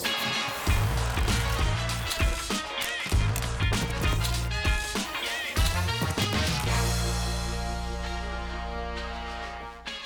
Thank 0.00 0.36
you. 0.36 0.37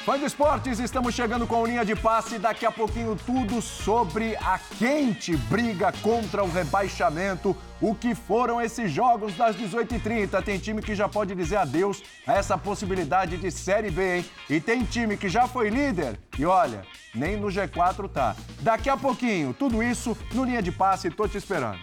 Fã 0.04 0.18
de 0.18 0.24
esportes, 0.24 0.80
estamos 0.80 1.14
chegando 1.14 1.46
com 1.46 1.64
linha 1.64 1.84
de 1.84 1.94
passe. 1.94 2.36
Daqui 2.36 2.66
a 2.66 2.72
pouquinho, 2.72 3.16
tudo 3.24 3.62
sobre 3.62 4.34
a 4.38 4.58
quente 4.76 5.36
briga 5.36 5.92
contra 6.02 6.42
o 6.42 6.50
rebaixamento. 6.50 7.56
O 7.80 7.94
que 7.94 8.12
foram 8.12 8.60
esses 8.60 8.90
jogos 8.90 9.36
das 9.36 9.54
18h30? 9.54 10.42
Tem 10.42 10.58
time 10.58 10.82
que 10.82 10.96
já 10.96 11.08
pode 11.08 11.36
dizer 11.36 11.58
adeus 11.58 12.02
a 12.26 12.32
essa 12.32 12.58
possibilidade 12.58 13.36
de 13.36 13.48
Série 13.52 13.92
B, 13.92 14.16
hein? 14.16 14.24
E 14.50 14.60
tem 14.60 14.82
time 14.82 15.16
que 15.16 15.28
já 15.28 15.46
foi 15.46 15.70
líder 15.70 16.18
e 16.36 16.44
olha, 16.44 16.82
nem 17.14 17.36
no 17.36 17.46
G4 17.46 18.10
tá. 18.10 18.34
Daqui 18.58 18.90
a 18.90 18.96
pouquinho, 18.96 19.54
tudo 19.54 19.80
isso 19.84 20.18
no 20.34 20.42
linha 20.42 20.60
de 20.60 20.72
passe. 20.72 21.10
Tô 21.10 21.28
te 21.28 21.38
esperando. 21.38 21.78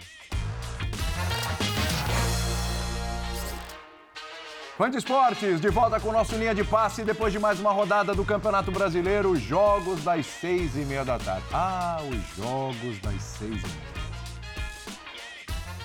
Fã 4.80 4.90
de 4.90 4.98
esportes, 4.98 5.60
de 5.60 5.68
volta 5.68 6.00
com 6.00 6.08
o 6.08 6.14
nosso 6.14 6.38
linha 6.38 6.56
de 6.56 6.64
passe 6.64 7.04
depois 7.04 7.34
de 7.34 7.38
mais 7.38 7.60
uma 7.60 7.74
rodada 7.74 8.16
do 8.16 8.24
Campeonato 8.24 8.72
Brasileiro, 8.72 9.36
jogos 9.36 10.06
das 10.06 10.26
seis 10.26 10.74
e 10.78 10.86
meia 10.86 11.04
da 11.04 11.20
tarde. 11.20 11.44
Ah, 11.52 11.98
os 12.02 12.38
jogos 12.38 12.98
das 13.00 13.22
seis 13.22 13.62
e 13.62 13.68
meia. 13.68 13.94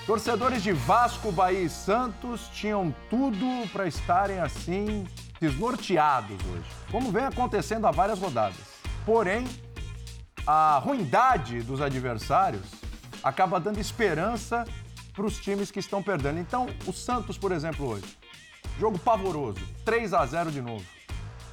Torcedores 0.05 0.63
de 0.63 0.71
Vasco, 0.71 1.29
Bahia 1.29 1.63
e 1.63 1.69
Santos 1.69 2.47
tinham 2.53 2.95
tudo 3.09 3.69
para 3.73 3.85
estarem 3.85 4.39
assim 4.39 5.05
desnorteados 5.41 6.37
hoje, 6.45 6.69
como 6.89 7.11
vem 7.11 7.25
acontecendo 7.25 7.87
há 7.87 7.91
várias 7.91 8.17
rodadas. 8.17 8.55
Porém, 9.05 9.45
a 10.47 10.77
ruindade 10.77 11.63
dos 11.63 11.81
adversários 11.81 12.65
acaba 13.21 13.59
dando 13.59 13.77
esperança 13.77 14.63
para 15.13 15.25
os 15.25 15.37
times 15.37 15.69
que 15.69 15.79
estão 15.79 16.01
perdendo. 16.01 16.39
Então, 16.39 16.67
o 16.87 16.93
Santos, 16.93 17.37
por 17.37 17.51
exemplo, 17.51 17.89
hoje 17.89 18.24
Jogo 18.79 18.99
pavoroso, 18.99 19.61
3 19.85 20.13
a 20.13 20.25
0 20.25 20.51
de 20.51 20.61
novo. 20.61 20.83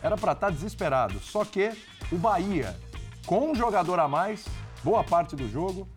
Era 0.02 0.16
para 0.16 0.32
estar 0.32 0.48
tá 0.48 0.52
desesperado, 0.52 1.20
só 1.20 1.44
que 1.44 1.72
o 2.10 2.16
Bahia, 2.16 2.76
com 3.24 3.50
um 3.50 3.54
jogador 3.54 4.00
a 4.00 4.08
mais, 4.08 4.44
boa 4.82 5.04
parte 5.04 5.36
do 5.36 5.48
jogo, 5.48 5.88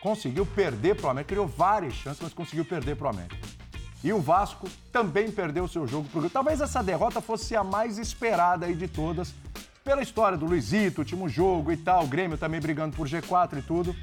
conseguiu 0.00 0.44
perder 0.44 0.96
para 0.96 1.06
o 1.06 1.10
América, 1.10 1.28
criou 1.28 1.46
várias 1.46 1.94
chances, 1.94 2.20
mas 2.22 2.34
conseguiu 2.34 2.64
perder 2.64 2.96
para 2.96 3.06
o 3.06 3.10
América. 3.10 3.48
E 4.04 4.12
o 4.12 4.20
Vasco 4.20 4.68
também 4.92 5.30
perdeu 5.30 5.64
o 5.64 5.68
seu 5.68 5.86
jogo 5.86 6.08
pro 6.08 6.30
Talvez 6.30 6.60
essa 6.60 6.82
derrota 6.82 7.20
fosse 7.20 7.56
a 7.56 7.64
mais 7.64 7.98
esperada 7.98 8.66
aí 8.66 8.74
de 8.74 8.86
todas, 8.86 9.34
pela 9.82 10.02
história 10.02 10.36
do 10.36 10.44
Luizito, 10.44 11.00
último 11.00 11.28
jogo 11.28 11.72
e 11.72 11.76
tal, 11.76 12.04
o 12.04 12.06
Grêmio 12.06 12.36
também 12.36 12.60
brigando 12.60 12.94
por 12.94 13.08
G4 13.08 13.58
e 13.58 13.62
tudo. 13.62 13.96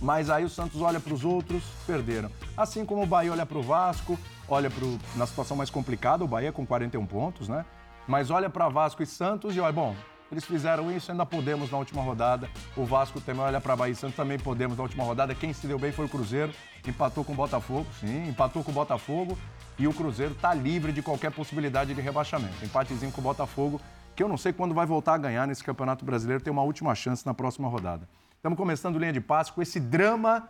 Mas 0.00 0.30
aí 0.30 0.44
o 0.44 0.50
Santos 0.50 0.80
olha 0.80 1.00
para 1.00 1.12
os 1.12 1.24
outros, 1.24 1.64
perderam. 1.86 2.30
Assim 2.56 2.84
como 2.84 3.02
o 3.02 3.06
Bahia 3.06 3.32
olha 3.32 3.46
para 3.46 3.58
o 3.58 3.62
Vasco, 3.62 4.16
olha 4.48 4.70
pro, 4.70 4.98
na 5.16 5.26
situação 5.26 5.56
mais 5.56 5.70
complicada, 5.70 6.24
o 6.24 6.28
Bahia 6.28 6.52
com 6.52 6.66
41 6.66 7.04
pontos, 7.06 7.48
né? 7.48 7.64
Mas 8.06 8.30
olha 8.30 8.48
para 8.48 8.68
Vasco 8.68 9.02
e 9.02 9.06
Santos 9.06 9.54
e 9.54 9.60
olha, 9.60 9.72
bom, 9.72 9.94
eles 10.30 10.44
fizeram 10.44 10.90
isso, 10.90 11.10
ainda 11.10 11.24
podemos 11.24 11.70
na 11.70 11.78
última 11.78 12.02
rodada. 12.02 12.48
O 12.76 12.84
Vasco 12.84 13.20
também 13.20 13.42
olha 13.42 13.60
para 13.60 13.74
Bahia 13.74 13.92
e 13.92 13.96
Santos, 13.96 14.16
também 14.16 14.38
podemos 14.38 14.76
na 14.76 14.82
última 14.82 15.04
rodada. 15.04 15.34
Quem 15.34 15.52
se 15.52 15.66
deu 15.66 15.78
bem 15.78 15.92
foi 15.92 16.06
o 16.06 16.08
Cruzeiro, 16.08 16.52
empatou 16.86 17.24
com 17.24 17.32
o 17.32 17.36
Botafogo, 17.36 17.86
sim, 18.00 18.28
empatou 18.28 18.62
com 18.62 18.70
o 18.70 18.74
Botafogo 18.74 19.38
e 19.78 19.86
o 19.86 19.92
Cruzeiro 19.92 20.32
está 20.32 20.52
livre 20.52 20.92
de 20.92 21.02
qualquer 21.02 21.30
possibilidade 21.30 21.94
de 21.94 22.00
rebaixamento. 22.00 22.64
Empatezinho 22.64 23.12
com 23.12 23.20
o 23.20 23.24
Botafogo, 23.24 23.80
que 24.14 24.22
eu 24.22 24.28
não 24.28 24.36
sei 24.36 24.52
quando 24.52 24.74
vai 24.74 24.84
voltar 24.84 25.14
a 25.14 25.18
ganhar 25.18 25.46
nesse 25.46 25.62
Campeonato 25.62 26.04
Brasileiro, 26.04 26.42
tem 26.42 26.52
uma 26.52 26.62
última 26.62 26.94
chance 26.94 27.24
na 27.24 27.32
próxima 27.32 27.68
rodada. 27.68 28.08
Estamos 28.36 28.56
começando 28.56 28.98
linha 28.98 29.12
de 29.12 29.20
passe 29.20 29.52
com 29.52 29.62
esse 29.62 29.80
drama 29.80 30.48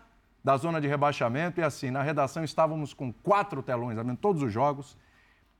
da 0.48 0.56
zona 0.56 0.80
de 0.80 0.88
rebaixamento. 0.88 1.60
E 1.60 1.62
assim, 1.62 1.90
na 1.90 2.02
redação 2.02 2.42
estávamos 2.42 2.94
com 2.94 3.12
quatro 3.12 3.62
telões, 3.62 3.98
vendo 3.98 4.16
todos 4.16 4.42
os 4.42 4.50
jogos. 4.50 4.96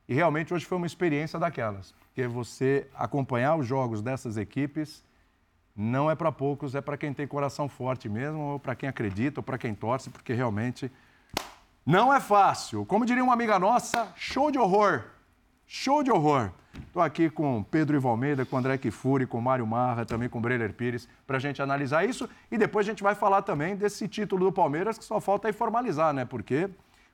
E 0.07 0.15
realmente 0.15 0.51
hoje 0.51 0.65
foi 0.65 0.79
uma 0.79 0.87
experiência 0.87 1.37
daquelas. 1.37 1.91
Porque 1.91 2.25
você 2.27 2.87
acompanhar 2.95 3.55
os 3.55 3.67
jogos 3.67 4.01
dessas 4.01 4.35
equipes 4.35 5.03
não 5.75 6.09
é 6.09 6.15
para 6.15 6.31
poucos, 6.31 6.73
é 6.73 6.81
para 6.81 6.97
quem 6.97 7.13
tem 7.13 7.27
coração 7.27 7.69
forte 7.69 8.09
mesmo, 8.09 8.39
ou 8.39 8.59
para 8.59 8.73
quem 8.73 8.89
acredita, 8.89 9.41
ou 9.41 9.43
para 9.43 9.59
quem 9.59 9.75
torce, 9.75 10.09
porque 10.09 10.33
realmente 10.33 10.91
não 11.85 12.11
é 12.11 12.19
fácil. 12.19 12.83
Como 12.83 13.05
diria 13.05 13.23
uma 13.23 13.33
amiga 13.33 13.59
nossa, 13.59 14.11
show 14.15 14.49
de 14.49 14.57
horror. 14.57 15.03
Show 15.67 16.01
de 16.01 16.09
horror. 16.09 16.51
Estou 16.73 17.01
aqui 17.01 17.29
com 17.29 17.63
Pedro 17.63 17.95
Ivo 17.95 18.07
Almeida, 18.07 18.45
com 18.45 18.57
André 18.57 18.77
Kifuri, 18.77 19.25
com 19.25 19.39
Mário 19.41 19.65
Marra, 19.65 20.05
também 20.05 20.29
com 20.29 20.41
Breler 20.41 20.73
Pires, 20.73 21.07
para 21.25 21.37
a 21.37 21.39
gente 21.39 21.61
analisar 21.61 22.05
isso. 22.05 22.29
E 22.51 22.57
depois 22.57 22.85
a 22.87 22.89
gente 22.89 23.03
vai 23.03 23.15
falar 23.15 23.41
também 23.41 23.75
desse 23.75 24.07
título 24.07 24.45
do 24.45 24.51
Palmeiras, 24.51 24.97
que 24.97 25.03
só 25.03 25.19
falta 25.19 25.47
aí 25.47 25.53
formalizar, 25.53 26.13
né? 26.13 26.25
Porque 26.25 26.69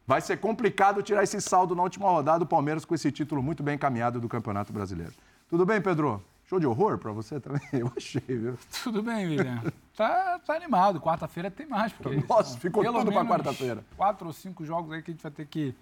vai 0.05 0.21
ser 0.21 0.37
complicado 0.37 1.01
tirar 1.01 1.23
esse 1.23 1.39
saldo 1.41 1.75
na 1.75 1.83
última 1.83 2.09
rodada 2.09 2.39
do 2.39 2.45
Palmeiras 2.45 2.85
com 2.85 2.95
esse 2.95 3.11
título 3.11 3.41
muito 3.41 3.63
bem 3.63 3.75
encaminhado 3.75 4.19
do 4.19 4.29
Campeonato 4.29 4.71
Brasileiro. 4.71 5.13
Tudo 5.49 5.65
bem, 5.65 5.81
Pedro? 5.81 6.23
Show 6.47 6.59
de 6.59 6.67
horror 6.67 6.97
para 6.97 7.11
você 7.11 7.39
também? 7.39 7.61
Eu 7.73 7.91
achei, 7.95 8.21
viu? 8.21 8.57
Tudo 8.83 9.01
bem, 9.01 9.27
William. 9.27 9.63
Tá, 9.95 10.39
tá 10.45 10.55
animado. 10.55 11.01
Quarta-feira 11.01 11.49
tem 11.49 11.65
mais. 11.65 11.91
Porque 11.91 12.23
Nossa, 12.29 12.57
ficou 12.59 12.83
tudo 12.83 13.11
para 13.11 13.25
quarta-feira. 13.25 13.83
Quatro 13.97 14.27
ou 14.27 14.33
cinco 14.33 14.63
jogos 14.63 14.91
aí 14.91 15.01
que 15.01 15.11
a 15.11 15.13
gente 15.13 15.23
vai 15.23 15.31
ter 15.31 15.47
que 15.47 15.73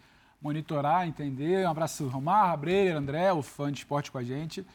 monitorar, 0.44 1.08
entender. 1.08 1.66
Um 1.66 1.72
abraço, 1.72 2.06
Romar, 2.08 2.58
Breyer, 2.58 2.98
André, 2.98 3.32
o 3.32 3.42
fã 3.42 3.72
de 3.72 3.80
esporte 3.80 4.12
com 4.12 4.18
a 4.18 4.24
gente. 4.24 4.66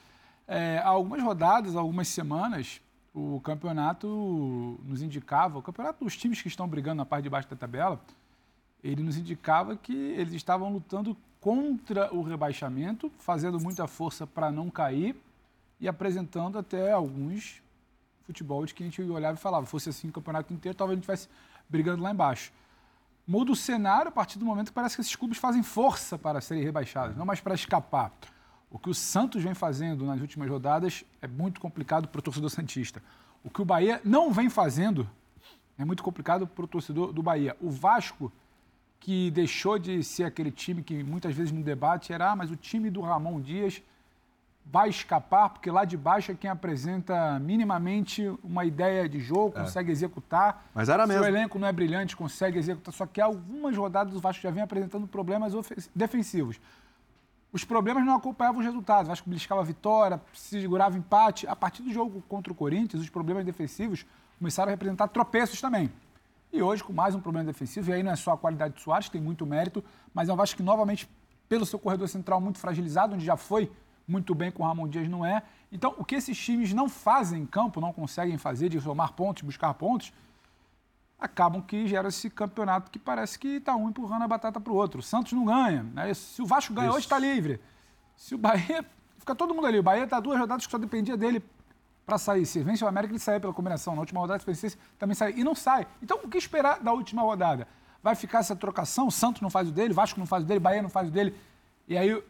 É, 0.46 0.80
algumas 0.82 1.22
rodadas, 1.22 1.76
algumas 1.76 2.08
semanas, 2.08 2.80
o 3.14 3.38
campeonato 3.42 4.80
nos 4.82 5.02
indicava, 5.02 5.58
o 5.58 5.62
campeonato 5.62 6.02
dos 6.02 6.16
times 6.16 6.40
que 6.40 6.48
estão 6.48 6.66
brigando 6.66 6.96
na 6.96 7.04
parte 7.04 7.24
de 7.24 7.30
baixo 7.30 7.50
da 7.50 7.56
tabela, 7.56 8.00
ele 8.82 9.02
nos 9.02 9.18
indicava 9.18 9.76
que 9.76 9.92
eles 9.92 10.32
estavam 10.32 10.72
lutando 10.72 11.14
contra 11.38 12.12
o 12.14 12.22
rebaixamento, 12.22 13.12
fazendo 13.18 13.60
muita 13.60 13.86
força 13.86 14.26
para 14.26 14.50
não 14.50 14.70
cair 14.70 15.14
e 15.78 15.86
apresentando 15.86 16.58
até 16.58 16.92
alguns 16.92 17.62
futebol 18.24 18.64
de 18.64 18.74
que 18.74 18.82
a 18.82 18.86
gente 18.86 19.00
olhava 19.02 19.38
e 19.38 19.40
falava, 19.40 19.64
fosse 19.66 19.88
assim 19.88 20.08
o 20.08 20.12
campeonato 20.12 20.52
inteiro, 20.52 20.76
talvez 20.76 20.96
a 20.96 20.96
gente 20.96 21.10
estivesse 21.10 21.28
brigando 21.68 22.02
lá 22.02 22.10
embaixo 22.10 22.52
muda 23.28 23.52
o 23.52 23.56
cenário 23.56 24.08
a 24.08 24.10
partir 24.10 24.38
do 24.38 24.44
momento 24.46 24.68
que 24.68 24.72
parece 24.72 24.96
que 24.96 25.02
esses 25.02 25.14
clubes 25.14 25.36
fazem 25.36 25.62
força 25.62 26.16
para 26.16 26.40
serem 26.40 26.64
rebaixados, 26.64 27.14
não 27.14 27.26
mais 27.26 27.40
para 27.40 27.54
escapar. 27.54 28.10
O 28.70 28.78
que 28.78 28.88
o 28.88 28.94
Santos 28.94 29.42
vem 29.42 29.52
fazendo 29.52 30.06
nas 30.06 30.18
últimas 30.18 30.48
rodadas 30.48 31.04
é 31.20 31.28
muito 31.28 31.60
complicado 31.60 32.08
para 32.08 32.18
o 32.18 32.22
torcedor 32.22 32.48
Santista. 32.48 33.02
O 33.44 33.50
que 33.50 33.60
o 33.60 33.66
Bahia 33.66 34.00
não 34.02 34.32
vem 34.32 34.48
fazendo 34.48 35.08
é 35.76 35.84
muito 35.84 36.02
complicado 36.02 36.46
para 36.46 36.64
o 36.64 36.68
torcedor 36.68 37.12
do 37.12 37.22
Bahia. 37.22 37.54
O 37.60 37.70
Vasco, 37.70 38.32
que 38.98 39.30
deixou 39.30 39.78
de 39.78 40.02
ser 40.02 40.24
aquele 40.24 40.50
time 40.50 40.82
que 40.82 41.04
muitas 41.04 41.34
vezes 41.34 41.52
no 41.52 41.62
debate 41.62 42.12
era, 42.14 42.32
ah, 42.32 42.36
mas 42.36 42.50
o 42.50 42.56
time 42.56 42.90
do 42.90 43.02
Ramon 43.02 43.42
Dias 43.42 43.82
vai 44.70 44.90
escapar, 44.90 45.48
porque 45.48 45.70
lá 45.70 45.84
de 45.84 45.96
baixo 45.96 46.30
é 46.30 46.34
quem 46.34 46.50
apresenta 46.50 47.38
minimamente 47.38 48.28
uma 48.42 48.64
ideia 48.64 49.08
de 49.08 49.18
jogo, 49.18 49.58
é. 49.58 49.62
consegue 49.62 49.90
executar. 49.90 50.66
Mas 50.74 50.88
era 50.88 51.06
mesmo. 51.06 51.24
Se 51.24 51.30
o 51.30 51.32
elenco 51.32 51.58
não 51.58 51.66
é 51.66 51.72
brilhante, 51.72 52.14
consegue 52.14 52.58
executar. 52.58 52.92
Só 52.92 53.06
que 53.06 53.20
algumas 53.20 53.76
rodadas 53.76 54.14
o 54.14 54.20
Vasco 54.20 54.42
já 54.42 54.50
vem 54.50 54.62
apresentando 54.62 55.06
problemas 55.06 55.54
defensivos. 55.94 56.60
Os 57.50 57.64
problemas 57.64 58.04
não 58.04 58.14
acompanhavam 58.14 58.60
os 58.60 58.66
resultados. 58.66 59.06
O 59.06 59.08
Vasco 59.08 59.28
beliscava 59.28 59.62
a 59.62 59.64
vitória, 59.64 60.20
segurava 60.34 60.98
empate. 60.98 61.46
A 61.46 61.56
partir 61.56 61.82
do 61.82 61.90
jogo 61.90 62.22
contra 62.28 62.52
o 62.52 62.56
Corinthians, 62.56 63.02
os 63.02 63.08
problemas 63.08 63.44
defensivos 63.46 64.04
começaram 64.38 64.68
a 64.68 64.72
representar 64.72 65.08
tropeços 65.08 65.60
também. 65.60 65.90
E 66.52 66.62
hoje, 66.62 66.84
com 66.84 66.92
mais 66.92 67.14
um 67.14 67.20
problema 67.20 67.46
defensivo, 67.46 67.90
e 67.90 67.94
aí 67.94 68.02
não 68.02 68.12
é 68.12 68.16
só 68.16 68.32
a 68.32 68.38
qualidade 68.38 68.74
do 68.74 68.80
Soares, 68.80 69.06
que 69.06 69.12
tem 69.12 69.20
muito 69.20 69.46
mérito, 69.46 69.82
mas 70.12 70.28
é 70.28 70.32
um 70.32 70.36
Vasco 70.36 70.58
que, 70.58 70.62
novamente, 70.62 71.08
pelo 71.48 71.64
seu 71.64 71.78
corredor 71.78 72.08
central 72.08 72.40
muito 72.40 72.58
fragilizado, 72.58 73.14
onde 73.14 73.24
já 73.24 73.36
foi 73.36 73.70
muito 74.08 74.34
bem 74.34 74.50
com 74.50 74.62
o 74.62 74.66
Ramon 74.66 74.88
Dias, 74.88 75.06
não 75.06 75.24
é. 75.24 75.42
Então, 75.70 75.94
o 75.98 76.04
que 76.04 76.14
esses 76.14 76.36
times 76.36 76.72
não 76.72 76.88
fazem 76.88 77.42
em 77.42 77.46
campo, 77.46 77.80
não 77.80 77.92
conseguem 77.92 78.38
fazer, 78.38 78.70
de 78.70 78.80
somar 78.80 79.12
pontos, 79.12 79.42
buscar 79.42 79.75
pontos, 79.75 80.12
acabam 81.19 81.60
que 81.60 81.87
gera 81.87 82.08
esse 82.08 82.31
campeonato 82.31 82.90
que 82.90 82.99
parece 82.99 83.38
que 83.38 83.56
está 83.56 83.76
um 83.76 83.90
empurrando 83.90 84.22
a 84.22 84.28
batata 84.28 84.58
para 84.58 84.72
o 84.72 84.76
outro. 84.76 85.00
O 85.00 85.02
Santos 85.02 85.32
não 85.32 85.44
ganha. 85.44 85.82
Né? 85.82 86.14
Se 86.14 86.40
o 86.40 86.46
Vasco 86.46 86.72
ganha 86.72 86.88
Isso. 86.88 86.96
hoje, 86.96 87.06
está 87.06 87.19
livre. 87.19 87.60
Se 88.16 88.34
o 88.34 88.38
Bahia. 88.38 88.84
Fica 89.19 89.34
todo 89.34 89.55
mundo 89.55 89.66
ali. 89.66 89.78
O 89.78 89.82
Bahia 89.82 90.05
está 90.05 90.20
duas 90.20 90.38
rodadas 90.38 90.64
que 90.64 90.70
só 90.70 90.78
dependia 90.78 91.16
dele 91.16 91.44
para 92.06 92.16
sair. 92.16 92.46
Se 92.46 92.62
vence 92.62 92.82
o 92.82 92.88
América, 92.88 93.12
ele 93.12 93.19
sai 93.19 93.38
pela 93.38 93.52
combinação. 93.52 93.94
Na 93.94 94.00
última 94.00 94.20
rodada, 94.20 94.38
se 94.38 94.46
vencesse, 94.46 94.78
também 94.99 95.14
sai. 95.14 95.34
E 95.37 95.44
não 95.44 95.55
sai. 95.55 95.87
Então, 96.02 96.20
o 96.25 96.28
que 96.28 96.38
esperar 96.38 96.81
da 96.81 96.93
última 96.93 97.20
rodada? 97.20 97.69
Vai 98.02 98.14
ficar 98.14 98.38
essa 98.38 98.56
trocação? 98.56 99.08
O 99.08 99.10
Santos 99.10 99.43
não 99.43 99.50
faz 99.50 99.69
o 99.69 99.72
dele, 99.72 99.90
o 99.90 99.94
Vasco 99.94 100.19
não 100.19 100.26
faz 100.26 100.44
o 100.44 100.46
dele, 100.46 100.58
o 100.58 100.62
Bahia 100.62 100.81
não 100.81 100.88
faz 100.88 101.08
o 101.08 101.10
dele. 101.10 101.34
E 101.87 101.99
aí 101.99 102.22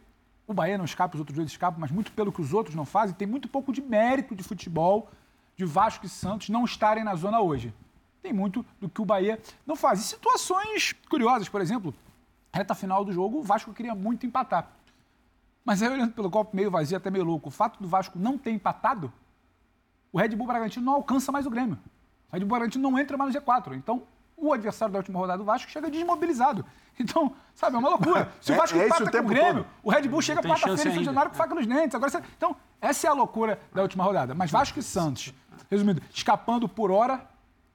o 0.48 0.54
Bahia 0.54 0.78
não 0.78 0.86
escapa, 0.86 1.14
os 1.14 1.20
outros 1.20 1.36
dois 1.36 1.50
escapam, 1.50 1.78
mas 1.78 1.90
muito 1.90 2.10
pelo 2.12 2.32
que 2.32 2.40
os 2.40 2.54
outros 2.54 2.74
não 2.74 2.86
fazem, 2.86 3.14
tem 3.14 3.28
muito 3.28 3.46
pouco 3.48 3.70
de 3.70 3.82
mérito 3.82 4.34
de 4.34 4.42
futebol 4.42 5.10
de 5.54 5.66
Vasco 5.66 6.06
e 6.06 6.08
Santos 6.08 6.48
não 6.48 6.64
estarem 6.64 7.04
na 7.04 7.14
zona 7.14 7.40
hoje. 7.40 7.74
Tem 8.22 8.32
muito 8.32 8.64
do 8.80 8.88
que 8.88 9.02
o 9.02 9.04
Bahia 9.04 9.38
não 9.66 9.76
faz. 9.76 10.00
E 10.00 10.04
situações 10.04 10.94
curiosas, 11.10 11.48
por 11.50 11.60
exemplo, 11.60 11.94
reta 12.52 12.74
final 12.74 13.04
do 13.04 13.12
jogo, 13.12 13.38
o 13.38 13.42
Vasco 13.42 13.74
queria 13.74 13.94
muito 13.94 14.24
empatar. 14.24 14.70
Mas 15.64 15.82
aí, 15.82 15.90
olhando 15.90 16.14
pelo 16.14 16.30
copo 16.30 16.56
meio 16.56 16.70
vazio, 16.70 16.96
até 16.96 17.10
meio 17.10 17.24
louco, 17.24 17.48
o 17.48 17.52
fato 17.52 17.78
do 17.82 17.86
Vasco 17.86 18.18
não 18.18 18.38
ter 18.38 18.50
empatado, 18.50 19.12
o 20.10 20.18
Red 20.18 20.30
Bull 20.30 20.46
Bragantino 20.46 20.86
não 20.86 20.94
alcança 20.94 21.30
mais 21.30 21.44
o 21.44 21.50
Grêmio. 21.50 21.78
O 22.30 22.32
Red 22.32 22.40
Bull 22.40 22.56
Bragantino 22.56 22.90
não 22.90 22.98
entra 22.98 23.18
mais 23.18 23.34
no 23.34 23.40
G4. 23.40 23.74
Então, 23.74 24.02
o 24.40 24.52
adversário 24.52 24.92
da 24.92 24.98
última 24.98 25.18
rodada 25.18 25.38
do 25.38 25.44
Vasco 25.44 25.70
chega 25.70 25.90
desmobilizado. 25.90 26.64
Então, 27.00 27.32
sabe, 27.54 27.76
é 27.76 27.78
uma 27.78 27.88
loucura. 27.90 28.30
Se 28.40 28.50
o 28.50 28.54
É- 28.54 28.58
Vasco 28.58 28.76
é 28.76 28.80
esse 28.86 28.86
empata 29.02 29.04
o 29.18 29.22
com 29.22 29.26
o 29.26 29.28
Grêmio, 29.28 29.64
todo. 29.64 29.66
o 29.84 29.90
Red 29.90 30.08
Bull 30.08 30.20
chega 30.22 30.42
quarta-feira 30.42 30.90
em 30.90 30.94
São. 30.94 31.04
Januário 31.04 31.30
com 31.30 31.36
faca 31.36 31.54
nos 31.54 31.66
dentes. 31.66 31.94
Agora, 31.94 32.10
você- 32.10 32.22
então, 32.36 32.56
essa 32.80 33.06
é 33.06 33.10
a 33.10 33.12
loucura 33.12 33.60
da 33.72 33.82
última 33.82 34.02
rodada. 34.02 34.34
Mas 34.34 34.50
Vasco 34.50 34.78
e 34.78 34.82
Santos, 34.82 35.32
resumindo, 35.70 36.02
escapando 36.12 36.68
por 36.68 36.90
hora 36.90 37.24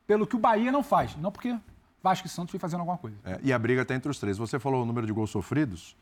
pelo 0.05 0.27
que 0.27 0.35
o 0.35 0.39
Bahia 0.39 0.71
não 0.71 0.83
faz. 0.83 1.15
Não 1.15 1.31
porque 1.31 1.57
Vasco 2.01 2.27
e 2.27 2.29
Santos 2.29 2.51
vem 2.51 2.59
fazendo 2.59 2.81
alguma 2.81 2.97
coisa. 2.97 3.15
É, 3.23 3.39
e 3.41 3.53
a 3.53 3.57
briga 3.59 3.83
está 3.83 3.95
entre 3.95 4.11
os 4.11 4.19
três. 4.19 4.37
Você 4.37 4.59
falou 4.59 4.83
o 4.83 4.85
número 4.85 5.07
de 5.07 5.13
gols 5.13 5.29
sofridos. 5.29 5.95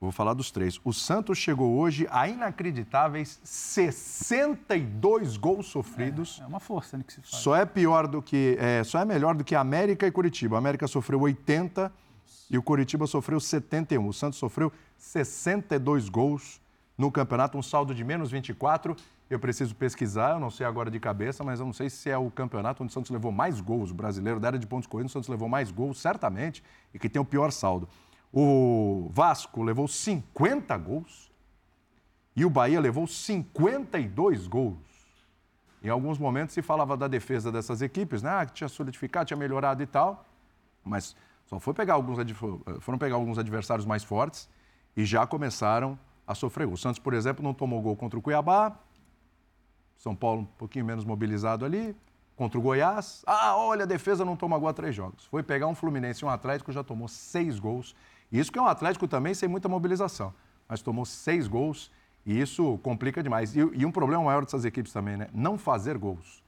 Vou 0.00 0.10
falar 0.10 0.32
dos 0.32 0.50
três. 0.50 0.80
O 0.82 0.94
Santos 0.94 1.36
chegou 1.36 1.76
hoje 1.76 2.08
a 2.10 2.26
inacreditáveis 2.26 3.38
62 3.44 5.36
gols 5.36 5.66
sofridos. 5.66 6.40
É 6.42 6.46
uma 6.46 6.58
força 6.58 6.96
né, 6.96 7.04
que 7.06 7.12
se 7.12 7.20
faz. 7.20 7.42
Só 7.42 7.54
é 7.54 7.66
pior 7.66 8.06
do 8.06 8.22
que. 8.22 8.56
É, 8.58 8.82
só 8.82 8.98
é 9.00 9.04
melhor 9.04 9.34
do 9.34 9.44
que 9.44 9.54
América 9.54 10.06
e 10.06 10.10
Curitiba. 10.10 10.56
A 10.56 10.58
América 10.58 10.88
sofreu 10.88 11.20
80 11.20 11.92
e 12.50 12.56
o 12.56 12.62
Curitiba 12.62 13.06
sofreu 13.06 13.38
71. 13.38 14.08
O 14.08 14.12
Santos 14.14 14.38
sofreu 14.38 14.72
62 14.96 16.08
gols 16.08 16.62
no 16.96 17.12
campeonato, 17.12 17.58
um 17.58 17.62
saldo 17.62 17.94
de 17.94 18.02
menos 18.02 18.30
24. 18.30 18.96
Eu 19.28 19.38
preciso 19.38 19.76
pesquisar, 19.76 20.32
eu 20.32 20.40
não 20.40 20.50
sei 20.50 20.64
agora 20.64 20.90
de 20.90 20.98
cabeça, 20.98 21.44
mas 21.44 21.60
eu 21.60 21.66
não 21.66 21.74
sei 21.74 21.90
se 21.90 22.08
é 22.08 22.16
o 22.16 22.30
campeonato 22.30 22.82
onde 22.82 22.90
o 22.90 22.94
Santos 22.94 23.10
levou 23.10 23.30
mais 23.30 23.60
gols. 23.60 23.90
O 23.90 23.94
brasileiro 23.94 24.40
da 24.40 24.48
área 24.48 24.58
de 24.58 24.66
pontos 24.66 24.86
corridos, 24.86 25.12
o 25.12 25.14
Santos 25.14 25.28
levou 25.28 25.46
mais 25.46 25.70
gols, 25.70 26.00
certamente, 26.00 26.64
e 26.94 26.98
que 26.98 27.06
tem 27.06 27.20
o 27.20 27.24
pior 27.24 27.52
saldo. 27.52 27.86
O 28.32 29.08
Vasco 29.12 29.62
levou 29.62 29.88
50 29.88 30.76
gols 30.78 31.30
e 32.36 32.44
o 32.44 32.50
Bahia 32.50 32.80
levou 32.80 33.06
52 33.06 34.46
gols. 34.46 34.78
Em 35.82 35.88
alguns 35.88 36.18
momentos 36.18 36.54
se 36.54 36.62
falava 36.62 36.96
da 36.96 37.08
defesa 37.08 37.50
dessas 37.50 37.82
equipes, 37.82 38.22
né? 38.22 38.30
Ah, 38.30 38.46
que 38.46 38.52
tinha 38.52 38.68
solidificado, 38.68 39.26
tinha 39.26 39.36
melhorado 39.36 39.82
e 39.82 39.86
tal. 39.86 40.26
Mas 40.84 41.16
só 41.46 41.58
foi 41.58 41.74
pegar 41.74 41.94
alguns, 41.94 42.18
adv- 42.18 42.62
foram 42.80 42.98
pegar 42.98 43.16
alguns 43.16 43.38
adversários 43.38 43.84
mais 43.86 44.04
fortes 44.04 44.48
e 44.96 45.04
já 45.04 45.26
começaram 45.26 45.98
a 46.26 46.34
sofrer. 46.34 46.68
O 46.68 46.76
Santos, 46.76 46.98
por 47.00 47.14
exemplo, 47.14 47.42
não 47.42 47.52
tomou 47.54 47.80
gol 47.82 47.96
contra 47.96 48.18
o 48.18 48.22
Cuiabá. 48.22 48.76
São 49.96 50.14
Paulo 50.14 50.42
um 50.42 50.44
pouquinho 50.44 50.84
menos 50.84 51.04
mobilizado 51.04 51.64
ali. 51.64 51.96
Contra 52.36 52.58
o 52.58 52.62
Goiás. 52.62 53.22
Ah, 53.26 53.56
olha, 53.56 53.82
a 53.82 53.86
defesa 53.86 54.24
não 54.24 54.34
toma 54.36 54.56
gol 54.58 54.68
há 54.68 54.72
três 54.72 54.94
jogos. 54.94 55.26
Foi 55.26 55.42
pegar 55.42 55.66
um 55.66 55.74
Fluminense 55.74 56.24
e 56.24 56.26
um 56.26 56.30
Atlético, 56.30 56.72
já 56.72 56.82
tomou 56.82 57.06
seis 57.08 57.58
gols. 57.58 57.94
Isso 58.30 58.50
que 58.52 58.58
é 58.58 58.62
um 58.62 58.66
Atlético 58.66 59.08
também 59.08 59.34
sem 59.34 59.48
muita 59.48 59.68
mobilização. 59.68 60.32
Mas 60.68 60.82
tomou 60.82 61.04
seis 61.04 61.48
gols 61.48 61.90
e 62.24 62.40
isso 62.40 62.78
complica 62.78 63.22
demais. 63.22 63.56
E, 63.56 63.58
e 63.58 63.84
um 63.84 63.90
problema 63.90 64.22
maior 64.22 64.44
dessas 64.44 64.64
equipes 64.64 64.92
também, 64.92 65.16
né? 65.16 65.28
Não 65.32 65.58
fazer 65.58 65.98
gols. 65.98 66.42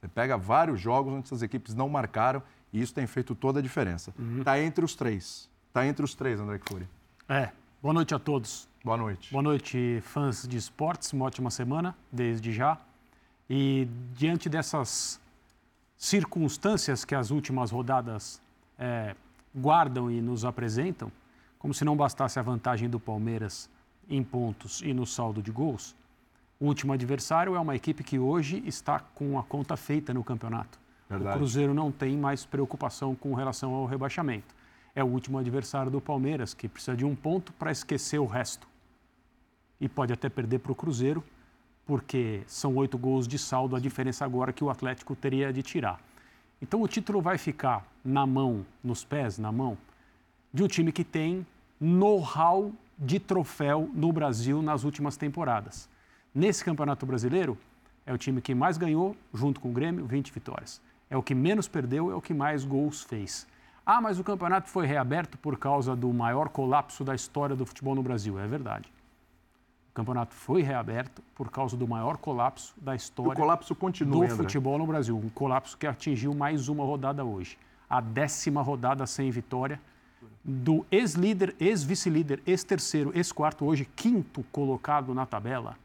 Você 0.00 0.08
pega 0.08 0.36
vários 0.36 0.80
jogos 0.80 1.12
onde 1.12 1.26
essas 1.26 1.42
equipes 1.42 1.74
não 1.74 1.88
marcaram 1.88 2.42
e 2.72 2.80
isso 2.80 2.94
tem 2.94 3.06
feito 3.06 3.34
toda 3.34 3.60
a 3.60 3.62
diferença. 3.62 4.14
Está 4.38 4.60
entre 4.60 4.84
os 4.84 4.94
três. 4.94 5.48
Está 5.68 5.86
entre 5.86 6.04
os 6.04 6.14
três, 6.14 6.40
André 6.40 6.58
Kfouri. 6.58 6.88
É. 7.28 7.50
Boa 7.82 7.94
noite 7.94 8.14
a 8.14 8.18
todos. 8.18 8.68
Boa 8.82 8.96
noite. 8.96 9.30
Boa 9.30 9.42
noite, 9.42 10.00
fãs 10.02 10.46
de 10.48 10.56
esportes. 10.56 11.12
Uma 11.12 11.26
ótima 11.26 11.50
semana, 11.50 11.96
desde 12.10 12.52
já. 12.52 12.78
E 13.48 13.88
diante 14.14 14.48
dessas 14.48 15.20
circunstâncias 15.96 17.04
que 17.04 17.14
as 17.14 17.30
últimas 17.30 17.70
rodadas 17.70 18.40
é, 18.78 19.14
guardam 19.54 20.10
e 20.10 20.20
nos 20.20 20.44
apresentam, 20.44 21.10
como 21.58 21.74
se 21.74 21.84
não 21.84 21.96
bastasse 21.96 22.38
a 22.38 22.42
vantagem 22.42 22.88
do 22.88 22.98
Palmeiras 22.98 23.68
em 24.08 24.22
pontos 24.22 24.80
e 24.82 24.92
no 24.92 25.06
saldo 25.06 25.42
de 25.42 25.50
gols, 25.50 25.94
o 26.58 26.66
último 26.66 26.92
adversário 26.92 27.54
é 27.54 27.60
uma 27.60 27.74
equipe 27.74 28.04
que 28.04 28.18
hoje 28.18 28.62
está 28.66 29.00
com 29.00 29.38
a 29.38 29.42
conta 29.42 29.76
feita 29.76 30.12
no 30.12 30.22
campeonato. 30.22 30.78
Verdade. 31.08 31.36
O 31.36 31.38
Cruzeiro 31.38 31.72
não 31.72 31.90
tem 31.90 32.16
mais 32.16 32.44
preocupação 32.44 33.14
com 33.14 33.34
relação 33.34 33.72
ao 33.72 33.86
rebaixamento. 33.86 34.54
É 34.94 35.02
o 35.02 35.06
último 35.06 35.38
adversário 35.38 35.90
do 35.90 36.00
Palmeiras, 36.00 36.52
que 36.52 36.68
precisa 36.68 36.96
de 36.96 37.04
um 37.04 37.16
ponto 37.16 37.52
para 37.54 37.70
esquecer 37.70 38.18
o 38.18 38.26
resto. 38.26 38.68
E 39.80 39.88
pode 39.88 40.12
até 40.12 40.28
perder 40.28 40.58
para 40.58 40.72
o 40.72 40.74
Cruzeiro, 40.74 41.24
porque 41.86 42.42
são 42.46 42.76
oito 42.76 42.98
gols 42.98 43.26
de 43.26 43.38
saldo, 43.38 43.74
a 43.74 43.80
diferença 43.80 44.24
agora 44.24 44.52
que 44.52 44.62
o 44.62 44.68
Atlético 44.68 45.16
teria 45.16 45.52
de 45.52 45.62
tirar. 45.62 45.98
Então 46.62 46.82
o 46.82 46.88
título 46.88 47.20
vai 47.20 47.38
ficar 47.38 47.86
na 48.04 48.26
mão, 48.26 48.66
nos 48.82 49.04
pés, 49.04 49.38
na 49.38 49.50
mão, 49.50 49.78
de 50.52 50.62
um 50.62 50.68
time 50.68 50.92
que 50.92 51.04
tem 51.04 51.46
know-how 51.80 52.72
de 52.98 53.18
troféu 53.18 53.88
no 53.94 54.12
Brasil 54.12 54.60
nas 54.60 54.84
últimas 54.84 55.16
temporadas. 55.16 55.88
Nesse 56.34 56.64
Campeonato 56.64 57.06
Brasileiro, 57.06 57.56
é 58.04 58.12
o 58.12 58.18
time 58.18 58.40
que 58.40 58.54
mais 58.54 58.76
ganhou, 58.76 59.16
junto 59.32 59.60
com 59.60 59.70
o 59.70 59.72
Grêmio, 59.72 60.04
20 60.04 60.32
vitórias. 60.32 60.80
É 61.08 61.16
o 61.16 61.22
que 61.22 61.34
menos 61.34 61.66
perdeu, 61.66 62.10
é 62.10 62.14
o 62.14 62.20
que 62.20 62.34
mais 62.34 62.64
gols 62.64 63.02
fez. 63.02 63.46
Ah, 63.84 64.00
mas 64.00 64.18
o 64.18 64.24
campeonato 64.24 64.68
foi 64.68 64.86
reaberto 64.86 65.38
por 65.38 65.58
causa 65.58 65.96
do 65.96 66.12
maior 66.12 66.48
colapso 66.50 67.02
da 67.02 67.14
história 67.14 67.56
do 67.56 67.66
futebol 67.66 67.94
no 67.94 68.02
Brasil. 68.02 68.38
É 68.38 68.46
verdade. 68.46 68.92
O 69.90 69.92
campeonato 69.92 70.34
foi 70.34 70.62
reaberto 70.62 71.20
por 71.34 71.50
causa 71.50 71.76
do 71.76 71.86
maior 71.86 72.16
colapso 72.16 72.74
da 72.80 72.92
o 72.92 72.94
história 72.94 73.34
colapso 73.34 73.74
continua, 73.74 74.18
do 74.18 74.22
André. 74.22 74.36
futebol 74.36 74.78
no 74.78 74.86
Brasil. 74.86 75.16
Um 75.16 75.28
colapso 75.28 75.76
que 75.76 75.86
atingiu 75.86 76.32
mais 76.32 76.68
uma 76.68 76.84
rodada 76.84 77.24
hoje. 77.24 77.58
A 77.88 78.00
décima 78.00 78.62
rodada 78.62 79.04
sem 79.04 79.30
vitória 79.32 79.80
do 80.44 80.86
ex-líder, 80.92 81.56
ex-vice-líder, 81.58 82.40
ex-terceiro, 82.46 83.10
ex-quarto, 83.16 83.64
hoje 83.64 83.84
quinto 83.84 84.44
colocado 84.52 85.12
na 85.12 85.26
tabela, 85.26 85.76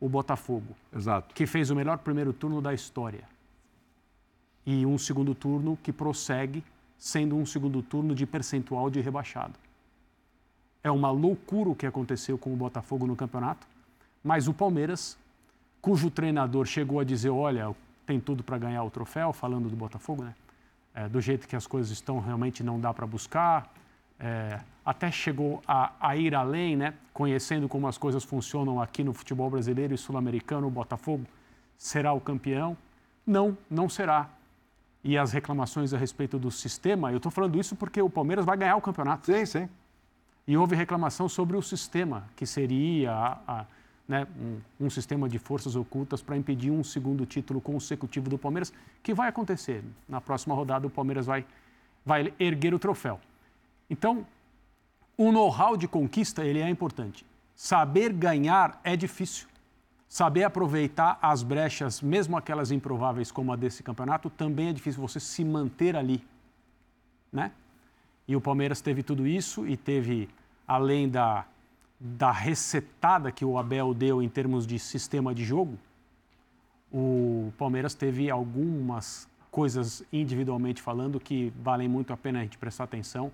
o 0.00 0.08
Botafogo, 0.08 0.74
Exato. 0.94 1.34
que 1.34 1.46
fez 1.46 1.70
o 1.70 1.76
melhor 1.76 1.98
primeiro 1.98 2.32
turno 2.32 2.62
da 2.62 2.72
história. 2.72 3.24
E 4.64 4.86
um 4.86 4.96
segundo 4.96 5.34
turno 5.34 5.78
que 5.82 5.92
prossegue 5.92 6.64
sendo 6.96 7.36
um 7.36 7.44
segundo 7.44 7.82
turno 7.82 8.14
de 8.14 8.24
percentual 8.24 8.88
de 8.88 9.00
rebaixado. 9.00 9.54
É 10.84 10.90
uma 10.90 11.10
loucura 11.10 11.70
o 11.70 11.74
que 11.74 11.86
aconteceu 11.86 12.36
com 12.36 12.52
o 12.52 12.56
Botafogo 12.56 13.06
no 13.06 13.16
campeonato, 13.16 13.66
mas 14.22 14.46
o 14.46 14.52
Palmeiras, 14.52 15.18
cujo 15.80 16.10
treinador 16.10 16.66
chegou 16.66 17.00
a 17.00 17.04
dizer: 17.04 17.30
olha, 17.30 17.74
tem 18.06 18.20
tudo 18.20 18.44
para 18.44 18.58
ganhar 18.58 18.84
o 18.84 18.90
troféu, 18.90 19.32
falando 19.32 19.70
do 19.70 19.74
Botafogo, 19.74 20.22
né? 20.22 20.34
É, 20.94 21.08
do 21.08 21.22
jeito 21.22 21.48
que 21.48 21.56
as 21.56 21.66
coisas 21.66 21.90
estão, 21.90 22.20
realmente 22.20 22.62
não 22.62 22.78
dá 22.78 22.92
para 22.92 23.06
buscar. 23.06 23.72
É, 24.20 24.60
até 24.84 25.10
chegou 25.10 25.62
a, 25.66 25.92
a 25.98 26.16
ir 26.16 26.34
além, 26.34 26.76
né? 26.76 26.94
Conhecendo 27.14 27.66
como 27.66 27.88
as 27.88 27.96
coisas 27.96 28.22
funcionam 28.22 28.80
aqui 28.80 29.02
no 29.02 29.14
futebol 29.14 29.50
brasileiro 29.50 29.94
e 29.94 29.98
sul-americano, 29.98 30.66
o 30.66 30.70
Botafogo 30.70 31.24
será 31.78 32.12
o 32.12 32.20
campeão. 32.20 32.76
Não, 33.26 33.56
não 33.70 33.88
será. 33.88 34.28
E 35.02 35.16
as 35.18 35.32
reclamações 35.32 35.92
a 35.92 35.98
respeito 35.98 36.38
do 36.38 36.50
sistema, 36.50 37.10
eu 37.10 37.16
estou 37.16 37.32
falando 37.32 37.58
isso 37.58 37.74
porque 37.74 38.00
o 38.00 38.10
Palmeiras 38.10 38.44
vai 38.44 38.56
ganhar 38.56 38.76
o 38.76 38.80
campeonato. 38.80 39.26
Sim, 39.26 39.46
sim. 39.46 39.68
E 40.46 40.56
houve 40.56 40.76
reclamação 40.76 41.28
sobre 41.28 41.56
o 41.56 41.62
sistema, 41.62 42.28
que 42.36 42.46
seria 42.46 43.12
a- 43.12 43.38
a- 43.46 43.66
né, 44.06 44.26
um, 44.38 44.86
um 44.86 44.90
sistema 44.90 45.28
de 45.28 45.38
forças 45.38 45.74
ocultas 45.74 46.20
para 46.20 46.36
impedir 46.36 46.70
um 46.70 46.84
segundo 46.84 47.24
título 47.24 47.60
consecutivo 47.60 48.28
do 48.28 48.36
Palmeiras, 48.36 48.72
que 49.02 49.14
vai 49.14 49.28
acontecer. 49.28 49.82
Na 50.06 50.20
próxima 50.20 50.54
rodada, 50.54 50.86
o 50.86 50.90
Palmeiras 50.90 51.24
vai, 51.24 51.46
vai 52.04 52.32
erguer 52.38 52.74
o 52.74 52.78
troféu. 52.78 53.18
Então, 53.88 54.26
o 55.16 55.32
know-how 55.32 55.76
de 55.76 55.88
conquista 55.88 56.44
ele 56.44 56.60
é 56.60 56.68
importante. 56.68 57.24
Saber 57.56 58.12
ganhar 58.12 58.78
é 58.84 58.96
difícil. 58.96 59.48
Saber 60.06 60.44
aproveitar 60.44 61.18
as 61.22 61.42
brechas, 61.42 62.02
mesmo 62.02 62.36
aquelas 62.36 62.70
improváveis 62.70 63.32
como 63.32 63.52
a 63.52 63.56
desse 63.56 63.82
campeonato, 63.82 64.28
também 64.28 64.68
é 64.68 64.72
difícil 64.72 65.00
você 65.00 65.18
se 65.18 65.44
manter 65.44 65.96
ali, 65.96 66.22
né? 67.32 67.50
E 68.26 68.34
o 68.34 68.40
Palmeiras 68.40 68.80
teve 68.80 69.02
tudo 69.02 69.26
isso 69.26 69.66
e 69.66 69.76
teve, 69.76 70.28
além 70.66 71.08
da, 71.08 71.44
da 72.00 72.30
recetada 72.30 73.30
que 73.30 73.44
o 73.44 73.58
Abel 73.58 73.92
deu 73.92 74.22
em 74.22 74.28
termos 74.28 74.66
de 74.66 74.78
sistema 74.78 75.34
de 75.34 75.44
jogo, 75.44 75.78
o 76.92 77.52
Palmeiras 77.58 77.94
teve 77.94 78.30
algumas 78.30 79.28
coisas 79.50 80.02
individualmente 80.12 80.80
falando 80.80 81.20
que 81.20 81.52
valem 81.62 81.88
muito 81.88 82.12
a 82.12 82.16
pena 82.16 82.40
a 82.40 82.42
gente 82.42 82.56
prestar 82.56 82.84
atenção. 82.84 83.30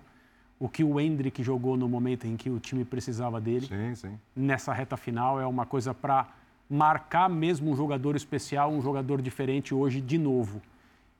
O 0.59 0.69
que 0.69 0.83
o 0.83 0.99
Hendrick 0.99 1.41
jogou 1.43 1.75
no 1.75 1.87
momento 1.89 2.27
em 2.27 2.35
que 2.35 2.49
o 2.49 2.59
time 2.59 2.85
precisava 2.85 3.41
dele 3.41 3.65
Sim, 3.65 3.95
sim. 3.95 4.19
nessa 4.35 4.73
reta 4.73 4.95
final 4.97 5.39
é 5.39 5.45
uma 5.47 5.65
coisa 5.65 5.93
para 5.93 6.27
marcar 6.69 7.29
mesmo 7.29 7.71
um 7.71 7.75
jogador 7.75 8.15
especial, 8.15 8.71
um 8.71 8.81
jogador 8.81 9.21
diferente 9.21 9.73
hoje 9.73 9.99
de 9.99 10.17
novo. 10.17 10.61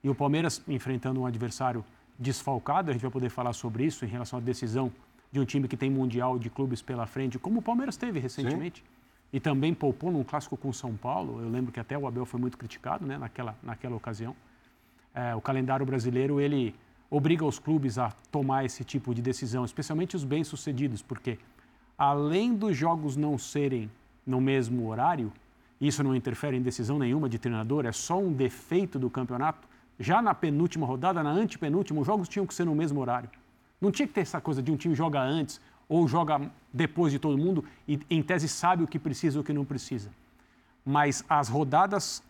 E 0.02 0.08
o 0.08 0.14
Palmeiras 0.14 0.62
enfrentando 0.66 1.20
um 1.20 1.26
adversário 1.26 1.84
desfalcado, 2.18 2.90
a 2.90 2.92
gente 2.92 3.02
vai 3.02 3.10
poder 3.10 3.30
falar 3.30 3.52
sobre 3.52 3.84
isso 3.84 4.04
em 4.04 4.08
relação 4.08 4.38
à 4.38 4.42
decisão 4.42 4.92
de 5.30 5.40
um 5.40 5.44
time 5.44 5.66
que 5.66 5.76
tem 5.76 5.90
mundial 5.90 6.38
de 6.38 6.50
clubes 6.50 6.82
pela 6.82 7.06
frente, 7.06 7.38
como 7.38 7.60
o 7.60 7.62
Palmeiras 7.62 7.96
teve 7.96 8.18
recentemente. 8.18 8.84
E 9.32 9.40
também 9.40 9.72
poupou 9.72 10.12
num 10.12 10.22
clássico 10.22 10.58
com 10.58 10.70
São 10.74 10.94
Paulo. 10.94 11.40
Eu 11.40 11.48
lembro 11.48 11.72
que 11.72 11.80
até 11.80 11.96
o 11.96 12.06
Abel 12.06 12.26
foi 12.26 12.38
muito 12.38 12.58
criticado 12.58 13.06
né, 13.06 13.16
naquela, 13.16 13.56
naquela 13.62 13.96
ocasião. 13.96 14.36
É, 15.14 15.34
o 15.34 15.40
calendário 15.40 15.86
brasileiro 15.86 16.38
ele 16.38 16.74
obriga 17.10 17.44
os 17.44 17.58
clubes 17.58 17.98
a 17.98 18.10
tomar 18.30 18.66
esse 18.66 18.84
tipo 18.84 19.14
de 19.14 19.22
decisão, 19.22 19.64
especialmente 19.64 20.14
os 20.14 20.24
bem-sucedidos, 20.24 21.00
porque 21.00 21.38
além 21.96 22.54
dos 22.54 22.76
jogos 22.76 23.16
não 23.16 23.38
serem 23.38 23.90
no 24.26 24.40
mesmo 24.40 24.86
horário 24.86 25.32
isso 25.82 26.04
não 26.04 26.14
interfere 26.14 26.56
em 26.56 26.62
decisão 26.62 26.96
nenhuma 26.96 27.28
de 27.28 27.40
treinador, 27.40 27.86
é 27.86 27.90
só 27.90 28.16
um 28.16 28.32
defeito 28.32 29.00
do 29.00 29.10
campeonato. 29.10 29.66
Já 30.02 30.20
na 30.20 30.34
penúltima 30.34 30.84
rodada, 30.84 31.22
na 31.22 31.30
antepenúltima, 31.30 32.00
os 32.00 32.06
jogos 32.08 32.28
tinham 32.28 32.44
que 32.44 32.52
ser 32.52 32.64
no 32.64 32.74
mesmo 32.74 33.00
horário. 33.00 33.30
Não 33.80 33.92
tinha 33.92 34.06
que 34.08 34.12
ter 34.12 34.22
essa 34.22 34.40
coisa 34.40 34.60
de 34.60 34.72
um 34.72 34.76
time 34.76 34.96
joga 34.96 35.22
antes 35.22 35.60
ou 35.88 36.08
joga 36.08 36.40
depois 36.72 37.12
de 37.12 37.20
todo 37.20 37.38
mundo 37.38 37.64
e, 37.86 38.00
em 38.10 38.20
tese, 38.20 38.48
sabe 38.48 38.82
o 38.82 38.86
que 38.88 38.98
precisa 38.98 39.38
e 39.38 39.40
o 39.40 39.44
que 39.44 39.52
não 39.52 39.64
precisa. 39.64 40.10
Mas 40.84 41.24
as 41.28 41.48
rodadas 41.48 42.20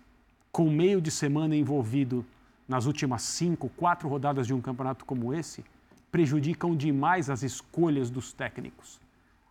com 0.52 0.69
meio 0.69 1.00
de 1.00 1.11
semana 1.11 1.57
envolvido 1.57 2.26
nas 2.69 2.85
últimas 2.85 3.23
cinco, 3.23 3.71
quatro 3.71 4.07
rodadas 4.07 4.47
de 4.47 4.52
um 4.52 4.61
campeonato 4.61 5.07
como 5.07 5.33
esse, 5.33 5.64
prejudicam 6.11 6.76
demais 6.76 7.31
as 7.31 7.43
escolhas 7.43 8.11
dos 8.11 8.35
técnicos. 8.35 9.00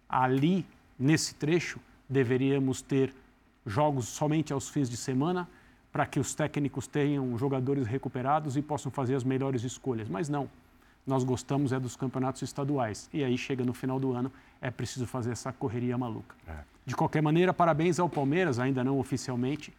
Ali, 0.08 0.64
nesse 0.98 1.34
trecho, 1.34 1.80
deveríamos 2.08 2.84
ter 2.84 3.16
jogos 3.66 4.10
somente 4.10 4.54
aos 4.54 4.70
fins 4.70 4.88
de 4.88 4.96
semana 4.96 5.50
para 5.92 6.06
que 6.06 6.20
os 6.20 6.34
técnicos 6.34 6.88
tenham 6.88 7.38
jogadores 7.38 7.86
recuperados 7.86 8.56
e 8.56 8.62
possam 8.62 8.92
fazer 8.92 9.16
as 9.16 9.24
melhores 9.24 9.64
escolhas. 9.64 10.08
Mas 10.08 10.30
não, 10.30 10.50
nós 11.06 11.24
gostamos 11.24 11.74
é 11.74 11.80
dos 11.80 11.96
campeonatos 11.96 12.42
estaduais. 12.42 13.10
E 13.14 13.24
aí 13.24 13.38
chega 13.38 13.64
no 13.64 13.74
final 13.74 14.00
do 14.00 14.14
ano, 14.14 14.32
é 14.62 14.72
preciso 14.72 15.06
fazer 15.06 15.32
essa 15.32 15.52
correria 15.52 15.98
maluca. 15.98 16.36
É. 16.48 16.60
De 16.86 16.96
qualquer 16.96 17.22
maneira, 17.22 17.54
parabéns 17.54 18.00
ao 18.00 18.10
Palmeiras, 18.10 18.60
ainda 18.60 18.84
não 18.84 19.00
oficialmente, 19.00 19.74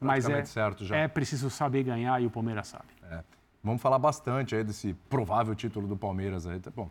mas 0.00 0.28
é, 0.28 0.44
certo 0.44 0.84
já. 0.84 0.96
é 0.96 1.08
preciso 1.08 1.50
saber 1.50 1.82
ganhar 1.82 2.20
e 2.22 2.26
o 2.26 2.30
Palmeiras 2.30 2.68
sabe. 2.68 2.86
É. 3.10 3.22
Vamos 3.62 3.82
falar 3.82 3.98
bastante 3.98 4.54
aí 4.54 4.64
desse 4.64 4.94
provável 5.10 5.54
título 5.54 5.86
do 5.86 5.96
Palmeiras 5.96 6.46
aí. 6.46 6.58
Tá 6.60 6.70
bom, 6.74 6.90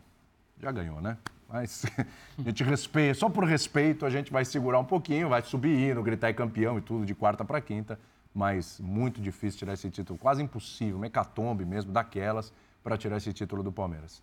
já 0.60 0.70
ganhou, 0.70 1.00
né? 1.00 1.16
Mas 1.48 1.86
a 2.38 2.42
gente 2.42 2.62
respeita, 2.62 3.14
só 3.14 3.28
por 3.28 3.44
respeito 3.44 4.04
a 4.04 4.10
gente 4.10 4.30
vai 4.30 4.44
segurar 4.44 4.78
um 4.78 4.84
pouquinho, 4.84 5.28
vai 5.28 5.42
subir 5.42 6.00
gritar 6.02 6.28
e 6.30 6.34
campeão 6.34 6.78
e 6.78 6.82
tudo 6.82 7.06
de 7.06 7.14
quarta 7.14 7.44
para 7.44 7.60
quinta, 7.60 7.98
mas 8.38 8.78
muito 8.78 9.20
difícil 9.20 9.58
tirar 9.58 9.72
esse 9.72 9.90
título, 9.90 10.16
quase 10.16 10.40
impossível, 10.40 10.96
mecatombe 10.96 11.64
mesmo 11.64 11.90
daquelas 11.90 12.52
para 12.84 12.96
tirar 12.96 13.16
esse 13.16 13.32
título 13.32 13.64
do 13.64 13.72
Palmeiras. 13.72 14.22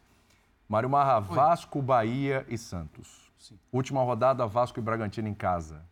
Mário 0.70 0.90
Marra, 0.90 1.20
Vasco, 1.20 1.82
Bahia 1.82 2.46
e 2.48 2.58
Santos. 2.58 3.30
Sim. 3.38 3.60
Última 3.74 4.02
rodada, 4.04 4.48
Vasco 4.48 4.80
e 4.80 4.82
Bragantino 4.82 5.28
em 5.28 5.34
casa. 5.34 5.84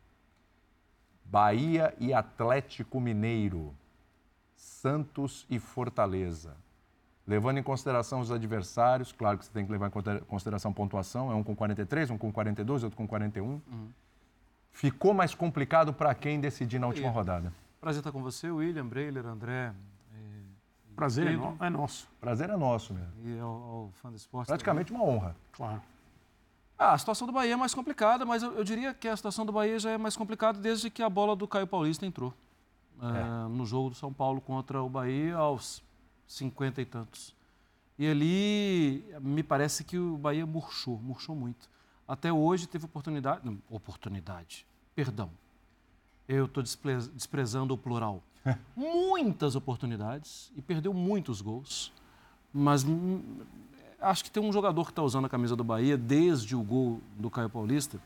Bahia 1.26 1.94
e 2.00 2.14
Atlético 2.14 3.02
Mineiro. 3.02 3.76
Santos 4.56 5.46
e 5.50 5.60
Fortaleza. 5.60 6.56
Levando 7.28 7.58
em 7.58 7.64
consideração 7.64 8.22
os 8.22 8.32
adversários, 8.32 9.12
claro 9.12 9.38
que 9.38 9.44
você 9.44 9.52
tem 9.52 9.66
que 9.66 9.72
levar 9.72 9.88
em 9.88 10.20
consideração 10.22 10.72
a 10.72 10.74
pontuação, 10.74 11.30
é 11.30 11.36
um 11.36 11.44
com 11.44 11.54
43, 11.54 12.10
um 12.10 12.18
com 12.18 12.32
42, 12.32 12.86
outro 12.86 12.96
com 12.96 13.06
41. 13.06 13.46
Uhum. 13.46 13.62
Ficou 14.72 15.14
mais 15.14 15.36
complicado 15.36 15.94
para 15.94 16.16
quem 16.16 16.40
decidir 16.40 16.80
na 16.80 16.88
última 16.88 17.10
rodada? 17.10 17.52
Prazer 17.84 18.00
estar 18.00 18.14
com 18.14 18.24
você, 18.24 18.50
William, 18.50 18.88
Breiler, 18.88 19.26
André. 19.26 19.74
E... 20.16 20.96
Prazer 20.96 21.28
é, 21.28 21.32
no... 21.36 21.58
é, 21.60 21.70
nosso. 21.70 22.08
Prazer 22.22 22.50
é 22.50 22.56
nosso 22.56 22.94
mesmo. 22.94 23.12
E 23.26 23.38
ao, 23.38 23.50
ao 23.50 23.92
fã 24.02 24.10
do 24.10 24.16
esporte. 24.16 24.48
Praticamente 24.48 24.94
também. 24.94 25.06
uma 25.06 25.14
honra. 25.14 25.36
Claro. 25.52 25.82
Ah, 26.80 26.94
a 26.94 26.98
situação 26.98 27.28
do 27.28 27.34
Bahia 27.34 27.52
é 27.52 27.56
mais 27.58 27.74
complicada, 27.74 28.26
mas 28.26 28.42
eu, 28.42 28.54
eu, 28.54 28.64
diria 28.64 28.94
que 28.94 29.06
a 29.06 29.18
situação 29.18 29.46
do 29.46 29.52
Bahia 29.52 29.78
já 29.80 29.92
é 29.92 29.98
mais 29.98 30.16
complicada 30.16 30.58
desde 30.62 30.90
que 30.90 31.04
a 31.04 31.10
bola 31.10 31.36
do 31.36 31.46
Caio 31.46 31.68
Paulista 31.68 32.06
entrou. 32.06 32.34
É. 33.02 33.50
no 33.50 33.66
jogo 33.66 33.90
do 33.90 33.96
São 33.96 34.14
Paulo 34.14 34.40
contra 34.40 34.82
o 34.82 34.88
Bahia 34.88 35.36
aos 35.36 35.84
cinquenta 36.26 36.82
e 36.82 36.86
tantos. 36.86 37.36
E 38.00 38.08
ali 38.08 39.04
me 39.20 39.44
parece 39.44 39.84
que 39.84 39.98
o 39.98 40.18
Bahia 40.18 40.46
murchou, 40.46 40.98
murchou 41.00 41.36
muito. 41.36 41.70
Até 42.08 42.32
hoje 42.32 42.66
teve 42.66 42.86
oportunidade, 42.86 43.46
não, 43.46 43.58
oportunidade, 43.70 44.66
perdão. 44.96 45.30
Eu 46.28 46.46
estou 46.46 46.64
desprezando 46.64 47.74
o 47.74 47.78
plural. 47.78 48.24
Muitas 48.76 49.56
oportunidades 49.56 50.52
e 50.56 50.62
perdeu 50.62 50.94
muitos 50.94 51.42
gols. 51.42 51.92
Mas 52.54 52.84
hum, 52.84 53.22
acho 54.00 54.24
que 54.24 54.32
tem 54.32 54.44
um 54.44 54.52
jogador 54.52 54.86
que 54.86 54.92
está 54.92 55.02
usando 55.02 55.26
a 55.26 55.30
camisa 55.30 55.56
do 55.56 55.64
Bahia 55.64 55.98
desde 55.98 56.56
o 56.56 56.62
gol 56.62 57.02
do 57.18 57.30
Caio 57.30 57.50
Paulista, 57.50 58.00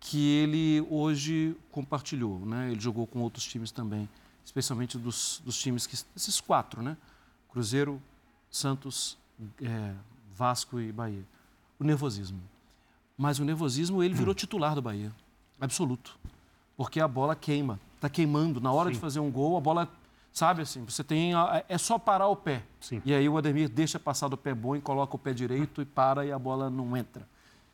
que 0.00 0.18
ele 0.18 0.86
hoje 0.90 1.56
compartilhou, 1.70 2.40
né? 2.44 2.70
Ele 2.70 2.80
jogou 2.80 3.06
com 3.06 3.20
outros 3.20 3.44
times 3.44 3.70
também, 3.70 4.08
especialmente 4.44 4.98
dos, 4.98 5.42
dos 5.44 5.58
times 5.58 5.86
que 5.86 5.96
esses 6.14 6.40
quatro, 6.40 6.82
né? 6.82 6.96
Cruzeiro, 7.48 8.02
Santos, 8.50 9.18
é, 9.62 9.94
Vasco 10.34 10.80
e 10.80 10.92
Bahia. 10.92 11.24
O 11.78 11.84
nervosismo. 11.84 12.40
Mas 13.16 13.38
o 13.38 13.44
nervosismo 13.44 14.02
ele 14.02 14.14
virou 14.14 14.34
titular 14.34 14.74
do 14.74 14.82
Bahia, 14.82 15.12
absoluto, 15.58 16.18
porque 16.76 17.00
a 17.00 17.08
bola 17.08 17.34
queima, 17.34 17.80
está 17.94 18.08
queimando 18.08 18.60
na 18.60 18.72
hora 18.72 18.90
Sim. 18.90 18.94
de 18.94 19.00
fazer 19.00 19.20
um 19.20 19.30
gol, 19.30 19.56
a 19.56 19.60
bola 19.60 19.88
Sabe 20.36 20.60
assim, 20.60 20.84
você 20.84 21.02
tem. 21.02 21.32
É 21.66 21.78
só 21.78 21.98
parar 21.98 22.28
o 22.28 22.36
pé. 22.36 22.62
Sim. 22.78 23.00
E 23.06 23.14
aí 23.14 23.26
o 23.26 23.38
Ademir 23.38 23.70
deixa 23.70 23.98
passar 23.98 24.28
do 24.28 24.36
pé 24.36 24.52
bom 24.52 24.76
e 24.76 24.82
coloca 24.82 25.16
o 25.16 25.18
pé 25.18 25.32
direito 25.32 25.80
e 25.80 25.86
para 25.86 26.26
e 26.26 26.30
a 26.30 26.38
bola 26.38 26.68
não 26.68 26.94
entra. 26.94 27.26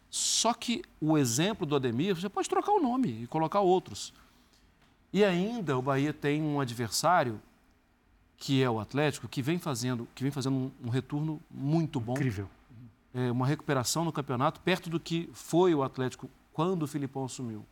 Só 0.09 0.55
que 0.55 0.85
o 1.01 1.19
exemplo 1.19 1.67
do 1.67 1.75
Ademir, 1.75 2.15
você 2.15 2.29
pode 2.29 2.49
trocar 2.49 2.71
o 2.71 2.79
nome 2.79 3.25
e 3.25 3.27
colocar 3.27 3.59
outros. 3.59 4.15
E 5.13 5.25
ainda 5.25 5.77
o 5.77 5.83
Bahia 5.83 6.13
tem 6.13 6.41
um 6.41 6.61
adversário, 6.61 7.43
que 8.37 8.63
é 8.63 8.71
o 8.71 8.79
Atlético, 8.79 9.27
que 9.27 9.43
vem 9.43 9.59
fazendo, 9.59 10.07
que 10.15 10.23
vem 10.23 10.31
fazendo 10.31 10.55
um, 10.55 10.71
um 10.85 10.89
retorno 10.89 11.41
muito 11.51 11.99
bom. 11.99 12.13
Incrível. 12.13 12.49
É, 13.13 13.29
uma 13.33 13.45
recuperação 13.45 14.05
no 14.05 14.13
campeonato, 14.13 14.61
perto 14.61 14.89
do 14.89 15.01
que 15.01 15.29
foi 15.33 15.75
o 15.75 15.83
Atlético 15.83 16.31
quando 16.53 16.85
o 16.85 16.87
Filipão 16.87 17.25
assumiu 17.25 17.67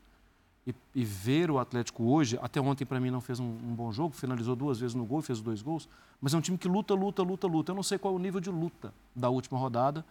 e, 0.67 0.75
e 0.95 1.05
ver 1.05 1.51
o 1.51 1.59
Atlético 1.59 2.05
hoje, 2.05 2.39
até 2.43 2.61
ontem 2.61 2.85
para 2.85 3.01
mim 3.01 3.11
não 3.11 3.21
fez 3.21 3.41
um, 3.41 3.45
um, 3.45 3.75
bom 3.75 3.91
jogo, 3.91 4.15
finalizou 4.15 4.55
duas 4.55 4.79
vezes 4.79 4.95
no 4.95 5.05
gol, 5.05 5.23
fez 5.23 5.41
dois 5.41 5.63
gols, 5.63 5.89
mas 6.21 6.35
é 6.35 6.37
um 6.37 6.41
time 6.41 6.59
que 6.59 6.69
luta, 6.69 6.95
luta, 6.95 7.23
luta, 7.23 7.47
luta. 7.47 7.73
Eu 7.73 7.77
não 7.77 7.83
sei 7.83 7.99
qual 7.99 8.15
é 8.15 8.17
o 8.17 8.21
nível 8.21 8.41
de 8.41 8.51
luta 8.51 8.93
da 9.15 9.29
última 9.31 9.59
rodada, 9.59 10.05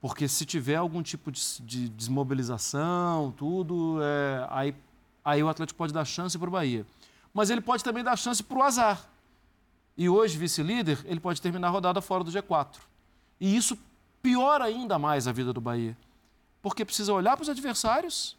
porque 0.00 0.26
se 0.26 0.44
tiver 0.46 0.76
algum 0.76 1.02
tipo 1.02 1.30
de, 1.30 1.40
de 1.60 1.88
desmobilização, 1.90 3.32
tudo, 3.36 3.98
é, 4.02 4.46
aí, 4.50 4.74
aí 5.24 5.42
o 5.42 5.48
Atlético 5.48 5.76
pode 5.76 5.92
dar 5.92 6.04
chance 6.04 6.38
para 6.38 6.48
o 6.48 6.52
Bahia. 6.52 6.86
Mas 7.32 7.50
ele 7.50 7.60
pode 7.60 7.84
também 7.84 8.02
dar 8.02 8.16
chance 8.16 8.42
para 8.42 8.58
o 8.58 8.62
azar. 8.62 9.06
E 9.96 10.08
hoje, 10.08 10.36
vice-líder, 10.36 10.98
ele 11.04 11.20
pode 11.20 11.40
terminar 11.40 11.68
a 11.68 11.70
rodada 11.70 12.00
fora 12.00 12.24
do 12.24 12.30
G4. 12.30 12.78
E 13.40 13.54
isso 13.54 13.78
piora 14.22 14.64
ainda 14.64 14.98
mais 14.98 15.28
a 15.28 15.32
vida 15.32 15.52
do 15.52 15.60
Bahia. 15.60 15.96
Porque 16.62 16.84
precisa 16.84 17.12
olhar 17.12 17.36
para 17.36 17.42
os 17.42 17.48
adversários 17.48 18.36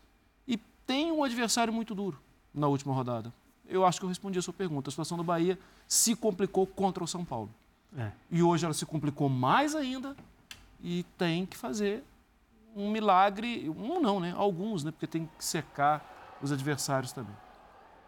tem 0.86 1.12
um 1.12 1.24
adversário 1.24 1.74
muito 1.74 1.94
duro 1.96 2.20
na 2.54 2.68
última 2.68 2.94
rodada. 2.94 3.34
Eu 3.68 3.86
acho 3.86 4.00
que 4.00 4.06
eu 4.06 4.10
respondi 4.10 4.38
a 4.38 4.42
sua 4.42 4.54
pergunta. 4.54 4.90
A 4.90 4.92
situação 4.92 5.18
do 5.18 5.24
Bahia 5.24 5.58
se 5.88 6.16
complicou 6.16 6.68
contra 6.68 7.04
o 7.04 7.08
São 7.08 7.24
Paulo. 7.24 7.50
É. 7.98 8.12
E 8.30 8.44
hoje 8.44 8.66
ela 8.66 8.74
se 8.74 8.86
complicou 8.86 9.30
mais 9.30 9.76
ainda 9.76 10.16
e 10.82 11.04
tem 11.18 11.46
que 11.46 11.56
fazer 11.56 12.04
um 12.76 12.92
milagre, 12.92 13.70
um 13.70 14.02
não, 14.02 14.20
né? 14.20 14.34
Alguns, 14.36 14.84
né? 14.84 14.92
Porque 14.92 15.08
tem 15.08 15.30
que 15.38 15.46
secar 15.46 16.38
os 16.42 16.52
adversários 16.52 17.12
também. 17.12 17.36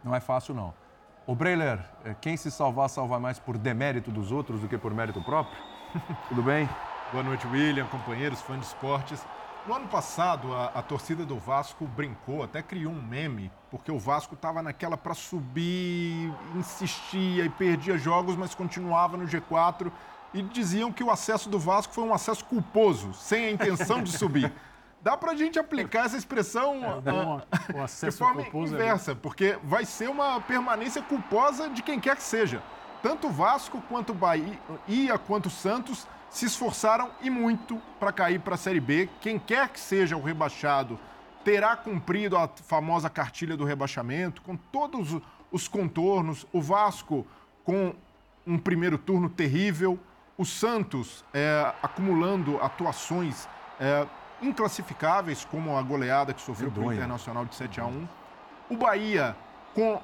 Não 0.04 0.14
é 0.14 0.20
fácil, 0.20 0.54
não. 0.54 0.74
O 1.26 1.34
Breiler, 1.34 1.84
é, 2.04 2.14
quem 2.14 2.38
se 2.38 2.52
salvar, 2.52 2.90
salva 2.90 3.20
mais 3.20 3.40
por 3.40 3.58
demérito 3.58 4.12
dos 4.12 4.32
outros 4.32 4.60
do 4.62 4.68
que 4.68 4.78
por 4.78 4.94
mérito 4.94 5.22
próprio? 5.24 5.58
Tudo 6.30 6.44
bem? 6.44 6.70
Boa 7.12 7.24
noite, 7.24 7.48
William, 7.48 7.86
companheiros, 7.88 8.42
fãs 8.42 8.60
de 8.60 8.66
esportes. 8.66 9.26
No 9.68 9.74
ano 9.74 9.88
passado, 9.88 10.54
a, 10.54 10.66
a, 10.76 10.82
torcida 10.84 11.26
do 11.26 11.40
Vasco 11.40 11.88
brincou, 11.88 12.44
até 12.44 12.62
criou 12.62 12.94
um 12.94 13.02
meme, 13.02 13.52
porque 13.72 13.92
o 13.92 13.98
Vasco 13.98 14.36
estava 14.36 14.62
naquela 14.62 14.96
para 14.96 15.16
subir, 15.16 16.32
insistia 16.56 17.44
e 17.44 17.50
perdia 17.50 17.98
jogos, 17.98 18.36
mas 18.36 18.54
continuava 18.54 19.18
no 19.18 19.26
G4. 19.26 19.92
E 20.36 20.44
diziam 20.44 20.92
que 20.92 21.04
o 21.04 21.10
acesso 21.10 21.50
do 21.50 21.58
Vasco 21.58 21.94
foi 21.94 22.04
um 22.04 22.14
acesso 22.14 22.46
culposo, 22.46 23.12
sem 23.16 23.46
a 23.46 23.52
intenção 23.52 24.04
de 24.04 24.16
subir. 24.16 24.54
Dá 25.02 25.18
para 25.18 25.32
a 25.32 25.36
gente 25.36 25.58
aplicar 25.58 26.06
essa 26.06 26.18
expressão 26.18 26.82
é, 26.84 27.76
o 27.76 27.82
acesso 27.82 28.18
de 28.18 28.24
forma 28.24 28.44
culposo 28.44 28.76
é 28.76 28.78
inversa, 28.78 29.12
é 29.14 29.16
porque 29.16 29.58
vai 29.64 29.86
ser 29.86 30.10
uma 30.10 30.42
permanência 30.42 31.02
culposa 31.02 31.70
de 31.70 31.82
quem 31.82 32.00
quer 32.00 32.16
que 32.16 32.24
seja. 32.24 32.62
Tanto 33.02 33.28
o 33.28 33.32
Vasco 33.32 33.82
quanto 33.88 34.12
o 34.12 34.16
Bahia, 34.16 34.60
quanto 35.26 35.46
o 35.46 35.52
Santos 35.52 36.08
se 36.30 36.46
esforçaram 36.46 37.12
e 37.22 37.30
muito 37.30 37.82
para 38.00 38.12
cair 38.12 38.40
para 38.40 38.56
a 38.56 38.58
Série 38.58 38.80
B. 38.80 39.10
Quem 39.22 39.40
quer 39.40 39.70
que 39.70 39.80
seja 39.80 40.18
o 40.18 40.22
rebaixado 40.22 41.00
terá 41.44 41.76
cumprido 41.76 42.36
a 42.36 42.48
famosa 42.48 43.10
cartilha 43.10 43.56
do 43.56 43.64
rebaixamento, 43.64 44.42
com 44.42 44.58
todos 44.58 45.22
os 45.52 45.68
contornos. 45.68 46.46
O 46.52 46.62
Vasco 46.62 47.26
com 47.64 47.94
um 48.46 48.58
primeiro 48.58 48.98
turno 48.98 49.30
terrível, 49.30 50.00
o 50.38 50.46
Santos 50.46 51.24
é, 51.34 51.74
acumulando 51.82 52.60
atuações 52.62 53.48
é, 53.80 54.06
inclassificáveis, 54.42 55.46
como 55.46 55.78
a 55.78 55.82
goleada 55.82 56.34
que 56.34 56.42
sofreu 56.42 56.72
pelo 56.72 56.92
Internacional 56.92 57.46
de 57.46 57.56
7 57.56 57.80
a 57.80 57.86
1 57.86 58.08
O 58.70 58.78
Bahia 58.78 59.36
com 59.74 60.02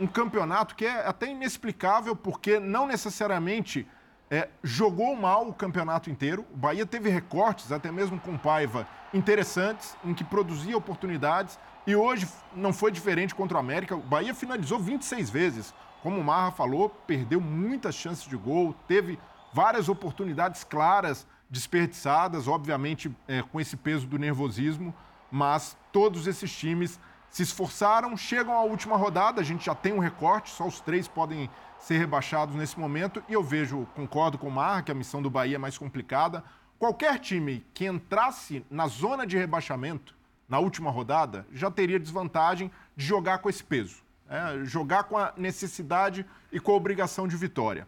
um 0.00 0.06
campeonato 0.06 0.74
que 0.74 0.84
é 0.84 1.06
até 1.06 1.28
inexplicável, 1.28 2.16
porque 2.16 2.58
não 2.58 2.86
necessariamente 2.86 3.86
é, 4.30 4.48
jogou 4.62 5.14
mal 5.14 5.48
o 5.48 5.54
campeonato 5.54 6.10
inteiro. 6.10 6.44
O 6.52 6.56
Bahia 6.56 6.86
teve 6.86 7.08
recortes, 7.08 7.70
até 7.70 7.90
mesmo 7.92 8.18
com 8.18 8.36
Paiva, 8.38 8.86
interessantes, 9.12 9.96
em 10.04 10.14
que 10.14 10.24
produzia 10.24 10.76
oportunidades, 10.76 11.58
E 11.86 11.94
hoje 11.94 12.26
não 12.56 12.72
foi 12.72 12.90
diferente 12.90 13.34
contra 13.34 13.58
o 13.58 13.60
América. 13.60 13.94
O 13.94 14.00
Bahia 14.00 14.34
finalizou 14.34 14.78
26 14.78 15.28
vezes. 15.28 15.74
Como 16.02 16.18
o 16.18 16.24
Marra 16.24 16.50
falou, 16.50 16.88
perdeu 16.88 17.42
muitas 17.42 17.94
chances 17.94 18.26
de 18.26 18.36
gol, 18.36 18.74
teve 18.88 19.18
várias 19.52 19.88
oportunidades 19.88 20.64
claras 20.64 21.26
desperdiçadas, 21.48 22.48
obviamente 22.48 23.14
é, 23.28 23.42
com 23.42 23.60
esse 23.60 23.76
peso 23.76 24.06
do 24.06 24.18
nervosismo, 24.18 24.94
mas 25.30 25.76
todos 25.92 26.26
esses 26.26 26.50
times 26.50 26.98
se 27.30 27.42
esforçaram, 27.42 28.16
chegam 28.16 28.54
à 28.54 28.62
última 28.62 28.96
rodada, 28.96 29.40
a 29.40 29.44
gente 29.44 29.66
já 29.66 29.74
tem 29.74 29.92
um 29.92 29.98
recorte, 29.98 30.50
só 30.50 30.66
os 30.66 30.80
três 30.80 31.06
podem 31.06 31.50
ser 31.84 31.98
rebaixados 31.98 32.54
nesse 32.54 32.80
momento, 32.80 33.22
e 33.28 33.34
eu 33.34 33.42
vejo, 33.42 33.86
concordo 33.94 34.38
com 34.38 34.48
o 34.48 34.50
Marra, 34.50 34.82
que 34.82 34.90
a 34.90 34.94
missão 34.94 35.20
do 35.20 35.28
Bahia 35.28 35.56
é 35.56 35.58
mais 35.58 35.76
complicada. 35.76 36.42
Qualquer 36.78 37.18
time 37.18 37.62
que 37.74 37.84
entrasse 37.84 38.64
na 38.70 38.86
zona 38.86 39.26
de 39.26 39.36
rebaixamento 39.36 40.14
na 40.48 40.58
última 40.58 40.90
rodada 40.90 41.46
já 41.52 41.70
teria 41.70 42.00
desvantagem 42.00 42.70
de 42.96 43.04
jogar 43.04 43.38
com 43.38 43.50
esse 43.50 43.62
peso, 43.62 44.02
né? 44.26 44.64
jogar 44.64 45.04
com 45.04 45.18
a 45.18 45.34
necessidade 45.36 46.24
e 46.50 46.58
com 46.58 46.72
a 46.72 46.76
obrigação 46.76 47.28
de 47.28 47.36
vitória. 47.36 47.86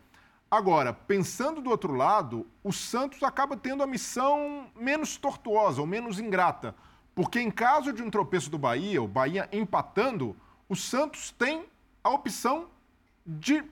Agora, 0.50 0.92
pensando 0.92 1.62
do 1.62 1.70
outro 1.70 1.94
lado, 1.94 2.46
o 2.62 2.74
Santos 2.74 3.22
acaba 3.22 3.56
tendo 3.56 3.82
a 3.82 3.86
missão 3.86 4.66
menos 4.78 5.16
tortuosa 5.16 5.80
ou 5.80 5.86
menos 5.86 6.20
ingrata. 6.20 6.74
Porque 7.14 7.40
em 7.40 7.50
caso 7.50 7.94
de 7.94 8.02
um 8.02 8.10
tropeço 8.10 8.50
do 8.50 8.58
Bahia, 8.58 9.02
o 9.02 9.08
Bahia 9.08 9.48
empatando, 9.50 10.36
o 10.68 10.76
Santos 10.76 11.30
tem 11.30 11.64
a 12.04 12.10
opção 12.10 12.68
de 13.26 13.64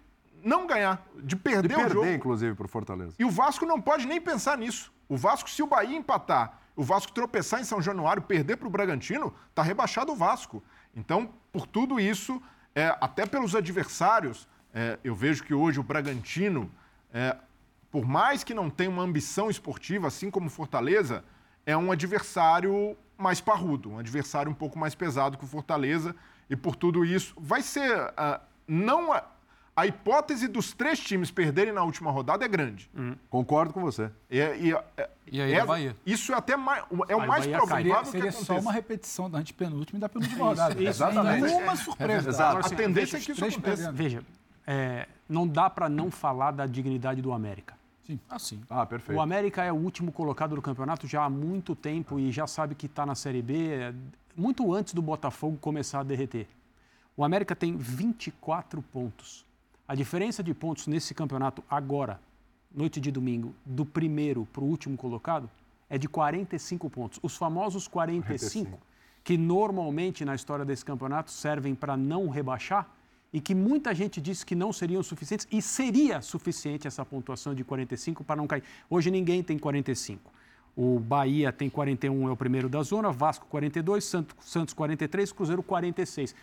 não 0.45 0.67
ganhar, 0.67 1.03
de 1.23 1.35
perder, 1.35 1.69
de 1.69 1.75
perder 1.75 1.91
o 1.91 1.95
jogo. 1.95 2.09
inclusive, 2.09 2.55
para 2.55 2.67
o 2.67 2.69
Fortaleza. 2.69 3.15
E 3.19 3.25
o 3.25 3.31
Vasco 3.31 3.65
não 3.65 3.81
pode 3.81 4.07
nem 4.07 4.21
pensar 4.21 4.59
nisso. 4.59 4.93
O 5.09 5.17
Vasco, 5.17 5.49
se 5.49 5.63
o 5.63 5.67
Bahia 5.67 5.97
empatar, 5.97 6.61
o 6.77 6.83
Vasco 6.83 7.13
tropeçar 7.13 7.61
em 7.61 7.65
São 7.65 7.81
Januário, 7.81 8.23
perder 8.23 8.57
para 8.57 8.69
o 8.69 8.71
Bragantino, 8.71 9.35
está 9.49 9.63
rebaixado 9.63 10.13
o 10.13 10.17
Vasco. 10.17 10.63
Então, 10.95 11.31
por 11.53 11.67
tudo 11.67 11.99
isso, 11.99 12.43
é, 12.75 12.97
até 13.01 13.25
pelos 13.25 13.55
adversários, 13.55 14.47
é, 14.73 14.99
eu 15.03 15.15
vejo 15.15 15.45
que 15.45 15.55
hoje 15.55 15.81
o 15.81 15.83
Bragantino, 15.83 16.71
é, 17.13 17.37
por 17.91 18.05
mais 18.05 18.45
que 18.45 18.53
não 18.53 18.69
tenha 18.69 18.91
uma 18.91 19.03
ambição 19.03 19.49
esportiva, 19.49 20.09
assim 20.09 20.31
como 20.31 20.51
Fortaleza, 20.51 21.25
é 21.65 21.77
um 21.77 21.91
adversário 21.91 22.97
mais 23.17 23.41
parrudo, 23.41 23.91
um 23.91 23.99
adversário 23.99 24.51
um 24.51 24.55
pouco 24.55 24.79
mais 24.79 24.95
pesado 24.95 25.39
que 25.39 25.45
o 25.45 25.49
Fortaleza. 25.49 26.15
E 26.51 26.57
por 26.57 26.77
tudo 26.77 27.05
isso, 27.05 27.35
vai 27.39 27.63
ser. 27.63 27.97
Uh, 27.99 28.41
não 28.67 29.15
a, 29.77 29.87
hipótese 29.87 30.49
dos 30.49 30.73
três 30.73 30.99
times 30.99 31.31
perderem 31.31 31.73
na 31.73 31.83
última 31.83 32.11
rodada 32.11 32.45
é 32.45 32.49
grande. 32.49 32.91
Uhum. 32.95 33.17
Concordo 33.29 33.73
com 33.73 33.81
você. 33.81 34.11
E, 34.31 34.39
e, 34.39 34.77
e 35.31 35.41
aí 35.41 35.53
é, 35.53 35.61
a 35.61 35.67
Bahia. 35.67 35.97
Isso 36.05 36.33
é 36.33 36.37
até 36.37 36.57
mais, 36.57 36.85
é 37.09 37.17
o 37.17 37.27
mais 37.27 37.47
provável 37.47 38.05
seria, 38.05 38.05
seria 38.05 38.33
só 38.33 38.59
uma 38.59 38.73
repetição 38.73 39.31
da 39.31 39.43
penúltima 39.57 39.99
e 39.99 40.01
da 40.01 40.09
penúltima 40.09 40.45
rodada. 40.45 40.75
Isso, 40.75 40.89
Exatamente. 40.89 41.53
Uma 41.55 41.77
surpresa. 41.77 42.29
É, 42.29 42.31
exato. 42.31 42.67
A 42.67 42.77
tendência 42.77 43.17
é 43.17 43.21
que 43.21 43.33
isso 43.33 43.45
aconteça. 43.45 43.93
Veja, 43.93 44.23
é, 44.67 45.09
não 45.29 45.47
dá 45.47 45.69
para 45.69 45.89
não 45.89 46.11
falar 46.11 46.51
da 46.51 46.67
dignidade 46.67 47.21
do 47.21 47.33
América. 47.33 47.75
Sim. 48.07 48.21
Ah, 48.29 48.39
sim. 48.39 48.61
Ah, 48.69 48.85
perfeito. 48.85 49.17
O 49.17 49.21
América 49.21 49.65
é 49.65 49.73
o 49.73 49.77
último 49.77 50.13
colocado 50.13 50.55
do 50.55 50.63
campeonato 50.63 51.07
já 51.07 51.25
há 51.25 51.31
muito 51.31 51.75
tempo 51.75 52.19
e 52.19 52.31
já 52.31 52.47
sabe 52.47 52.75
que 52.75 52.87
está 52.87 53.07
na 53.07 53.15
Série 53.15 53.41
B 53.41 53.69
é, 53.69 53.95
muito 54.37 54.73
antes 54.75 54.93
do 54.93 55.01
Botafogo 55.01 55.57
começar 55.59 56.01
a 56.01 56.03
derreter. 56.03 56.47
O 57.17 57.25
América 57.25 57.57
tem 57.57 57.77
24 57.77 58.83
pontos. 58.83 59.45
A 59.87 59.95
diferença 59.95 60.43
de 60.43 60.55
pontos 60.55 60.87
nesse 60.87 61.13
campeonato 61.13 61.63
agora, 61.69 62.19
noite 62.75 62.99
de 62.99 63.11
domingo, 63.11 63.55
do 63.67 63.85
primeiro 63.85 64.49
para 64.51 64.65
o 64.65 64.67
último 64.67 64.97
colocado, 64.97 65.49
é 65.91 65.99
de 65.99 66.09
45 66.09 66.89
pontos. 66.89 67.21
Os 67.23 67.37
famosos 67.37 67.87
45, 67.87 68.71
45. 68.71 68.79
que 69.23 69.37
normalmente 69.37 70.25
na 70.25 70.35
história 70.35 70.65
desse 70.65 70.85
campeonato 70.85 71.31
servem 71.31 71.75
para 71.75 71.99
não 71.99 72.31
rebaixar, 72.31 72.89
e 73.31 73.41
que 73.41 73.55
muita 73.55 73.95
gente 73.95 74.21
disse 74.21 74.47
que 74.47 74.55
não 74.55 74.73
seriam 74.73 75.03
suficientes, 75.03 75.47
e 75.51 75.61
seria 75.61 76.23
suficiente 76.23 76.87
essa 76.87 77.05
pontuação 77.05 77.55
de 77.55 77.63
45 77.63 78.25
para 78.25 78.37
não 78.37 78.47
cair. 78.47 78.63
Hoje 78.89 79.11
ninguém 79.11 79.43
tem 79.43 79.59
45. 79.59 80.33
O 80.77 80.99
Bahia 80.99 81.53
tem 81.53 81.69
41, 81.69 82.29
é 82.29 82.33
o 82.33 82.37
primeiro 82.37 82.69
da 82.69 82.83
zona, 82.83 83.13
Vasco 83.13 83.47
42, 83.47 84.05
Santos 84.41 84.73
43, 84.75 85.31
Cruzeiro 85.31 85.63
46. 85.63 86.35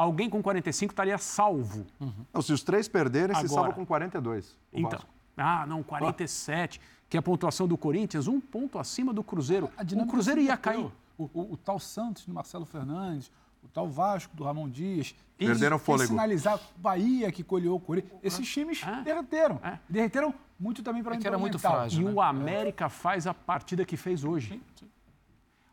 Alguém 0.00 0.30
com 0.30 0.42
45 0.42 0.92
estaria 0.92 1.18
salvo. 1.18 1.84
Uhum. 2.00 2.10
Não, 2.32 2.40
se 2.40 2.54
os 2.54 2.62
três 2.62 2.88
perderem, 2.88 3.36
Agora, 3.36 3.46
se 3.46 3.54
salva 3.54 3.72
com 3.74 3.84
42. 3.84 4.56
então, 4.72 4.92
Vasco. 4.92 5.06
ah, 5.36 5.66
não, 5.66 5.82
47, 5.82 6.80
ah. 6.82 7.04
que 7.06 7.18
é 7.18 7.20
a 7.20 7.22
pontuação 7.22 7.68
do 7.68 7.76
Corinthians, 7.76 8.26
um 8.26 8.40
ponto 8.40 8.78
acima 8.78 9.12
do 9.12 9.22
Cruzeiro. 9.22 9.68
o 9.78 10.06
Cruzeiro 10.06 10.40
ia 10.40 10.56
cair. 10.56 10.90
O, 11.18 11.24
o, 11.34 11.52
o 11.52 11.56
tal 11.58 11.78
Santos 11.78 12.24
do 12.24 12.32
Marcelo 12.32 12.64
Fernandes, 12.64 13.30
o 13.62 13.68
tal 13.68 13.90
Vasco 13.90 14.34
do 14.34 14.42
Ramon 14.42 14.70
Dias. 14.70 15.14
Perderam 15.36 15.76
eles, 15.76 15.84
fôlego. 15.84 16.08
sinalizar 16.08 16.58
Bahia 16.78 17.30
que 17.30 17.44
colheu 17.44 17.74
o 17.74 17.80
Corinthians. 17.80 18.20
Esses 18.22 18.48
times 18.50 18.82
é. 18.82 19.02
derreteram. 19.02 19.60
É. 19.62 19.78
Derreteram 19.86 20.32
muito 20.58 20.82
também 20.82 21.02
para 21.02 21.16
é 21.16 21.18
que 21.18 21.26
era 21.26 21.36
muito 21.36 21.58
frágil. 21.58 22.00
E 22.00 22.04
né? 22.06 22.10
o 22.10 22.22
América 22.22 22.88
faz 22.88 23.26
a 23.26 23.34
partida 23.34 23.84
que 23.84 23.98
fez 23.98 24.24
hoje. 24.24 24.54
Sim, 24.54 24.62
sim. 24.76 24.88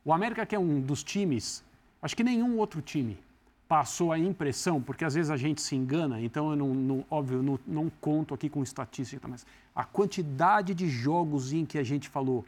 O 0.03 0.11
América 0.11 0.45
que 0.45 0.53
é 0.53 0.59
um 0.59 0.81
dos 0.81 1.01
times, 1.01 1.63
acho 2.01 2.13
que 2.13 2.25
nenhum 2.25 2.57
outro 2.57 2.81
time 2.81 3.17
passou 3.67 4.11
a 4.11 4.19
impressão, 4.19 4.81
porque 4.81 5.03
às 5.03 5.13
vezes 5.13 5.29
a 5.29 5.37
gente 5.37 5.61
se 5.61 5.75
engana, 5.75 6.21
então 6.21 6.51
eu 6.51 6.55
não, 6.55 6.73
não 6.73 7.05
óbvio, 7.09 7.43
não, 7.43 7.59
não 7.67 7.91
conto 8.01 8.33
aqui 8.33 8.49
com 8.49 8.63
estatística, 8.63 9.27
mas 9.27 9.45
a 9.75 9.83
quantidade 9.83 10.73
de 10.73 10.89
jogos 10.89 11.51
em 11.51 11.65
que 11.65 11.77
a 11.77 11.83
gente 11.83 12.07
falou 12.07 12.45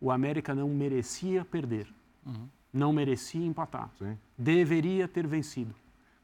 o 0.00 0.10
América 0.10 0.54
não 0.54 0.68
merecia 0.68 1.44
perder. 1.44 1.88
Uhum 2.24 2.48
não 2.72 2.92
merecia 2.92 3.44
empatar. 3.44 3.90
Sim. 3.98 4.16
Deveria 4.36 5.08
ter 5.08 5.26
vencido. 5.26 5.74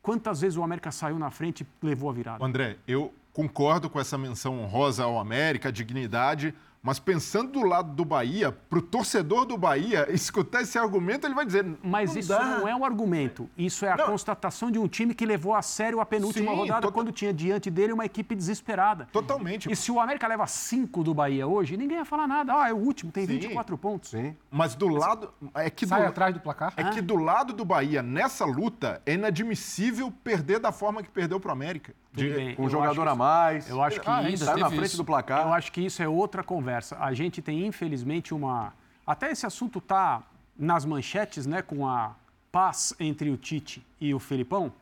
Quantas 0.03 0.41
vezes 0.41 0.57
o 0.57 0.63
América 0.63 0.91
saiu 0.91 1.19
na 1.19 1.31
frente 1.31 1.63
e 1.83 1.87
levou 1.87 2.11
a 2.11 2.13
virada? 2.13 2.45
André, 2.45 2.77
eu 2.87 3.13
concordo 3.33 3.89
com 3.89 3.99
essa 3.99 4.19
menção 4.19 4.61
honrosa 4.61 5.05
ao 5.05 5.19
América, 5.19 5.71
a 5.71 5.73
dignidade, 5.73 6.55
mas 6.85 6.99
pensando 6.99 7.51
do 7.51 7.63
lado 7.63 7.95
do 7.95 8.05
Bahia, 8.05 8.53
para 8.53 8.79
o 8.79 8.83
torcedor 8.83 9.47
do 9.47 9.57
Bahia, 9.57 10.07
escutar 10.13 10.61
esse 10.61 10.79
argumento, 10.79 11.27
ele 11.27 11.35
vai 11.35 11.47
dizer. 11.47 11.65
Mas 11.83 12.13
não 12.13 12.21
isso 12.21 12.29
dá. 12.29 12.45
não 12.45 12.69
é 12.69 12.77
um 12.77 12.85
argumento. 12.85 13.49
Isso 13.57 13.87
é 13.87 13.93
a 13.93 13.97
não. 13.97 14.05
constatação 14.05 14.71
de 14.71 14.79
um 14.79 14.87
time 14.87 15.15
que 15.15 15.25
levou 15.25 15.55
a 15.55 15.63
sério 15.63 15.99
a 15.99 16.05
penúltima 16.05 16.51
Sim, 16.51 16.59
rodada, 16.59 16.83
tota- 16.83 16.93
quando 16.93 17.11
tinha 17.11 17.33
diante 17.33 17.71
dele 17.71 17.95
uma 17.95 18.05
equipe 18.05 18.35
desesperada. 18.35 19.09
Totalmente. 19.11 19.73
E 19.73 19.75
se 19.75 19.91
o 19.91 19.99
América 19.99 20.29
leva 20.29 20.47
cinco 20.47 21.03
do 21.03 21.15
Bahia 21.15 21.47
hoje, 21.47 21.75
ninguém 21.75 21.97
ia 21.97 22.05
falar 22.05 22.29
nada. 22.29 22.53
Ah, 22.55 22.69
é 22.69 22.73
o 22.75 22.77
último, 22.77 23.11
tem 23.11 23.25
Sim. 23.25 23.39
24 23.39 23.79
pontos. 23.79 24.11
Sim. 24.11 24.37
Mas 24.51 24.75
do 24.75 24.87
lado. 24.89 25.33
É 25.55 25.71
que 25.71 25.87
Sai 25.87 26.03
do, 26.03 26.09
atrás 26.09 26.35
do 26.35 26.41
placar? 26.41 26.75
É 26.77 26.83
ah. 26.83 26.91
que 26.91 27.01
do 27.01 27.17
lado 27.17 27.55
do 27.55 27.65
Bahia, 27.65 28.03
nessa 28.03 28.45
luta, 28.45 29.01
é 29.07 29.15
inadmissível 29.15 30.13
perder 30.23 30.59
da 30.59 30.71
forma 30.71 31.03
que 31.03 31.09
perdeu 31.09 31.41
para 31.41 31.49
o 31.49 31.53
América. 31.53 31.95
De, 32.13 32.55
um 32.59 32.69
jogador 32.69 33.09
a 33.09 33.15
mais. 33.17 33.69
Eu 33.69 33.83
acho 33.83 34.01
que 34.01 34.09
ah, 34.09 34.23
isso 34.31 34.45
está 34.45 34.57
na 34.57 34.69
frente 34.69 34.85
isso. 34.85 34.97
do 34.99 35.05
placar. 35.05 35.47
Eu 35.47 35.53
acho 35.53 35.73
que 35.73 35.81
isso 35.81 36.01
é 36.01 36.09
outra 36.09 36.45
conversa. 36.45 36.74
A 36.99 37.13
gente 37.13 37.43
tem, 37.43 37.67
infelizmente, 37.67 38.33
uma. 38.35 38.73
Até 39.07 39.31
esse 39.31 39.47
assunto 39.47 39.79
está 39.79 40.23
nas 40.57 40.85
manchetes, 40.85 41.47
né, 41.47 41.63
com 41.63 41.87
a 41.87 42.15
paz 42.51 42.95
entre 42.99 43.31
o 43.31 43.37
Tite 43.37 43.85
e 44.01 44.15
o 44.15 44.19
Felipão, 44.19 44.73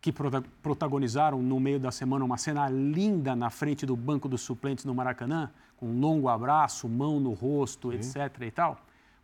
que 0.00 0.12
protagonizaram 0.62 1.42
no 1.42 1.58
meio 1.58 1.78
da 1.80 1.90
semana 1.90 2.24
uma 2.24 2.38
cena 2.38 2.68
linda 2.68 3.34
na 3.34 3.50
frente 3.50 3.84
do 3.84 3.96
banco 3.96 4.28
dos 4.28 4.40
suplentes 4.42 4.84
no 4.84 4.94
Maracanã, 4.94 5.50
com 5.76 5.86
um 5.86 6.00
longo 6.00 6.28
abraço, 6.28 6.88
mão 6.88 7.18
no 7.18 7.32
rosto, 7.32 7.90
Sim. 7.90 7.96
etc. 7.96 8.42
e 8.42 8.50
tal, 8.50 8.78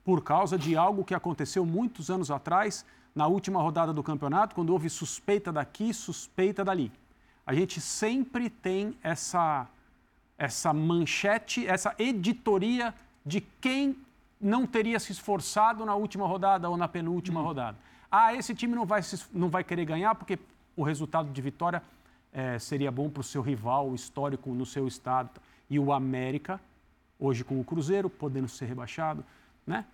por 0.05 0.23
causa 0.23 0.59
de 0.59 0.77
algo 0.77 1.05
que 1.05 1.15
aconteceu 1.15 1.65
muitos 1.65 2.11
anos 2.11 2.31
atrás, 2.31 2.85
na 3.15 3.27
última 3.27 3.63
rodada 3.63 3.93
do 3.93 4.03
campeonato, 4.03 4.55
quando 4.55 4.71
houve 4.71 4.91
suspeita 4.91 5.53
daqui, 5.53 5.95
suspeita 5.95 6.65
dali 6.65 6.93
a 7.49 7.55
gente 7.55 7.81
sempre 7.81 8.51
tem 8.51 8.95
essa, 9.03 9.67
essa 10.39 10.73
manchete, 10.73 11.67
essa 11.67 11.95
editoria 11.99 12.95
de 13.27 13.41
quem 13.61 13.97
não 14.41 14.67
teria 14.67 15.01
se 15.01 15.11
esforçado 15.11 15.85
na 15.85 15.97
última 15.97 16.27
rodada 16.27 16.71
ou 16.71 16.77
na 16.77 16.87
penúltima 16.87 17.41
hum. 17.41 17.45
rodada. 17.45 17.77
Ah, 18.11 18.33
esse 18.35 18.55
time 18.55 18.75
não 18.75 18.87
vai, 18.87 19.03
se, 19.03 19.23
não 19.33 19.51
vai 19.51 19.65
querer 19.65 19.85
ganhar 19.85 20.15
porque 20.15 20.39
o 20.77 20.83
resultado 20.83 21.31
de 21.31 21.43
vitória 21.43 21.83
é, 22.33 22.59
seria 22.59 22.91
bom 22.91 23.11
para 23.11 23.21
o 23.21 23.25
seu 23.25 23.43
rival 23.43 23.95
histórico 23.95 24.51
no 24.55 24.65
seu 24.65 24.87
estado. 24.87 25.31
E 25.69 25.79
o 25.79 25.93
América, 25.93 26.61
hoje 27.19 27.45
com 27.45 27.61
o 27.61 27.65
Cruzeiro, 27.65 28.09
podendo 28.09 28.49
ser 28.49 28.67
rebaixado, 28.67 29.25
né? 29.67 29.85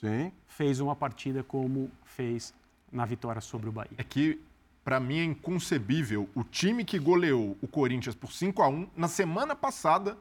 Sim. 0.00 0.30
Fez 0.46 0.80
uma 0.80 0.94
partida 0.94 1.42
como 1.42 1.90
fez 2.04 2.54
na 2.92 3.04
vitória 3.04 3.40
sobre 3.40 3.68
o 3.68 3.72
Bahia. 3.72 3.90
É 3.96 4.04
que 4.04 4.40
para 4.84 5.00
mim 5.00 5.18
é 5.18 5.24
inconcebível 5.24 6.28
o 6.34 6.44
time 6.44 6.84
que 6.84 6.98
goleou 6.98 7.56
o 7.62 7.66
Corinthians 7.66 8.14
por 8.14 8.32
5 8.32 8.62
a 8.62 8.68
1 8.68 8.88
na 8.96 9.08
semana 9.08 9.54
passada 9.56 10.16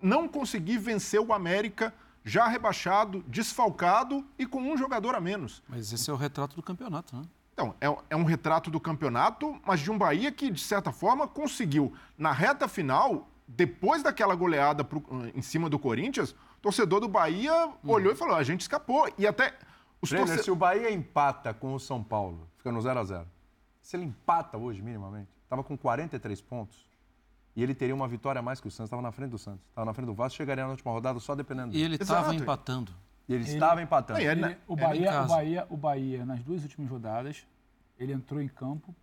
não 0.00 0.28
conseguir 0.28 0.78
vencer 0.78 1.20
o 1.20 1.32
América 1.32 1.92
já 2.24 2.46
rebaixado, 2.46 3.22
desfalcado 3.26 4.24
e 4.38 4.46
com 4.46 4.60
um 4.60 4.76
jogador 4.76 5.14
a 5.14 5.20
menos. 5.20 5.62
Mas 5.68 5.92
esse 5.92 6.08
é 6.10 6.12
o 6.12 6.16
retrato 6.16 6.54
do 6.56 6.62
campeonato, 6.62 7.16
né? 7.16 7.22
Então, 7.52 7.74
é, 7.80 7.86
é 8.10 8.16
um 8.16 8.22
retrato 8.24 8.70
do 8.70 8.78
campeonato, 8.78 9.60
mas 9.66 9.80
de 9.80 9.90
um 9.90 9.98
Bahia 9.98 10.30
que, 10.30 10.48
de 10.50 10.60
certa 10.60 10.92
forma, 10.92 11.26
conseguiu, 11.26 11.92
na 12.16 12.30
reta 12.30 12.68
final, 12.68 13.28
depois 13.48 14.02
daquela 14.02 14.34
goleada 14.36 14.84
pro, 14.84 15.02
em 15.34 15.42
cima 15.42 15.68
do 15.68 15.78
Corinthians, 15.78 16.30
o 16.30 16.60
torcedor 16.62 17.00
do 17.00 17.08
Bahia 17.08 17.72
olhou 17.82 18.12
e 18.12 18.16
falou: 18.16 18.36
a 18.36 18.42
gente 18.44 18.60
escapou. 18.60 19.12
E 19.18 19.26
até 19.26 19.58
Os 20.00 20.10
Trainer, 20.10 20.28
torce- 20.28 20.44
se 20.44 20.50
o 20.52 20.54
Bahia 20.54 20.92
empata 20.92 21.52
com 21.52 21.74
o 21.74 21.80
São 21.80 22.00
Paulo, 22.04 22.47
fica 22.68 22.72
no 22.72 22.80
0 22.80 23.00
a 23.00 23.04
0 23.04 23.26
Se 23.80 23.96
ele 23.96 24.04
empata 24.04 24.56
hoje, 24.58 24.82
minimamente, 24.82 25.30
estava 25.44 25.64
com 25.64 25.76
43 25.76 26.40
pontos 26.42 26.86
e 27.56 27.62
ele 27.62 27.74
teria 27.74 27.94
uma 27.94 28.06
vitória 28.06 28.38
a 28.38 28.42
mais 28.42 28.60
que 28.60 28.68
o 28.68 28.70
Santos, 28.70 28.88
estava 28.88 29.02
na 29.02 29.10
frente 29.10 29.30
do 29.30 29.38
Santos, 29.38 29.64
estava 29.68 29.84
na 29.84 29.92
frente 29.94 30.06
do 30.06 30.14
Vasco, 30.14 30.36
chegaria 30.36 30.64
na 30.64 30.70
última 30.70 30.92
rodada 30.92 31.18
só 31.18 31.34
dependendo 31.34 31.70
E 31.70 31.72
dele. 31.72 31.84
ele 31.84 31.94
Exato. 32.02 32.20
estava 32.20 32.34
empatando. 32.34 32.92
E 33.28 33.34
ele 33.34 33.44
estava 33.44 33.82
empatando. 33.82 34.20
E 34.20 34.26
é- 34.26 34.32
Ele- 34.32 34.56
o, 34.66 34.74
Era 34.78 34.96
em 34.96 35.02
Bahia, 35.02 35.22
o. 35.22 35.26
Bahia, 35.26 35.66
o 35.70 35.76
Bahia, 35.76 36.24
nas 36.26 36.42
duas 36.42 36.62
últimas 36.62 36.88
rodadas, 36.90 37.46
ele 37.98 38.12
entrou 38.12 38.40
em 38.40 38.48
campo 38.48 38.94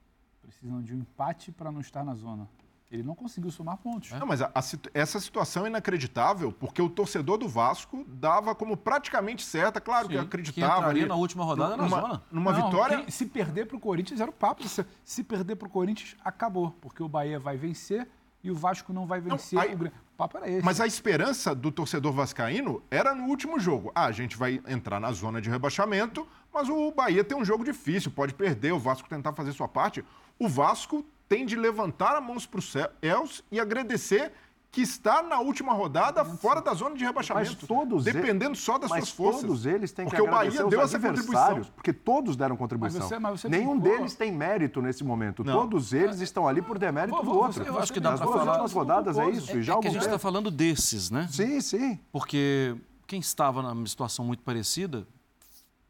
precisando 0.42 0.84
de 0.84 0.94
um 0.94 1.00
empate 1.00 1.52
para 1.52 1.72
não 1.72 1.82
estar 1.82 2.04
na 2.04 2.14
zona. 2.16 2.48
Ele 2.92 3.02
não 3.04 3.16
conseguiu 3.16 3.50
somar 3.50 3.78
pontos. 3.78 4.12
Não, 4.12 4.28
mas 4.28 4.42
a- 4.42 4.52
a 4.54 4.62
essa 4.94 5.20
situação 5.20 5.66
é 5.66 5.70
inacreditável, 5.70 6.52
porque 6.52 6.82
o 6.82 6.90
torcedor 6.90 7.38
do 7.38 7.48
Vasco 7.48 8.06
dava 8.08 8.54
como 8.54 8.78
praticamente 8.78 9.44
certa, 9.44 9.82
claro 9.82 10.08
que 10.08 10.14
Sim, 10.16 10.22
acreditava. 10.22 10.84
que 10.84 10.90
ali, 10.92 11.06
na 11.06 11.16
última 11.16 11.44
rodada 11.44 11.76
na 11.76 11.84
numa, 11.84 12.02
zona. 12.02 12.24
Numa 12.32 12.52
Não, 12.54 12.66
vitória. 12.70 12.98
quem- 13.00 13.10
se 13.10 13.26
perder 13.26 13.66
para 13.66 13.76
o 13.76 13.80
Corinthians, 13.80 14.22
era 14.22 14.30
o 14.30 14.34
papo. 14.34 14.68
Se, 14.68 14.86
se 15.04 15.24
perder 15.24 15.56
para 15.56 15.68
o 15.68 15.72
Corinthians, 15.72 16.16
acabou. 16.24 16.72
Porque 16.80 17.02
o 17.02 17.10
Bahia 17.10 17.40
vai 17.40 17.58
vencer 17.58 18.08
e 18.44 18.52
o 18.52 18.56
Vasco 18.56 18.94
não 18.94 19.08
vai 19.08 19.20
vencer. 19.20 19.58
aí- 19.60 19.74
o, 19.74 19.86
o 19.88 19.92
papo 20.16 20.38
era 20.38 20.48
esse. 20.48 20.64
Mas 20.64 20.80
a 20.80 20.86
esperança 20.86 21.56
do 21.56 21.72
torcedor 21.72 22.14
vascaíno 22.14 22.84
era 22.92 23.16
no 23.16 23.24
último 23.26 23.60
jogo. 23.60 23.92
Ah, 23.96 24.06
a 24.06 24.12
gente 24.12 24.38
vai 24.38 24.62
entrar 24.68 25.00
na 25.00 25.12
zona 25.12 25.42
de 25.42 25.50
rebaixamento, 25.50 26.26
mas 26.54 26.70
o 26.70 26.92
Bahia 26.92 27.24
tem 27.24 27.36
um 27.36 27.44
jogo 27.44 27.64
difícil, 27.66 28.12
pode 28.12 28.36
perder, 28.36 28.72
o 28.74 28.80
Vasco 28.80 29.10
tentar 29.10 29.34
fazer 29.34 29.52
sua 29.54 29.68
parte. 29.68 30.06
O 30.38 30.48
Vasco 30.48 31.04
tem 31.28 31.46
de 31.46 31.56
levantar 31.56 32.16
as 32.18 32.24
mãos 32.24 32.46
para 32.46 32.60
os 32.60 32.72
céus 32.72 33.44
e 33.52 33.60
agradecer 33.60 34.32
que 34.72 34.82
está 34.82 35.24
na 35.24 35.40
última 35.40 35.72
rodada 35.72 36.26
fora 36.26 36.62
da 36.62 36.74
zona 36.74 36.98
de 36.98 37.06
rebaixamento. 37.06 37.56
Mas 37.62 37.66
todos 37.68 38.04
dependendo 38.04 38.58
só 38.58 38.78
das 38.78 38.90
mas 38.90 39.06
suas 39.06 39.12
forças. 39.16 39.42
todos 39.44 39.66
eles 39.66 39.94
têm 39.94 40.04
porque 40.04 40.18
que 40.18 40.22
o 40.22 40.26
Bahia 40.26 40.50
agradecer 40.50 40.70
deu 40.70 40.82
essa 40.82 40.98
adversários, 40.98 41.26
contribuição. 41.38 41.74
porque 41.76 41.94
todos 41.94 42.36
deram 42.36 42.58
contribuição. 42.58 43.00
Mas 43.00 43.08
você- 43.10 43.20
mas 43.20 43.40
você 43.42 43.48
Nenhum 43.48 43.80
brincou- 43.80 44.00
deles 44.00 44.16
tem 44.16 44.34
mérito 44.34 44.82
nesse 44.82 45.02
momento. 45.02 45.46
Não. 45.46 45.54
Todos 45.62 45.94
eles 45.94 46.20
estão 46.20 46.46
ali 46.46 46.62
por 46.62 46.78
demérito 46.78 47.16
Vou- 47.16 47.24
do 47.24 47.40
outro. 47.40 47.64
eu 47.64 47.80
acho 47.80 47.94
que 47.94 48.02
dá 48.02 48.12
Nas 48.12 48.20
duas 48.20 48.34
falar- 48.34 48.52
últimas 48.52 48.74
rodadas 48.74 49.18
é 49.18 49.30
isso. 49.30 49.52
É, 49.52 49.56
e 49.56 49.64
já 49.64 49.76
é 49.76 49.80
que 49.80 49.88
a 49.88 49.92
gente 49.92 50.02
está 50.06 50.20
falando 50.20 50.52
desses, 50.52 51.10
né? 51.10 51.30
Sim, 51.32 51.62
sim. 51.62 51.98
Porque 52.12 52.76
quem 53.08 53.22
estava 53.22 53.62
numa 53.62 53.88
situação 53.88 54.26
muito 54.26 54.44
parecida 54.44 55.08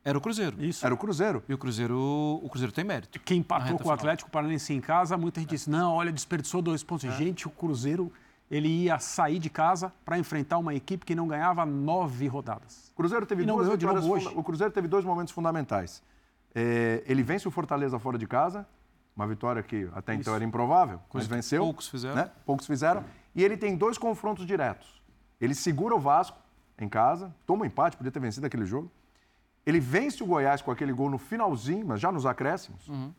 era 0.06 0.18
o 0.18 0.22
Cruzeiro. 0.22 0.64
Isso. 0.64 0.86
Era 0.86 0.94
o 0.94 0.98
Cruzeiro. 0.98 1.44
E 1.50 1.54
o 1.54 1.58
Cruzeiro, 1.58 1.98
o 2.42 2.48
Cruzeiro 2.48 2.72
tem 2.72 2.86
mérito. 2.86 3.20
Quem 3.20 3.40
empatou 3.40 3.80
com 3.80 3.90
o. 3.90 3.92
Atlético 3.92 4.30
Paranaense 4.30 4.72
em 4.72 4.80
casa, 4.80 5.18
muita 5.18 5.40
gente 5.42 5.50
disse: 5.50 5.70
não, 5.70 5.94
olha, 5.96 6.12
desperdiçou 6.12 6.62
dois 6.62 6.84
pontos. 6.84 7.12
Gente, 7.16 7.48
o 7.48 7.50
Cruzeiro 7.50 8.14
ele 8.50 8.68
ia 8.68 9.00
sair 9.00 9.40
de 9.40 9.50
casa 9.50 9.92
para 10.06 10.20
enfrentar 10.20 10.60
uma 10.60 10.76
equipe 10.76 11.04
que 11.04 11.16
não 11.16 11.28
ganhava 11.28 11.66
nove 11.66 12.28
rodadas. 12.28 12.92
O 12.94 12.96
Cruzeiro 12.96 13.26
teve 13.26 13.44
duas 13.44 13.68
vitórias 13.68 14.06
hoje. 14.06 14.28
O 14.36 14.44
Cruzeiro 14.44 14.72
teve 14.72 14.88
dois 14.88 15.04
momentos 15.04 15.34
fundamentais. 15.34 16.04
É, 16.54 17.04
ele 17.08 17.24
vence 17.24 17.48
o 17.48 17.52
Fortaleza 17.52 17.98
fora 17.98 18.18
de 18.18 18.28
casa, 18.28 18.66
uma 19.16 19.28
vitória 19.28 19.64
que 19.64 19.90
até 19.94 20.14
então 20.14 20.36
era 20.36 20.44
improvável, 20.44 21.00
mas 21.00 21.10
Coisa 21.10 21.28
que 21.28 21.34
venceu. 21.34 21.64
poucos 21.64 21.88
fizeram. 21.90 22.16
né? 22.16 22.32
Poucos 22.46 22.68
fizeram. 22.68 23.04
E 23.34 23.44
ele 23.44 23.58
tem 23.58 23.76
dois 23.76 23.98
confrontos 23.98 24.46
diretos. 24.46 25.02
Ele 25.42 25.56
segura 25.56 25.96
o 25.96 26.00
Vasco 26.00 26.38
em 26.80 26.88
casa, 26.88 27.34
toma 27.46 27.64
um 27.64 27.66
empate, 27.66 27.98
podia 27.98 28.12
ter 28.12 28.20
vencido 28.20 28.46
aquele 28.46 28.66
jogo. 28.66 28.92
Ele 29.66 29.80
vence 29.80 30.22
o 30.24 30.26
Goiás 30.28 30.62
com 30.62 30.72
aquele 30.72 30.94
gol 30.94 31.10
no 31.10 31.18
finalzinho, 31.18 31.86
mas 31.88 32.00
já 32.00 32.12
nos 32.12 32.26
acréscimos. 32.26 32.88
Uhum. 32.88 33.12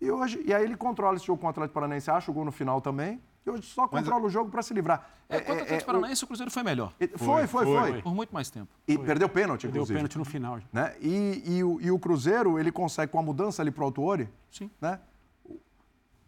E, 0.00 0.10
hoje, 0.10 0.42
e 0.44 0.52
aí 0.54 0.64
ele 0.64 0.76
controla 0.76 1.16
esse 1.16 1.26
jogo 1.26 1.40
com 1.40 1.46
o 1.46 1.50
Atlético 1.50 1.74
Paranaense, 1.74 2.10
acha 2.10 2.30
o 2.30 2.34
gol 2.34 2.44
no 2.44 2.52
final 2.52 2.80
também. 2.80 3.20
E 3.44 3.50
hoje 3.50 3.62
só 3.62 3.86
controla 3.86 4.24
o 4.24 4.30
jogo 4.30 4.50
para 4.50 4.60
se 4.62 4.74
livrar. 4.74 5.08
É, 5.28 5.40
quanto 5.40 5.58
ao 5.58 5.64
Atlético 5.64 5.86
Paranaense, 5.86 6.24
o 6.24 6.26
Cruzeiro 6.26 6.50
foi 6.50 6.62
melhor. 6.62 6.92
o- 7.00 7.18
Foi, 7.18 7.46
foi, 7.46 7.64
foi. 7.64 7.90
foi. 7.92 8.02
Por 8.02 8.14
muito 8.14 8.32
mais 8.34 8.50
tempo. 8.50 8.68
E 8.88 8.98
perdeu 8.98 9.28
pênalti, 9.28 9.62
Deu 9.62 9.70
inclusive. 9.70 9.96
pênalti 9.96 10.18
no 10.18 10.24
final. 10.24 10.58
Né? 10.72 10.94
E, 11.00 11.42
e 11.46 11.64
o, 11.64 11.80
e 11.80 11.90
o 11.90 11.98
Cruzeiro, 11.98 12.58
ele 12.58 12.72
consegue, 12.72 13.12
com 13.12 13.18
a 13.18 13.22
mudança 13.22 13.62
ali 13.62 13.70
para 13.70 13.82
o 13.82 13.84
Autuori, 13.84 14.28
Sim. 14.50 14.70
né? 14.80 14.98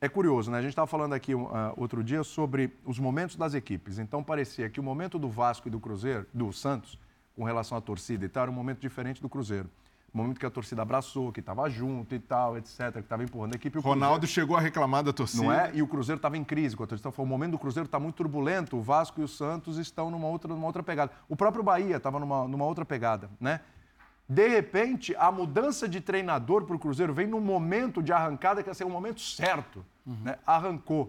É 0.01 0.09
curioso, 0.09 0.51
né? 0.51 0.59
A 0.59 0.63
gente 0.63 0.71
estava 0.71 0.87
falando 0.87 1.13
aqui 1.13 1.33
ah, 1.35 1.73
outro 1.77 2.05
dia 2.05 2.23
sobre 2.23 2.73
os 2.85 3.01
momentos 3.01 3.35
das 3.35 3.53
equipes. 3.53 3.99
Então 3.99 4.23
parecia 4.23 4.71
que 4.71 4.79
o 4.79 4.83
momento 4.83 5.19
do 5.19 5.29
Vasco 5.29 5.67
e 5.67 5.71
do 5.71 5.81
Cruzeiro, 5.81 6.25
do 6.33 6.53
Santos, 6.53 6.97
com 7.39 7.45
relação 7.45 7.79
à 7.79 7.81
torcida 7.81 8.25
e 8.25 8.29
tal, 8.29 8.43
era 8.43 8.51
um 8.51 8.55
momento 8.55 8.81
diferente 8.81 9.23
do 9.23 9.29
Cruzeiro. 9.29 9.71
O 10.13 10.19
momento 10.19 10.41
que 10.41 10.47
a 10.47 10.51
torcida 10.51 10.83
abraçou, 10.83 11.31
que 11.31 11.39
estava 11.39 11.69
junto 11.71 12.13
e 12.13 12.19
tal, 12.19 12.57
etc., 12.57 12.91
que 12.95 12.99
estava 12.99 13.23
empurrando 13.23 13.53
a 13.53 13.57
equipe. 13.57 13.79
o 13.79 13.81
Ronaldo 13.81 14.27
chegou 14.27 14.57
a 14.57 14.61
reclamar 14.61 15.05
da 15.05 15.13
torcida. 15.13 15.45
não 15.45 15.53
é? 15.53 15.71
E 15.73 15.81
o 15.81 15.87
Cruzeiro 15.87 16.17
estava 16.17 16.37
em 16.37 16.43
crise. 16.43 16.75
Com 16.75 16.83
a 16.83 16.87
torcida 16.87 17.13
o 17.17 17.27
momento 17.27 17.53
do 17.53 17.59
Cruzeiro 17.59 17.87
está 17.87 18.01
muito 18.01 18.17
turbulento, 18.17 18.77
o 18.77 18.83
Vasco 18.83 19.21
e 19.21 19.25
o 19.25 19.29
Santos 19.29 19.79
estão 19.79 20.11
numa 20.11 20.27
outra, 20.27 20.53
numa 20.53 20.67
outra 20.67 20.83
pegada. 20.83 21.13
O 21.29 21.37
próprio 21.37 21.63
Bahia 21.63 21.99
estava 21.99 22.19
numa, 22.19 22.49
numa 22.49 22.65
outra 22.65 22.85
pegada, 22.85 23.31
né? 23.41 23.61
De 24.29 24.49
repente, 24.49 25.15
a 25.17 25.31
mudança 25.31 25.89
de 25.89 26.01
treinador 26.01 26.65
para 26.65 26.75
o 26.75 26.79
Cruzeiro 26.79 27.15
vem 27.15 27.27
num 27.29 27.41
momento 27.41 28.03
de 28.03 28.13
arrancada 28.13 28.63
que 28.65 28.69
ia 28.69 28.75
ser 28.75 28.85
um 28.85 28.91
momento 28.91 29.21
certo, 29.21 29.85
né? 30.25 30.39
Arrancou. 30.45 31.09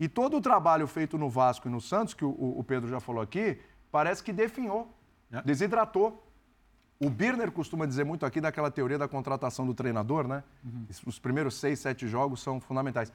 E 0.00 0.08
todo 0.08 0.38
o 0.38 0.40
trabalho 0.40 0.86
feito 0.88 1.16
no 1.16 1.30
Vasco 1.30 1.68
e 1.68 1.70
no 1.70 1.80
Santos, 1.80 2.14
que 2.14 2.24
o, 2.24 2.58
o 2.58 2.64
Pedro 2.64 2.90
já 2.90 2.98
falou 2.98 3.22
aqui, 3.22 3.60
parece 3.90 4.22
que 4.22 4.32
definhou, 4.32 4.90
desidratou. 5.44 6.26
O 7.00 7.10
Birner 7.10 7.50
costuma 7.50 7.84
dizer 7.86 8.04
muito 8.04 8.24
aqui 8.24 8.40
daquela 8.40 8.70
teoria 8.70 8.96
da 8.96 9.08
contratação 9.08 9.66
do 9.66 9.74
treinador, 9.74 10.28
né? 10.28 10.44
Os 11.04 11.18
primeiros 11.18 11.54
seis, 11.56 11.80
sete 11.80 12.06
jogos 12.06 12.40
são 12.40 12.60
fundamentais. 12.60 13.12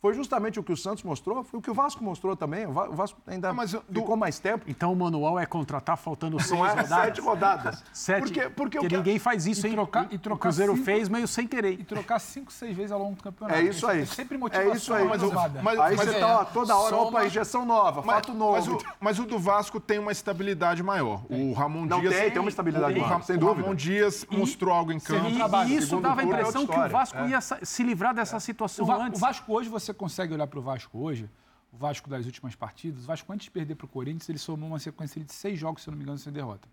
Foi 0.00 0.12
justamente 0.14 0.60
o 0.60 0.62
que 0.62 0.72
o 0.72 0.76
Santos 0.76 1.02
mostrou, 1.02 1.42
foi 1.42 1.58
o 1.58 1.62
que 1.62 1.70
o 1.70 1.74
Vasco 1.74 2.04
mostrou 2.04 2.36
também. 2.36 2.66
O 2.66 2.72
Va- 2.72 2.88
o 2.88 2.92
Vasco 2.92 3.18
ainda 3.26 3.48
Ah, 3.48 3.52
mas 3.52 3.72
eu- 3.72 3.82
do- 3.88 4.00
ficou 4.00 4.16
mais 4.16 4.38
tempo. 4.38 4.64
Então 4.68 4.92
o 4.92 4.96
manual 4.96 5.38
é 5.38 5.46
contratar 5.46 5.96
faltando 5.96 6.38
seis 6.38 6.52
é 6.52 6.68
rodadas. 6.68 6.88
sete 6.88 7.20
rodadas. 7.20 7.84
Sete. 7.92 8.20
Porque, 8.20 8.40
porque, 8.42 8.50
Porque 8.50 8.78
o 8.78 8.88
que- 8.88 8.96
ninguém 8.96 9.18
faz 9.18 9.46
isso, 9.46 9.66
E 9.66 9.70
hein? 9.70 9.74
trocar- 9.74 10.06
e 10.10 10.16
o 10.16 10.18
trocar 10.18 10.42
Cruzeiro 10.42 10.72
cinco- 10.74 10.84
fez 10.84 11.08
meio 11.08 11.26
sem 11.26 11.46
querer. 11.46 11.72
E 11.80 11.82
trocar 11.84 12.18
cinco, 12.18 12.52
seis 12.52 12.76
vezes 12.76 12.92
ao 12.92 12.98
longo 13.00 13.16
do 13.16 13.22
campeonato. 13.22 13.58
É 13.58 13.62
isso 13.64 13.86
aí. 13.86 14.02
É 14.02 14.06
sempre 14.06 14.36
É 14.36 14.38
motivação 14.38 14.74
isso 14.74 14.94
aí. 14.94 15.08
mas, 15.08 15.22
Mas, 15.22 15.32
mas- 15.62 15.78
aí 15.80 15.96
mas 15.96 16.08
você 16.10 16.16
é, 16.16 16.20
tá 16.20 16.40
ó, 16.40 16.44
toda 16.44 16.76
hora, 16.76 16.94
soma- 16.94 17.08
opa, 17.08 17.26
injeção 17.26 17.64
nova, 17.64 18.02
Mas, 18.04 18.14
fato 18.16 18.34
novo. 18.34 18.52
mas 18.52 18.68
o, 18.68 18.78
mas 19.00 19.18
o 19.18 19.24
do 19.24 19.38
Vasco 19.38 19.80
tem 19.80 19.98
uma 19.98 20.12
estabilidade 20.12 20.82
maior. 20.82 21.22
O 21.30 21.52
Ramon 21.54 21.86
Não 21.86 22.00
Dias. 22.00 22.14
tem, 22.14 22.30
tem 22.30 22.40
uma 22.40 22.50
estabilidade 22.50 22.96
o, 22.98 23.00
maior, 23.00 23.14
Ram- 23.16 23.22
sem 23.22 23.36
o 23.36 23.38
dúvida. 23.40 23.62
Ramon 23.62 23.74
Dias 23.74 24.26
mostrou 24.30 24.74
algo 24.74 24.92
em 24.92 25.00
campo. 25.00 25.26
E, 25.26 25.72
e 25.72 25.76
isso 25.78 25.98
dava 26.00 26.20
a 26.20 26.24
é 26.24 26.26
impressão 26.26 26.66
que 26.66 26.78
o. 26.78 26.88
Vasco 26.90 27.18
É. 27.18 27.28
ia 27.28 27.40
se 27.40 27.82
livrar 27.82 28.14
dessa 28.14 28.36
O, 28.36 28.40
situação 28.40 28.84
Va- 28.84 28.98
o 28.98 29.02
antes. 29.02 29.20
Vasco 29.20 29.52
hoje, 29.52 29.68
você 29.68 29.85
consegue 29.94 30.32
olhar 30.34 30.46
para 30.46 30.58
o 30.58 30.62
Vasco 30.62 30.98
hoje, 30.98 31.28
o 31.72 31.76
Vasco 31.76 32.08
das 32.08 32.24
últimas 32.26 32.54
partidas, 32.54 33.04
o 33.04 33.06
Vasco 33.06 33.30
antes 33.32 33.44
de 33.44 33.50
perder 33.50 33.74
para 33.74 33.84
o 33.86 33.88
Corinthians, 33.88 34.28
ele 34.28 34.38
somou 34.38 34.68
uma 34.68 34.78
sequência 34.78 35.22
de 35.22 35.32
seis 35.32 35.58
jogos, 35.58 35.82
se 35.82 35.88
eu 35.88 35.92
não 35.92 35.98
me 35.98 36.04
engano, 36.04 36.18
sem 36.18 36.32
derrota. 36.32 36.68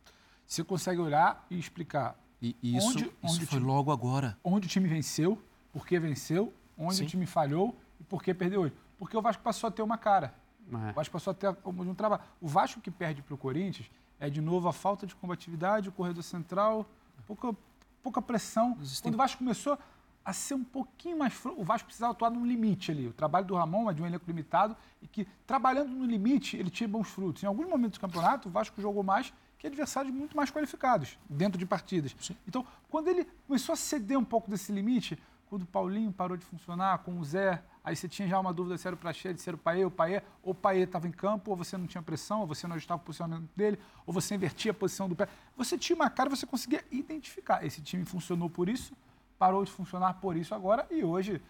Você 0.45 0.63
consegue 0.63 0.99
olhar 1.02 1.45
e 1.49 1.58
explicar 1.58 2.17
E 2.41 2.58
isso, 2.62 2.89
Onde- 2.89 3.04
isso 3.06 3.13
onde 3.23 3.45
foi 3.45 3.58
time- 3.60 3.65
logo 3.71 3.89
agora. 3.91 4.38
onde 4.43 4.67
o 4.67 4.69
time 4.69 4.88
venceu, 4.89 5.41
por 5.71 5.88
que 5.88 5.97
venceu, 5.97 6.54
onde 6.78 6.95
Sim. 6.97 7.06
o 7.06 7.08
time 7.08 7.26
falhou 7.26 7.73
e 7.99 8.04
por 8.04 8.21
que 8.21 8.34
perdeu 8.34 8.62
hoje. 8.63 8.73
Porque 8.97 9.15
o 9.15 9.21
Vasco 9.21 9.41
passou 9.41 9.69
a 9.69 9.71
ter 9.71 9.82
uma 9.82 9.97
cara. 9.97 10.36
É. 10.69 10.91
O 10.91 10.93
Vasco 10.93 11.13
passou 11.13 11.32
a 11.32 11.34
ter 11.34 11.47
um, 11.65 11.69
um 11.89 11.95
trabalho. 11.95 12.21
O 12.41 12.47
Vasco 12.49 12.82
que 12.82 12.91
perde 12.91 13.21
para 13.21 13.34
o 13.34 13.38
Corinthians 13.38 13.89
é, 14.19 14.30
de 14.30 14.41
novo, 14.41 14.67
a 14.67 14.73
falta 14.73 15.08
de 15.08 15.15
combatividade, 15.15 15.88
o 15.88 15.91
corredor 15.93 16.21
central, 16.23 16.86
pouca, 17.26 17.56
pouca 18.02 18.21
pressão. 18.21 18.78
Existem- 18.82 19.10
Quando 19.10 19.15
o 19.15 19.17
Vasco 19.17 19.38
começou 19.38 19.78
a 20.26 20.34
ser 20.34 20.54
um 20.54 20.64
pouquinho 20.64 21.18
mais... 21.18 21.34
O 21.46 21.64
Vasco 21.64 21.88
precisava 21.88 22.14
atuar 22.14 22.30
no 22.30 22.46
limite 22.46 22.92
ali. 22.92 23.08
O 23.08 23.14
trabalho 23.14 23.46
do 23.46 23.56
Ramon 23.56 23.90
é 23.90 23.94
de 23.94 24.02
um 24.02 24.06
elenco 24.06 24.26
limitado 24.28 24.76
e 25.02 25.08
que, 25.08 25.28
trabalhando 25.46 25.90
no 25.90 26.06
limite, 26.06 26.58
ele 26.58 26.70
tinha 26.70 26.88
bons 26.88 27.10
frutos. 27.10 27.44
Em 27.44 27.46
alguns 27.46 27.68
momentos 27.68 27.98
do 27.98 28.02
campeonato, 28.02 28.48
o 28.48 28.52
Vasco 28.52 28.82
jogou 28.82 29.04
mais 29.04 29.34
que 29.58 29.68
adversários 29.68 30.14
muito 30.14 30.36
mais 30.36 30.52
qualificados 30.52 31.18
dentro 31.30 31.58
de 31.58 31.66
partidas. 31.66 32.14
Então, 32.48 32.66
quando 32.90 33.08
ele 33.08 33.26
começou 33.48 33.72
a 33.74 33.76
ceder 33.78 34.20
um 34.20 34.26
pouco 34.26 34.50
desse 34.50 34.74
limite, 34.74 35.18
quando 35.48 35.62
o 35.62 35.66
Paulinho 35.68 36.12
parou 36.12 36.36
de 36.36 36.44
funcionar, 36.44 36.98
com 37.00 37.20
o 37.20 37.24
Zé, 37.24 37.64
aí 37.84 37.96
você 37.96 38.10
tinha 38.10 38.28
já 38.28 38.40
uma 38.40 38.52
dúvida 38.52 38.78
se 38.78 38.88
era 38.88 38.96
o 38.96 38.98
Praxedes, 38.98 39.42
se 39.42 39.50
era 39.50 39.56
o 39.56 39.60
Paê, 39.60 39.86
o 39.86 39.92
Paê, 39.92 40.22
ou 40.42 40.52
o 40.52 40.56
Paê 40.56 40.80
estava 40.80 41.08
em 41.08 41.12
campo, 41.12 41.52
ou 41.52 41.56
você 41.56 41.78
não 41.78 41.86
tinha 41.86 42.02
pressão, 42.02 42.42
ou 42.42 42.48
você 42.48 42.68
não 42.68 42.76
ajustava 42.76 43.02
o 43.02 43.06
posicionamento 43.06 43.50
dele, 43.56 43.80
ou 44.06 44.14
você 44.14 44.36
invertia 44.36 44.72
a 44.72 44.74
posição 44.74 45.08
do 45.08 45.16
pé. 45.16 45.30
Você 45.56 45.78
tinha 45.78 45.96
uma 45.96 46.10
cara, 46.10 46.30
você 46.30 46.46
conseguia 46.46 46.84
identificar. 46.92 47.64
Esse 47.64 47.82
time 47.82 48.04
funcionou 48.04 48.50
por 48.50 48.68
isso, 48.68 48.94
parou 49.38 49.63
de 49.63 49.72
funcionar 49.72 50.13
por 50.15 50.36
isso 50.36 50.54
agora, 50.54 50.86
e 50.89 51.04
hoje, 51.04 51.41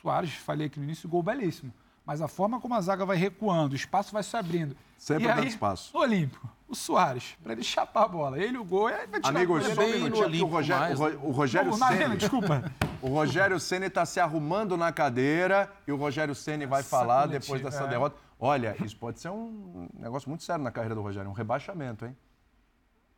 Soares, 0.00 0.32
falei 0.34 0.66
aqui 0.66 0.78
no 0.78 0.84
início, 0.84 1.08
gol 1.08 1.22
belíssimo. 1.22 1.72
Mas 2.04 2.20
a 2.20 2.26
forma 2.28 2.60
como 2.60 2.74
a 2.74 2.80
zaga 2.80 3.04
vai 3.04 3.16
recuando, 3.16 3.72
o 3.72 3.76
espaço 3.76 4.12
vai 4.12 4.22
se 4.22 4.36
abrindo. 4.36 4.76
Sempre 4.98 5.24
e 5.24 5.28
dando 5.28 5.40
aí, 5.42 5.48
espaço. 5.48 5.92
No 5.94 6.00
Olímpico, 6.00 6.48
o 6.66 6.74
Soares, 6.74 7.36
para 7.42 7.52
ele 7.52 7.62
chapar 7.62 8.04
a 8.04 8.08
bola. 8.08 8.38
Ele, 8.38 8.58
o 8.58 8.64
gol, 8.64 8.88
aí 8.88 9.06
vai 9.06 9.20
tirar 9.20 9.28
Amigo, 9.28 9.56
a 9.56 9.60
só 9.60 9.80
um 9.82 9.92
minutinho, 9.92 10.44
o 10.44 10.48
Rogério, 10.48 10.80
mais, 10.80 10.98
o 10.98 11.02
Ro- 11.02 11.28
o 11.28 11.30
Rogério 11.30 11.70
Não, 11.70 11.78
na 11.78 11.86
arena, 11.86 12.04
Ceni, 12.06 12.16
desculpa. 12.16 12.72
o 13.00 13.08
Rogério 13.08 13.60
Ceni 13.60 13.86
está 13.86 14.04
se 14.04 14.18
arrumando 14.18 14.76
na 14.76 14.90
cadeira 14.92 15.70
e 15.86 15.92
o 15.92 15.96
Rogério 15.96 16.34
Ceni 16.34 16.66
vai 16.66 16.82
falar 16.82 17.28
coletiva, 17.28 17.40
depois 17.40 17.62
dessa 17.62 17.84
é. 17.84 17.88
derrota. 17.88 18.16
Olha, 18.38 18.74
isso 18.84 18.96
pode 18.96 19.20
ser 19.20 19.30
um 19.30 19.88
negócio 19.98 20.28
muito 20.28 20.42
sério 20.42 20.64
na 20.64 20.70
carreira 20.70 20.94
do 20.94 21.02
Rogério, 21.02 21.30
um 21.30 21.34
rebaixamento, 21.34 22.06
hein? 22.06 22.16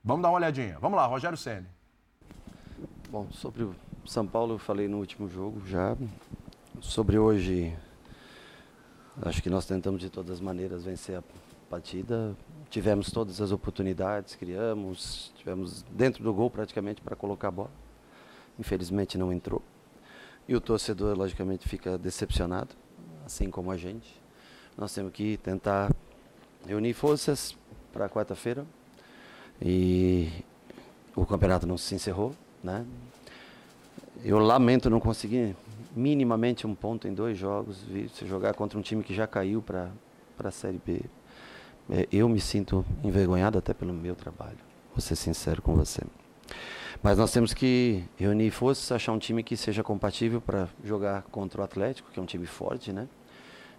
Vamos 0.05 0.23
dar 0.23 0.29
uma 0.31 0.37
olhadinha. 0.37 0.79
Vamos 0.81 0.97
lá, 0.97 1.07
Rogério 1.07 1.39
Ceni. 1.39 1.67
Bom, 3.09 3.29
sobre 3.31 3.63
o 3.63 3.75
São 4.05 4.27
Paulo 4.27 4.55
eu 4.55 4.59
falei 4.59 4.89
no 4.89 4.99
último 4.99 5.29
jogo 5.29 5.63
já. 5.67 5.97
Sobre 6.81 7.19
hoje, 7.19 7.73
acho 9.23 9.43
que 9.43 9.49
nós 9.49 9.65
tentamos 9.65 10.01
de 10.01 10.11
todas 10.11 10.33
as 10.33 10.41
maneiras 10.41 10.85
vencer 10.85 11.19
a 11.19 11.23
partida. 11.71 12.37
Tivemos 12.69 13.11
todas 13.11 13.41
as 13.41 13.53
oportunidades, 13.53 14.35
criamos, 14.35 15.33
tivemos 15.37 15.85
dentro 15.91 16.25
do 16.25 16.35
gol 16.35 16.51
praticamente 16.51 17.01
para 17.01 17.15
colocar 17.15 17.49
a 17.49 17.53
bola. 17.53 17.71
Infelizmente 18.59 19.17
não 19.17 19.33
entrou. 19.33 19.63
E 20.49 20.57
o 20.57 20.61
torcedor, 20.61 21.17
logicamente, 21.17 21.69
fica 21.69 21.97
decepcionado, 21.97 22.75
assim 23.25 23.51
como 23.51 23.71
a 23.71 23.77
gente. 23.77 24.21
Nós 24.77 24.93
temos 24.93 25.13
que 25.13 25.37
tentar 25.37 25.95
reunir 26.67 26.93
forças 26.93 27.57
para 27.93 28.09
quarta-feira. 28.09 28.67
E 29.61 30.29
o 31.15 31.25
campeonato 31.25 31.67
não 31.67 31.79
se 31.79 31.95
encerrou, 31.95 32.35
né? 32.65 32.85
Eu 34.25 34.39
lamento 34.39 34.89
não 34.89 35.01
conseguir 35.01 35.57
minimamente 35.97 36.65
um 36.67 36.75
ponto 36.75 37.09
em 37.09 37.15
dois 37.15 37.37
jogos, 37.37 37.85
se 38.15 38.25
jogar 38.25 38.55
contra 38.55 38.79
um 38.79 38.83
time 38.83 39.03
que 39.03 39.13
já 39.13 39.27
caiu 39.27 39.61
para 39.61 39.91
a 40.39 40.51
Série 40.51 40.81
B. 40.85 41.01
É, 41.91 42.07
eu 42.13 42.29
me 42.29 42.41
sinto 42.41 42.85
envergonhado 43.03 43.59
até 43.59 43.75
pelo 43.75 43.93
meu 43.93 44.15
trabalho, 44.15 44.59
vou 44.95 45.01
ser 45.01 45.17
sincero 45.17 45.61
com 45.61 45.75
você. 45.75 46.03
Mas 47.03 47.19
nós 47.19 47.33
temos 47.33 47.53
que 47.53 48.05
reunir 48.17 48.53
forças, 48.53 48.93
achar 48.93 49.13
um 49.13 49.19
time 49.19 49.43
que 49.43 49.57
seja 49.57 49.83
compatível 49.83 50.41
para 50.41 50.69
jogar 50.85 51.23
contra 51.23 51.61
o 51.61 51.65
Atlético, 51.65 52.09
que 52.13 52.21
é 52.21 52.23
um 52.23 52.27
time 52.27 52.47
forte, 52.47 52.93
né? 52.93 53.09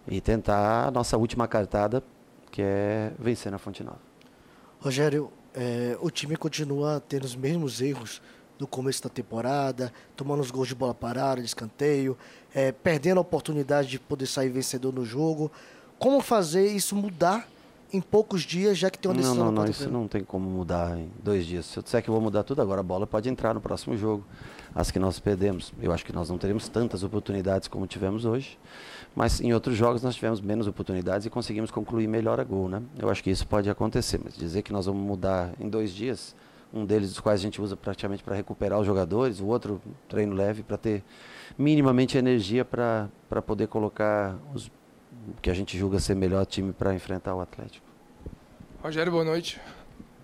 E 0.06 0.20
tentar 0.20 0.88
a 0.88 0.90
nossa 0.90 1.16
última 1.16 1.48
cartada, 1.48 2.04
que 2.50 2.60
é 2.60 3.12
vencer 3.18 3.50
na 3.50 3.56
Fonte 3.56 3.82
Nova. 3.82 3.98
Rogério, 4.78 5.32
é, 5.54 5.96
o 6.00 6.10
time 6.10 6.36
continua 6.36 7.00
tendo 7.00 7.24
os 7.24 7.34
mesmos 7.34 7.80
erros 7.80 8.20
do 8.58 8.66
começo 8.66 9.02
da 9.02 9.08
temporada, 9.08 9.92
tomando 10.16 10.40
os 10.40 10.50
gols 10.50 10.68
de 10.68 10.74
bola 10.74 10.94
parada, 10.94 11.40
de 11.40 11.46
escanteio, 11.46 12.16
é, 12.54 12.72
perdendo 12.72 13.18
a 13.18 13.20
oportunidade 13.20 13.88
de 13.88 13.98
poder 13.98 14.26
sair 14.26 14.48
vencedor 14.48 14.92
no 14.92 15.04
jogo. 15.04 15.50
Como 15.98 16.20
fazer 16.20 16.66
isso 16.66 16.94
mudar 16.94 17.48
em 17.92 18.00
poucos 18.00 18.42
dias, 18.42 18.76
já 18.76 18.90
que 18.90 18.98
tem 18.98 19.08
uma 19.08 19.16
decisão 19.16 19.36
Não, 19.36 19.44
não, 19.52 19.62
não, 19.62 19.70
isso 19.70 19.88
não 19.88 20.08
tem 20.08 20.24
como 20.24 20.48
mudar 20.50 20.98
em 20.98 21.10
dois 21.22 21.46
dias. 21.46 21.66
Se 21.66 21.78
eu 21.78 21.82
disser 21.82 22.02
que 22.02 22.10
eu 22.10 22.14
vou 22.14 22.22
mudar 22.22 22.42
tudo 22.42 22.60
agora, 22.60 22.80
a 22.80 22.84
bola 22.84 23.06
pode 23.06 23.28
entrar 23.28 23.54
no 23.54 23.60
próximo 23.60 23.96
jogo. 23.96 24.24
As 24.74 24.90
que 24.90 24.98
nós 24.98 25.20
perdemos. 25.20 25.72
Eu 25.80 25.92
acho 25.92 26.04
que 26.04 26.12
nós 26.12 26.28
não 26.28 26.36
teremos 26.36 26.68
tantas 26.68 27.04
oportunidades 27.04 27.68
como 27.68 27.86
tivemos 27.86 28.24
hoje. 28.24 28.58
Mas 29.14 29.40
em 29.40 29.52
outros 29.52 29.76
jogos 29.76 30.02
nós 30.02 30.16
tivemos 30.16 30.40
menos 30.40 30.66
oportunidades 30.66 31.24
e 31.24 31.30
conseguimos 31.30 31.70
concluir 31.70 32.08
melhor 32.08 32.40
a 32.40 32.44
gol, 32.44 32.68
né? 32.68 32.82
Eu 32.98 33.08
acho 33.08 33.22
que 33.22 33.30
isso 33.30 33.46
pode 33.46 33.70
acontecer, 33.70 34.20
mas 34.22 34.34
dizer 34.36 34.62
que 34.62 34.72
nós 34.72 34.86
vamos 34.86 35.06
mudar 35.06 35.52
em 35.60 35.68
dois 35.68 35.92
dias, 35.92 36.34
um 36.74 36.84
deles 36.84 37.10
dos 37.10 37.20
quais 37.20 37.40
a 37.40 37.42
gente 37.42 37.62
usa 37.62 37.76
praticamente 37.76 38.22
para 38.22 38.34
recuperar 38.34 38.80
os 38.80 38.86
jogadores, 38.86 39.38
o 39.38 39.46
outro 39.46 39.80
treino 40.08 40.34
leve 40.34 40.64
para 40.64 40.76
ter 40.76 41.04
minimamente 41.56 42.18
energia 42.18 42.64
para 42.64 43.08
poder 43.46 43.68
colocar 43.68 44.36
os 44.52 44.70
que 45.40 45.48
a 45.48 45.54
gente 45.54 45.78
julga 45.78 46.00
ser 46.00 46.16
melhor 46.16 46.44
time 46.44 46.72
para 46.72 46.92
enfrentar 46.92 47.34
o 47.34 47.40
Atlético. 47.40 47.86
Rogério, 48.82 49.12
boa 49.12 49.24
noite. 49.24 49.60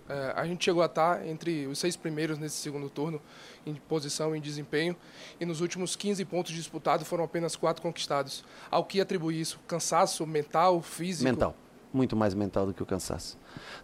É, 0.08 0.32
a 0.34 0.44
gente 0.44 0.64
chegou 0.64 0.82
a 0.82 0.86
estar 0.86 1.24
entre 1.24 1.68
os 1.68 1.78
seis 1.78 1.96
primeiros 1.96 2.36
nesse 2.36 2.56
segundo 2.56 2.90
turno, 2.90 3.22
em 3.64 3.74
posição 3.74 4.34
e 4.34 4.38
em 4.38 4.40
desempenho, 4.40 4.96
e 5.38 5.46
nos 5.46 5.60
últimos 5.60 5.94
15 5.94 6.24
pontos 6.24 6.52
disputados 6.52 7.06
foram 7.06 7.22
apenas 7.22 7.54
quatro 7.54 7.80
conquistados. 7.80 8.44
Ao 8.68 8.84
que 8.84 9.00
atribui 9.00 9.40
isso? 9.40 9.60
Cansaço 9.68 10.26
mental, 10.26 10.82
físico? 10.82 11.30
Mental. 11.30 11.54
Muito 11.92 12.14
mais 12.14 12.34
mental 12.34 12.66
do 12.66 12.74
que 12.74 12.82
o 12.82 12.86
cansaço. 12.86 13.36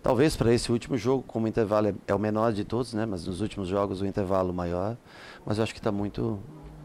Talvez 0.03 0.37
para 0.37 0.53
esse 0.53 0.71
último 0.71 0.97
jogo, 0.97 1.25
como 1.27 1.47
o 1.47 1.49
intervalo 1.49 1.88
é, 1.88 1.95
é, 2.07 2.14
o 2.14 2.19
menor 2.19 2.53
de 2.53 2.64
todos, 2.64 2.95
né? 2.95 3.05
mas 3.05 3.27
nos 3.27 3.40
últimos 3.40 3.69
jogos 3.69 4.01
o 4.01 4.07
intervalo 4.07 4.53
maior, 4.53 4.97
mas 5.45 5.59
eu 5.59 5.64
acho 5.64 5.73
que 5.73 5.81
está 5.81 5.90
muito 5.90 6.38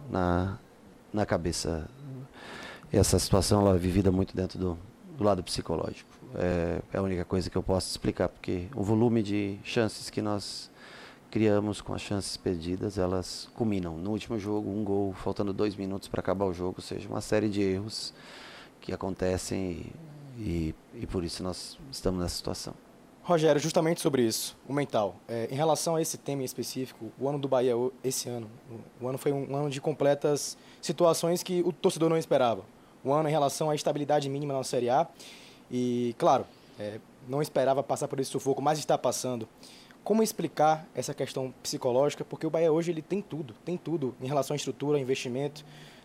na, 0.09 0.57
na 1.13 1.25
cabeça. 1.25 1.87
Essa 2.91 3.19
situação 3.19 3.61
ela 3.61 3.75
é 3.75 3.79
vivida 3.79 4.11
muito 4.11 4.35
dentro 4.35 4.57
do, 4.57 4.77
do 5.17 5.23
lado 5.23 5.43
psicológico. 5.43 6.09
É, 6.35 6.81
é, 6.93 6.97
a 6.97 7.01
única 7.01 7.25
coisa 7.25 7.49
que 7.49 7.57
eu 7.57 7.63
posso 7.63 7.89
explicar, 7.89 8.29
porque 8.29 8.67
o 8.75 8.83
volume 8.83 9.21
de 9.21 9.59
chances 9.63 10.09
que 10.09 10.21
nós 10.21 10.71
criamos 11.29 11.81
com 11.81 11.93
as 11.93 12.01
chances 12.01 12.35
perdidas, 12.35 12.97
elas 12.97 13.49
culminam. 13.55 13.97
No 13.97 14.11
último 14.11 14.37
jogo, 14.37 14.69
um 14.69 14.83
gol, 14.83 15.13
faltando 15.13 15.53
dois 15.53 15.75
minutos 15.75 16.07
para 16.07 16.19
acabar 16.19 16.45
o 16.45 16.53
jogo, 16.53 16.75
ou 16.77 16.83
seja, 16.83 17.07
uma 17.07 17.21
série 17.21 17.49
de 17.49 17.61
erros 17.61 18.13
que 18.81 18.91
acontecem 18.91 19.71
e, 19.71 19.93
e, 20.37 20.75
e 20.93 21.05
por 21.07 21.23
isso 21.23 21.43
nós 21.43 21.77
estamos 21.91 22.21
nessa 22.21 22.35
situação. 22.35 22.73
Rogério, 23.23 23.61
justamente 23.61 24.01
sobre 24.01 24.23
isso, 24.23 24.57
o 24.67 24.73
mental. 24.73 25.15
É, 25.27 25.47
em 25.51 25.55
relação 25.55 25.95
a 25.95 26.01
esse 26.01 26.17
tema 26.17 26.41
em 26.41 26.45
específico, 26.45 27.11
o 27.19 27.29
ano 27.29 27.37
do 27.37 27.47
Bahia, 27.47 27.73
esse 28.03 28.27
ano, 28.27 28.49
o 28.99 29.07
ano 29.07 29.17
foi 29.17 29.31
um 29.31 29.55
ano 29.55 29.69
de 29.69 29.79
completas 29.79 30.57
situações 30.81 31.43
que 31.43 31.61
o 31.61 31.71
torcedor 31.71 32.09
não 32.09 32.17
esperava. 32.17 32.63
O 33.03 33.13
ano 33.13 33.29
em 33.29 33.31
relação 33.31 33.69
à 33.69 33.75
estabilidade 33.75 34.27
mínima 34.27 34.53
na 34.53 34.63
Série 34.63 34.89
A. 34.89 35.07
E, 35.69 36.15
claro, 36.17 36.45
é, 36.79 36.99
não 37.27 37.41
esperava 37.41 37.83
passar 37.83 38.07
por 38.07 38.19
esse 38.19 38.31
sufoco, 38.31 38.61
mas 38.61 38.79
está 38.79 38.97
passando. 38.97 39.47
Como 40.03 40.23
explicar 40.23 40.87
essa 40.95 41.13
questão 41.13 41.53
psicológica? 41.61 42.25
Porque 42.25 42.45
o 42.45 42.49
Bahia 42.49 42.71
hoje 42.71 42.91
ele 42.91 43.03
tem 43.03 43.21
tudo, 43.21 43.53
tem 43.63 43.77
tudo 43.77 44.15
em 44.19 44.27
relação 44.27 44.55
à 44.55 44.57
estrutura, 44.57 44.99
investimento, 44.99 45.63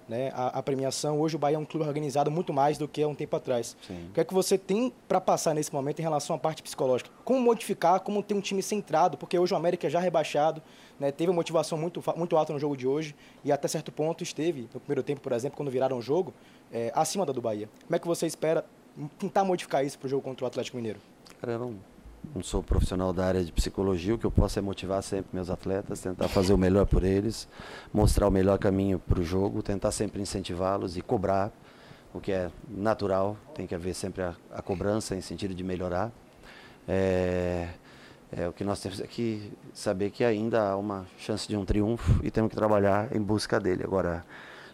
né, 0.08 0.30
a, 0.34 0.58
a, 0.58 0.62
premiação. 0.62 1.20
Hoje 1.20 1.36
o 1.36 1.38
Bahia 1.38 1.56
é 1.56 1.58
um 1.58 1.64
clube 1.64 1.86
organizado 1.86 2.30
muito 2.30 2.52
mais 2.52 2.78
do 2.78 2.86
que 2.86 3.02
há 3.02 3.08
um 3.08 3.14
tempo 3.14 3.34
atrás. 3.36 3.76
Sim. 3.86 4.06
O 4.10 4.12
que 4.12 4.20
é 4.20 4.24
que 4.24 4.34
você 4.34 4.56
tem 4.56 4.92
para 5.08 5.20
passar 5.20 5.54
nesse 5.54 5.72
momento 5.72 5.98
em 5.98 6.02
relação 6.02 6.36
à 6.36 6.38
parte 6.38 6.62
psicológica? 6.62 7.10
Como 7.24 7.40
modificar, 7.40 8.00
como 8.00 8.22
ter 8.22 8.34
um 8.34 8.40
time 8.40 8.62
centrado? 8.62 9.16
Porque 9.16 9.38
hoje 9.38 9.52
o 9.52 9.56
América 9.56 9.88
já 9.90 10.00
rebaixado, 10.00 10.62
né, 10.98 11.10
teve 11.10 11.30
uma 11.30 11.36
motivação 11.36 11.76
muito, 11.76 12.02
muito 12.16 12.36
alta 12.36 12.52
no 12.52 12.58
jogo 12.58 12.76
de 12.76 12.86
hoje 12.86 13.14
e 13.44 13.50
até 13.50 13.68
certo 13.68 13.90
ponto 13.90 14.22
esteve, 14.22 14.68
no 14.72 14.80
primeiro 14.80 15.02
tempo, 15.02 15.20
por 15.20 15.32
exemplo, 15.32 15.56
quando 15.56 15.70
viraram 15.70 15.98
o 15.98 16.02
jogo, 16.02 16.32
é, 16.72 16.92
acima 16.94 17.26
da 17.26 17.32
do 17.32 17.40
Bahia. 17.40 17.68
Como 17.84 17.96
é 17.96 17.98
que 17.98 18.06
você 18.06 18.26
espera 18.26 18.64
tentar 19.18 19.44
modificar 19.44 19.84
isso 19.84 19.98
para 19.98 20.06
o 20.06 20.08
jogo 20.08 20.22
contra 20.22 20.44
o 20.44 20.46
Atlético 20.46 20.76
Mineiro? 20.76 21.00
Cara, 21.40 21.54
eu 21.54 21.58
não 21.58 21.95
não 22.34 22.42
sou 22.42 22.62
profissional 22.62 23.12
da 23.12 23.24
área 23.26 23.44
de 23.44 23.52
psicologia, 23.52 24.14
o 24.14 24.18
que 24.18 24.26
eu 24.26 24.30
posso 24.30 24.58
é 24.58 24.62
motivar 24.62 25.02
sempre 25.02 25.30
meus 25.32 25.50
atletas, 25.50 26.00
tentar 26.00 26.28
fazer 26.28 26.52
o 26.52 26.58
melhor 26.58 26.86
por 26.86 27.04
eles, 27.04 27.48
mostrar 27.92 28.28
o 28.28 28.30
melhor 28.30 28.58
caminho 28.58 28.98
para 28.98 29.20
o 29.20 29.24
jogo, 29.24 29.62
tentar 29.62 29.90
sempre 29.90 30.20
incentivá-los 30.20 30.96
e 30.96 31.00
cobrar, 31.00 31.52
o 32.12 32.20
que 32.20 32.32
é 32.32 32.50
natural, 32.68 33.36
tem 33.54 33.66
que 33.66 33.74
haver 33.74 33.94
sempre 33.94 34.22
a, 34.22 34.34
a 34.52 34.62
cobrança 34.62 35.14
em 35.14 35.20
sentido 35.20 35.54
de 35.54 35.62
melhorar. 35.62 36.10
É, 36.88 37.68
é, 38.32 38.48
o 38.48 38.52
que 38.52 38.64
nós 38.64 38.80
temos 38.80 39.00
é 39.00 39.06
que 39.06 39.52
saber 39.72 40.10
que 40.10 40.24
ainda 40.24 40.70
há 40.70 40.76
uma 40.76 41.06
chance 41.18 41.46
de 41.46 41.56
um 41.56 41.64
triunfo 41.64 42.20
e 42.24 42.30
temos 42.30 42.50
que 42.50 42.56
trabalhar 42.56 43.14
em 43.14 43.20
busca 43.20 43.60
dele. 43.60 43.84
Agora, 43.84 44.24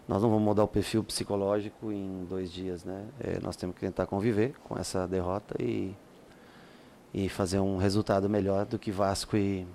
nós 0.09 0.23
não 0.23 0.31
vamos 0.31 0.45
mudar 0.45 0.65
o 0.65 0.69
perfil 0.69 1.05
psicológico 1.05 1.93
em 1.93 2.25
dois 2.29 2.51
dias, 2.51 2.85
né? 2.85 3.05
É, 3.21 3.39
nós 3.41 3.57
temos 3.57 3.75
que 3.75 3.81
tentar 3.81 4.07
conviver 4.07 4.55
com 4.65 4.77
essa 4.79 5.07
derrota 5.07 5.55
e 5.63 5.95
e 7.15 7.29
fazer 7.29 7.61
um 7.61 7.77
resultado 7.77 8.29
melhor 8.29 8.65
do 8.65 8.79
que 8.79 8.91
Vasco 8.91 9.37
e, 9.37 9.67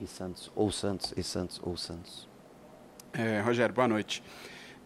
e 0.00 0.06
Santos, 0.06 0.50
ou 0.54 0.70
Santos, 0.70 1.14
e 1.16 1.22
Santos, 1.22 1.60
ou 1.62 1.76
Santos. 1.76 2.28
É, 3.12 3.40
Rogério, 3.40 3.74
boa 3.74 3.86
noite. 3.86 4.22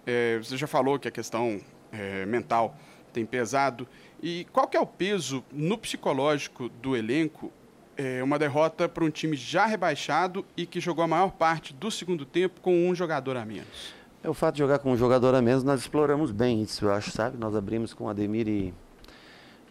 É, 0.06 0.38
você 0.38 0.56
já 0.56 0.66
falou 0.66 0.98
que 0.98 1.08
a 1.08 1.10
questão 1.10 1.60
é, 1.90 2.26
mental 2.26 2.76
tem 3.12 3.24
pesado. 3.24 3.88
E 4.22 4.46
qual 4.52 4.66
que 4.68 4.76
é 4.76 4.80
o 4.80 4.86
peso 4.86 5.44
no 5.50 5.78
psicológico 5.78 6.68
do 6.68 6.96
elenco 6.96 7.50
é, 7.96 8.22
uma 8.22 8.38
derrota 8.38 8.88
para 8.88 9.04
um 9.04 9.10
time 9.10 9.36
já 9.36 9.66
rebaixado 9.66 10.44
e 10.56 10.66
que 10.66 10.80
jogou 10.80 11.04
a 11.04 11.08
maior 11.08 11.32
parte 11.32 11.72
do 11.72 11.90
segundo 11.90 12.24
tempo 12.24 12.60
com 12.60 12.88
um 12.88 12.94
jogador 12.94 13.36
a 13.36 13.44
menos? 13.44 13.94
É 14.22 14.28
o 14.28 14.34
fato 14.34 14.56
de 14.56 14.58
jogar 14.58 14.78
com 14.80 14.92
um 14.92 14.96
jogador 14.96 15.34
a 15.34 15.40
menos, 15.40 15.62
nós 15.62 15.80
exploramos 15.80 16.30
bem 16.30 16.60
isso, 16.62 16.84
eu 16.84 16.92
acho, 16.92 17.10
sabe? 17.10 17.36
Nós 17.38 17.54
abrimos 17.54 17.94
com 17.94 18.08
Ademir 18.08 18.48
e 18.48 18.74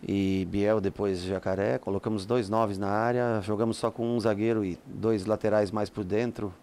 e 0.03 0.47
Biel 0.49 0.79
depois 0.81 1.21
Jacaré. 1.21 1.77
Colocamos 1.77 2.25
dois 2.25 2.49
noves 2.49 2.77
na 2.77 2.89
área, 2.89 3.41
jogamos 3.41 3.77
só 3.77 3.89
com 3.89 4.15
um 4.15 4.19
zagueiro 4.19 4.63
e 4.63 4.77
dois 4.85 5.25
laterais 5.25 5.71
mais 5.71 5.89
por 5.89 6.03
dentro. 6.03 6.53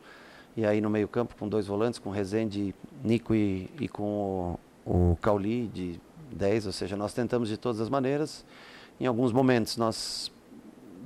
E 0.57 0.65
aí 0.65 0.81
no 0.81 0.89
meio 0.89 1.09
campo 1.09 1.35
com 1.39 1.49
dois 1.49 1.67
volantes, 1.67 1.99
com 1.99 2.11
Rezende, 2.11 2.75
Nico 3.03 3.35
e, 3.35 3.69
e 3.81 3.89
com 3.89 4.59
o, 4.85 5.13
o 5.13 5.17
Cauli 5.21 5.67
de 5.67 6.01
10, 6.33 6.67
ou 6.67 6.73
seja, 6.73 6.97
nós 6.97 7.13
tentamos 7.13 7.49
de 7.49 7.57
todas 7.57 7.81
as 7.81 7.89
maneiras. 7.89 8.45
Em 9.01 9.07
alguns 9.07 9.33
momentos 9.33 9.77
nós 9.77 10.31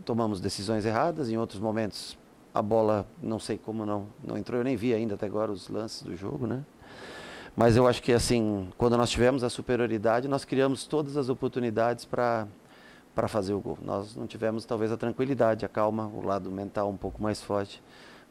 tomamos 0.04 0.40
decisões 0.40 0.84
erradas, 0.84 1.30
em 1.30 1.36
outros 1.36 1.60
momentos 1.60 2.18
a 2.52 2.62
bola, 2.62 3.06
não 3.22 3.38
sei 3.38 3.56
como 3.56 3.86
não, 3.86 4.06
não 4.22 4.36
entrou, 4.36 4.58
eu 4.58 4.64
nem 4.64 4.76
vi 4.76 4.92
ainda 4.92 5.14
até 5.14 5.26
agora 5.26 5.52
os 5.52 5.68
lances 5.68 6.02
do 6.02 6.16
jogo, 6.16 6.46
né? 6.46 6.64
Mas 7.58 7.76
eu 7.76 7.88
acho 7.88 8.00
que 8.00 8.12
assim, 8.12 8.70
quando 8.78 8.96
nós 8.96 9.10
tivemos 9.10 9.42
a 9.42 9.50
superioridade, 9.50 10.28
nós 10.28 10.44
criamos 10.44 10.86
todas 10.86 11.16
as 11.16 11.28
oportunidades 11.28 12.04
para 12.04 12.46
para 13.16 13.26
fazer 13.26 13.52
o 13.52 13.58
gol. 13.58 13.76
Nós 13.82 14.14
não 14.14 14.28
tivemos 14.28 14.64
talvez 14.64 14.92
a 14.92 14.96
tranquilidade, 14.96 15.66
a 15.66 15.68
calma, 15.68 16.06
o 16.06 16.24
lado 16.24 16.52
mental 16.52 16.88
um 16.88 16.96
pouco 16.96 17.20
mais 17.20 17.42
forte 17.42 17.82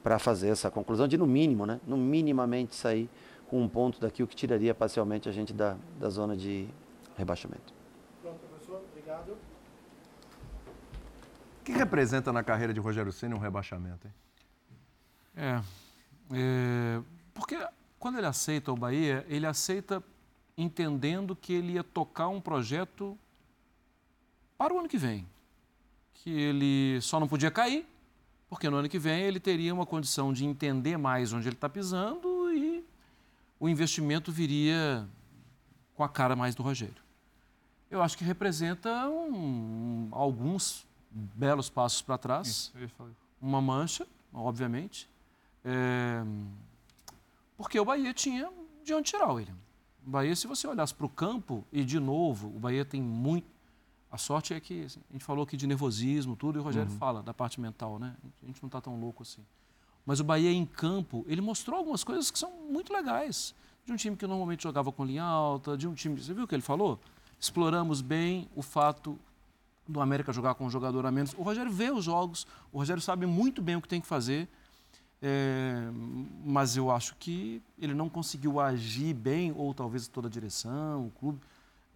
para 0.01 0.17
fazer 0.17 0.47
essa 0.47 0.71
conclusão 0.71 1.09
de 1.09 1.17
no 1.17 1.27
mínimo, 1.27 1.65
né, 1.65 1.81
no 1.85 1.97
minimamente 1.97 2.73
sair 2.73 3.09
com 3.49 3.61
um 3.61 3.67
ponto 3.67 3.99
daqui 3.99 4.23
o 4.23 4.27
que 4.27 4.33
tiraria 4.33 4.73
parcialmente 4.73 5.27
a 5.27 5.31
gente 5.33 5.51
da, 5.51 5.75
da 5.99 6.09
zona 6.09 6.37
de 6.37 6.69
rebaixamento. 7.17 7.73
Pronto, 8.21 8.39
professor, 8.47 8.81
obrigado. 8.89 9.31
O 11.59 11.63
que 11.65 11.73
representa 11.73 12.31
na 12.31 12.45
carreira 12.45 12.73
de 12.73 12.79
Rogério 12.79 13.11
Ceni 13.11 13.33
um 13.33 13.39
rebaixamento? 13.39 14.07
Hein? 14.07 14.13
É, 15.35 15.61
é, 16.31 17.01
porque 17.33 17.57
quando 17.99 18.17
ele 18.17 18.27
aceita 18.27 18.71
o 18.71 18.75
Bahia, 18.75 19.25
ele 19.27 19.45
aceita 19.45 20.03
entendendo 20.57 21.36
que 21.36 21.53
ele 21.53 21.73
ia 21.73 21.83
tocar 21.83 22.27
um 22.29 22.41
projeto 22.41 23.17
para 24.57 24.73
o 24.73 24.79
ano 24.79 24.88
que 24.89 24.97
vem. 24.97 25.25
Que 26.13 26.29
ele 26.31 26.99
só 27.01 27.19
não 27.19 27.27
podia 27.27 27.51
cair, 27.51 27.86
porque 28.49 28.69
no 28.69 28.77
ano 28.77 28.89
que 28.89 28.97
vem 28.99 29.21
ele 29.21 29.39
teria 29.39 29.73
uma 29.73 29.86
condição 29.86 30.33
de 30.33 30.45
entender 30.45 30.97
mais 30.97 31.31
onde 31.33 31.47
ele 31.47 31.55
está 31.55 31.69
pisando 31.69 32.51
e 32.53 32.83
o 33.60 33.69
investimento 33.69 34.31
viria 34.31 35.07
com 35.95 36.03
a 36.03 36.10
cara 36.10 36.36
mais 36.36 36.55
do 36.55 36.63
Rogério. 36.63 37.01
Eu 37.89 38.01
acho 38.01 38.17
que 38.17 38.23
representa 38.23 39.07
um- 39.10 40.10
alguns 40.12 40.86
belos 41.12 41.69
passos 41.69 42.01
para 42.01 42.17
trás 42.17 42.47
Isso, 42.47 42.73
uma 43.41 43.62
mancha, 43.62 44.05
obviamente, 44.33 45.07
é, 45.63 46.21
porque 47.58 47.80
o 47.80 47.86
Bahia 47.86 48.13
tinha 48.13 48.50
de 48.84 48.93
onde 48.93 49.10
tirar, 49.10 49.32
William. 49.34 49.56
O 50.06 50.10
Bahia, 50.10 50.36
se 50.36 50.48
você 50.48 50.67
olhasse 50.67 50.93
para 50.93 51.06
o 51.06 51.10
campo, 51.10 51.65
e 51.72 51.84
de 51.84 52.00
novo, 52.00 52.48
o 52.48 52.60
Bahia 52.60 52.86
tem 52.86 53.02
muito. 53.02 53.48
A 54.10 54.17
sorte 54.17 54.54
é 54.54 54.60
que 54.60 54.86
assim, 54.86 55.02
a 55.10 55.13
gente 55.13 55.26
falou 55.26 55.43
aqui 55.43 55.58
de 55.58 55.67
nervosismo, 55.67 56.36
tudo, 56.36 56.58
e 56.58 56.62
o 56.62 56.63
Rogério 56.63 56.89
fala 56.91 57.22
da 57.22 57.34
parte 57.34 57.60
mental, 57.60 58.00
né? 58.00 58.15
A 58.41 58.46
gente 58.46 58.62
não 58.62 58.67
está 58.67 58.80
tão 58.80 58.98
louco 59.00 59.24
assim. 59.24 59.41
Mas 60.06 60.22
o 60.22 60.24
Bahia 60.24 60.50
em 60.50 60.65
campo, 60.65 61.26
ele 61.28 61.41
mostrou 61.41 61.78
algumas 61.78 62.04
coisas 62.04 62.32
que 62.32 62.39
são 62.39 62.50
muito 62.72 62.93
legais. 62.93 63.54
De 63.86 63.91
um 63.91 63.98
time 63.98 64.15
que 64.15 64.26
normalmente 64.26 64.63
jogava 64.63 64.91
com 64.91 65.04
linha 65.04 65.24
alta, 65.24 65.78
de 65.78 65.88
um 65.88 65.93
time. 65.93 66.22
Você 66.22 66.34
viu 66.34 66.46
o 66.46 66.48
que 66.48 66.56
ele 66.56 66.62
falou? 66.62 67.00
Exploramos 67.39 68.00
bem 68.00 68.48
o 68.56 68.62
fato 68.62 69.20
do 69.88 70.02
América 70.02 70.32
jogar 70.32 70.56
com 70.56 70.65
um 70.65 70.70
jogador 70.70 71.06
a 71.06 71.12
menos. 71.12 71.34
O 71.38 71.41
Rogério 71.41 71.72
vê 71.72 71.91
os 71.91 72.04
jogos, 72.04 72.48
o 72.72 72.78
Rogério 72.78 73.02
sabe 73.02 73.26
muito 73.26 73.62
bem 73.62 73.76
o 73.76 73.82
que 73.82 73.88
tem 73.88 74.02
que 74.02 74.08
fazer, 74.08 74.48
é, 75.21 75.89
mas 76.45 76.77
eu 76.77 76.91
acho 76.91 77.15
que 77.15 77.62
ele 77.80 77.93
não 77.93 78.10
conseguiu 78.10 78.60
agir 78.60 79.13
bem, 79.13 79.51
ou 79.56 79.73
talvez 79.73 80.08
toda 80.08 80.27
a 80.27 80.32
direção, 80.32 81.08
o 81.08 81.12
clube, 81.12 81.39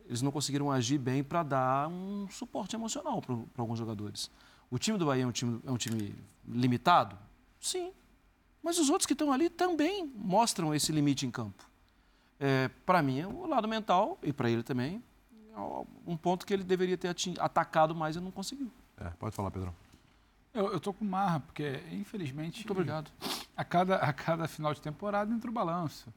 eles 0.06 0.22
não 0.22 0.32
conseguiram 0.32 0.72
agir 0.72 0.98
bem 0.98 1.24
para 1.24 1.44
dar 1.44 1.88
um 1.88 2.28
suporte 2.30 2.76
emocional 2.76 3.22
para 3.22 3.62
alguns 3.62 3.80
jogadores. 3.80 4.30
O 4.70 4.78
time 4.78 4.98
do 4.98 5.06
Bahia 5.06 5.24
é 5.24 5.28
um 5.28 5.32
time, 5.32 5.62
é 5.66 5.72
um 5.72 5.78
time 5.78 6.16
limitado? 6.48 7.18
Sim. 7.60 7.92
Mas 8.64 8.78
os 8.78 8.90
outros 8.90 9.06
que 9.06 9.14
estão 9.14 9.32
ali 9.32 9.50
também 9.50 10.12
mostram 10.16 10.74
esse 10.74 10.92
limite 10.92 11.26
em 11.26 11.32
campo. 11.32 11.70
É, 12.40 12.70
para 12.86 13.02
mim, 13.02 13.20
é 13.20 13.28
o 13.28 13.46
lado 13.46 13.68
mental, 13.68 14.18
e 14.24 14.34
para 14.34 14.50
ele 14.50 14.64
também, 14.64 15.02
é 15.54 15.60
um 16.08 16.18
ponto 16.18 16.46
que 16.46 16.54
ele 16.54 16.64
deveria 16.64 16.98
ter 16.98 17.16
atacado 17.40 17.94
mais 17.94 18.16
e 18.16 18.20
não 18.20 18.32
conseguiu. 18.32 18.72
É, 18.98 19.10
pode 19.12 19.36
falar, 19.36 19.52
Pedrão. 19.52 19.74
Eu, 20.54 20.74
eu 20.74 20.80
tô 20.80 20.94
com 20.94 21.06
marra, 21.06 21.40
porque, 21.40 21.82
infelizmente. 21.92 22.60
Muito 22.60 22.72
obrigado. 22.72 23.12
A 23.56 23.64
cada, 23.64 23.96
a 23.98 24.12
cada 24.12 24.48
final 24.48 24.74
de 24.74 24.82
temporada 24.82 25.34
entra 25.34 25.50
o 25.50 25.54
balanço. 25.54 26.14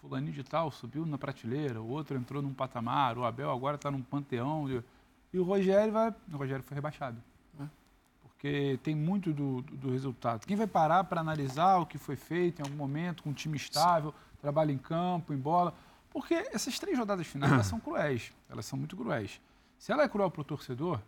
Fulaninho 0.00 0.32
de 0.32 0.44
tal 0.44 0.70
subiu 0.70 1.04
na 1.04 1.18
prateleira, 1.18 1.80
o 1.80 1.88
outro 1.88 2.16
entrou 2.16 2.40
num 2.40 2.54
patamar, 2.54 3.18
o 3.18 3.24
Abel 3.24 3.50
agora 3.50 3.74
está 3.74 3.90
num 3.90 4.00
panteão. 4.00 4.66
E, 4.70 5.38
o 5.38 5.42
Rogério 5.42 5.92
vai. 5.92 6.14
O 6.32 6.36
Rogério 6.36 6.62
foi 6.62 6.74
rebaixado. 6.74 7.20
É. 7.60 7.64
Porque 8.22 8.78
tem 8.82 8.94
muito 8.94 9.32
do, 9.32 9.60
do, 9.62 9.76
do 9.76 9.90
resultado. 9.90 10.46
Quem 10.46 10.56
vai 10.56 10.66
parar 10.66 11.04
para 11.04 11.20
analisar 11.20 11.78
o 11.78 11.86
que 11.86 11.98
foi 11.98 12.16
feito 12.16 12.60
em 12.60 12.62
algum 12.62 12.76
momento, 12.76 13.22
com 13.22 13.30
um 13.30 13.34
time 13.34 13.56
estável, 13.56 14.14
trabalho 14.40 14.70
em 14.70 14.78
campo, 14.78 15.34
em 15.34 15.38
bola. 15.38 15.74
Porque 16.10 16.34
essas 16.52 16.78
três 16.78 16.96
rodadas 16.96 17.26
finais 17.26 17.52
elas 17.52 17.66
são 17.66 17.80
cruéis. 17.80 18.32
Elas 18.48 18.64
são 18.64 18.78
muito 18.78 18.96
cruéis. 18.96 19.40
Se 19.78 19.92
ela 19.92 20.04
é 20.04 20.08
cruel 20.08 20.30
para 20.30 20.40
o 20.40 20.44
torcedor, 20.44 21.00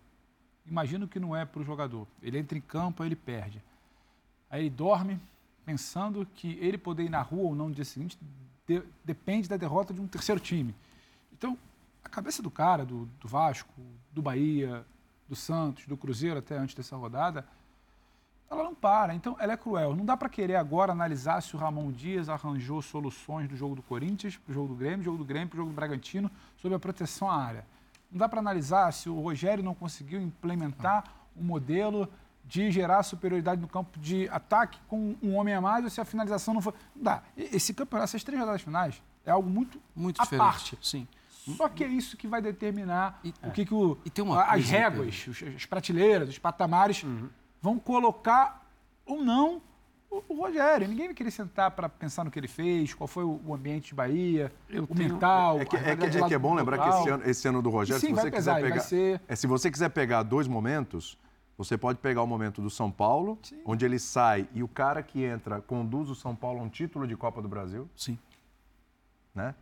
imagino 0.67 1.09
que 1.09 1.19
não 1.21 1.35
é 1.35 1.45
para 1.45 1.61
o 1.61 1.65
jogador. 1.65 2.07
Ele 2.23 2.39
entra 2.39 2.57
em 2.57 2.61
campo, 2.61 3.03
aí 3.03 3.09
ele 3.09 3.17
perde. 3.17 3.63
Aí 4.51 4.63
ele 4.63 4.71
dorme 4.71 5.21
pensando 5.65 6.27
que 6.35 6.59
ele 6.61 6.79
poder 6.79 7.05
ir 7.05 7.11
na 7.11 7.23
rua 7.23 7.49
ou 7.51 7.55
não 7.55 7.69
no 7.69 7.75
dia 7.75 7.85
seguinte 7.85 8.19
de- 8.67 8.83
depende 9.05 9.49
da 9.49 9.57
derrota 9.57 9.93
de 9.93 10.01
um 10.01 10.07
terceiro 10.07 10.41
time. 10.41 10.75
Então, 11.33 11.57
a 12.05 12.09
cabeça 12.09 12.43
do 12.43 12.51
cara, 12.51 12.85
do, 12.85 13.07
do 13.21 13.29
Vasco, 13.29 13.73
do 14.13 14.23
Bahia, 14.23 14.85
do 15.29 15.37
Santos, 15.37 15.87
do 15.87 15.97
Cruzeiro 15.97 16.39
até 16.39 16.57
antes 16.57 16.75
dessa 16.75 16.97
rodada, 16.97 17.47
ela 18.51 18.65
não 18.65 18.75
para. 18.75 19.15
Então, 19.15 19.37
ela 19.39 19.53
é 19.53 19.57
cruel. 19.57 19.95
Não 19.95 20.05
dá 20.05 20.17
para 20.17 20.29
querer 20.29 20.57
agora 20.57 20.91
analisar 20.91 21.41
se 21.41 21.55
o 21.55 21.59
Ramon 21.59 21.93
Dias 21.93 22.29
arranjou 22.29 22.83
soluções 22.83 23.49
do 23.49 23.57
jogo 23.57 23.77
do 23.77 23.83
Corinthians 23.83 24.37
para 24.37 24.51
o 24.51 24.55
jogo 24.55 24.69
do 24.69 24.75
Grêmio, 24.75 25.05
jogo 25.05 25.19
do 25.19 25.25
Grêmio 25.25 25.49
para 25.49 25.57
o 25.57 25.59
jogo 25.59 25.71
do 25.71 25.77
Bragantino, 25.77 26.29
sobre 26.57 26.75
a 26.75 26.81
proteção 26.81 27.31
à 27.31 27.37
área. 27.37 27.65
Não 28.11 28.19
dá 28.19 28.29
para 28.29 28.41
analisar 28.41 28.93
se 28.93 29.09
o 29.09 29.21
Rogério 29.21 29.63
não 29.63 29.75
conseguiu 29.75 30.21
implementar 30.21 31.05
um 31.37 31.43
modelo 31.45 32.09
de 32.45 32.71
gerar 32.73 33.03
superioridade 33.05 33.61
no 33.61 33.69
campo 33.69 33.99
de 34.01 34.29
ataque 34.31 34.79
com 34.89 35.15
um 35.23 35.37
homem 35.37 35.55
a 35.55 35.61
mais 35.61 35.85
ou 35.85 35.91
se 35.91 36.01
a 36.01 36.05
finalização 36.05 36.53
não 36.55 36.61
foi. 36.61 36.73
Não 36.97 37.03
dá. 37.05 37.23
Esse 37.37 37.73
campeonato, 37.73 38.05
essas 38.11 38.25
três 38.25 38.41
rodadas 38.41 38.63
finais, 38.63 39.01
é 39.25 39.31
algo 39.31 39.49
muito, 39.49 39.81
Muito 39.95 40.21
à 40.21 40.25
diferente. 40.25 40.43
parte. 40.45 40.79
Sim. 40.83 41.07
Só 41.57 41.69
que 41.69 41.85
é 41.85 41.89
isso 41.89 42.17
que 42.17 42.27
vai 42.27 42.43
determinar 42.43 43.21
E- 43.25 43.33
o 43.45 43.51
que, 43.51 43.65
que 43.65 43.73
o, 43.75 43.97
E 44.05 44.11
tem 44.11 44.25
uma 44.25 44.43
as 44.43 44.51
coisa, 44.51 44.71
réguas, 44.73 45.27
as 45.57 45.65
prateleiras, 45.67 46.29
os 46.29 46.39
patamares 46.39 47.05
vão 47.63 47.79
colocar 47.79 48.67
ou 49.07 49.23
não 49.25 49.63
o, 50.11 50.23
o 50.29 50.35
Rogério. 50.35 50.89
Ninguém 50.89 51.07
vai 51.07 51.15
querer 51.15 51.31
sentar 51.31 51.71
para 51.71 51.89
pensar 51.89 52.25
no 52.25 52.31
que 52.31 52.39
ele 52.39 52.49
fez, 52.49 52.93
qual 52.95 53.07
foi 53.07 53.25
o, 53.25 53.41
o 53.47 53.55
ambiente 53.55 53.89
de 53.89 53.95
Bahia, 53.95 54.53
Eu 54.69 54.85
o 54.85 54.87
tenho- 54.87 55.13
mental. 55.15 55.61
É 55.61 55.65
que, 55.65 55.77
é 55.77 55.97
que- 55.97 56.05
é 56.19 56.29
que 56.29 56.35
é 56.35 56.39
bom 56.39 56.55
lembrar 56.55 56.79
que 56.79 56.89
esse 56.89 57.09
ano, 57.09 57.25
esse 57.31 57.49
ano 57.49 57.63
do 57.63 57.71
Rogério, 57.71 58.01
Sim, 58.01 58.09
se 58.09 58.15
você 58.15 58.31
pesar, 58.31 58.57
quiser 58.57 58.69
pegar. 58.69 58.81
ser- 58.83 59.21
É, 59.29 59.37
se 59.37 59.47
você 59.47 59.71
quiser 59.71 59.89
pegar 59.91 60.23
dois 60.23 60.47
momentos, 60.49 61.17
você 61.57 61.77
pode 61.77 61.99
pegar 61.99 62.23
o 62.23 62.27
momento 62.27 62.61
do 62.63 62.71
São 62.71 62.91
Paulo, 62.91 63.39
onde 63.65 63.85
ele 63.85 63.99
sai 63.99 64.49
e 64.55 64.63
o 64.63 64.69
cara 64.69 65.03
que 65.03 65.23
entra 65.23 65.61
conduz 65.61 66.09
o 66.09 66.15
São 66.15 66.35
Paulo 66.35 66.61
a 66.61 66.63
um 66.63 66.69
título 66.69 67.07
de 67.07 67.17
Copa 67.17 67.41
do 67.43 67.49
Brasil, 67.49 67.89
Sim. 67.95 68.19
né? 69.35 69.55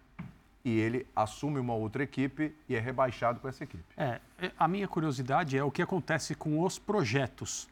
E 0.65 0.79
ele 0.79 1.07
assume 1.15 1.59
uma 1.59 1.75
outra 1.75 2.03
equipe 2.03 2.55
e 2.69 2.75
é 2.77 2.81
rebaixado 2.81 3.41
com 3.41 3.49
essa 3.49 3.65
equipe. 3.65 3.83
É, 3.97 4.21
é, 4.39 4.51
a 4.59 4.69
minha 4.69 4.87
curiosidade 4.87 5.57
é 5.57 5.65
o 5.65 5.71
que 5.71 5.81
acontece 5.81 6.35
com 6.35 6.63
os 6.63 6.79
projetos. 6.79 7.69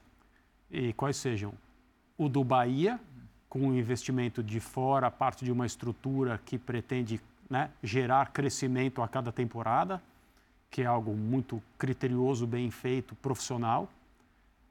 E 0.71 0.93
quais 0.95 1.17
sejam? 1.17 1.53
O 2.19 2.29
do 2.29 2.43
Bahia, 2.43 2.99
com 3.49 3.61
um 3.61 3.75
investimento 3.77 4.43
de 4.43 4.61
fora, 4.61 5.11
parte 5.11 5.45
de 5.45 5.53
uma 5.53 5.67
estrutura 5.67 6.41
que 6.45 6.59
pretende 6.59 7.21
né, 7.49 7.71
gerar 7.83 8.33
crescimento 8.33 9.03
a 9.03 9.09
cada 9.09 9.31
temporada, 9.31 10.03
que 10.71 10.83
é 10.83 10.87
algo 10.87 11.15
muito 11.15 11.63
criterioso, 11.79 12.47
bem 12.47 12.71
feito, 12.71 13.15
profissional. 13.17 13.89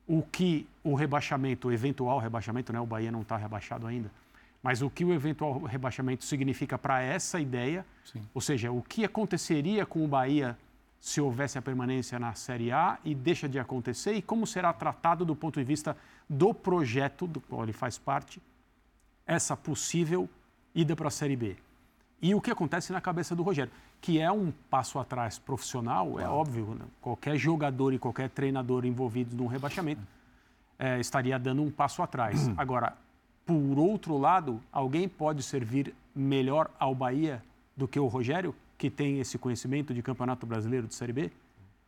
O 0.07 0.21
que 0.21 0.67
o 0.83 0.93
rebaixamento, 0.93 1.67
o 1.67 1.71
eventual 1.71 2.19
rebaixamento, 2.19 2.73
né, 2.73 2.79
o 2.79 2.85
Bahia 2.85 3.11
não 3.11 3.21
está 3.21 3.37
rebaixado 3.37 3.87
ainda, 3.87 4.11
mas 4.61 4.81
o 4.81 4.89
que 4.89 5.05
o 5.05 5.13
eventual 5.13 5.61
rebaixamento 5.61 6.25
significa 6.25 6.77
para 6.77 7.01
essa 7.01 7.39
ideia, 7.39 7.85
ou 8.33 8.41
seja, 8.41 8.71
o 8.71 8.81
que 8.81 9.03
aconteceria 9.03 9.85
com 9.85 10.03
o 10.03 10.07
Bahia 10.07 10.57
se 11.05 11.21
houvesse 11.21 11.55
a 11.55 11.61
permanência 11.61 12.17
na 12.17 12.33
Série 12.33 12.71
A 12.71 12.97
e 13.05 13.13
deixa 13.13 13.47
de 13.47 13.59
acontecer 13.59 14.13
e 14.13 14.23
como 14.23 14.47
será 14.47 14.73
tratado 14.73 15.23
do 15.23 15.35
ponto 15.35 15.59
de 15.59 15.63
vista 15.63 15.95
do 16.27 16.51
projeto 16.51 17.27
do 17.27 17.39
qual 17.39 17.61
ele 17.61 17.73
faz 17.73 17.95
parte 17.95 18.41
essa 19.23 19.55
possível 19.55 20.27
ida 20.73 20.95
para 20.95 21.09
a 21.09 21.11
Série 21.11 21.35
B. 21.35 21.57
E 22.19 22.33
o 22.33 22.41
que 22.41 22.49
acontece 22.49 22.91
na 22.91 22.99
cabeça 22.99 23.35
do 23.35 23.43
Rogério, 23.43 23.71
que 24.01 24.19
é 24.19 24.31
um 24.31 24.51
passo 24.67 24.97
atrás 24.97 25.37
profissional, 25.37 26.19
é 26.19 26.27
óbvio, 26.27 26.73
né? 26.73 26.85
qualquer 26.99 27.37
jogador 27.37 27.93
e 27.93 27.99
qualquer 27.99 28.31
treinador 28.31 28.83
envolvido 28.83 29.37
num 29.37 29.45
rebaixamento 29.45 30.01
eh, 30.79 30.99
estaria 30.99 31.37
dando 31.37 31.61
um 31.61 31.69
passo 31.69 32.01
atrás. 32.01 32.49
Agora, 32.57 32.97
por 33.45 33.77
outro 33.77 34.17
lado, 34.17 34.59
alguém 34.71 35.07
pode 35.07 35.43
servir 35.43 35.93
melhor 36.15 36.71
ao 36.79 36.95
Bahia 36.95 37.43
do 37.77 37.87
que 37.87 37.99
o 37.99 38.07
Rogério, 38.07 38.55
que 38.77 38.89
tem 38.89 39.19
esse 39.19 39.37
conhecimento 39.37 39.93
de 39.93 40.01
Campeonato 40.01 40.45
Brasileiro 40.45 40.87
de 40.87 40.95
Série 40.95 41.13
B, 41.13 41.31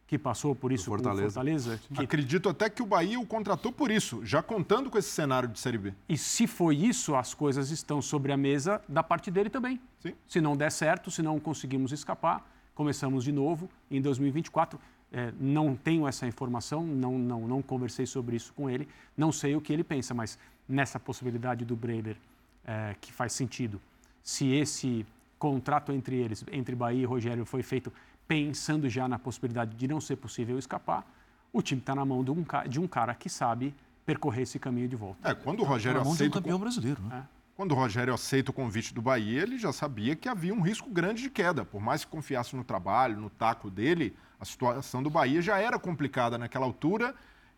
que 0.08 0.18
passou 0.18 0.56
por 0.56 0.72
isso 0.72 0.86
Fortaleza. 0.86 1.22
com 1.22 1.28
o 1.28 1.32
Fortaleza, 1.32 1.80
que 1.94 2.02
Acredito 2.02 2.48
até 2.48 2.70
que 2.70 2.82
o 2.82 2.86
Bahia 2.86 3.20
o 3.20 3.26
contratou 3.26 3.74
por 3.74 3.92
isso, 3.92 4.26
já 4.26 4.42
contando 4.42 4.90
com 4.90 4.98
esse 4.98 5.10
cenário 5.10 5.50
de 5.50 5.60
Série 5.60 5.78
B. 5.78 5.94
E 6.08 6.18
se 6.18 6.48
foi 6.48 6.78
isso, 6.78 7.14
as 7.14 7.34
coisas 7.34 7.72
estão 7.72 8.02
sobre 8.02 8.32
a 8.32 8.38
mesa 8.38 8.82
da 8.88 9.04
parte 9.04 9.30
dele 9.30 9.50
também. 9.50 9.80
Sim. 10.00 10.14
Se 10.26 10.40
não 10.40 10.56
der 10.56 10.72
certo, 10.72 11.12
se 11.12 11.22
não 11.22 11.40
conseguimos 11.40 11.92
escapar, 11.92 12.50
começamos 12.74 13.26
de 13.26 13.34
novo 13.34 13.70
em 13.92 14.02
2024. 14.02 14.80
É, 15.12 15.34
não 15.40 15.76
tenho 15.76 16.08
essa 16.08 16.26
informação, 16.26 16.86
não, 16.86 17.18
não, 17.18 17.48
não 17.48 17.62
conversei 17.62 18.06
sobre 18.06 18.36
isso 18.36 18.54
com 18.54 18.70
ele, 18.70 18.88
não 19.16 19.32
sei 19.32 19.56
o 19.56 19.62
que 19.62 19.74
ele 19.74 19.84
pensa, 19.84 20.14
mas 20.14 20.38
nessa 20.68 21.00
possibilidade 21.00 21.66
do 21.66 21.76
Breiler, 21.76 22.18
é, 22.66 22.96
que 23.00 23.12
faz 23.12 23.34
sentido, 23.34 23.82
se 24.22 24.54
esse 24.54 25.06
contrato 25.38 25.92
entre 25.92 26.16
eles, 26.16 26.44
entre 26.52 26.76
Bahia 26.76 27.02
e 27.02 27.06
Rogério, 27.06 27.46
foi 27.46 27.64
feito 27.64 27.92
pensando 28.28 28.90
já 28.90 29.08
na 29.08 29.18
possibilidade 29.18 29.76
de 29.76 29.88
não 29.88 30.02
ser 30.02 30.18
possível 30.18 30.58
escapar, 30.60 31.06
o 31.54 31.62
time 31.62 31.80
está 31.80 31.96
na 31.96 32.06
mão 32.06 32.24
de 32.24 32.32
um, 32.32 32.46
de 32.68 32.80
um 32.80 32.88
cara 32.88 33.16
que 33.16 33.30
sabe 33.30 33.74
percorrer 34.06 34.44
esse 34.44 34.60
caminho 34.60 34.88
de 34.88 34.96
volta. 34.96 35.30
É, 35.30 35.34
quando 35.34 35.62
o 35.62 35.64
Rogério 35.64 36.00
Na 36.00 36.06
mão 36.06 36.14
de 36.14 36.22
um 36.22 36.26
aceita 36.26 36.38
o 36.38 36.42
campeão 36.42 36.60
brasileiro. 36.60 37.02
Né? 37.04 37.26
Quando 37.56 37.72
o 37.72 37.76
Rogério 37.76 38.14
aceita 38.14 38.52
o 38.52 38.54
convite 38.54 38.94
do 38.94 39.02
Bahia, 39.02 39.42
ele 39.42 39.58
já 39.58 39.74
sabia 39.74 40.16
que 40.16 40.30
havia 40.30 40.54
um 40.54 40.62
risco 40.62 40.90
grande 40.90 41.24
de 41.24 41.30
queda. 41.30 41.66
Por 41.66 41.82
mais 41.82 42.06
que 42.06 42.12
confiasse 42.12 42.56
no 42.56 42.64
trabalho, 42.64 43.20
no 43.20 43.30
taco 43.30 43.72
dele, 43.72 44.16
a 44.40 44.46
situação 44.46 45.02
do 45.02 45.10
Bahia 45.10 45.42
já 45.42 45.58
era 45.58 45.80
complicada 45.80 46.38
naquela 46.38 46.66
altura. 46.66 47.16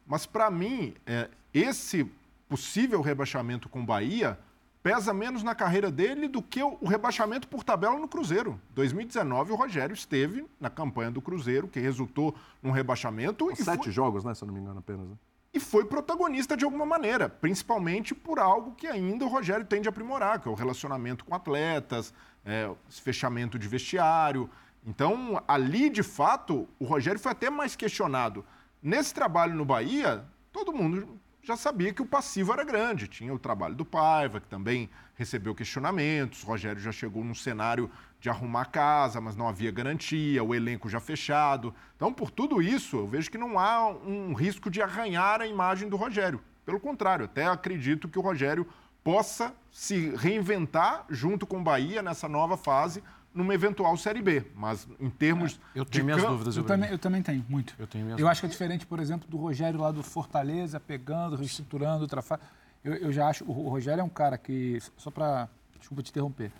Mas, 0.07 0.25
para 0.25 0.49
mim, 0.49 0.93
é, 1.05 1.30
esse 1.53 2.09
possível 2.47 3.01
rebaixamento 3.01 3.67
com 3.67 3.82
o 3.82 3.86
Bahia 3.86 4.39
pesa 4.82 5.13
menos 5.13 5.43
na 5.43 5.53
carreira 5.53 5.91
dele 5.91 6.27
do 6.27 6.41
que 6.41 6.63
o 6.63 6.86
rebaixamento 6.86 7.47
por 7.47 7.63
tabela 7.63 7.97
no 7.99 8.07
Cruzeiro. 8.07 8.59
2019, 8.75 9.51
o 9.51 9.55
Rogério 9.55 9.93
esteve 9.93 10.45
na 10.59 10.69
campanha 10.69 11.11
do 11.11 11.21
Cruzeiro, 11.21 11.67
que 11.67 11.80
resultou 11.80 12.36
num 12.61 12.71
rebaixamento. 12.71 13.49
Sete 13.55 13.84
foi- 13.84 13.91
jogos, 13.91 14.23
né? 14.23 14.34
Se 14.34 14.43
eu 14.43 14.47
não 14.47 14.53
me 14.53 14.61
engano, 14.61 14.80
apenas. 14.80 15.07
Né? 15.07 15.15
e 15.51 15.59
foi 15.59 15.84
protagonista 15.86 16.55
de 16.55 16.63
alguma 16.63 16.86
maneira, 16.86 17.27
principalmente 17.27 18.13
por 18.13 18.38
algo 18.39 18.75
que 18.75 18.86
ainda 18.86 19.25
o 19.25 19.27
Rogério 19.27 19.65
tende 19.65 19.88
a 19.88 19.89
aprimorar, 19.89 20.39
que 20.39 20.47
é 20.47 20.51
o 20.51 20.53
relacionamento 20.53 21.25
com 21.25 21.34
atletas, 21.34 22.13
é, 22.45 22.69
esse 22.88 23.01
fechamento 23.01 23.57
de 23.57 23.67
vestiário. 23.67 24.49
Então, 24.86 25.41
ali, 25.47 25.89
de 25.89 26.03
fato, 26.03 26.67
o 26.80 26.86
Rogério 26.86 27.19
foi 27.19 27.32
até 27.32 27.49
mais 27.49 27.75
questionado. 27.75 28.45
Nesse 28.82 29.13
trabalho 29.13 29.55
no 29.55 29.65
Bahia, 29.65 30.23
todo 30.51 30.71
mundo 30.71 31.19
já 31.49 31.57
sabia 31.57 31.91
que 31.91 32.01
o 32.01 32.05
passivo 32.05 32.53
era 32.53 32.63
grande. 32.63 33.07
Tinha 33.07 33.33
o 33.33 33.39
trabalho 33.39 33.73
do 33.73 33.83
Paiva, 33.83 34.39
que 34.39 34.47
também 34.47 34.87
recebeu 35.15 35.55
questionamentos. 35.55 36.43
O 36.43 36.45
Rogério 36.45 36.79
já 36.79 36.91
chegou 36.91 37.23
num 37.23 37.33
cenário 37.33 37.89
de 38.19 38.29
arrumar 38.29 38.65
casa, 38.65 39.19
mas 39.19 39.35
não 39.35 39.47
havia 39.47 39.71
garantia, 39.71 40.43
o 40.43 40.53
elenco 40.53 40.87
já 40.87 40.99
fechado. 40.99 41.73
Então, 41.95 42.13
por 42.13 42.29
tudo 42.29 42.61
isso, 42.61 42.97
eu 42.97 43.07
vejo 43.07 43.31
que 43.31 43.37
não 43.37 43.57
há 43.57 43.89
um 43.89 44.33
risco 44.33 44.69
de 44.69 44.79
arranhar 44.79 45.41
a 45.41 45.47
imagem 45.47 45.89
do 45.89 45.97
Rogério. 45.97 46.39
Pelo 46.63 46.79
contrário, 46.79 47.25
até 47.25 47.47
acredito 47.47 48.07
que 48.07 48.19
o 48.19 48.21
Rogério 48.21 48.67
possa 49.03 49.51
se 49.71 50.15
reinventar 50.17 51.03
junto 51.09 51.47
com 51.47 51.57
o 51.57 51.63
Bahia 51.63 52.03
nessa 52.03 52.29
nova 52.29 52.57
fase 52.57 53.03
numa 53.34 53.53
eventual 53.53 53.95
Série 53.97 54.21
B. 54.21 54.43
Mas 54.55 54.88
em 54.99 55.09
termos 55.09 55.59
Eu 55.75 55.86
de 55.86 55.91
tenho 55.91 56.05
minhas 56.05 56.19
campo- 56.21 56.34
dúvidas, 56.34 56.55
Eu 56.57 56.63
Ibrahim. 56.63 56.80
também, 56.82 56.91
eu 56.93 56.99
também 56.99 57.21
tenho, 57.23 57.45
muito. 57.47 57.75
Eu 57.80 57.88
tenho 57.88 58.05
minhas 58.05 58.19
Eu 58.19 58.27
acho 58.27 58.41
que 58.41 58.47
é 58.47 58.49
diferente, 58.49 58.86
por 58.86 58.99
exemplo, 58.99 59.27
do 59.30 59.38
Rogério 59.38 59.80
lá 59.80 59.91
do 59.91 60.03
Fortaleza, 60.03 60.80
pegando, 60.80 61.36
reestruturando, 61.36 62.01
outra 62.01 62.21
fa... 62.21 62.39
eu, 62.84 62.93
eu 62.95 63.11
já 63.11 63.27
acho. 63.27 63.43
O 63.45 63.69
Rogério 63.69 64.01
é 64.01 64.03
um 64.03 64.09
cara 64.09 64.38
que. 64.38 64.80
Só 64.97 65.09
para. 65.11 65.47
Desculpa 65.80 66.03
te 66.03 66.11
interromper. 66.11 66.51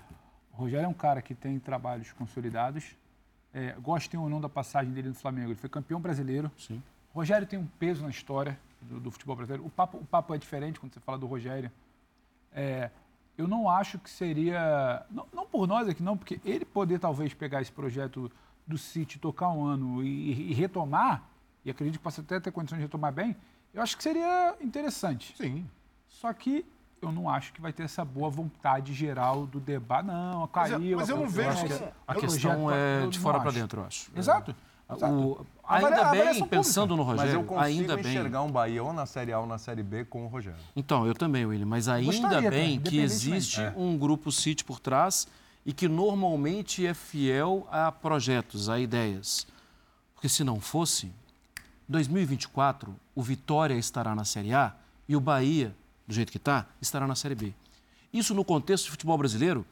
O 0.54 0.58
Rogério 0.58 0.86
é 0.86 0.88
um 0.88 0.94
cara 0.94 1.22
que 1.22 1.34
tem 1.36 1.60
trabalhos 1.60 2.12
consolidados. 2.14 2.96
É, 3.54 3.74
gostem 3.82 4.20
ou 4.20 4.30
não 4.30 4.40
da 4.40 4.48
passagem 4.50 4.94
dele 4.94 5.10
no 5.10 5.16
Flamengo. 5.16 5.48
Ele 5.50 5.56
foi 5.56 5.70
campeão 5.70 6.00
brasileiro. 6.00 6.52
Sim. 6.58 6.82
O 7.14 7.18
Rogério 7.18 7.48
tem 7.48 7.58
um 7.58 7.66
peso 7.80 8.04
na 8.04 8.10
história 8.10 8.58
do, 8.82 9.00
do 9.00 9.10
futebol 9.12 9.36
brasileiro. 9.36 9.66
O 9.66 9.70
papo, 9.70 9.98
o 9.98 10.06
papo 10.06 10.34
é 10.36 10.38
diferente 10.38 10.80
quando 10.80 10.94
você 10.94 11.00
fala 11.00 11.18
do 11.18 11.26
Rogério. 11.26 11.72
É, 12.54 12.90
eu 13.40 13.48
não 13.48 13.70
acho 13.70 13.98
que 13.98 14.10
seria. 14.10 15.02
Não, 15.10 15.26
não 15.34 15.46
por 15.48 15.66
nós 15.66 15.88
aqui, 15.88 16.04
não, 16.04 16.18
porque 16.18 16.42
ele 16.44 16.66
poder 16.66 17.00
talvez 17.00 17.34
pegar 17.34 17.62
esse 17.62 17.72
projeto 17.72 18.30
do 18.68 18.78
City, 18.78 19.18
tocar 19.18 19.50
um 19.50 19.64
ano 19.66 20.04
e, 20.04 20.52
e 20.52 20.54
retomar, 20.54 21.24
e 21.64 21.72
acredito 21.72 21.98
que 21.98 22.04
possa 22.04 22.20
até 22.20 22.38
ter 22.38 22.52
condições 22.52 22.80
de 22.80 22.84
retomar 22.84 23.14
bem, 23.14 23.36
eu 23.74 23.82
acho 23.82 23.96
que 23.96 24.04
seria 24.04 24.56
interessante. 24.60 25.34
Sim. 25.38 25.66
Só 26.10 26.34
que 26.34 26.66
eu 27.02 27.14
não 27.14 27.30
acho 27.30 27.54
que 27.54 27.62
vai 27.62 27.72
ter 27.72 27.84
essa 27.84 28.04
boa 28.04 28.30
vontade 28.30 28.94
geral 28.94 29.48
do 29.48 29.58
debate. 29.58 30.06
Não, 30.08 30.50
Mas 30.54 30.72
eu- 30.72 30.78
caiu. 30.80 30.98
mas 30.98 31.08
eu 31.10 31.18
não 31.18 31.30
vejo 31.30 31.50
acho 31.50 31.62
como- 31.68 31.80
que 31.80 31.84
A 32.08 32.16
questão 32.16 32.72
é 32.72 33.04
eu 33.04 33.10
de 33.10 33.18
não 33.18 33.24
fora 33.24 33.40
para 33.40 33.52
dentro, 33.52 33.80
eu 33.80 33.86
acho. 33.86 34.12
Exato. 34.14 34.52
exato. 34.52 34.56
O- 34.90 35.46
ainda 35.68 36.06
bem, 36.06 36.44
pensando 36.48 36.98
no 36.98 37.06
Mas 37.06 37.18
eu 37.18 37.22
Rogério, 37.22 37.44
consigo 37.44 37.60
ainda 37.64 37.96
bem. 37.98 38.12
enxergar 38.12 38.42
um 38.42 38.52
Bahia 38.52 38.84
ou 38.84 38.92
na 38.92 39.06
Série 39.06 39.32
A 39.32 39.40
ou 39.40 39.46
na 39.46 39.58
Série 39.60 39.84
B 39.84 40.04
com 40.06 40.26
o 40.26 40.28
Rogério. 40.28 40.58
Então, 40.76 41.06
eu 41.06 41.14
também, 41.14 41.46
William, 41.46 41.66
mas 41.68 41.88
ainda 41.88 42.12
Gostaria, 42.12 42.50
bem 42.50 42.80
que 42.80 42.98
existe 43.00 43.62
É. 43.62 43.72
um 43.78 43.96
grupo 43.98 44.32
City 44.32 44.64
por 44.64 44.80
trás 44.80 45.28
e 45.64 45.72
que 45.72 45.88
normalmente 45.88 46.86
é 46.88 46.94
fiel 46.96 47.68
a 47.72 47.92
projetos, 47.92 48.68
a 48.68 48.80
ideias. 48.80 49.46
Porque 50.16 50.28
se 50.28 50.44
não 50.44 50.60
fosse, 50.60 51.12
2024, 51.88 52.96
o 53.16 53.22
Vitória 53.22 53.76
estará 53.76 54.16
na 54.16 54.26
Série 54.26 54.54
A 54.54 54.74
e 55.08 55.16
o 55.16 55.20
Bahia, 55.20 55.76
do 56.08 56.14
jeito 56.14 56.32
que 56.32 56.38
está, 56.38 56.66
estará 56.82 57.06
na 57.06 57.16
Série 57.16 57.36
B. 57.36 57.54
Isso 58.12 58.34
no 58.34 58.44
contexto 58.44 58.86
de 58.86 58.92
futebol 58.92 59.18
brasileiro, 59.18 59.66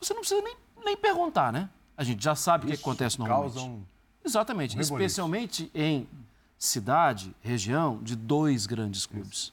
você 0.00 0.14
não 0.14 0.20
precisa 0.20 0.40
nem, 0.42 0.56
nem 0.84 0.96
perguntar, 0.96 1.52
né? 1.52 1.68
A 1.96 2.02
gente 2.04 2.24
já 2.24 2.34
sabe 2.34 2.64
o 2.64 2.68
que 2.68 2.74
acontece 2.74 3.18
normalmente. 3.18 3.52
causa 3.54 3.66
um- 3.68 3.82
Exatamente, 4.24 4.76
especialmente 4.78 5.70
em 5.74 6.06
cidade, 6.58 7.34
região 7.42 7.98
de 8.02 8.14
dois 8.14 8.66
grandes 8.66 9.04
clubes. 9.06 9.52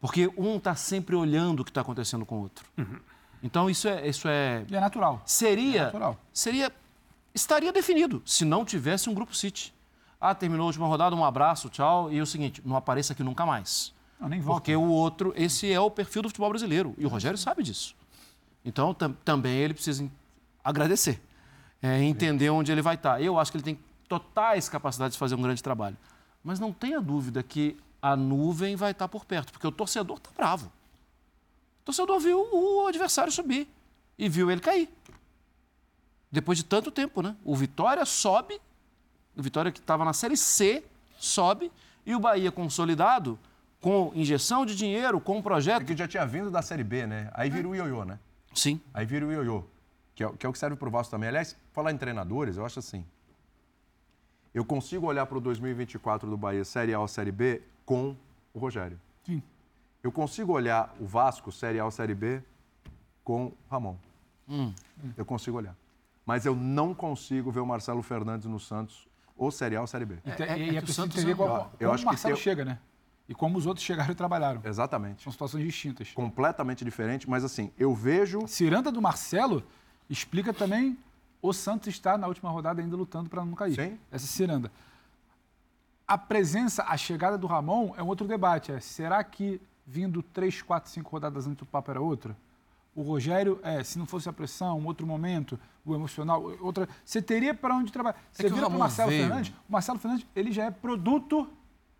Porque 0.00 0.30
um 0.36 0.56
está 0.56 0.74
sempre 0.74 1.16
olhando 1.16 1.60
o 1.60 1.64
que 1.64 1.70
está 1.70 1.80
acontecendo 1.80 2.26
com 2.26 2.36
o 2.38 2.42
outro. 2.42 2.64
Então 3.42 3.68
isso 3.70 3.88
é, 3.88 4.06
isso 4.08 4.28
é 4.28 4.64
E 4.68 4.76
é 4.76 4.80
natural. 4.80 5.16
É 5.24 5.28
seria 5.28 5.84
natural. 5.86 6.18
seria 6.32 6.70
estaria 7.34 7.72
definido 7.72 8.22
se 8.24 8.44
não 8.44 8.64
tivesse 8.64 9.08
um 9.08 9.14
grupo 9.14 9.34
City. 9.34 9.74
Ah, 10.20 10.34
terminou 10.34 10.64
a 10.64 10.66
última 10.68 10.86
rodada, 10.86 11.14
um 11.14 11.24
abraço, 11.24 11.68
tchau. 11.68 12.10
E 12.12 12.18
é 12.18 12.22
o 12.22 12.26
seguinte, 12.26 12.62
não 12.64 12.76
apareça 12.76 13.12
aqui 13.12 13.22
nunca 13.22 13.44
mais. 13.44 13.92
Não, 14.18 14.28
nem 14.28 14.40
volta. 14.40 14.60
Porque 14.60 14.74
o 14.74 14.82
outro, 14.88 15.32
esse 15.36 15.70
é 15.70 15.78
o 15.78 15.90
perfil 15.90 16.22
do 16.22 16.28
futebol 16.28 16.48
brasileiro. 16.48 16.94
E 16.96 17.04
o 17.04 17.08
Rogério 17.08 17.36
sabe 17.36 17.62
disso. 17.62 17.94
Então, 18.64 18.94
tam- 18.94 19.12
também 19.24 19.52
ele 19.58 19.74
precisa 19.74 20.10
agradecer, 20.64 21.20
é, 21.86 22.02
entender 22.02 22.50
onde 22.50 22.72
ele 22.72 22.82
vai 22.82 22.94
estar. 22.94 23.20
Eu 23.22 23.38
acho 23.38 23.50
que 23.50 23.58
ele 23.58 23.64
tem 23.64 23.78
totais 24.08 24.68
capacidades 24.68 25.14
de 25.14 25.18
fazer 25.18 25.34
um 25.34 25.42
grande 25.42 25.62
trabalho. 25.62 25.96
Mas 26.42 26.58
não 26.60 26.72
tenha 26.72 27.00
dúvida 27.00 27.42
que 27.42 27.76
a 28.00 28.16
nuvem 28.16 28.76
vai 28.76 28.92
estar 28.92 29.08
por 29.08 29.24
perto, 29.24 29.52
porque 29.52 29.66
o 29.66 29.72
torcedor 29.72 30.16
está 30.18 30.30
bravo. 30.36 30.66
O 31.82 31.84
torcedor 31.86 32.18
viu 32.20 32.38
o 32.52 32.86
adversário 32.86 33.32
subir 33.32 33.68
e 34.18 34.28
viu 34.28 34.50
ele 34.50 34.60
cair. 34.60 34.88
Depois 36.30 36.58
de 36.58 36.64
tanto 36.64 36.90
tempo, 36.90 37.22
né? 37.22 37.36
O 37.44 37.54
Vitória 37.56 38.04
sobe, 38.04 38.60
o 39.36 39.42
Vitória 39.42 39.70
que 39.72 39.78
estava 39.78 40.04
na 40.04 40.12
Série 40.12 40.36
C 40.36 40.84
sobe, 41.18 41.70
e 42.04 42.14
o 42.14 42.20
Bahia 42.20 42.52
consolidado, 42.52 43.38
com 43.80 44.12
injeção 44.14 44.64
de 44.66 44.76
dinheiro, 44.76 45.20
com 45.20 45.36
um 45.36 45.38
É 45.38 45.42
projeto. 45.42 45.84
que 45.84 45.96
já 45.96 46.06
tinha 46.06 46.24
vindo 46.26 46.50
da 46.50 46.62
Série 46.62 46.84
B, 46.84 47.06
né? 47.06 47.30
Aí 47.34 47.50
vira 47.50 47.68
o 47.68 47.74
ioiô, 47.74 48.04
né? 48.04 48.18
Sim. 48.54 48.80
Aí 48.94 49.04
vira 49.04 49.26
o 49.26 49.32
ioiô, 49.32 49.64
que 50.16 50.24
é, 50.24 50.26
o- 50.26 50.32
que 50.32 50.44
é 50.44 50.48
o 50.48 50.52
que 50.52 50.58
serve 50.58 50.74
pro 50.76 50.90
Vasco 50.90 51.10
também. 51.12 51.28
Aliás, 51.28 51.54
falar 51.72 51.92
em 51.92 51.96
treinadores, 51.98 52.56
eu 52.56 52.64
acho 52.66 52.80
assim. 52.80 53.04
Eu 54.52 54.64
consigo 54.64 55.06
olhar 55.06 55.26
para 55.26 55.36
o 55.36 55.40
2024 55.40 56.28
do 56.28 56.36
Bahia, 56.36 56.64
Série 56.64 56.94
A 56.94 56.98
ou 56.98 57.06
Série 57.06 57.30
B, 57.30 57.62
com 57.84 58.16
o 58.54 58.58
Rogério. 58.58 58.98
Sim. 59.24 59.42
Eu 60.02 60.10
consigo 60.10 60.52
olhar 60.52 60.94
o 60.98 61.06
Vasco, 61.06 61.52
Série 61.52 61.78
A 61.78 61.84
ou 61.84 61.90
Série 61.90 62.14
B, 62.14 62.42
com 63.22 63.46
o 63.46 63.52
Ramon. 63.70 63.96
Hum. 64.48 64.72
Eu 65.16 65.26
consigo 65.26 65.58
olhar. 65.58 65.76
Mas 66.24 66.46
eu 66.46 66.56
não 66.56 66.94
consigo 66.94 67.50
ver 67.52 67.60
o 67.60 67.66
Marcelo 67.66 68.02
Fernandes 68.02 68.46
no 68.46 68.58
Santos, 68.58 69.06
ou 69.36 69.50
Série 69.50 69.76
A 69.76 69.82
ou 69.82 69.86
Série 69.86 70.06
B. 70.06 70.16
E, 70.24 70.30
te- 70.32 70.42
É- 70.42 70.48
é 70.52 70.58
e 70.58 70.70
que 70.70 70.76
é 70.78 70.80
o 70.82 70.86
Santos 70.88 71.22
é- 71.22 71.34
qual, 71.34 71.70
eu 71.78 71.78
como 71.78 71.92
acho 71.92 71.94
o 71.94 71.98
que 71.98 72.04
Marcelo 72.06 72.34
tem- 72.34 72.42
chega, 72.42 72.64
né? 72.64 72.78
E 73.28 73.34
como 73.34 73.58
os 73.58 73.66
outros 73.66 73.84
chegaram 73.84 74.12
e 74.12 74.14
trabalharam. 74.14 74.62
Exatamente. 74.64 75.22
São 75.22 75.32
situações 75.32 75.64
distintas. 75.64 76.12
Completamente 76.12 76.84
diferente, 76.84 77.28
mas 77.28 77.44
assim, 77.44 77.70
eu 77.76 77.92
vejo. 77.94 78.46
Ciranda 78.46 78.90
do 78.90 79.02
Marcelo 79.02 79.62
explica 80.08 80.52
também 80.52 80.96
o 81.42 81.52
Santos 81.52 81.88
estar 81.88 82.18
na 82.18 82.26
última 82.26 82.50
rodada 82.50 82.80
ainda 82.80 82.96
lutando 82.96 83.28
para 83.30 83.44
não 83.44 83.54
cair. 83.54 83.74
Sim. 83.74 83.98
Essa 84.10 84.26
ciranda. 84.26 84.70
A 86.06 86.16
presença, 86.16 86.84
a 86.84 86.96
chegada 86.96 87.36
do 87.36 87.46
Ramon 87.46 87.92
é 87.96 88.02
um 88.02 88.06
outro 88.06 88.26
debate. 88.26 88.70
É, 88.72 88.80
será 88.80 89.22
que 89.24 89.60
vindo 89.86 90.22
três, 90.22 90.62
quatro, 90.62 90.90
cinco 90.90 91.10
rodadas 91.10 91.46
antes 91.46 91.62
o 91.62 91.66
papo 91.66 91.90
era 91.90 92.00
outro? 92.00 92.34
O 92.94 93.02
Rogério, 93.02 93.60
é, 93.62 93.82
se 93.84 93.98
não 93.98 94.06
fosse 94.06 94.28
a 94.28 94.32
pressão, 94.32 94.78
um 94.78 94.86
outro 94.86 95.06
momro 95.06 95.58
o 95.84 95.94
emocional, 95.94 96.42
outra. 96.60 96.88
Você 97.04 97.20
teria 97.20 97.52
para 97.54 97.74
onde 97.76 97.92
trabalhar. 97.92 98.16
Você 98.32 98.44
que 98.44 98.50
o 98.50 98.54
vira 98.54 98.66
para 98.68 98.76
o 98.76 98.78
Marcelo 98.78 99.10
veio- 99.10 99.24
Fernandes, 99.26 99.52
o 99.68 99.72
Marcelo 99.72 99.98
Fernandes, 99.98 100.26
ele 100.34 100.50
já 100.50 100.64
é 100.64 100.70
produto 100.70 101.48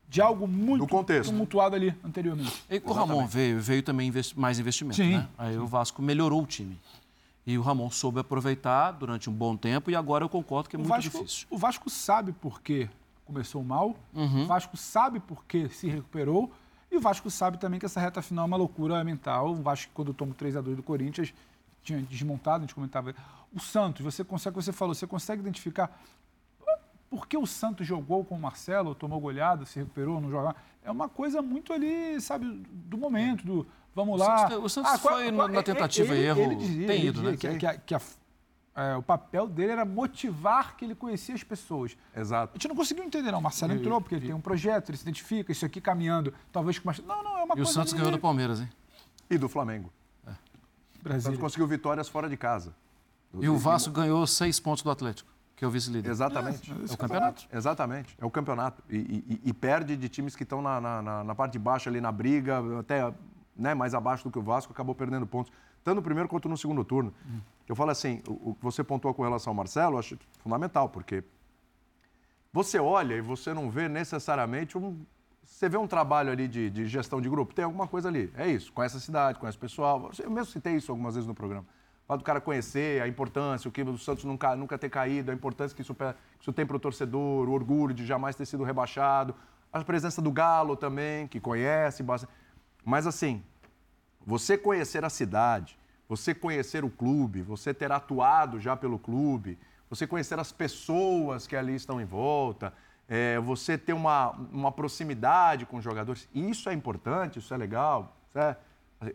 de 0.09 0.21
algo 0.21 0.47
muito 0.49 0.85
Do 0.87 0.89
contexto. 0.89 1.31
tumultuado 1.31 1.75
ali 1.77 1.95
anteriormente. 2.03 2.65
E 2.71 2.81
o 2.85 2.93
Ramon 2.93 3.27
veio, 3.27 3.61
veio 3.61 3.83
também 3.83 4.09
investi- 4.09 4.39
mais 4.39 4.59
investimento, 4.59 4.97
Sim. 4.97 5.19
né? 5.19 5.29
Aí 5.37 5.59
o 5.59 5.67
Vasco 5.67 6.01
melhorou 6.01 6.43
o 6.43 6.47
time. 6.47 6.79
E 7.47 7.57
o 7.57 7.63
Ramon 7.63 7.91
soube 7.91 8.19
aproveitar 8.21 8.91
durante 8.93 9.31
um 9.31 9.33
bom 9.33 9.57
tempo 9.57 9.91
e 9.91 9.95
agora 9.95 10.25
eu 10.25 10.29
concordo 10.29 10.69
que 10.69 10.75
é 10.75 10.79
o 10.79 10.81
muito 10.81 10.91
Vasco, 10.91 11.11
difícil. 11.19 11.47
O 11.49 11.57
Vasco 11.57 11.89
sabe 11.89 12.33
por 12.33 12.61
que 12.61 12.89
começou 13.25 13.63
mal, 13.63 13.97
Uhum. 14.15 14.43
o 14.45 14.47
Vasco 14.47 14.77
sabe 14.77 15.21
por 15.21 15.45
que 15.45 15.69
se 15.69 15.89
recuperou, 15.89 16.51
e 16.91 16.97
o 16.97 17.01
Vasco 17.01 17.29
sabe 17.31 17.59
também 17.59 17.79
que 17.81 17.87
essa 17.87 18.01
reta 18.01 18.21
final 18.23 18.45
é 18.45 18.47
uma 18.47 18.57
loucura 18.57 19.03
mental. 19.03 19.51
O 19.51 19.55
Vasco, 19.63 19.91
quando 19.95 20.15
toma 20.15 20.33
o 20.33 20.35
3x2 20.35 20.77
do 20.77 20.83
Corinthians, 20.83 21.35
tinha 21.83 22.01
desmontado, 22.03 22.59
a 22.59 22.61
gente 22.61 22.75
comentava. 22.75 23.15
O 23.53 23.59
Santos, 23.61 24.05
você 24.05 24.23
consegue, 24.25 24.55
você 24.57 24.73
falou, 24.73 24.95
você 24.95 25.07
consegue 25.07 25.41
identificar 25.43 25.91
por 27.11 27.27
que 27.27 27.37
o 27.37 27.47
Santos 27.47 27.87
jogou 27.87 28.25
com 28.25 28.37
o 28.37 28.41
Marcelo, 28.41 28.95
tomou 28.95 29.21
goleada, 29.21 29.65
se 29.65 29.79
recuperou, 29.79 30.21
não 30.21 30.31
joga? 30.31 30.55
É 30.85 30.91
uma 30.91 31.09
coisa 31.09 31.41
muito 31.43 31.73
ali, 31.73 32.21
sabe, 32.21 32.47
do 32.69 32.99
momento, 32.99 33.45
do 33.45 33.67
vamos 33.97 34.21
O 34.21 34.25
lá. 34.25 34.39
Santos- 34.51 34.65
o 34.65 34.69
Santos 34.69 35.01
foi 35.01 35.31
no- 35.33 35.49
na 35.49 35.63
tentativa 35.63 36.15
e 36.15 36.23
erro, 36.25 36.57
tem 36.87 37.07
ido, 37.07 37.23
né? 37.23 37.37
Que, 37.37 37.57
que 37.57 37.67
a- 37.67 37.77
que 37.79 37.95
a- 37.95 38.01
é, 38.77 38.95
o 38.95 39.03
papel 39.03 39.49
dele 39.49 39.73
era 39.73 39.85
motivar 39.87 40.77
que 40.77 40.85
ele 40.85 40.95
conhecia 40.95 41.35
as 41.35 41.43
pessoas. 41.43 41.97
Exato. 42.15 42.53
A 42.53 42.57
gente 42.59 42.69
não 42.69 42.77
conseguiu 42.77 43.03
entender, 43.03 43.33
não. 43.33 43.39
O 43.39 43.43
Marcelo 43.43 43.73
entrou 43.73 43.99
porque 44.03 44.15
ele 44.17 44.27
tem 44.27 44.35
um 44.35 44.41
projeto, 44.41 44.91
ele 44.91 44.99
se 44.99 45.03
identifica, 45.03 45.51
isso 45.51 45.65
aqui 45.65 45.81
caminhando, 45.81 46.33
talvez 46.53 46.79
com 46.79 46.87
mais. 46.87 46.99
Não, 47.01 47.23
não, 47.25 47.39
é 47.39 47.43
uma 47.43 47.55
E 47.55 47.61
o 47.61 47.65
coisa. 47.65 47.73
Santos 47.73 47.95
ali- 47.95 48.03
ganhou 48.03 48.13
do 48.13 48.21
Palmeiras, 48.21 48.61
hein? 48.61 48.69
E 49.31 49.39
do 49.39 49.49
Flamengo. 49.49 49.91
O 50.27 51.03
Brasil. 51.03 51.23
Santos 51.23 51.41
conseguiu 51.41 51.67
vitórias 51.67 52.09
fora 52.09 52.29
de 52.29 52.37
casa. 52.37 52.75
E 53.41 53.49
o 53.49 53.57
Vasco 53.57 53.91
ganhou 53.93 54.27
seis 54.27 54.59
pontos 54.61 54.83
do 54.83 54.91
Atlético, 54.91 55.31
que 55.55 55.65
é 55.65 55.69
o 55.69 55.71
vice-líder. 55.71 56.11
Exatamente. 56.11 56.71
É 56.71 56.93
o 56.93 56.97
campeonato. 56.97 57.47
Exatamente. 57.53 58.17
É 58.21 58.25
o 58.27 58.31
campeonato. 58.31 58.83
E, 58.91 58.97
e- 58.97 59.41
e 59.45 59.53
perde 59.53 59.97
de 59.97 60.09
times 60.09 60.35
que 60.37 60.43
estão 60.43 60.61
na- 60.61 60.81
na- 60.81 61.25
na 61.25 61.35
parte 61.35 61.53
de 61.53 61.59
baixo 61.59 61.89
ali 61.89 62.01
na 62.01 62.11
briga, 62.13 62.61
até 62.81 63.13
né, 63.57 63.75
mais 63.75 63.95
abaixo 63.95 64.25
do 64.25 64.31
que 64.31 64.39
o 64.39 64.43
Vasco, 64.43 64.73
acabou 64.73 64.95
perdendo 64.95 65.27
pontos, 65.27 65.53
tanto 65.83 65.97
no 65.97 66.03
primeiro 66.03 66.29
quanto 66.29 66.49
no 66.49 66.57
segundo 66.57 66.85
turno. 66.85 67.13
Eu 67.69 67.75
falo 67.75 67.91
assim, 67.91 68.23
o, 68.27 68.51
o 68.51 68.55
que 68.55 68.63
você 68.63 68.83
pontuou 68.85 69.15
com 69.15 69.23
relação 69.23 69.51
ao 69.51 69.55
Marcelo, 69.55 69.95
eu 69.95 69.99
acho 69.99 70.19
fundamental, 70.41 70.89
porque 70.89 71.25
você 72.53 72.79
olha 72.79 73.15
e 73.15 73.21
você 73.21 73.53
não 73.53 73.71
vê 73.71 73.89
necessariamente 73.89 74.79
um. 74.79 75.05
Você 75.43 75.69
vê 75.69 75.77
um 75.77 75.87
trabalho 75.87 76.33
ali 76.33 76.49
de, 76.49 76.71
de 76.71 76.87
gestão 76.87 77.21
de 77.21 77.29
grupo, 77.29 77.55
tem 77.55 77.65
alguma 77.65 77.87
coisa 77.87 78.09
ali. 78.09 78.33
É 78.37 78.49
isso, 78.49 78.73
conhece 78.73 78.97
a 78.97 79.01
cidade, 79.01 79.39
conhece 79.39 79.57
o 79.57 79.61
pessoal. 79.61 80.11
Eu 80.19 80.31
mesmo 80.31 80.53
citei 80.53 80.75
isso 80.75 80.91
algumas 80.91 81.15
vezes 81.15 81.29
no 81.29 81.35
programa. 81.35 81.65
Fala 82.07 82.19
do 82.19 82.25
cara 82.25 82.41
conhecer 82.41 83.03
a 83.03 83.09
importância, 83.09 83.69
o 83.69 83.73
que 83.73 83.83
o 83.83 83.99
Santos 83.99 84.25
nunca, 84.25 84.57
nunca 84.57 84.79
ter 84.79 84.89
caído, 84.89 85.31
a 85.31 85.35
importância 85.35 85.75
que 85.75 85.83
isso, 85.83 85.95
que 85.95 86.15
isso 86.41 86.53
tem 86.53 86.65
para 86.65 86.77
o 86.77 86.81
torcedor, 86.81 87.49
o 87.49 87.53
orgulho 87.53 87.93
de 87.93 88.07
jamais 88.07 88.35
ter 88.37 88.47
sido 88.47 88.65
rebaixado, 88.65 89.35
a 89.73 89.85
presença 89.85 90.23
do 90.23 90.31
Galo 90.31 90.77
também, 90.77 91.27
que 91.27 91.39
conhece 91.39 92.03
bastante. 92.03 92.33
Mas 92.87 93.05
assim, 93.05 93.43
você 94.25 94.57
conhecer 94.57 95.05
a 95.05 95.11
cidade, 95.11 95.77
você 96.09 96.33
conhecer 96.33 96.85
o 96.85 96.89
clube, 96.89 97.43
você 97.43 97.75
ter 97.75 97.91
atuado 97.91 98.61
já 98.61 98.77
pelo 98.77 98.97
clube, 98.97 99.59
você 99.91 100.07
conhecer 100.07 100.39
as 100.39 100.53
pessoas 100.53 101.49
que 101.49 101.57
ali 101.57 101.75
estão 101.75 102.01
em 102.01 102.05
volta, 102.05 102.73
é, 103.09 103.41
você 103.41 103.77
ter 103.77 103.93
uma, 103.93 104.31
uma 104.53 104.71
proximidade 104.71 105.67
com 105.67 105.79
os 105.79 105.85
jogadores, 105.85 106.29
isso 106.33 106.69
é 106.69 106.73
importante, 106.73 107.41
isso 107.41 107.53
é 107.53 107.57
legal, 107.57 108.17
certo? 108.33 108.65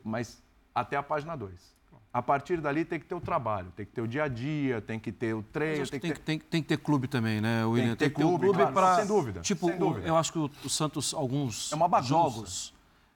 mas 0.04 0.44
até 0.76 0.98
a 0.98 1.04
página 1.04 1.38
2. 1.38 1.80
A 2.14 2.22
partir 2.22 2.60
dali 2.60 2.84
tem 2.84 3.00
que 3.00 3.06
ter 3.06 3.16
o 3.16 3.22
trabalho, 3.22 3.72
tem 3.74 3.86
que 3.86 3.94
ter 3.94 4.02
o 4.02 4.08
dia 4.08 4.26
a 4.26 4.28
dia, 4.28 4.82
tem 4.82 5.00
que 5.00 5.14
ter 5.14 5.34
o 5.34 5.42
treino. 5.42 5.88
Tem 5.88 6.00
que, 6.00 6.00
tem, 6.00 6.12
ter... 6.12 6.20
tem, 6.20 6.40
tem, 6.40 6.62
que 6.62 6.68
ter 6.68 6.78
clube 6.78 7.08
também, 7.08 7.40
né, 7.40 7.66
William? 7.66 7.96
Tem 7.96 8.10
que 8.10 8.16
ter, 8.16 8.22
tem 8.22 8.28
clube, 8.28 8.48
clube 8.48 8.72
claro, 8.74 9.00
sem 9.00 9.08
dúvida. 9.08 9.40
Tipo, 9.40 9.68
sem 9.68 9.80
dúvida. 9.80 10.06
eu 10.06 10.18
acho 10.18 10.34
que 10.34 10.40
o, 10.40 10.70
Santos, 10.70 11.14
alguns 11.14 11.72
é 11.72 12.04
jogos, 12.04 12.74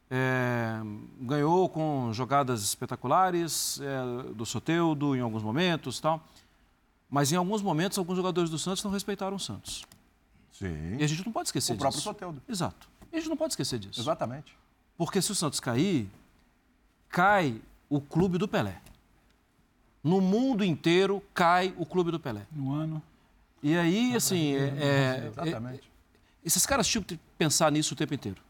é, 0.10 0.80
ganhou 1.22 1.68
com 1.68 2.12
jogadas 2.14 2.64
espetaculares 2.64 3.80
é, 3.82 4.34
do 4.34 4.46
Soteudo 4.46 5.16
em 5.16 5.20
alguns 5.20 5.44
momentos 5.44 6.00
tal. 6.00 6.24
Mas 7.10 7.32
em 7.32 7.36
alguns 7.36 7.62
momentos, 7.62 7.98
alguns 7.98 8.18
jogadores 8.18 8.50
do 8.50 8.58
Santos 8.58 8.84
não 8.84 8.92
respeitaram 8.92 9.36
o 9.36 9.40
Santos. 9.40 9.86
Sim. 10.52 10.98
E 10.98 11.04
a 11.04 11.08
gente 11.08 11.26
não 11.26 11.32
pode 11.32 11.50
esquecer 11.50 11.74
o 11.74 11.76
disso. 11.76 11.82
O 11.82 11.92
próprio 11.92 12.02
Soteudo. 12.02 12.42
Exato. 12.48 12.90
E 13.12 13.16
a 13.16 13.20
gente 13.20 13.30
não 13.30 13.38
pode 13.38 13.54
esquecer 13.54 13.80
disso. 13.80 14.00
Exatamente. 14.00 14.56
Porque 14.98 15.22
se 15.22 15.32
o 15.32 15.36
Santos 15.36 15.60
cair, 15.60 16.10
cai 17.10 17.62
o 17.90 18.00
clube 18.00 18.38
do 18.38 18.48
Pelé. 18.48 18.82
No 20.04 20.22
mundo 20.22 20.64
inteiro 20.64 21.22
cai 21.34 21.74
o 21.78 21.86
clube 21.86 22.12
do 22.12 22.20
Pelé. 22.20 22.46
No 22.52 22.74
ano. 22.74 23.02
E 23.62 23.76
aí, 23.76 24.16
assim, 24.16 24.54
é, 24.56 24.74
é, 24.78 25.28
Exatamente. 25.28 25.82
É, 25.82 26.18
esses 26.46 26.66
caras 26.66 26.88
tinham 26.88 27.04
que 27.04 27.20
pensar 27.38 27.72
nisso 27.72 27.94
o 27.94 27.98
tempo 27.98 28.14
inteiro. 28.14 28.42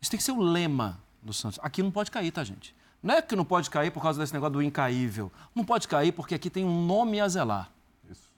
Isso 0.00 0.10
tem 0.10 0.18
que 0.18 0.24
ser 0.24 0.32
o 0.32 0.40
lema 0.40 1.00
do 1.22 1.32
Santos. 1.32 1.58
Aqui 1.62 1.82
não 1.82 1.90
pode 1.90 2.10
cair, 2.10 2.30
tá, 2.30 2.44
gente? 2.44 2.74
Não 3.02 3.14
é 3.14 3.22
que 3.22 3.36
não 3.36 3.44
pode 3.44 3.70
cair 3.70 3.90
por 3.90 4.02
causa 4.02 4.18
desse 4.18 4.32
negócio 4.32 4.54
do 4.54 4.62
incaível. 4.62 5.30
Não 5.54 5.64
pode 5.64 5.86
cair 5.86 6.12
porque 6.12 6.34
aqui 6.34 6.50
tem 6.50 6.64
um 6.64 6.84
nome 6.86 7.20
a 7.20 7.28
zelar. 7.28 7.70
Isso. 8.10 8.34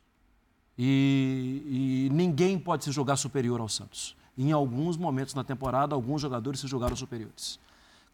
E, 0.76 2.08
e 2.08 2.14
ninguém 2.14 2.58
pode 2.58 2.84
se 2.84 2.92
jogar 2.92 3.16
superior 3.16 3.60
ao 3.60 3.68
Santos. 3.68 4.16
Em 4.36 4.52
alguns 4.52 4.96
momentos 4.96 5.34
na 5.34 5.44
temporada, 5.44 5.94
alguns 5.94 6.20
jogadores 6.20 6.60
se 6.60 6.66
jogaram 6.66 6.96
superiores. 6.96 7.58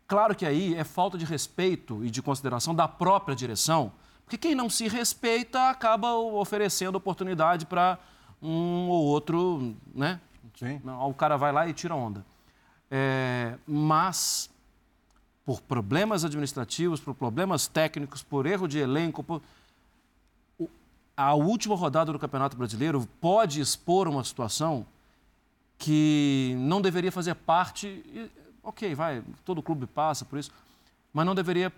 Claro 0.06 0.34
que 0.36 0.46
aí 0.46 0.74
é 0.74 0.84
falta 0.84 1.18
de 1.18 1.24
respeito 1.24 2.04
e 2.04 2.10
de 2.10 2.22
consideração 2.22 2.74
da 2.74 2.86
própria 2.86 3.34
direção, 3.34 3.92
porque 4.24 4.38
quem 4.38 4.54
não 4.54 4.70
se 4.70 4.88
respeita 4.88 5.68
acaba 5.68 6.14
oferecendo 6.14 6.96
oportunidade 6.96 7.66
para 7.66 7.98
um 8.40 8.88
ou 8.88 9.04
outro, 9.04 9.74
né? 9.94 10.20
Sim. 10.56 10.80
O 11.06 11.14
cara 11.14 11.36
vai 11.36 11.52
lá 11.52 11.68
e 11.68 11.72
tira 11.72 11.94
onda. 11.94 12.24
É, 12.90 13.56
mas, 13.66 14.50
por 15.44 15.60
problemas 15.60 16.24
administrativos, 16.24 17.00
por 17.00 17.14
problemas 17.14 17.66
técnicos, 17.66 18.22
por 18.22 18.46
erro 18.46 18.66
de 18.68 18.78
elenco, 18.78 19.22
por... 19.22 19.42
a 21.16 21.34
última 21.34 21.74
rodada 21.74 22.12
do 22.12 22.18
Campeonato 22.18 22.56
Brasileiro 22.56 23.08
pode 23.20 23.60
expor 23.60 24.08
uma 24.08 24.22
situação 24.24 24.86
que 25.78 26.54
não 26.58 26.80
deveria 26.80 27.12
fazer 27.12 27.34
parte. 27.34 28.30
Ok, 28.62 28.94
vai, 28.94 29.22
todo 29.44 29.62
clube 29.62 29.86
passa 29.86 30.24
por 30.24 30.38
isso, 30.38 30.50
mas 31.12 31.26
não 31.26 31.34
deveria 31.34 31.72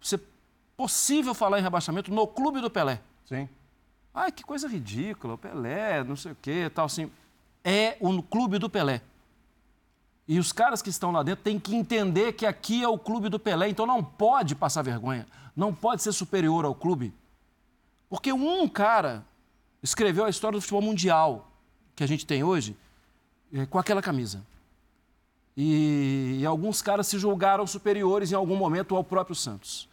ser 0.00 0.20
possível 0.76 1.34
falar 1.34 1.58
em 1.58 1.62
rebaixamento 1.62 2.12
no 2.12 2.26
clube 2.26 2.60
do 2.60 2.70
Pelé. 2.70 3.00
Sim. 3.24 3.48
Ai, 4.12 4.30
que 4.30 4.44
coisa 4.44 4.68
ridícula, 4.68 5.34
o 5.34 5.38
Pelé, 5.38 6.04
não 6.04 6.14
sei 6.14 6.32
o 6.32 6.36
quê, 6.40 6.70
tal 6.72 6.86
assim. 6.86 7.10
É 7.64 7.96
o 8.00 8.22
clube 8.22 8.58
do 8.58 8.70
Pelé. 8.70 9.00
E 10.26 10.38
os 10.38 10.52
caras 10.52 10.80
que 10.80 10.88
estão 10.88 11.10
lá 11.10 11.22
dentro 11.22 11.44
têm 11.44 11.58
que 11.58 11.74
entender 11.74 12.32
que 12.32 12.46
aqui 12.46 12.82
é 12.82 12.88
o 12.88 12.98
clube 12.98 13.28
do 13.28 13.38
Pelé, 13.38 13.68
então 13.68 13.86
não 13.86 14.02
pode 14.02 14.54
passar 14.54 14.82
vergonha, 14.82 15.26
não 15.54 15.74
pode 15.74 16.02
ser 16.02 16.12
superior 16.12 16.64
ao 16.64 16.74
clube. 16.74 17.12
Porque 18.08 18.32
um 18.32 18.66
cara 18.68 19.24
escreveu 19.82 20.24
a 20.24 20.30
história 20.30 20.56
do 20.56 20.62
futebol 20.62 20.80
mundial 20.80 21.50
que 21.94 22.02
a 22.02 22.08
gente 22.08 22.26
tem 22.26 22.42
hoje 22.42 22.76
é, 23.52 23.66
com 23.66 23.78
aquela 23.78 24.00
camisa. 24.00 24.44
E, 25.56 26.38
e 26.40 26.46
alguns 26.46 26.80
caras 26.80 27.06
se 27.06 27.18
julgaram 27.18 27.66
superiores 27.66 28.32
em 28.32 28.34
algum 28.34 28.56
momento 28.56 28.96
ao 28.96 29.04
próprio 29.04 29.36
Santos. 29.36 29.88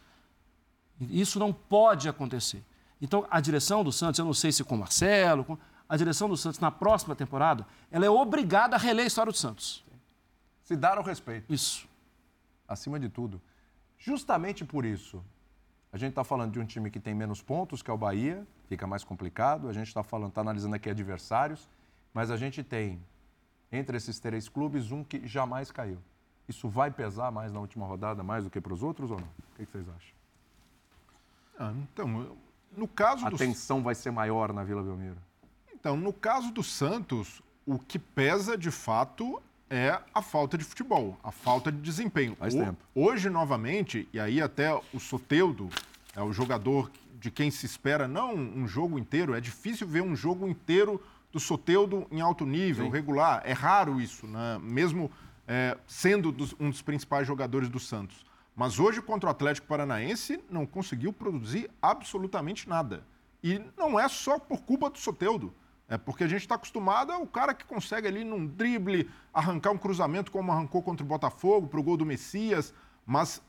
Isso 1.00 1.38
não 1.38 1.52
pode 1.52 2.08
acontecer. 2.08 2.62
Então, 3.00 3.26
a 3.30 3.40
direção 3.40 3.84
do 3.84 3.92
Santos, 3.92 4.18
eu 4.18 4.24
não 4.24 4.34
sei 4.34 4.50
se 4.50 4.64
com 4.64 4.76
o 4.76 4.78
Marcelo, 4.78 5.44
com... 5.44 5.58
a 5.88 5.96
direção 5.96 6.28
do 6.28 6.36
Santos, 6.36 6.58
na 6.58 6.70
próxima 6.70 7.14
temporada, 7.14 7.66
ela 7.90 8.06
é 8.06 8.10
obrigada 8.10 8.76
a 8.76 8.78
reler 8.78 9.04
a 9.04 9.06
história 9.08 9.30
do 9.30 9.38
Santos. 9.38 9.84
Se 10.72 10.76
dar 10.76 10.98
o 10.98 11.02
respeito. 11.02 11.52
Isso. 11.52 11.86
Acima 12.66 12.98
de 12.98 13.10
tudo. 13.10 13.42
Justamente 13.98 14.64
por 14.64 14.86
isso, 14.86 15.22
a 15.92 15.98
gente 15.98 16.10
está 16.10 16.24
falando 16.24 16.52
de 16.52 16.58
um 16.58 16.64
time 16.64 16.90
que 16.90 16.98
tem 16.98 17.14
menos 17.14 17.42
pontos, 17.42 17.82
que 17.82 17.90
é 17.90 17.94
o 17.94 17.98
Bahia, 17.98 18.46
fica 18.70 18.86
mais 18.86 19.04
complicado. 19.04 19.68
A 19.68 19.72
gente 19.74 19.88
está 19.88 20.02
falando, 20.02 20.30
está 20.30 20.40
analisando 20.40 20.74
aqui 20.74 20.88
adversários, 20.88 21.68
mas 22.14 22.30
a 22.30 22.38
gente 22.38 22.64
tem, 22.64 22.98
entre 23.70 23.98
esses 23.98 24.18
três 24.18 24.48
clubes, 24.48 24.90
um 24.90 25.04
que 25.04 25.26
jamais 25.28 25.70
caiu. 25.70 25.98
Isso 26.48 26.70
vai 26.70 26.90
pesar 26.90 27.30
mais 27.30 27.52
na 27.52 27.60
última 27.60 27.84
rodada, 27.84 28.22
mais 28.22 28.44
do 28.44 28.48
que 28.48 28.58
para 28.58 28.72
os 28.72 28.82
outros 28.82 29.10
ou 29.10 29.20
não? 29.20 29.28
O 29.28 29.56
que 29.56 29.66
vocês 29.66 29.86
acham? 29.86 30.14
Ah, 31.58 31.74
então, 31.82 32.34
no 32.74 32.88
caso 32.88 33.26
A 33.26 33.28
do... 33.28 33.36
tensão 33.36 33.82
vai 33.82 33.94
ser 33.94 34.10
maior 34.10 34.54
na 34.54 34.64
Vila 34.64 34.82
Belmiro. 34.82 35.18
Então, 35.74 35.98
no 35.98 36.14
caso 36.14 36.50
do 36.50 36.62
Santos, 36.62 37.42
o 37.66 37.78
que 37.78 37.98
pesa 37.98 38.56
de 38.56 38.70
fato 38.70 39.38
é 39.72 39.98
a 40.12 40.20
falta 40.20 40.58
de 40.58 40.64
futebol, 40.64 41.18
a 41.24 41.32
falta 41.32 41.72
de 41.72 41.78
desempenho. 41.78 42.36
Faz 42.36 42.54
o, 42.54 42.58
tempo. 42.58 42.76
Hoje, 42.94 43.30
novamente, 43.30 44.06
e 44.12 44.20
aí 44.20 44.40
até 44.42 44.70
o 44.92 45.00
Soteudo 45.00 45.70
é 46.14 46.22
o 46.22 46.30
jogador 46.30 46.90
de 47.18 47.30
quem 47.30 47.50
se 47.50 47.64
espera 47.64 48.06
não 48.06 48.34
um 48.34 48.68
jogo 48.68 48.98
inteiro, 48.98 49.34
é 49.34 49.40
difícil 49.40 49.86
ver 49.86 50.02
um 50.02 50.14
jogo 50.14 50.46
inteiro 50.46 51.00
do 51.32 51.40
Soteudo 51.40 52.06
em 52.10 52.20
alto 52.20 52.44
nível, 52.44 52.84
Sim. 52.84 52.90
regular. 52.90 53.40
É 53.46 53.52
raro 53.54 53.98
isso, 53.98 54.26
né? 54.26 54.58
mesmo 54.62 55.10
é, 55.48 55.76
sendo 55.86 56.30
dos- 56.30 56.54
um 56.60 56.68
dos 56.68 56.82
principais 56.82 57.26
jogadores 57.26 57.70
do 57.70 57.80
Santos. 57.80 58.26
Mas 58.54 58.78
hoje, 58.78 59.00
contra 59.00 59.28
o 59.28 59.30
Atlético 59.30 59.66
Paranaense, 59.66 60.38
não 60.50 60.66
conseguiu 60.66 61.12
produzir 61.14 61.70
absolutamente 61.80 62.68
nada. 62.68 63.02
E 63.42 63.58
não 63.78 63.98
é 63.98 64.06
só 64.08 64.38
por 64.38 64.60
culpa 64.60 64.90
do 64.90 64.98
Soteudo. 64.98 65.54
É 65.92 65.98
porque 65.98 66.24
a 66.24 66.26
gente 66.26 66.40
está 66.40 66.54
acostumado 66.54 67.12
ao 67.12 67.26
cara 67.26 67.52
que 67.52 67.66
consegue 67.66 68.08
ali 68.08 68.24
num 68.24 68.46
drible 68.46 69.10
arrancar 69.30 69.72
um 69.72 69.76
cruzamento 69.76 70.32
como 70.32 70.50
arrancou 70.50 70.82
contra 70.82 71.04
o 71.04 71.06
Botafogo 71.06 71.66
para 71.66 71.78
o 71.78 71.82
gol 71.82 71.98
do 71.98 72.06
Messias, 72.06 72.72
mas 73.04 73.42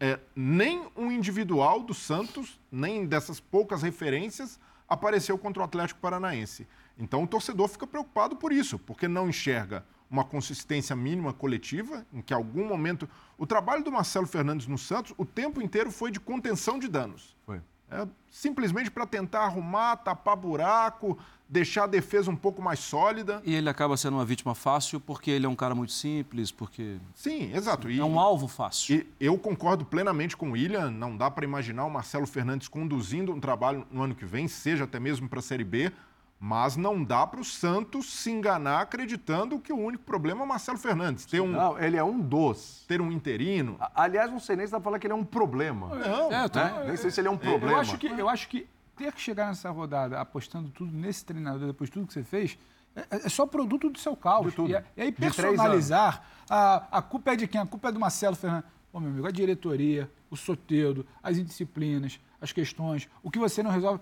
é, 0.00 0.18
nem 0.34 0.88
um 0.96 1.12
individual 1.12 1.78
do 1.84 1.94
Santos, 1.94 2.60
nem 2.72 3.06
dessas 3.06 3.38
poucas 3.38 3.82
referências, 3.82 4.58
apareceu 4.88 5.38
contra 5.38 5.62
o 5.62 5.64
Atlético 5.64 6.00
Paranaense. 6.00 6.66
Então 6.98 7.22
o 7.22 7.26
torcedor 7.28 7.68
fica 7.68 7.86
preocupado 7.86 8.34
por 8.34 8.52
isso, 8.52 8.80
porque 8.80 9.06
não 9.06 9.28
enxerga 9.28 9.86
uma 10.10 10.24
consistência 10.24 10.96
mínima 10.96 11.32
coletiva, 11.32 12.04
em 12.12 12.20
que 12.20 12.34
algum 12.34 12.66
momento. 12.66 13.08
O 13.38 13.46
trabalho 13.46 13.84
do 13.84 13.92
Marcelo 13.92 14.26
Fernandes 14.26 14.66
no 14.66 14.76
Santos 14.76 15.14
o 15.16 15.24
tempo 15.24 15.62
inteiro 15.62 15.92
foi 15.92 16.10
de 16.10 16.18
contenção 16.18 16.80
de 16.80 16.88
danos. 16.88 17.36
Foi. 17.46 17.60
É, 17.88 18.04
simplesmente 18.28 18.90
para 18.90 19.06
tentar 19.06 19.44
arrumar, 19.44 19.96
tapar 19.98 20.36
buraco, 20.36 21.16
deixar 21.48 21.84
a 21.84 21.86
defesa 21.86 22.30
um 22.30 22.36
pouco 22.36 22.60
mais 22.60 22.78
sólida. 22.80 23.40
E 23.44 23.54
ele 23.54 23.68
acaba 23.68 23.96
sendo 23.96 24.14
uma 24.16 24.24
vítima 24.24 24.54
fácil 24.54 24.98
porque 25.00 25.30
ele 25.30 25.46
é 25.46 25.48
um 25.48 25.54
cara 25.54 25.74
muito 25.74 25.92
simples, 25.92 26.50
porque 26.50 26.96
Sim, 27.14 27.52
exato. 27.54 27.88
E- 27.90 28.00
é 28.00 28.04
um 28.04 28.18
alvo 28.18 28.48
fácil. 28.48 28.96
E 28.98 29.06
eu 29.20 29.38
concordo 29.38 29.84
plenamente 29.84 30.36
com 30.36 30.48
o 30.48 30.52
William, 30.52 30.90
não 30.90 31.16
dá 31.16 31.30
para 31.30 31.44
imaginar 31.44 31.84
o 31.84 31.90
Marcelo 31.90 32.26
Fernandes 32.26 32.68
conduzindo 32.68 33.32
um 33.32 33.40
trabalho 33.40 33.86
no 33.90 34.02
ano 34.02 34.14
que 34.14 34.24
vem, 34.24 34.48
seja 34.48 34.84
até 34.84 34.98
mesmo 34.98 35.28
para 35.28 35.38
a 35.38 35.42
Série 35.42 35.64
B, 35.64 35.92
mas 36.38 36.76
não 36.76 37.02
dá 37.02 37.26
para 37.26 37.40
o 37.40 37.44
Santos 37.44 38.12
se 38.12 38.30
enganar 38.30 38.82
acreditando 38.82 39.58
que 39.58 39.72
o 39.72 39.78
único 39.78 40.04
problema 40.04 40.42
é 40.42 40.44
o 40.44 40.48
Marcelo 40.48 40.76
Fernandes. 40.76 41.24
Ter 41.24 41.40
um, 41.40 41.46
Não, 41.52 41.78
ele 41.78 41.96
é 41.96 42.04
um 42.04 42.20
dos. 42.20 42.84
ter 42.86 43.00
um 43.00 43.10
interino. 43.10 43.76
A- 43.80 44.02
Aliás, 44.02 44.30
não 44.30 44.38
sei 44.38 44.54
nem 44.56 44.66
se 44.66 44.72
dá 44.72 44.78
pra 44.78 44.84
falar 44.84 44.98
que 44.98 45.06
ele 45.06 45.12
é 45.14 45.16
um 45.16 45.24
problema. 45.24 45.88
Não, 45.96 46.30
É, 46.30 46.46
tá. 46.48 46.64
né? 46.80 46.84
Nem 46.88 46.96
sei 46.96 47.10
se 47.10 47.20
ele 47.20 47.28
é 47.28 47.30
um 47.30 47.38
problema. 47.38 47.72
Eu 47.72 47.78
acho, 47.80 47.96
que, 47.96 48.06
eu 48.06 48.28
acho 48.28 48.48
que 48.48 48.66
ter 48.96 49.12
que 49.12 49.20
chegar 49.20 49.46
nessa 49.48 49.70
rodada 49.70 50.20
apostando 50.20 50.68
tudo 50.70 50.90
nesse 50.92 51.24
treinador, 51.24 51.66
depois 51.66 51.88
de 51.90 51.94
tudo 51.94 52.06
que 52.06 52.12
você 52.14 52.22
fez, 52.24 52.58
é, 52.94 53.06
é 53.26 53.28
só 53.28 53.46
produto 53.46 53.90
do 53.90 53.98
seu 53.98 54.16
caos. 54.16 54.46
E, 54.70 54.76
aí- 54.76 54.84
e 54.96 55.02
aí 55.02 55.12
personalizar, 55.12 56.22
a, 56.48 56.98
a 56.98 57.02
culpa 57.02 57.32
é 57.32 57.36
de 57.36 57.46
quem? 57.46 57.60
A 57.60 57.66
culpa 57.66 57.88
é 57.88 57.92
do 57.92 58.00
Marcelo 58.00 58.34
Fernandes. 58.36 58.70
Ô, 58.92 58.98
meu 59.00 59.10
amigo, 59.10 59.26
a 59.26 59.30
diretoria, 59.30 60.10
o 60.30 60.36
soteudo, 60.36 61.06
as 61.22 61.36
indisciplinas, 61.36 62.18
as 62.40 62.52
questões, 62.52 63.08
o 63.22 63.30
que 63.30 63.38
você 63.38 63.62
não 63.62 63.70
resolve. 63.70 64.00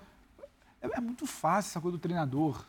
É, 0.80 0.98
é 0.98 1.00
muito 1.00 1.26
fácil 1.26 1.70
essa 1.70 1.80
coisa 1.80 1.96
do 1.96 2.00
treinador. 2.00 2.64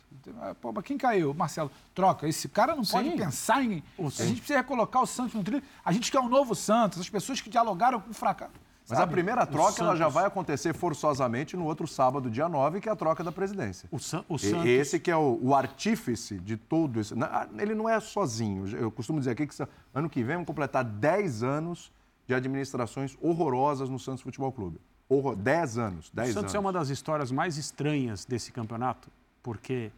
Pô, 0.60 0.72
mas 0.72 0.82
quem 0.84 0.98
caiu? 0.98 1.32
Marcelo, 1.32 1.70
troca. 1.94 2.26
Esse 2.26 2.48
cara 2.48 2.74
não 2.74 2.82
pode 2.84 3.08
pensar 3.16 3.62
em. 3.62 3.82
A 4.24 4.26
gente 4.26 4.38
precisa 4.38 4.64
colocar 4.64 5.00
o 5.00 5.06
Santos 5.06 5.34
no 5.34 5.44
trilho. 5.44 5.62
A 5.84 5.92
gente 5.92 6.10
quer 6.10 6.18
um 6.18 6.28
novo 6.28 6.54
Santos, 6.54 6.98
as 6.98 7.08
pessoas 7.08 7.40
que 7.40 7.48
dialogaram 7.48 8.00
com 8.00 8.10
o 8.10 8.14
fracasso. 8.14 8.52
Mas 8.88 8.98
a 9.00 9.06
primeira 9.06 9.44
troca 9.44 9.82
ela 9.82 9.96
já 9.96 10.08
vai 10.08 10.24
acontecer 10.26 10.72
forçosamente 10.74 11.56
no 11.56 11.64
outro 11.64 11.86
sábado, 11.88 12.30
dia 12.30 12.48
9, 12.48 12.80
que 12.80 12.88
é 12.88 12.92
a 12.92 12.96
troca 12.96 13.24
da 13.24 13.32
presidência. 13.32 13.88
O, 13.90 13.98
San, 13.98 14.24
o 14.28 14.36
E- 14.36 14.38
Santos. 14.38 14.66
Esse 14.66 15.00
que 15.00 15.10
é 15.10 15.16
o, 15.16 15.38
o 15.42 15.54
artífice 15.54 16.38
de 16.38 16.56
tudo 16.56 17.00
isso. 17.00 17.14
Ele 17.58 17.74
não 17.74 17.88
é 17.88 17.98
sozinho. 18.00 18.68
Eu 18.68 18.90
costumo 18.90 19.18
dizer 19.18 19.32
aqui 19.32 19.46
que 19.46 19.54
ano 19.94 20.08
que 20.08 20.22
vem 20.22 20.36
vamos 20.36 20.46
completar 20.46 20.84
10 20.84 21.42
anos 21.42 21.90
de 22.26 22.34
administrações 22.34 23.16
horrorosas 23.20 23.88
no 23.88 23.98
Santos 23.98 24.22
Futebol 24.22 24.52
Clube. 24.52 24.78
Horror, 25.08 25.36
10 25.36 25.78
anos. 25.78 26.10
10 26.12 26.30
O 26.30 26.32
Santos 26.32 26.44
anos. 26.44 26.54
é 26.54 26.58
uma 26.58 26.72
das 26.72 26.88
histórias 26.88 27.30
mais 27.32 27.56
estranhas 27.56 28.24
desse 28.24 28.50
campeonato, 28.52 29.08
porque 29.42 29.90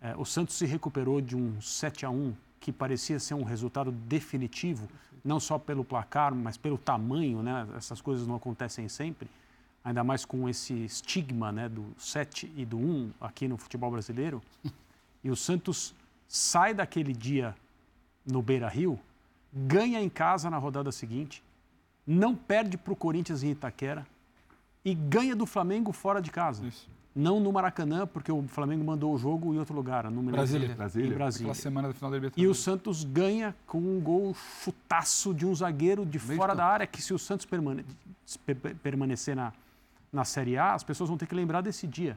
eh, 0.00 0.14
o 0.16 0.24
Santos 0.24 0.56
se 0.56 0.64
recuperou 0.64 1.20
de 1.20 1.36
um 1.36 1.60
7 1.60 2.06
a 2.06 2.10
1 2.10 2.34
que 2.60 2.72
parecia 2.72 3.18
ser 3.20 3.34
um 3.34 3.42
resultado 3.44 3.90
definitivo, 3.92 4.88
não 5.24 5.40
só 5.40 5.58
pelo 5.58 5.84
placar, 5.84 6.34
mas 6.34 6.56
pelo 6.56 6.78
tamanho, 6.78 7.42
né? 7.42 7.66
Essas 7.76 8.00
coisas 8.00 8.26
não 8.26 8.36
acontecem 8.36 8.88
sempre, 8.88 9.28
ainda 9.84 10.04
mais 10.04 10.24
com 10.24 10.48
esse 10.48 10.74
estigma, 10.84 11.50
né, 11.50 11.68
do 11.68 11.84
7 11.98 12.52
e 12.56 12.64
do 12.64 12.76
1 12.76 13.10
aqui 13.20 13.48
no 13.48 13.56
futebol 13.56 13.90
brasileiro. 13.90 14.42
E 15.24 15.30
o 15.30 15.36
Santos 15.36 15.92
sai 16.28 16.72
daquele 16.72 17.12
dia 17.12 17.52
no 18.24 18.40
Beira-Rio, 18.40 19.00
ganha 19.52 20.00
em 20.00 20.08
casa 20.08 20.48
na 20.48 20.58
rodada 20.58 20.92
seguinte, 20.92 21.42
não 22.06 22.36
perde 22.36 22.78
para 22.78 22.92
o 22.92 22.96
Corinthians 22.96 23.42
em 23.42 23.50
Itaquera 23.50 24.06
e 24.84 24.94
ganha 24.94 25.34
do 25.34 25.44
Flamengo 25.44 25.92
fora 25.92 26.22
de 26.22 26.30
casa. 26.30 26.62
Não 27.18 27.40
no 27.40 27.52
Maracanã, 27.52 28.06
porque 28.06 28.30
o 28.30 28.42
Flamengo 28.46 28.84
mandou 28.84 29.12
o 29.12 29.18
jogo 29.18 29.52
em 29.52 29.58
outro 29.58 29.74
lugar, 29.74 30.04
lembro. 30.04 30.30
Brasília. 30.30 30.72
Brasília. 30.74 31.10
Em 31.10 31.14
Brasília. 31.14 31.50
Aquela 31.50 31.54
semana 31.62 31.88
da 31.88 31.94
final 31.94 32.10
da 32.12 32.16
E 32.16 32.20
Libertadores. 32.20 32.50
o 32.58 32.62
Santos 32.62 33.02
ganha 33.02 33.56
com 33.66 33.78
um 33.78 34.00
gol 34.00 34.32
chutaço 34.62 35.34
de 35.34 35.44
um 35.44 35.52
zagueiro 35.52 36.06
de 36.06 36.18
fora 36.18 36.54
da 36.54 36.64
área, 36.64 36.86
que 36.86 37.02
se 37.02 37.12
o 37.12 37.18
Santos 37.18 37.44
permane- 37.44 37.84
per- 38.46 38.54
per- 38.56 38.74
permanecer 38.76 39.34
na, 39.34 39.52
na 40.12 40.24
Série 40.24 40.56
A, 40.56 40.74
as 40.74 40.84
pessoas 40.84 41.08
vão 41.08 41.18
ter 41.18 41.26
que 41.26 41.34
lembrar 41.34 41.60
desse 41.60 41.88
dia. 41.88 42.16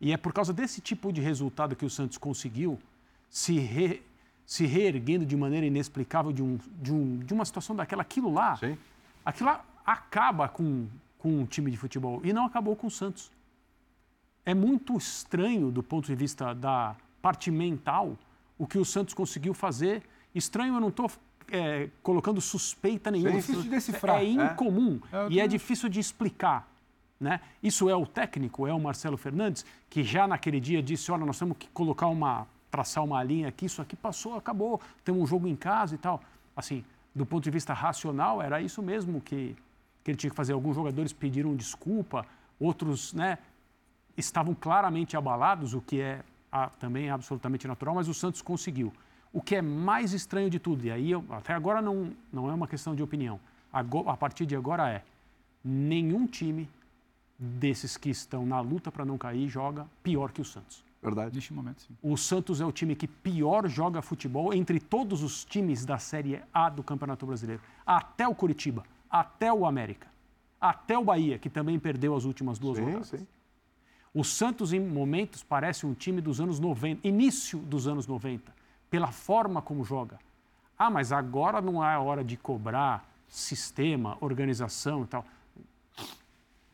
E 0.00 0.10
é 0.10 0.16
por 0.16 0.32
causa 0.32 0.54
desse 0.54 0.80
tipo 0.80 1.12
de 1.12 1.20
resultado 1.20 1.76
que 1.76 1.84
o 1.84 1.90
Santos 1.90 2.16
conseguiu 2.16 2.78
se, 3.28 3.58
re- 3.58 4.00
se 4.46 4.64
reerguendo 4.64 5.26
de 5.26 5.36
maneira 5.36 5.66
inexplicável 5.66 6.32
de, 6.32 6.42
um, 6.42 6.58
de, 6.80 6.92
um, 6.94 7.18
de 7.18 7.34
uma 7.34 7.44
situação 7.44 7.76
daquela. 7.76 8.00
Aquilo 8.00 8.32
lá, 8.32 8.56
Sim. 8.56 8.78
aquilo 9.22 9.50
lá 9.50 9.62
acaba 9.84 10.48
com, 10.48 10.86
com 11.18 11.40
um 11.40 11.44
time 11.44 11.70
de 11.70 11.76
futebol 11.76 12.22
e 12.24 12.32
não 12.32 12.46
acabou 12.46 12.74
com 12.74 12.86
o 12.86 12.90
Santos. 12.90 13.30
É 14.48 14.54
muito 14.54 14.96
estranho 14.96 15.70
do 15.70 15.82
ponto 15.82 16.06
de 16.06 16.14
vista 16.14 16.54
da 16.54 16.96
parte 17.20 17.50
mental 17.50 18.16
o 18.56 18.66
que 18.66 18.78
o 18.78 18.84
Santos 18.84 19.12
conseguiu 19.12 19.52
fazer. 19.52 20.02
Estranho, 20.34 20.72
eu 20.72 20.80
não 20.80 20.88
estou 20.88 21.10
colocando 22.02 22.40
suspeita 22.40 23.10
nenhuma. 23.10 23.28
É 23.28 23.40
difícil 23.40 23.62
de 23.62 23.68
decifrar. 23.68 24.20
É 24.20 24.24
incomum 24.24 25.00
É, 25.12 25.28
e 25.28 25.38
é 25.38 25.46
difícil 25.46 25.90
de 25.90 26.00
explicar. 26.00 26.66
Né? 27.20 27.42
Isso 27.62 27.90
é 27.90 27.94
o 27.94 28.06
técnico, 28.06 28.66
é 28.66 28.72
o 28.72 28.80
Marcelo 28.80 29.18
Fernandes, 29.18 29.66
que 29.90 30.02
já 30.02 30.26
naquele 30.26 30.60
dia 30.60 30.82
disse: 30.82 31.12
olha, 31.12 31.26
nós 31.26 31.38
temos 31.38 31.54
que 31.58 31.68
colocar 31.68 32.06
uma, 32.06 32.46
traçar 32.70 33.04
uma 33.04 33.22
linha 33.22 33.48
aqui, 33.48 33.66
isso 33.66 33.82
aqui 33.82 33.96
passou, 33.96 34.34
acabou, 34.34 34.80
temos 35.04 35.20
um 35.20 35.26
jogo 35.26 35.46
em 35.46 35.56
casa 35.56 35.94
e 35.94 35.98
tal. 35.98 36.22
Assim, 36.56 36.82
do 37.14 37.26
ponto 37.26 37.44
de 37.44 37.50
vista 37.50 37.74
racional, 37.74 38.40
era 38.40 38.62
isso 38.62 38.80
mesmo 38.82 39.20
que, 39.20 39.54
que 40.02 40.10
ele 40.10 40.16
tinha 40.16 40.30
que 40.30 40.36
fazer. 40.36 40.54
Alguns 40.54 40.74
jogadores 40.74 41.12
pediram 41.12 41.54
desculpa, 41.54 42.24
outros 42.58 43.12
né, 43.12 43.36
estavam 44.18 44.54
claramente 44.54 45.16
abalados, 45.16 45.72
o 45.74 45.80
que 45.80 46.00
é 46.00 46.22
ah, 46.50 46.68
também 46.80 47.10
absolutamente 47.10 47.66
natural, 47.68 47.94
mas 47.94 48.08
o 48.08 48.14
Santos 48.14 48.42
conseguiu. 48.42 48.92
O 49.32 49.40
que 49.42 49.54
é 49.56 49.62
mais 49.62 50.12
estranho 50.12 50.48
de 50.50 50.58
tudo, 50.58 50.84
e 50.86 50.90
aí 50.90 51.10
eu- 51.10 51.24
até 51.30 51.52
agora 51.52 51.80
não, 51.82 52.10
não 52.32 52.50
é 52.50 52.54
uma 52.54 52.66
questão 52.66 52.94
de 52.94 53.02
opinião, 53.02 53.38
Ago- 53.70 54.08
a 54.08 54.16
partir 54.16 54.46
de 54.46 54.56
agora 54.56 54.88
é: 54.88 55.04
nenhum 55.62 56.26
time 56.26 56.68
desses 57.38 57.96
que 57.96 58.08
estão 58.10 58.44
na 58.46 58.60
luta 58.60 58.90
para 58.90 59.04
não 59.04 59.18
cair 59.18 59.46
joga 59.48 59.86
pior 60.02 60.32
que 60.32 60.40
o 60.40 60.44
Santos. 60.44 60.82
Verdade. 61.02 61.34
Neste 61.36 61.52
momento, 61.52 61.82
sim. 61.82 61.94
O 62.02 62.16
Santos 62.16 62.60
é 62.60 62.64
o 62.64 62.72
time 62.72 62.96
que 62.96 63.06
pior 63.06 63.68
joga 63.68 64.02
futebol 64.02 64.52
entre 64.52 64.80
todos 64.80 65.22
os 65.22 65.44
times 65.44 65.84
da 65.84 65.98
Série 65.98 66.40
A 66.52 66.68
do 66.68 66.82
Campeonato 66.82 67.24
Brasileiro. 67.26 67.62
Até 67.86 68.26
o 68.26 68.34
Curitiba, 68.34 68.82
até 69.08 69.52
o 69.52 69.64
América, 69.66 70.08
até 70.60 70.98
o 70.98 71.04
Bahia, 71.04 71.38
que 71.38 71.48
também 71.48 71.78
perdeu 71.78 72.16
as 72.16 72.24
últimas 72.24 72.58
duas 72.58 72.78
Sim, 72.78 72.84
rodadas. 72.84 73.08
sim. 73.08 73.26
O 74.14 74.24
Santos, 74.24 74.72
em 74.72 74.80
momentos, 74.80 75.42
parece 75.42 75.86
um 75.86 75.94
time 75.94 76.20
dos 76.20 76.40
anos 76.40 76.58
90, 76.58 77.06
início 77.06 77.58
dos 77.58 77.86
anos 77.86 78.06
90, 78.06 78.52
pela 78.90 79.08
forma 79.08 79.60
como 79.60 79.84
joga. 79.84 80.18
Ah, 80.78 80.90
mas 80.90 81.12
agora 81.12 81.60
não 81.60 81.84
é 81.84 81.98
hora 81.98 82.24
de 82.24 82.36
cobrar 82.36 83.08
sistema, 83.28 84.16
organização 84.20 85.02
e 85.02 85.06
tal. 85.06 85.24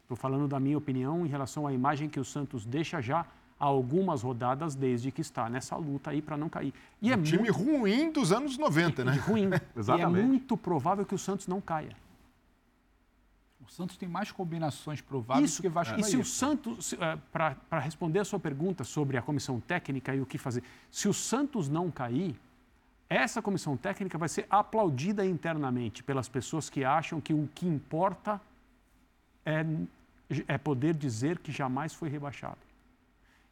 Estou 0.02 0.16
falando 0.16 0.46
da 0.46 0.60
minha 0.60 0.76
opinião 0.76 1.24
em 1.24 1.28
relação 1.28 1.66
à 1.66 1.72
imagem 1.72 2.08
que 2.08 2.20
o 2.20 2.24
Santos 2.24 2.64
deixa 2.64 3.00
já 3.00 3.26
há 3.58 3.64
algumas 3.64 4.22
rodadas 4.22 4.74
desde 4.74 5.10
que 5.10 5.20
está 5.20 5.48
nessa 5.48 5.76
luta 5.76 6.10
aí 6.10 6.20
para 6.20 6.36
não 6.36 6.48
cair. 6.48 6.72
E 7.00 7.12
é 7.12 7.16
Time 7.16 7.38
muito 7.38 7.52
ruim 7.52 8.12
dos 8.12 8.30
anos 8.30 8.58
90, 8.58 9.04
né? 9.04 9.12
ruim. 9.26 9.48
e 9.50 9.54
é 9.54 9.60
Exatamente. 9.76 10.26
muito 10.26 10.56
provável 10.56 11.04
que 11.04 11.14
o 11.14 11.18
Santos 11.18 11.46
não 11.46 11.60
caia. 11.60 11.96
O 13.66 13.70
Santos 13.70 13.96
tem 13.96 14.08
mais 14.08 14.30
combinações 14.30 15.00
prováveis 15.00 15.50
Isso, 15.50 15.62
que 15.62 15.68
Vasco 15.68 15.98
e 15.98 16.00
e 16.00 16.04
se 16.04 16.16
o 16.16 16.24
Santos, 16.24 16.94
para 17.32 17.80
responder 17.80 18.18
a 18.18 18.24
sua 18.24 18.38
pergunta 18.38 18.84
sobre 18.84 19.16
a 19.16 19.22
comissão 19.22 19.58
técnica 19.58 20.14
e 20.14 20.20
o 20.20 20.26
que 20.26 20.36
fazer, 20.36 20.62
se 20.90 21.08
o 21.08 21.14
Santos 21.14 21.68
não 21.68 21.90
cair, 21.90 22.38
essa 23.08 23.40
comissão 23.40 23.76
técnica 23.76 24.18
vai 24.18 24.28
ser 24.28 24.46
aplaudida 24.50 25.24
internamente 25.24 26.02
pelas 26.02 26.28
pessoas 26.28 26.68
que 26.68 26.84
acham 26.84 27.20
que 27.20 27.32
o 27.32 27.48
que 27.54 27.66
importa 27.66 28.40
é, 29.46 29.64
é 30.46 30.58
poder 30.58 30.94
dizer 30.94 31.38
que 31.38 31.50
jamais 31.50 31.94
foi 31.94 32.08
rebaixado. 32.08 32.58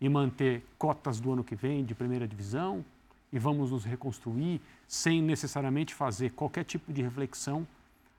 E 0.00 0.08
manter 0.08 0.64
cotas 0.76 1.20
do 1.20 1.32
ano 1.32 1.44
que 1.44 1.54
vem 1.54 1.84
de 1.84 1.94
primeira 1.94 2.26
divisão, 2.26 2.84
e 3.32 3.38
vamos 3.38 3.70
nos 3.70 3.84
reconstruir, 3.84 4.60
sem 4.86 5.22
necessariamente 5.22 5.94
fazer 5.94 6.30
qualquer 6.30 6.64
tipo 6.64 6.92
de 6.92 7.00
reflexão 7.00 7.66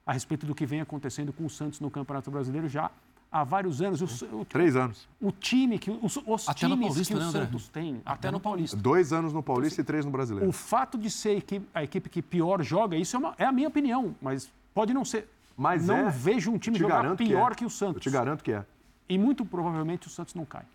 a 0.05 0.13
respeito 0.13 0.45
do 0.45 0.53
que 0.53 0.65
vem 0.65 0.81
acontecendo 0.81 1.31
com 1.31 1.45
o 1.45 1.49
Santos 1.49 1.79
no 1.79 1.89
Campeonato 1.89 2.29
Brasileiro 2.29 2.67
já 2.67 2.91
há 3.31 3.43
vários 3.43 3.81
anos. 3.81 4.01
O, 4.21 4.39
o- 4.41 4.45
Três 4.45 4.75
anos. 4.75 5.07
o 5.21 5.31
time 5.31 5.79
que 5.79 5.89
os, 5.89 6.17
os 6.25 6.49
Até 6.49 6.67
times 6.67 6.79
Paulista, 6.87 7.13
que 7.13 7.19
né, 7.19 7.25
o 7.25 7.29
André? 7.29 7.45
Santos 7.45 7.67
tem, 7.69 8.01
até, 8.05 8.27
no 8.29 8.33
no 8.33 8.39
Paulista. 8.39 8.77
Dois 8.77 9.13
anos 9.13 9.31
no 9.33 9.41
Paulista 9.41 9.81
e 9.81 9.83
três 9.83 10.05
no 10.05 10.11
Brasileiro. 10.11 10.49
O 10.49 10.51
fato 10.51 10.97
de 10.97 11.09
ser 11.09 11.29
a 11.29 11.33
equipe, 11.35 11.67
a 11.73 11.83
equipe 11.83 12.09
que 12.09 12.21
pior 12.21 12.61
joga, 12.63 12.97
isso 12.97 13.15
é, 13.15 13.19
uma- 13.19 13.33
é 13.37 13.45
a 13.45 13.51
minha 13.51 13.67
opinião, 13.67 14.13
mas 14.21 14.51
pode 14.73 14.93
não 14.93 15.05
ser. 15.05 15.29
Mas 15.55 15.85
não 15.85 16.07
é. 16.07 16.09
vejo 16.09 16.51
um 16.51 16.57
time 16.57 16.77
jogar 16.77 17.15
pior 17.15 17.51
é. 17.51 17.55
que, 17.55 17.63
o 17.63 17.69
Santos. 17.69 17.95
Eu 17.97 18.01
te 18.01 18.09
garanto 18.09 18.43
que 18.43 18.51
é. 18.51 18.65
E 19.07 19.17
muito 19.17 19.45
provavelmente 19.45 20.07
o 20.07 20.09
Santos 20.09 20.33
não 20.33 20.45
cai. 20.45 20.65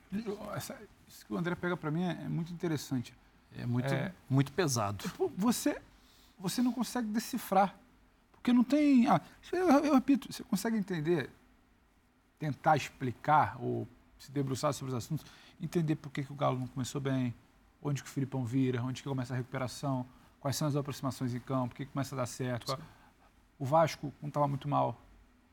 Essa- 0.55 0.77
isso 1.09 1.27
que 1.27 1.33
o 1.33 1.37
André 1.37 1.55
pega 1.55 1.77
para 1.77 1.91
mim 1.91 2.03
é, 2.05 2.13
é 2.25 2.29
muito 2.29 2.53
interessante. 2.53 3.13
É 3.59 3.67
muito, 3.67 3.93
É. 3.93 4.13
muito 4.31 4.53
pesado. 4.53 5.05
Você, 5.37 5.79
você 6.39 6.63
não 6.63 6.71
consegue 6.73 7.09
decifrar. 7.09 7.75
Porque 8.39 8.53
não 8.53 8.65
tem. 8.65 9.07
ah, 9.09 9.21
eu, 9.53 9.69
eu 9.85 9.95
repito, 9.95 10.33
você 10.33 10.43
consegue 10.45 10.77
entender, 10.77 11.31
tentar 12.39 12.77
explicar 12.77 13.57
ou 13.61 13.87
se 14.19 14.31
debruçar 14.31 14.73
sobre 14.73 14.93
os 14.95 14.99
assuntos, 14.99 15.25
entender 15.61 15.97
por 15.97 16.11
que, 16.11 16.23
que 16.25 16.33
o 16.33 16.35
Galo 16.37 16.59
não 16.59 16.67
começou 16.67 17.01
bem, 17.01 17.35
onde 17.83 18.03
que 18.03 18.09
o 18.09 18.13
Filipão 18.13 18.45
vira, 18.45 18.83
onde 18.83 19.03
que 19.03 19.09
começa 19.09 19.35
a 19.35 19.37
recuperação, 19.37 20.07
quais 20.41 20.57
são 20.57 20.67
as 20.69 20.77
aproximações 20.77 21.35
em 21.35 21.41
campo, 21.41 21.75
o 21.75 21.77
que, 21.77 21.87
começa 21.87 22.15
a 22.15 22.19
dar 22.19 22.27
certo. 22.27 22.67
qual- 22.67 22.79
O 23.59 23.65
Vasco 23.65 24.13
não 24.21 24.29
estava 24.29 24.47
muito 24.49 24.69
mal 24.69 25.01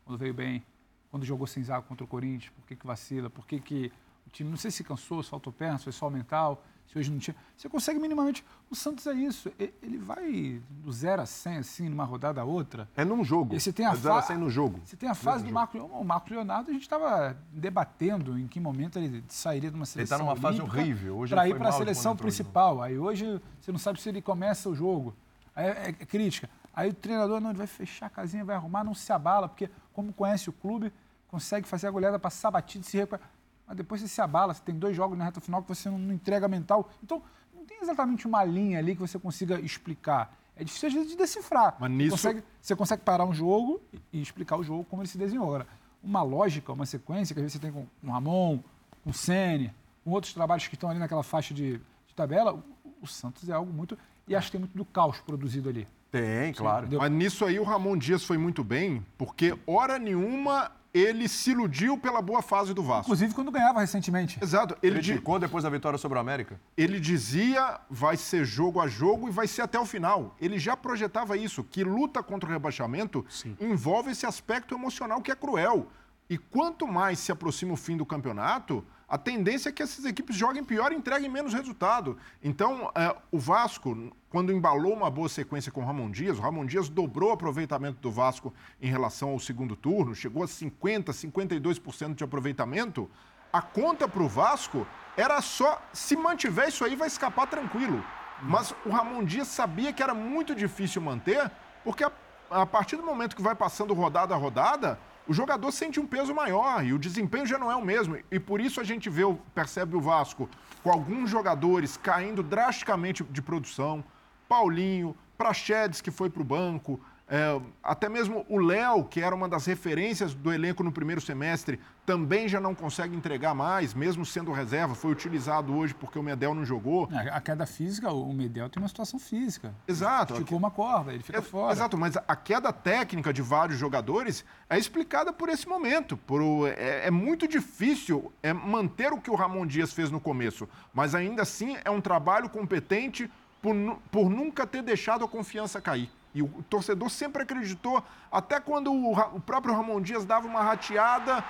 quando 0.03 0.17
veio 0.19 0.33
bem, 0.33 0.63
quando 1.09 1.25
jogou 1.25 1.47
sem 1.47 1.63
zaga 1.63 1.81
contra 1.83 2.03
o 2.03 2.07
Corinthians, 2.07 2.51
por 2.55 2.65
que, 2.67 2.75
que 2.75 2.85
vacila, 2.85 3.29
por 3.29 3.45
que, 3.47 3.59
que 3.59 3.91
o 4.27 4.29
time, 4.29 4.49
não 4.49 4.57
sei 4.57 4.69
se 4.71 4.83
cansou, 4.83 5.21
se 5.23 5.29
faltou 5.29 5.51
perna, 5.53 5.77
se 5.77 5.85
foi 5.85 5.93
só 5.93 6.09
mental, 6.09 6.63
se 6.87 6.97
hoje 6.97 7.11
não 7.11 7.19
tinha. 7.19 7.35
Você 7.57 7.67
consegue 7.69 7.99
minimamente. 7.99 8.43
O 8.69 8.75
Santos 8.75 9.05
é 9.07 9.13
isso, 9.13 9.51
ele 9.81 9.97
vai 9.97 10.61
do 10.69 10.91
0 10.91 11.21
a 11.21 11.25
100, 11.25 11.57
assim, 11.57 11.89
numa 11.89 12.03
rodada 12.03 12.41
a 12.41 12.43
outra. 12.43 12.87
É 12.95 13.03
num 13.05 13.23
jogo. 13.23 13.53
E 13.55 13.59
você 13.59 13.71
tem 13.73 13.85
a 13.85 13.91
É 13.91 13.95
zero 13.95 14.15
a 14.15 14.21
fa- 14.21 14.27
cem 14.27 14.37
no 14.37 14.49
jogo. 14.49 14.79
Você 14.83 14.95
tem 14.95 15.07
a 15.09 15.13
fase 15.15 15.43
do 15.43 15.47
jogo. 15.47 15.53
Marco 15.55 15.77
Leonardo. 15.77 16.01
O 16.01 16.05
Marco 16.05 16.29
Leonardo, 16.33 16.69
a 16.69 16.73
gente 16.73 16.81
estava 16.83 17.37
debatendo 17.51 18.37
em 18.39 18.47
que 18.47 18.59
momento 18.59 18.97
ele 18.99 19.23
sairia 19.27 19.69
de 19.69 19.75
uma 19.75 19.83
Ele 19.83 19.87
seleção. 19.91 20.17
está 20.17 20.25
numa 20.25 20.35
fase 20.35 20.61
horrível. 20.61 21.17
Hoje 21.17 21.33
para 21.33 21.45
ele 21.47 21.55
ir 21.55 21.57
para 21.59 21.69
a 21.69 21.71
seleção 21.73 22.15
principal. 22.15 22.81
Aí 22.81 22.97
hoje 22.97 23.41
você 23.59 23.71
não 23.71 23.79
sabe 23.79 24.01
se 24.01 24.07
ele 24.09 24.21
começa 24.21 24.69
o 24.69 24.75
jogo. 24.75 25.15
Aí 25.55 25.65
é, 25.67 25.89
é 25.89 25.91
crítica. 25.93 26.49
Aí 26.73 26.89
o 26.89 26.93
treinador 26.93 27.39
não, 27.39 27.49
ele 27.51 27.57
vai 27.57 27.67
fechar 27.67 28.07
a 28.07 28.09
casinha, 28.09 28.43
vai 28.43 28.55
arrumar, 28.55 28.83
não 28.83 28.93
se 28.93 29.11
abala, 29.13 29.47
porque 29.47 29.69
como 29.93 30.11
conhece 30.11 30.49
o 30.49 30.53
clube, 30.53 30.91
consegue 31.29 31.65
fazer 31.67 31.87
a 31.87 31.91
goleada 31.91 32.19
passar 32.19 32.51
batido 32.51 32.83
e 32.85 32.87
se 32.89 32.97
recuperar. 32.97 33.29
Mas 33.67 33.77
depois 33.77 34.01
você 34.01 34.07
se 34.07 34.21
abala, 34.21 34.53
você 34.53 34.61
tem 34.63 34.75
dois 34.77 34.95
jogos 34.95 35.17
na 35.17 35.25
reta 35.25 35.41
final 35.41 35.61
que 35.61 35.67
você 35.69 35.89
não, 35.89 36.11
entrega 36.13 36.47
mental. 36.47 36.89
Então, 37.03 37.21
não 37.53 37.65
tem 37.65 37.77
exatamente 37.81 38.27
uma 38.27 38.43
linha 38.43 38.79
ali 38.79 38.93
que 38.95 39.01
você 39.01 39.17
consiga 39.19 39.59
explicar. 39.59 40.35
é 40.57 40.63
difícil 40.63 40.87
às 40.87 40.93
vezes 40.93 41.09
de 41.09 41.17
decifrar. 41.17 41.75
Mas 41.79 41.91
nisso- 41.91 42.15
Você, 42.17 42.27
consegue, 42.29 42.43
você 42.61 42.75
consegue 42.77 43.01
parar 43.03 43.25
um 43.25 43.33
jogo 43.33 43.81
e- 43.91 43.99
e 44.13 44.21
explicar 44.21 44.55
o 44.55 44.63
jogo 44.63 44.85
como 44.85 45.01
ele 45.01 45.09
se 45.09 45.17
desenhou. 45.17 45.45
Agora, 45.47 45.67
uma 46.01 46.21
lógica, 46.23 46.71
uma 46.71 46.85
sequência 46.85 47.33
que 47.33 47.39
às 47.41 47.43
vezes 47.43 47.53
você 47.53 47.59
tem 47.59 47.71
com 47.73 47.85
o 48.07 48.11
Ramon, 48.11 48.59
com 49.03 49.09
o 49.09 49.13
Sene, 49.13 49.73
com 50.03 50.11
outros 50.11 50.33
trabalhos 50.33 50.65
que 50.67 50.75
estão 50.75 50.89
ali 50.89 50.97
naquela 50.99 51.23
faixa 51.23 51.53
de, 51.53 51.77
de 52.07 52.13
tabela, 52.15 52.53
o, 52.53 52.63
o 53.01 53.05
Santos 53.07 53.49
é 53.49 53.51
algo 53.51 53.73
muito. 53.73 53.97
E 54.27 54.33
acho 54.35 54.47
que 54.47 54.51
tem 54.53 54.59
muito 54.61 54.77
do 54.77 54.85
caos 54.85 55.19
produzido 55.19 55.67
ali. 55.67 55.85
Tem, 56.15 56.53
claro. 56.53 56.85
Entendeu? 56.85 56.99
Mas 56.99 57.11
nisso 57.11 57.43
aí 57.43 57.59
o 57.59 57.63
Ramon 57.63 57.97
Dias 57.97 58.23
foi 58.23 58.37
muito 58.37 58.63
bem, 58.63 59.05
porque 59.17 59.57
hora 59.67 59.99
nenhuma 59.99 60.71
ele 60.93 61.27
se 61.27 61.51
iludiu 61.51 61.97
pela 61.97 62.21
boa 62.21 62.41
fase 62.41 62.73
do 62.73 62.81
Vasco. 62.81 63.07
Inclusive 63.07 63.33
quando 63.33 63.51
ganhava 63.51 63.81
recentemente. 63.81 64.39
Exato. 64.41 64.77
Ele, 64.81 64.95
Criticou 64.95 65.37
depois 65.37 65.65
da 65.65 65.69
vitória 65.69 65.99
sobre 65.99 66.17
o 66.17 66.21
América? 66.21 66.57
ele 66.77 67.01
dizia 67.01 67.81
vai 67.89 68.15
ser 68.15 68.45
jogo 68.45 68.79
a 68.79 68.87
jogo 68.87 69.27
e 69.27 69.31
vai 69.31 69.45
ser 69.45 69.63
até 69.63 69.77
o 69.77 69.85
final. 69.85 70.33
Ele 70.39 70.57
já 70.57 70.77
projetava 70.77 71.35
isso, 71.35 71.65
que 71.65 71.83
luta 71.83 72.23
contra 72.23 72.49
o 72.49 72.53
rebaixamento 72.53 73.25
envolve 73.59 74.11
esse 74.11 74.25
aspecto 74.25 74.73
emocional 74.73 75.21
que 75.21 75.31
é 75.31 75.35
cruel. 75.35 75.87
E 76.29 76.37
quanto 76.37 76.87
mais 76.87 77.19
se 77.19 77.29
aproxima 77.29 77.73
o 77.73 77.77
fim 77.77 77.97
do 77.97 78.05
campeonato, 78.05 78.81
a 79.07 79.17
tendência 79.17 79.69
é 79.69 79.71
que 79.71 79.83
essas 79.83 80.03
equipes 80.03 80.35
joguem 80.35 80.63
pior 80.63 80.91
e 80.91 80.95
entreguem 80.95 81.29
menos 81.29 81.53
resultado. 81.53 82.17
Então, 82.43 82.91
é, 82.95 83.15
o 83.31 83.37
Vasco, 83.37 84.11
quando 84.29 84.51
embalou 84.51 84.93
uma 84.93 85.11
boa 85.11 85.29
sequência 85.29 85.71
com 85.71 85.81
o 85.81 85.85
Ramon 85.85 86.09
Dias, 86.09 86.39
o 86.39 86.41
Ramon 86.41 86.65
Dias 86.65 86.89
dobrou 86.89 87.29
o 87.29 87.33
aproveitamento 87.33 87.99
do 88.01 88.11
Vasco 88.11 88.53
em 88.81 88.89
relação 88.89 89.29
ao 89.29 89.39
segundo 89.39 89.75
turno, 89.75 90.15
chegou 90.15 90.43
a 90.43 90.47
50%, 90.47 91.05
52% 91.05 92.15
de 92.15 92.23
aproveitamento. 92.23 93.09
A 93.53 93.61
conta 93.61 94.07
para 94.07 94.23
o 94.23 94.27
Vasco 94.27 94.87
era 95.15 95.39
só, 95.39 95.81
se 95.93 96.15
mantiver 96.15 96.69
isso 96.69 96.83
aí, 96.83 96.95
vai 96.95 97.07
escapar 97.07 97.47
tranquilo. 97.47 98.03
Mas 98.41 98.73
o 98.85 98.89
Ramon 98.89 99.23
Dias 99.23 99.47
sabia 99.47 99.93
que 99.93 100.01
era 100.01 100.13
muito 100.13 100.55
difícil 100.55 101.01
manter, 101.01 101.49
porque 101.83 102.03
a, 102.03 102.11
a 102.49 102.65
partir 102.65 102.97
do 102.97 103.03
momento 103.03 103.35
que 103.35 103.41
vai 103.41 103.55
passando 103.55 103.93
rodada 103.93 104.33
a 104.33 104.37
rodada, 104.37 104.99
o 105.27 105.33
jogador 105.33 105.71
sente 105.71 105.99
um 105.99 106.05
peso 106.05 106.33
maior 106.33 106.85
e 106.85 106.93
o 106.93 106.99
desempenho 106.99 107.45
já 107.45 107.57
não 107.57 107.71
é 107.71 107.75
o 107.75 107.83
mesmo. 107.83 108.17
E 108.31 108.39
por 108.39 108.61
isso 108.61 108.79
a 108.79 108.83
gente 108.83 109.09
vê, 109.09 109.23
percebe 109.53 109.95
o 109.95 110.01
Vasco 110.01 110.49
com 110.83 110.91
alguns 110.91 111.29
jogadores 111.29 111.97
caindo 111.97 112.43
drasticamente 112.43 113.23
de 113.23 113.41
produção. 113.41 114.03
Paulinho, 114.47 115.15
Praxedes, 115.37 115.99
que 115.99 116.11
foi 116.11 116.29
para 116.29 116.41
o 116.41 116.45
banco, 116.45 116.99
é, 117.27 117.59
até 117.83 118.07
mesmo 118.07 118.45
o 118.47 118.57
Léo, 118.57 119.03
que 119.05 119.19
era 119.19 119.33
uma 119.33 119.49
das 119.49 119.65
referências 119.65 120.33
do 120.33 120.53
elenco 120.53 120.83
no 120.83 120.91
primeiro 120.91 121.19
semestre, 121.19 121.79
também 122.05 122.47
já 122.47 122.59
não 122.59 122.75
consegue 122.75 123.15
entregar 123.15 123.55
mais, 123.55 123.95
mesmo 123.95 124.23
sendo 124.23 124.51
reserva. 124.51 124.93
Foi 124.93 125.11
utilizado 125.11 125.75
hoje 125.75 125.95
porque 125.95 126.19
o 126.19 126.23
Medel 126.23 126.53
não 126.53 126.63
jogou. 126.63 127.09
A 127.11 127.37
a 127.37 127.41
queda 127.41 127.65
física, 127.65 128.11
o 128.11 128.31
Medel 128.31 128.69
tem 128.69 128.81
uma 128.81 128.87
situação 128.87 129.19
física. 129.19 129.73
Exato. 129.87 130.33
Esticou 130.33 130.57
uma 130.57 130.69
corda, 130.69 131.13
ele 131.13 131.23
fica 131.23 131.39
É, 131.39 131.41
fora. 131.41 131.73
Exato, 131.73 131.97
mas 131.97 132.15
a 132.15 132.35
queda 132.35 132.71
técnica 132.71 133.33
de 133.33 133.41
vários 133.41 133.79
jogadores 133.79 134.45
é 134.69 134.77
explicada 134.77 135.33
por 135.33 135.49
esse 135.49 135.67
momento. 135.67 136.15
Por, 136.15 136.67
é, 136.67 137.07
é 137.07 137.11
muito 137.11 137.47
difícil 137.47 138.31
é, 138.43 138.53
manter 138.53 139.11
o 139.11 139.19
que 139.19 139.31
o 139.31 139.35
Ramon 139.35 139.65
Dias 139.65 139.91
fez 139.91 140.11
no 140.11 140.19
começo, 140.19 140.69
mas 140.93 141.15
ainda 141.15 141.41
assim 141.41 141.75
é 141.83 141.89
um 141.89 141.99
trabalho 142.01 142.49
competente 142.49 143.29
por, 143.63 143.73
por 144.11 144.29
nunca 144.29 144.67
ter 144.67 144.83
deixado 144.83 145.25
a 145.25 145.27
confiança 145.27 145.81
cair. 145.81 146.09
E 146.35 146.43
o 146.43 146.47
torcedor 146.69 147.09
sempre 147.09 147.43
acreditou, 147.43 148.03
até 148.29 148.59
quando 148.59 148.93
o, 148.93 149.39
próprio 149.39 149.73
Ramon 149.73 150.01
Dias 150.01 150.25
dava 150.25 150.45
uma 150.45 150.61
rateada, 150.61 151.41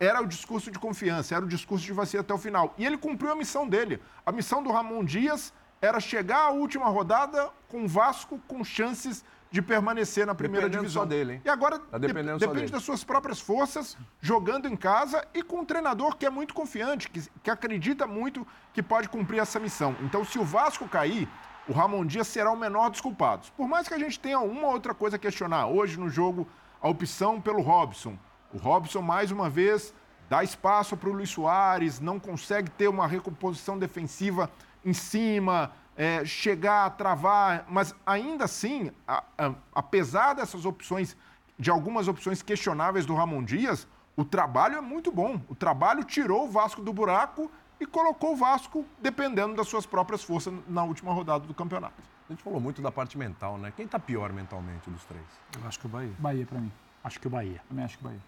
era 0.00 0.22
o 0.22 0.26
discurso 0.26 0.70
de 0.70 0.78
confiança, 0.78 1.34
era 1.36 1.44
o 1.44 1.48
discurso 1.48 1.84
de 1.84 1.92
vai 1.92 2.06
ser 2.06 2.18
até 2.18 2.32
o 2.32 2.38
final. 2.38 2.74
E 2.78 2.86
ele 2.86 2.96
cumpriu 2.96 3.30
a 3.30 3.36
missão 3.36 3.68
dele. 3.68 4.02
A 4.24 4.32
missão 4.32 4.62
do 4.62 4.72
Ramon 4.72 5.04
Dias 5.04 5.52
era 5.82 6.00
chegar 6.00 6.38
à 6.46 6.50
última 6.50 6.86
rodada 6.86 7.50
com 7.68 7.84
o 7.84 7.88
Vasco 7.88 8.40
com 8.48 8.64
chances 8.64 9.22
de 9.50 9.60
permanecer 9.62 10.26
na 10.26 10.34
primeira 10.34 10.66
Dependendo 10.66 10.84
divisão. 10.84 11.02
só 11.02 11.08
dele, 11.08 11.34
hein? 11.34 11.42
E 11.44 11.48
agora 11.48 11.78
Tá 11.78 11.98
de- 11.98 12.06
dependendo 12.06 12.38
só 12.38 12.46
depende 12.46 12.60
dele. 12.62 12.72
das 12.72 12.82
suas 12.82 13.04
próprias 13.04 13.38
forças, 13.38 13.96
jogando 14.20 14.66
em 14.66 14.74
casa 14.76 15.26
e 15.34 15.42
com 15.42 15.60
um 15.60 15.64
treinador 15.64 16.16
que 16.16 16.24
é 16.26 16.30
muito 16.30 16.52
confiante, 16.54 17.08
que, 17.10 17.22
que 17.42 17.50
acredita 17.50 18.06
muito 18.06 18.46
que 18.72 18.82
pode 18.82 19.08
cumprir 19.10 19.40
essa 19.40 19.60
missão. 19.60 19.94
Então, 20.02 20.24
se 20.24 20.38
o 20.38 20.44
Vasco 20.44 20.88
cair, 20.88 21.28
o 21.68 21.72
Ramon 21.72 22.04
Dias 22.06 22.26
será 22.28 22.50
o 22.52 22.56
menor 22.56 22.90
dos 22.90 23.00
culpados. 23.00 23.50
Por 23.50 23.66
mais 23.68 23.88
que 23.88 23.94
a 23.94 23.98
gente 23.98 24.18
tenha 24.20 24.38
uma 24.38 24.68
outra 24.68 24.94
coisa 24.94 25.16
a 25.16 25.18
questionar, 25.18 25.66
hoje 25.66 25.98
no 25.98 26.08
jogo, 26.08 26.46
a 26.80 26.88
opção 26.88 27.40
pelo 27.40 27.60
Robson. 27.60 28.16
O 28.52 28.58
Robson, 28.58 29.02
mais 29.02 29.30
uma 29.30 29.50
vez, 29.50 29.92
dá 30.28 30.44
espaço 30.44 30.96
para 30.96 31.08
o 31.08 31.12
Luiz 31.12 31.30
Soares, 31.30 31.98
não 32.00 32.20
consegue 32.20 32.70
ter 32.70 32.88
uma 32.88 33.06
recomposição 33.06 33.78
defensiva 33.78 34.50
em 34.84 34.92
cima, 34.92 35.72
é, 35.96 36.24
chegar 36.24 36.86
a 36.86 36.90
travar, 36.90 37.64
mas 37.68 37.94
ainda 38.06 38.44
assim, 38.44 38.92
a- 39.08 39.24
a- 39.36 39.54
apesar 39.74 40.34
dessas 40.34 40.64
opções, 40.64 41.16
de 41.58 41.70
algumas 41.70 42.06
opções 42.06 42.42
questionáveis 42.42 43.06
do 43.06 43.14
Ramon 43.14 43.42
Dias, 43.42 43.88
o 44.14 44.24
trabalho 44.24 44.76
é 44.76 44.80
muito 44.80 45.10
bom. 45.10 45.40
O 45.48 45.54
trabalho 45.54 46.04
tirou 46.04 46.44
o 46.44 46.50
Vasco 46.50 46.82
do 46.82 46.92
buraco 46.92 47.50
e 47.80 47.86
colocou 47.86 48.32
o 48.32 48.36
Vasco 48.36 48.84
dependendo 49.00 49.54
das 49.54 49.68
suas 49.68 49.84
próprias 49.86 50.22
forças 50.22 50.52
na 50.68 50.82
última 50.84 51.12
rodada 51.12 51.46
do 51.46 51.54
campeonato. 51.54 51.94
A 52.28 52.32
gente 52.32 52.42
falou 52.42 52.60
muito 52.60 52.82
da 52.82 52.90
parte 52.90 53.16
mental, 53.16 53.56
né? 53.58 53.72
Quem 53.76 53.86
tá 53.86 53.98
pior 53.98 54.32
mentalmente 54.32 54.90
dos 54.90 55.04
três? 55.04 55.24
Eu 55.60 55.66
acho 55.68 55.78
que 55.78 55.86
o 55.86 55.88
Bahia. 55.88 56.12
Bahia 56.18 56.46
pra 56.46 56.58
mim. 56.60 56.72
Acho 57.04 57.20
que 57.20 57.26
o 57.26 57.30
Bahia. 57.30 57.62
Também 57.68 57.84
acho 57.84 57.98
que 57.98 58.02
Bahia. 58.04 58.20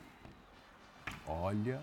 Olha, 1.27 1.81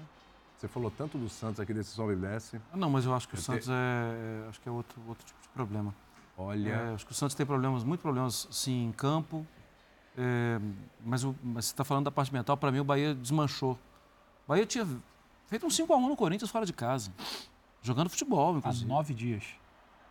você 0.57 0.68
falou 0.68 0.89
tanto 0.89 1.18
do 1.18 1.28
Santos 1.30 1.59
aqui 1.59 1.74
desse 1.74 1.89
sobe 1.91 2.13
e 2.13 2.16
desce. 2.16 2.61
Ah, 2.72 2.78
Não, 2.78 2.89
mas 2.89 3.05
eu 3.05 3.13
acho 3.13 3.28
que 3.28 3.36
o 3.36 3.38
Santos 3.38 3.68
é, 3.70 3.74
é- 3.74 4.49
acho 4.49 4.61
que 4.61 4.70
é 4.70 4.72
outro, 4.72 5.01
outro 5.07 5.26
tipo 5.26 5.41
de 5.41 5.49
problema. 5.49 5.93
Olha, 6.38 6.70
É, 6.70 6.93
acho 6.93 7.05
que 7.05 7.11
o 7.11 7.16
Santos 7.16 7.36
tem 7.36 7.45
problemas, 7.45 7.84
muito 7.84 8.01
problemas, 8.01 8.47
sim, 8.51 8.86
em 8.88 8.91
campo. 8.91 9.45
É, 10.18 10.59
mas, 11.05 11.24
o, 11.24 11.36
mas 11.43 11.66
você 11.66 11.74
está 11.74 11.84
falando 11.84 12.05
da 12.05 12.11
parte 12.11 12.32
mental, 12.34 12.55
para 12.57 12.72
mim 12.72 12.80
o 12.80 12.84
Bahia 12.84 13.13
desmanchou. 13.13 13.74
O 13.74 14.49
Bahia 14.49 14.66
tinha 14.66 14.88
feito 15.47 15.66
um 15.66 15.70
5x1 15.70 16.07
no 16.07 16.16
Corinthians 16.16 16.49
fora 16.49 16.66
de 16.66 16.74
casa. 16.74 17.11
Jogando 17.86 18.09
futebol, 18.09 18.55
Há 18.55 18.57
inclusive. 18.57 18.86
nove 18.88 19.13
dias. 19.13 19.43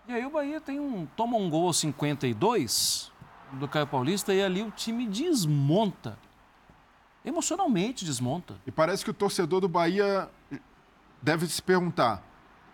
E 0.06 0.12
aí 0.12 0.24
o 0.24 0.30
Bahia 0.30 0.60
tem 0.60 0.78
um, 0.78 1.06
toma 1.16 1.36
um 1.36 1.50
gol 1.50 1.66
aos 1.66 1.76
52 1.78 3.10
do 3.54 3.66
Caio 3.66 3.86
Paulista 3.86 4.32
e 4.32 4.40
ali 4.40 4.62
o 4.62 4.70
time 4.70 5.08
desmonta. 5.08 6.16
Emocionalmente 7.24 8.04
desmonta. 8.04 8.54
E 8.64 8.70
parece 8.70 9.02
que 9.04 9.10
o 9.10 9.14
torcedor 9.14 9.60
do 9.60 9.68
Bahia 9.68 10.30
deve 11.20 11.46
se 11.48 11.60
perguntar: 11.60 12.22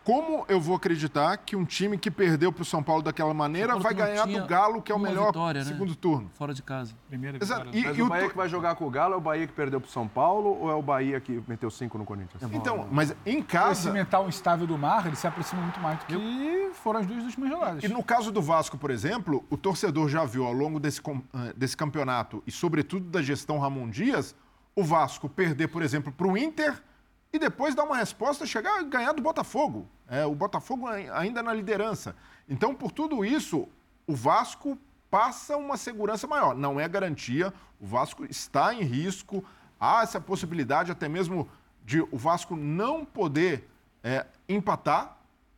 como 0.04 0.44
eu 0.48 0.60
vou 0.60 0.74
acreditar 0.76 1.36
que 1.36 1.54
um 1.54 1.64
time 1.64 1.96
que 1.98 2.10
perdeu 2.10 2.50
para 2.52 2.62
o 2.62 2.64
São 2.64 2.82
Paulo 2.82 3.02
daquela 3.02 3.34
maneira 3.34 3.78
vai 3.78 3.92
ganhar 3.94 4.26
do 4.26 4.46
Galo, 4.46 4.80
que 4.82 4.90
é 4.90 4.94
o 4.94 4.98
melhor 4.98 5.26
vitória, 5.26 5.60
né? 5.62 5.66
segundo 5.66 5.94
turno? 5.94 6.30
Fora 6.34 6.54
de 6.54 6.62
casa. 6.62 6.94
Primeira 7.08 7.38
Exato. 7.40 7.70
vitória. 7.70 7.78
E, 7.80 7.84
mas 7.88 7.98
e 7.98 8.02
o 8.02 8.06
o 8.06 8.08
Bahia 8.08 8.24
to- 8.24 8.30
que 8.30 8.36
vai 8.36 8.48
jogar 8.48 8.74
com 8.74 8.86
o 8.86 8.90
Galo 8.90 9.14
é 9.14 9.16
o 9.16 9.20
Bahia 9.20 9.46
que 9.46 9.52
perdeu 9.52 9.80
pro 9.80 9.90
São 9.90 10.08
Paulo 10.08 10.56
ou 10.60 10.70
é 10.70 10.74
o 10.74 10.82
Bahia 10.82 11.20
que 11.20 11.42
meteu 11.46 11.70
cinco 11.70 11.98
no 11.98 12.04
Corinthians? 12.04 12.42
Então, 12.52 12.88
mas 12.90 13.14
em 13.26 13.38
Esse 13.38 13.42
casa. 13.42 13.92
mental 13.92 14.28
instável 14.28 14.66
do 14.66 14.76
Mar, 14.78 15.06
ele 15.06 15.16
se 15.16 15.26
aproxima 15.26 15.60
muito 15.62 15.78
mais 15.80 15.98
do 16.00 16.06
que 16.06 16.70
foram 16.74 17.00
as 17.00 17.06
duas 17.06 17.22
últimas 17.24 17.50
rodadas. 17.50 17.84
E 17.84 17.88
no 17.88 18.02
caso 18.02 18.32
do 18.32 18.40
Vasco, 18.42 18.78
por 18.78 18.90
exemplo, 18.90 19.44
o 19.50 19.56
torcedor 19.56 20.08
já 20.08 20.24
viu 20.24 20.44
ao 20.46 20.52
longo 20.52 20.80
desse, 20.80 21.00
com- 21.00 21.22
eh, 21.34 21.52
desse 21.56 21.76
campeonato 21.76 22.42
e, 22.46 22.50
sobretudo, 22.50 23.06
da 23.06 23.20
gestão 23.22 23.58
Ramon 23.58 23.88
Dias, 23.88 24.34
o 24.74 24.82
Vasco 24.82 25.28
perder, 25.28 25.68
por 25.68 25.82
exemplo, 25.82 26.10
para 26.12 26.26
o 26.26 26.38
Inter 26.38 26.74
e 27.32 27.38
depois 27.38 27.74
dar 27.74 27.84
uma 27.84 27.96
resposta, 27.96 28.44
chegar 28.46 28.80
a 28.80 28.82
ganhar 28.82 29.12
do 29.12 29.22
Botafogo. 29.22 29.86
É, 30.08 30.24
o 30.24 30.34
Botafogo 30.34 30.86
ai- 30.86 31.08
ainda 31.10 31.42
na 31.42 31.52
liderança. 31.54 32.16
Então, 32.48 32.74
por 32.74 32.90
tudo 32.90 33.24
isso, 33.24 33.68
o 34.06 34.14
Vasco 34.14 34.76
passa 35.10 35.56
uma 35.56 35.76
segurança 35.76 36.26
maior. 36.26 36.54
Não 36.54 36.78
é 36.80 36.88
garantia, 36.88 37.52
o 37.80 37.86
Vasco 37.86 38.24
está 38.24 38.74
em 38.74 38.82
risco, 38.82 39.44
há 39.78 40.02
essa 40.02 40.20
possibilidade 40.20 40.90
até 40.90 41.08
mesmo 41.08 41.48
de 41.84 42.00
o 42.00 42.16
Vasco 42.16 42.56
não 42.56 43.04
poder 43.04 43.68
é, 44.02 44.26
empatar, 44.48 45.16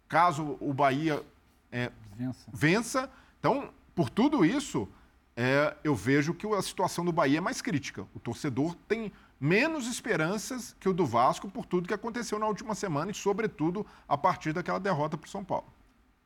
caso 0.08 0.56
o 0.60 0.72
Bahia 0.72 1.22
é, 1.70 1.90
Vença. 2.14 2.50
vença. 2.52 3.10
Então, 3.38 3.70
por 3.94 4.10
tudo 4.10 4.44
isso, 4.44 4.86
é, 5.34 5.74
eu 5.82 5.94
vejo 5.94 6.34
que 6.34 6.46
a 6.46 6.60
situação 6.62 7.04
do 7.04 7.12
Bahia 7.12 7.38
é 7.38 7.40
mais 7.40 7.62
crítica. 7.62 8.06
O 8.14 8.20
torcedor 8.20 8.74
tem 8.86 9.10
menos 9.42 9.88
esperanças 9.88 10.76
que 10.78 10.88
o 10.88 10.92
do 10.92 11.04
Vasco 11.04 11.50
por 11.50 11.66
tudo 11.66 11.88
que 11.88 11.94
aconteceu 11.94 12.38
na 12.38 12.46
última 12.46 12.76
semana 12.76 13.10
e, 13.10 13.14
sobretudo, 13.14 13.84
a 14.06 14.16
partir 14.16 14.52
daquela 14.52 14.78
derrota 14.78 15.18
para 15.18 15.26
o 15.26 15.28
São 15.28 15.42
Paulo. 15.42 15.66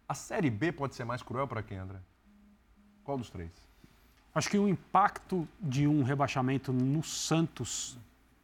A 0.06 0.12
Série 0.12 0.50
B 0.50 0.70
pode 0.70 0.94
ser 0.94 1.06
mais 1.06 1.22
cruel 1.22 1.48
para 1.48 1.62
quem, 1.62 1.78
André? 1.78 1.98
Qual 3.02 3.16
dos 3.16 3.30
três? 3.30 3.50
Acho 4.34 4.50
que 4.50 4.58
o 4.58 4.68
impacto 4.68 5.48
de 5.58 5.86
um 5.86 6.02
rebaixamento 6.02 6.74
no 6.74 7.02
Santos 7.02 7.96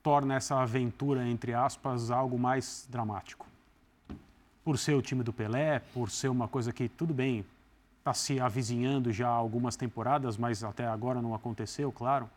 torna 0.02 0.36
essa 0.36 0.56
aventura, 0.58 1.28
entre 1.28 1.52
aspas, 1.52 2.10
algo 2.10 2.38
mais 2.38 2.88
dramático. 2.88 3.46
Por 4.64 4.78
ser 4.78 4.94
o 4.94 5.02
time 5.02 5.22
do 5.22 5.34
Pelé, 5.34 5.80
por 5.92 6.10
ser 6.10 6.28
uma 6.28 6.48
coisa 6.48 6.72
que, 6.72 6.88
tudo 6.88 7.12
bem, 7.12 7.44
está 7.98 8.14
se 8.14 8.40
avizinhando 8.40 9.12
já 9.12 9.28
há 9.28 9.32
algumas 9.32 9.76
temporadas, 9.76 10.38
mas 10.38 10.64
até 10.64 10.86
agora 10.86 11.20
não 11.20 11.34
aconteceu, 11.34 11.92
claro. 11.92 12.30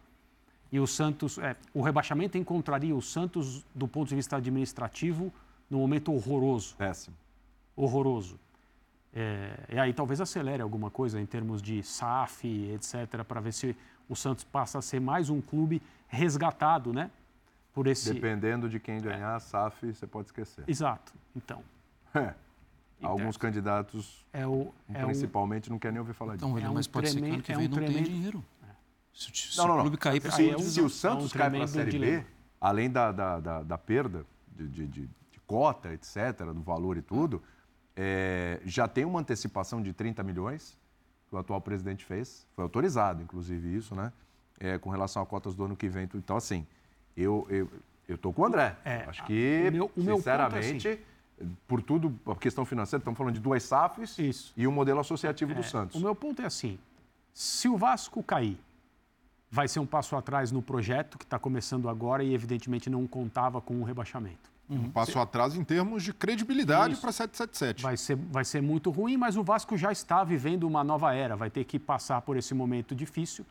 E 0.71 0.79
o 0.79 0.87
Santos, 0.87 1.37
é, 1.37 1.55
o 1.73 1.81
rebaixamento 1.81 2.37
encontraria 2.37 2.95
o 2.95 3.01
Santos, 3.01 3.63
do 3.73 3.87
ponto 3.87 4.09
de 4.09 4.15
vista 4.15 4.35
administrativo, 4.37 5.31
num 5.69 5.79
momento 5.79 6.11
horroroso 6.13 6.75
Péssimo. 6.75 7.15
horroroso. 7.75 8.37
É, 9.13 9.57
e 9.73 9.79
aí 9.79 9.93
talvez 9.93 10.19
acelere 10.19 10.61
alguma 10.61 10.91
coisa 10.91 11.19
em 11.21 11.25
termos 11.25 11.61
de 11.61 11.81
SAF, 11.81 12.45
etc., 12.73 13.23
para 13.25 13.39
ver 13.39 13.53
se 13.53 13.75
o 14.09 14.15
Santos 14.15 14.43
passa 14.43 14.79
a 14.79 14.81
ser 14.81 14.99
mais 14.99 15.29
um 15.29 15.39
clube 15.39 15.81
resgatado, 16.07 16.91
né? 16.91 17.09
Por 17.73 17.87
esse. 17.87 18.13
Dependendo 18.13 18.67
de 18.69 18.79
quem 18.79 18.99
ganhar 19.01 19.35
a 19.35 19.39
SAF, 19.39 19.93
você 19.93 20.05
pode 20.05 20.27
esquecer. 20.27 20.63
Exato. 20.67 21.13
Então. 21.35 21.61
É. 22.13 22.33
Alguns 23.01 23.35
candidatos, 23.37 24.25
É 24.33 24.47
o. 24.47 24.73
É 24.93 25.01
um, 25.03 25.05
principalmente, 25.07 25.69
não 25.69 25.77
querem 25.77 25.93
nem 25.95 25.99
ouvir 25.99 26.13
falar 26.13 26.33
disso. 26.35 26.45
Então, 26.45 26.55
William, 26.55 26.71
um 26.71 26.73
mas 26.75 26.87
pode 26.87 27.09
ser 27.09 27.21
que 27.21 27.29
ano 27.29 27.41
que 27.43 27.51
é 27.51 27.55
vem 27.57 27.67
um 27.67 27.69
não 27.69 27.77
tenha 27.77 27.87
tremendo- 27.89 28.09
dinheiro. 28.09 28.43
Se, 29.15 29.31
o- 29.31 29.35
se 29.35 29.57
Não, 29.57 29.65
não, 29.67 29.73
o 29.73 29.77
não. 29.77 29.83
clube 29.83 29.97
cair 29.97 30.19
para 30.21 30.31
Se, 30.31 30.49
é 30.49 30.55
um- 30.55 30.59
se 30.59 30.79
o 30.81 30.83
é 30.83 30.85
um 30.85 30.89
Santos 30.89 31.31
cai 31.33 31.49
para 31.49 31.63
a 31.63 31.67
Série 31.67 31.85
B, 31.85 31.91
dilema. 31.99 32.25
além 32.59 32.89
da, 32.91 33.11
da, 33.13 33.39
da, 33.39 33.63
da 33.63 33.77
perda 33.77 34.25
de, 34.55 34.67
de, 34.67 34.87
de- 34.87 35.07
de 35.31 35.39
cota, 35.47 35.93
etc., 35.93 36.43
do 36.53 36.61
valor 36.61 36.97
e 36.97 37.01
tudo, 37.01 37.41
é, 37.95 38.59
já 38.65 38.87
tem 38.87 39.05
uma 39.05 39.19
antecipação 39.21 39.81
de 39.81 39.93
30 39.93 40.21
milhões 40.21 40.77
que 41.29 41.35
o 41.35 41.37
atual 41.37 41.61
presidente 41.61 42.03
fez. 42.03 42.45
Foi 42.55 42.63
autorizado, 42.63 43.23
inclusive, 43.23 43.73
isso, 43.75 43.95
né? 43.95 44.11
É, 44.59 44.77
com 44.77 44.89
relação 44.89 45.21
a 45.21 45.25
cotas 45.25 45.55
do 45.55 45.63
ano 45.63 45.75
que 45.75 45.87
vem. 45.87 46.09
Então, 46.13 46.35
assim, 46.37 46.65
eu 47.15 47.47
eu 47.49 47.69
eu 48.07 48.17
tô 48.19 48.31
com 48.31 48.41
o 48.43 48.45
André. 48.45 48.75
É, 48.85 48.97
Acho 49.07 49.25
que, 49.25 49.65
o 49.67 49.71
meu- 49.71 49.91
o 49.97 50.01
meu 50.03 50.13
é 50.13 50.17
sinceramente, 50.17 50.99
por 51.67 51.81
tudo, 51.81 52.13
a 52.27 52.35
questão 52.35 52.63
financeira, 52.63 53.01
estamos 53.01 53.17
falando 53.17 53.33
de 53.33 53.39
duas 53.39 53.63
SAFs 53.63 54.19
Isso. 54.19 54.53
e 54.55 54.67
o 54.67 54.71
modelo 54.71 54.99
associativo 54.99 55.53
do 55.53 55.61
É, 55.61 55.63
Santos. 55.63 55.95
O 55.99 56.03
meu 56.03 56.13
ponto 56.13 56.41
é 56.41 56.45
assim: 56.45 56.77
se 57.33 57.67
o 57.67 57.75
Vasco 57.77 58.21
cair, 58.21 58.57
vai 59.55 59.69
ser 59.69 59.79
um 59.79 59.85
passo 59.85 60.17
atrás 60.17 60.51
no 60.51 60.61
projeto 60.61 61.17
que 61.17 61.23
está 61.23 61.39
começando 61.39 61.87
agora 61.87 62.21
e, 62.21 62.33
evidentemente, 62.33 62.89
não 62.89 63.07
contava 63.07 63.61
com 63.61 63.75
o 63.79 63.85
rebaixamento. 63.85 64.51
Um 64.69 64.89
passo 64.89 65.17
atrás 65.17 65.55
em 65.55 65.63
termos 65.63 66.03
de 66.03 66.11
credibilidade 66.11 66.97
para 66.97 67.11
777. 67.11 67.81
Vai 67.81 67.95
ser, 67.95 68.15
vai 68.15 68.43
ser 68.43 68.61
muito 68.61 68.91
ruim, 68.91 69.15
mas 69.15 69.37
o 69.37 69.43
Vasco 69.43 69.77
já 69.77 69.93
está 69.93 70.25
vivendo 70.25 70.63
uma 70.63 70.83
nova 70.83 71.13
era, 71.13 71.37
vai 71.37 71.49
ter 71.49 71.63
que 71.63 71.79
passar 71.79 72.19
por 72.21 72.35
esse 72.35 72.53
momento 72.53 72.93
difícil. 72.93 73.45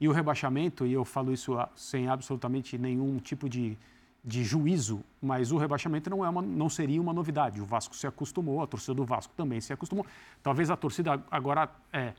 E 0.00 0.06
o 0.06 0.12
rebaixamento, 0.12 0.86
e 0.86 0.92
eu 0.92 1.04
falo 1.04 1.32
isso 1.32 1.58
ah, 1.58 1.68
sem 1.74 2.06
absolutamente 2.06 2.78
nenhum 2.78 3.18
tipo 3.18 3.48
de, 3.48 3.76
de 4.22 4.44
juízo, 4.44 5.02
mas 5.20 5.50
o 5.50 5.56
rebaixamento 5.56 6.08
não, 6.08 6.24
é 6.24 6.28
uma, 6.28 6.40
não 6.40 6.68
seria 6.68 7.00
uma 7.00 7.12
novidade. 7.12 7.60
O 7.60 7.64
Vasco 7.64 7.96
se 7.96 8.06
acostumou, 8.06 8.62
a 8.62 8.66
torcida 8.66 8.94
do 8.94 9.04
Vasco 9.04 9.32
também 9.36 9.60
se 9.60 9.72
acostumou. 9.72 10.06
Talvez 10.40 10.70
a 10.70 10.76
torcida 10.76 11.20
agora 11.32 11.68
é, 11.92 12.12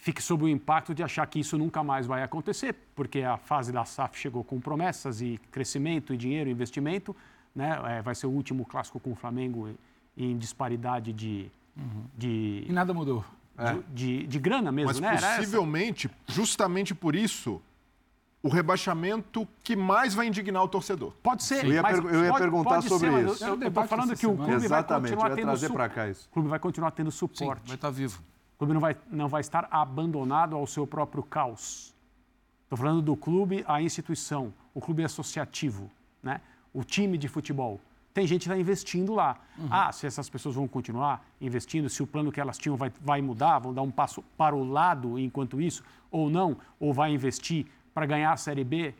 fique 0.00 0.22
sob 0.22 0.44
o 0.44 0.48
impacto 0.48 0.94
de 0.94 1.02
achar 1.02 1.26
que 1.26 1.38
isso 1.40 1.58
nunca 1.58 1.82
mais 1.82 2.06
vai 2.06 2.22
acontecer, 2.22 2.74
porque 2.94 3.20
a 3.22 3.36
fase 3.36 3.70
da 3.72 3.84
SAF 3.84 4.18
chegou 4.18 4.42
com 4.44 4.58
promessas 4.60 5.20
e 5.20 5.38
crescimento 5.50 6.14
e 6.14 6.16
dinheiro, 6.16 6.48
investimento. 6.48 7.14
Né? 7.54 7.78
É, 7.98 8.02
vai 8.02 8.14
ser 8.14 8.26
o 8.26 8.30
último 8.30 8.64
clássico 8.64 9.00
com 9.00 9.12
o 9.12 9.14
Flamengo 9.16 9.70
em 10.16 10.36
disparidade 10.38 11.12
de, 11.12 11.50
de, 12.16 12.64
E 12.68 12.72
nada 12.72 12.94
mudou. 12.94 13.24
de, 13.92 14.20
de- 14.22 14.26
de 14.26 14.38
grana 14.38 14.70
mesmo, 14.70 14.88
Mas 15.00 15.00
né? 15.00 15.36
Possivelmente, 15.36 16.08
justamente 16.28 16.94
por 16.94 17.16
isso, 17.16 17.60
o 18.40 18.48
rebaixamento 18.48 19.46
que 19.64 19.74
mais 19.74 20.14
vai 20.14 20.28
indignar 20.28 20.62
o 20.62 20.68
torcedor. 20.68 21.12
Pode 21.22 21.42
ser, 21.42 21.64
Eu 21.64 21.72
ia 21.72 21.82
mas 21.82 21.98
eu 21.98 22.24
ia 22.24 22.28
pode- 22.30 22.42
perguntar 22.42 22.70
pode 22.70 22.82
ser, 22.84 22.88
sobre 22.88 23.08
eu- 23.08 23.32
isso. 23.32 23.44
Eu, 23.44 23.60
estou 23.60 23.84
falando 23.88 24.16
que 24.16 24.26
o 24.26 24.36
clube 24.36 24.52
Exatamente, 24.52 25.10
vai 25.16 25.30
continuar 25.30 25.30
tendo 25.36 25.46
trazer 25.46 25.66
su- 25.66 25.72
pra 25.72 25.88
cá 25.88 26.08
isso. 26.08 26.28
O 26.30 26.32
clube 26.34 26.48
vai 26.48 26.58
continuar 26.60 26.90
tendo 26.92 27.10
Sim, 27.10 27.18
suporte. 27.18 27.66
vai 27.66 27.74
estar 27.74 27.90
vivo. 27.90 28.22
O 28.58 28.66
clube 28.66 28.74
não 28.74 28.80
vai, 28.80 28.96
não 29.08 29.28
vai 29.28 29.40
estar 29.40 29.68
abandonado 29.70 30.56
ao 30.56 30.66
seu 30.66 30.84
próprio 30.84 31.22
caos. 31.22 31.94
Estou 32.64 32.76
falando 32.76 33.00
do 33.00 33.16
clube, 33.16 33.64
a 33.68 33.80
instituição, 33.80 34.52
o 34.74 34.80
clube 34.80 35.04
associativo, 35.04 35.88
né? 36.20 36.40
o 36.74 36.82
time 36.82 37.16
de 37.16 37.28
futebol. 37.28 37.80
Tem 38.12 38.26
gente 38.26 38.42
que 38.42 38.48
está 38.48 38.58
investindo 38.58 39.14
lá. 39.14 39.38
Ah, 39.70 39.92
se 39.92 40.08
essas 40.08 40.28
pessoas 40.28 40.56
vão 40.56 40.66
continuar 40.66 41.24
investindo, 41.40 41.88
se 41.88 42.02
o 42.02 42.06
plano 42.06 42.32
que 42.32 42.40
elas 42.40 42.58
tinham 42.58 42.76
vai, 42.76 42.92
vai 43.00 43.22
mudar, 43.22 43.60
vão 43.60 43.72
dar 43.72 43.82
um 43.82 43.92
passo 43.92 44.24
para 44.36 44.56
o 44.56 44.64
lado 44.64 45.16
enquanto 45.20 45.60
isso, 45.60 45.84
ou 46.10 46.28
não, 46.28 46.56
ou 46.80 46.92
vai 46.92 47.12
investir 47.12 47.66
para 47.94 48.06
ganhar 48.06 48.32
a 48.32 48.36
Série 48.36 48.64
B 48.64 48.92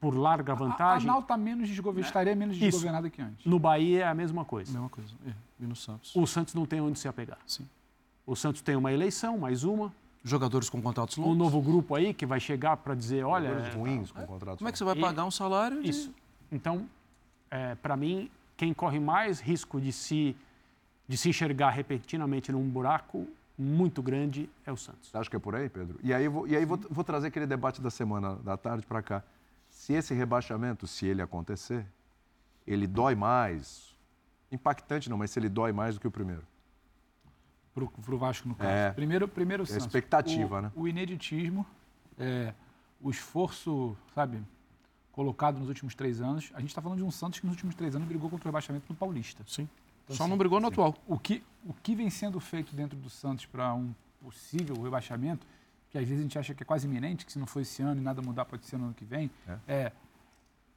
por 0.00 0.16
larga 0.16 0.52
A, 0.52 0.54
a 0.54 0.58
vantagem. 0.58 1.06
Nau 1.06 1.22
tá 1.22 1.36
menos 1.36 1.68
desgovernada, 1.68 2.08
estaria 2.08 2.34
menos 2.34 2.56
Isso. 2.56 2.64
desgovernada 2.64 3.10
que 3.10 3.20
antes. 3.20 3.44
No 3.44 3.58
Bahia 3.58 4.04
é 4.04 4.08
a 4.08 4.14
mesma 4.14 4.44
coisa. 4.44 4.72
Mesma 4.72 4.88
coisa. 4.88 5.14
É, 5.26 5.32
e 5.60 5.66
no 5.66 5.76
Santos. 5.76 6.16
O 6.16 6.26
Santos 6.26 6.54
não 6.54 6.66
tem 6.66 6.80
onde 6.80 6.98
se 6.98 7.06
apegar. 7.06 7.38
Sim. 7.46 7.68
O 8.26 8.36
Santos 8.36 8.60
tem 8.62 8.76
uma 8.76 8.92
eleição, 8.92 9.38
mais 9.38 9.64
uma, 9.64 9.92
Jogadores 10.24 10.70
com 10.70 10.80
contratos 10.80 11.16
longos. 11.16 11.34
um 11.34 11.36
novo 11.36 11.60
grupo 11.60 11.96
aí 11.96 12.14
que 12.14 12.24
vai 12.24 12.38
chegar 12.38 12.76
para 12.76 12.94
dizer, 12.94 13.24
olha, 13.24 13.48
Jogadores 13.48 13.74
ruins 13.74 14.12
com 14.12 14.24
contratos. 14.24 14.58
Como 14.58 14.68
é 14.68 14.72
que 14.72 14.78
você 14.78 14.84
vai 14.84 14.96
E- 14.96 15.00
pagar 15.00 15.24
um 15.24 15.30
salário 15.32 15.82
de... 15.82 15.90
isso. 15.90 16.14
Então, 16.50 16.86
para 17.82 17.96
mim, 17.96 18.30
quem 18.56 18.72
corre 18.72 19.00
mais 19.00 19.40
risco 19.40 19.80
de 19.80 19.92
se 19.92 20.36
de 21.08 21.16
se 21.18 21.28
enxergar 21.28 21.70
repentinamente 21.70 22.52
num 22.52 22.66
buraco 22.66 23.26
muito 23.58 24.00
grande 24.00 24.48
é 24.64 24.72
o 24.72 24.76
Santos. 24.76 25.10
Você 25.10 25.18
acha 25.18 25.28
que 25.28 25.36
é 25.36 25.38
por 25.38 25.54
aí, 25.54 25.68
Pedro? 25.68 25.98
E 26.02 26.14
aí, 26.14 26.26
vou, 26.28 26.46
e 26.46 26.56
aí 26.56 26.64
vou, 26.64 26.78
vou 26.88 27.04
trazer 27.04 27.26
aquele 27.26 27.46
debate 27.46 27.82
da 27.82 27.90
semana, 27.90 28.36
da 28.36 28.56
tarde 28.56 28.86
para 28.86 29.02
cá. 29.02 29.22
Se 29.68 29.92
esse 29.92 30.14
rebaixamento, 30.14 30.86
se 30.86 31.04
ele 31.06 31.20
acontecer, 31.20 31.84
ele 32.66 32.86
dói 32.86 33.14
mais, 33.14 33.94
impactante 34.50 35.10
não, 35.10 35.18
mas 35.18 35.32
se 35.32 35.38
ele 35.38 35.48
dói 35.50 35.72
mais 35.72 35.96
do 35.96 36.00
que 36.00 36.06
o 36.06 36.10
primeiro. 36.10 36.44
Pro, 37.74 37.88
pro 37.88 38.18
Vasco, 38.18 38.48
no 38.48 38.54
caso. 38.54 38.70
É. 38.70 38.90
Primeiro, 38.92 39.26
primeiro 39.26 39.62
o 39.62 39.66
Santos. 39.66 39.86
expectativa, 39.86 40.58
o, 40.58 40.60
né? 40.62 40.72
O 40.74 40.88
ineditismo, 40.88 41.66
é, 42.18 42.52
o 43.00 43.10
esforço, 43.10 43.96
sabe, 44.14 44.42
colocado 45.10 45.58
nos 45.58 45.68
últimos 45.68 45.94
três 45.94 46.20
anos. 46.20 46.50
A 46.54 46.60
gente 46.60 46.70
está 46.70 46.82
falando 46.82 46.98
de 46.98 47.04
um 47.04 47.10
Santos 47.10 47.40
que 47.40 47.46
nos 47.46 47.54
últimos 47.54 47.74
três 47.74 47.94
anos 47.96 48.06
brigou 48.06 48.28
contra 48.28 48.46
o 48.46 48.48
rebaixamento 48.50 48.86
no 48.88 48.94
Paulista. 48.94 49.42
Sim. 49.46 49.68
Então, 50.04 50.16
Só 50.16 50.24
assim, 50.24 50.30
não 50.30 50.36
brigou 50.36 50.60
no 50.60 50.68
atual. 50.68 50.94
o 51.06 51.18
que, 51.18 51.42
o 51.64 51.72
que 51.72 51.94
vem 51.94 52.10
sendo 52.10 52.40
feito 52.40 52.74
dentro 52.74 52.98
do 52.98 53.08
Santos 53.08 53.46
para 53.46 53.72
um 53.74 53.94
possível 54.20 54.80
rebaixamento, 54.82 55.46
que 55.90 55.98
às 55.98 56.04
vezes 56.04 56.18
a 56.18 56.22
gente 56.22 56.38
acha 56.38 56.54
que 56.54 56.62
é 56.62 56.66
quase 56.66 56.86
iminente, 56.86 57.24
que 57.24 57.32
se 57.32 57.38
não 57.38 57.46
for 57.46 57.60
esse 57.60 57.82
ano 57.82 58.00
e 58.00 58.04
nada 58.04 58.22
mudar, 58.22 58.44
pode 58.44 58.66
ser 58.66 58.76
no 58.78 58.86
ano 58.86 58.94
que 58.94 59.04
vem, 59.04 59.30
é, 59.66 59.92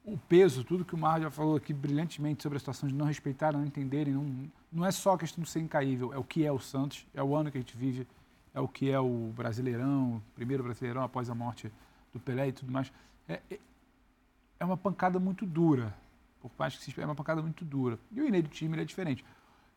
o 0.06 0.18
peso, 0.18 0.64
tudo 0.64 0.86
que 0.86 0.94
o 0.94 0.98
Mar 0.98 1.20
já 1.20 1.32
falou 1.32 1.56
aqui 1.56 1.74
brilhantemente 1.74 2.44
sobre 2.44 2.58
a 2.58 2.60
situação 2.60 2.88
de 2.88 2.94
não 2.94 3.06
respeitar, 3.06 3.54
não 3.54 3.66
entenderem, 3.66 4.14
não, 4.14 4.52
não 4.72 4.86
é 4.86 4.92
só 4.92 5.14
a 5.14 5.18
questão 5.18 5.44
de 5.44 5.50
ser 5.50 5.60
incaível, 5.60 6.14
é 6.14 6.18
o 6.18 6.24
que 6.24 6.46
é 6.46 6.52
o 6.52 6.60
Santos, 6.60 7.08
é 7.14 7.24
o 7.24 7.36
ano 7.36 7.52
que 7.52 7.58
a 7.58 7.62
gente 7.62 7.76
vive, 7.76 8.08
é 8.54 8.60
o 8.60 8.68
que 8.68 8.92
é 8.92 9.00
o 9.00 9.34
Brasileirão, 9.36 10.18
o 10.18 10.22
primeiro 10.36 10.64
Brasileirão 10.64 11.02
após 11.04 11.30
a 11.30 11.36
morte 11.36 11.72
do 12.14 12.20
Pelé 12.20 12.50
e 12.50 12.52
tudo 12.52 12.72
mais. 12.72 12.94
É, 13.28 13.42
é, 13.50 13.60
é 14.60 14.66
uma 14.66 14.78
pancada 14.78 15.20
muito 15.20 15.46
dura, 15.46 15.94
por 16.40 16.52
mais 16.58 16.76
que 16.76 16.84
se 16.84 16.90
espere, 16.92 17.04
é 17.04 17.08
uma 17.08 17.16
pancada 17.16 17.42
muito 17.42 17.66
dura. 17.66 17.98
E 18.12 18.22
o 18.22 18.28
inédito 18.28 18.54
time 18.54 18.76
ele 18.76 18.84
é 18.84 18.86
diferente. 18.86 19.26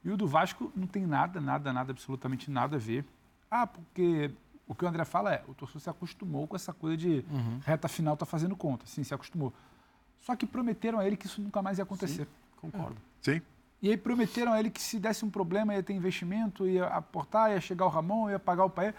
E 0.04 0.10
o 0.10 0.16
do 0.16 0.26
Vasco 0.26 0.70
não 0.76 0.86
tem 0.86 1.06
nada, 1.06 1.40
nada, 1.40 1.72
nada, 1.72 1.90
absolutamente 1.90 2.50
nada 2.50 2.76
a 2.76 2.78
ver. 2.78 3.04
Ah, 3.50 3.66
porque 3.66 4.30
o 4.66 4.74
que 4.74 4.84
o 4.84 4.88
André 4.88 5.04
fala 5.06 5.32
é, 5.32 5.42
o 5.48 5.54
torcedor 5.54 5.80
se 5.80 5.90
acostumou 5.90 6.46
com 6.46 6.54
essa 6.54 6.72
coisa 6.72 6.96
de 6.96 7.24
reta 7.64 7.88
final 7.88 8.16
tá 8.16 8.26
fazendo 8.26 8.54
conta. 8.54 8.84
Sim, 8.86 9.02
se 9.02 9.14
acostumou. 9.14 9.52
Só 10.20 10.36
que 10.36 10.46
prometeram 10.46 10.98
a 10.98 11.06
ele 11.06 11.16
que 11.16 11.26
isso 11.26 11.40
nunca 11.40 11.62
mais 11.62 11.78
ia 11.78 11.84
acontecer. 11.84 12.28
Concordo. 12.56 12.96
Sim. 13.20 13.40
E 13.80 13.90
aí 13.90 13.96
prometeram 13.96 14.52
a 14.52 14.58
ele 14.58 14.70
que 14.70 14.82
se 14.82 14.98
desse 14.98 15.24
um 15.24 15.30
problema 15.30 15.74
ia 15.74 15.82
ter 15.82 15.92
investimento, 15.92 16.66
ia 16.66 16.86
aportar, 16.86 17.52
ia 17.52 17.60
chegar 17.60 17.86
o 17.86 17.88
Ramon, 17.88 18.28
ia 18.28 18.38
pagar 18.38 18.64
o 18.64 18.70
pai. 18.70 18.94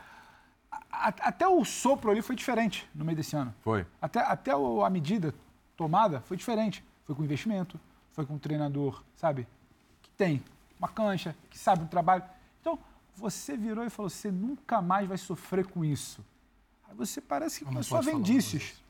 Até 0.91 1.47
o 1.47 1.63
sopro 1.65 2.11
ali 2.11 2.21
foi 2.21 2.35
diferente 2.35 2.89
no 2.95 3.03
meio 3.03 3.17
desse 3.17 3.35
ano. 3.35 3.53
Foi. 3.61 3.85
Até, 4.01 4.19
até 4.21 4.51
a 4.51 4.89
medida 4.89 5.33
tomada 5.75 6.21
foi 6.21 6.37
diferente. 6.37 6.83
Foi 7.05 7.15
com 7.15 7.23
investimento, 7.23 7.79
foi 8.11 8.25
com 8.25 8.35
um 8.35 8.39
treinador, 8.39 9.03
sabe? 9.15 9.47
Que 10.01 10.09
tem 10.11 10.43
uma 10.77 10.87
cancha, 10.87 11.35
que 11.49 11.57
sabe 11.57 11.83
o 11.83 11.87
trabalho. 11.87 12.23
Então, 12.61 12.79
você 13.15 13.57
virou 13.57 13.83
e 13.83 13.89
falou: 13.89 14.09
você 14.09 14.31
nunca 14.31 14.81
mais 14.81 15.07
vai 15.07 15.17
sofrer 15.17 15.65
com 15.67 15.83
isso. 15.83 16.23
Aí 16.87 16.95
você 16.95 17.19
parece 17.19 17.59
que 17.59 17.65
Não 17.65 17.73
começou 17.73 17.97
a 17.97 18.11
indícios. 18.11 18.81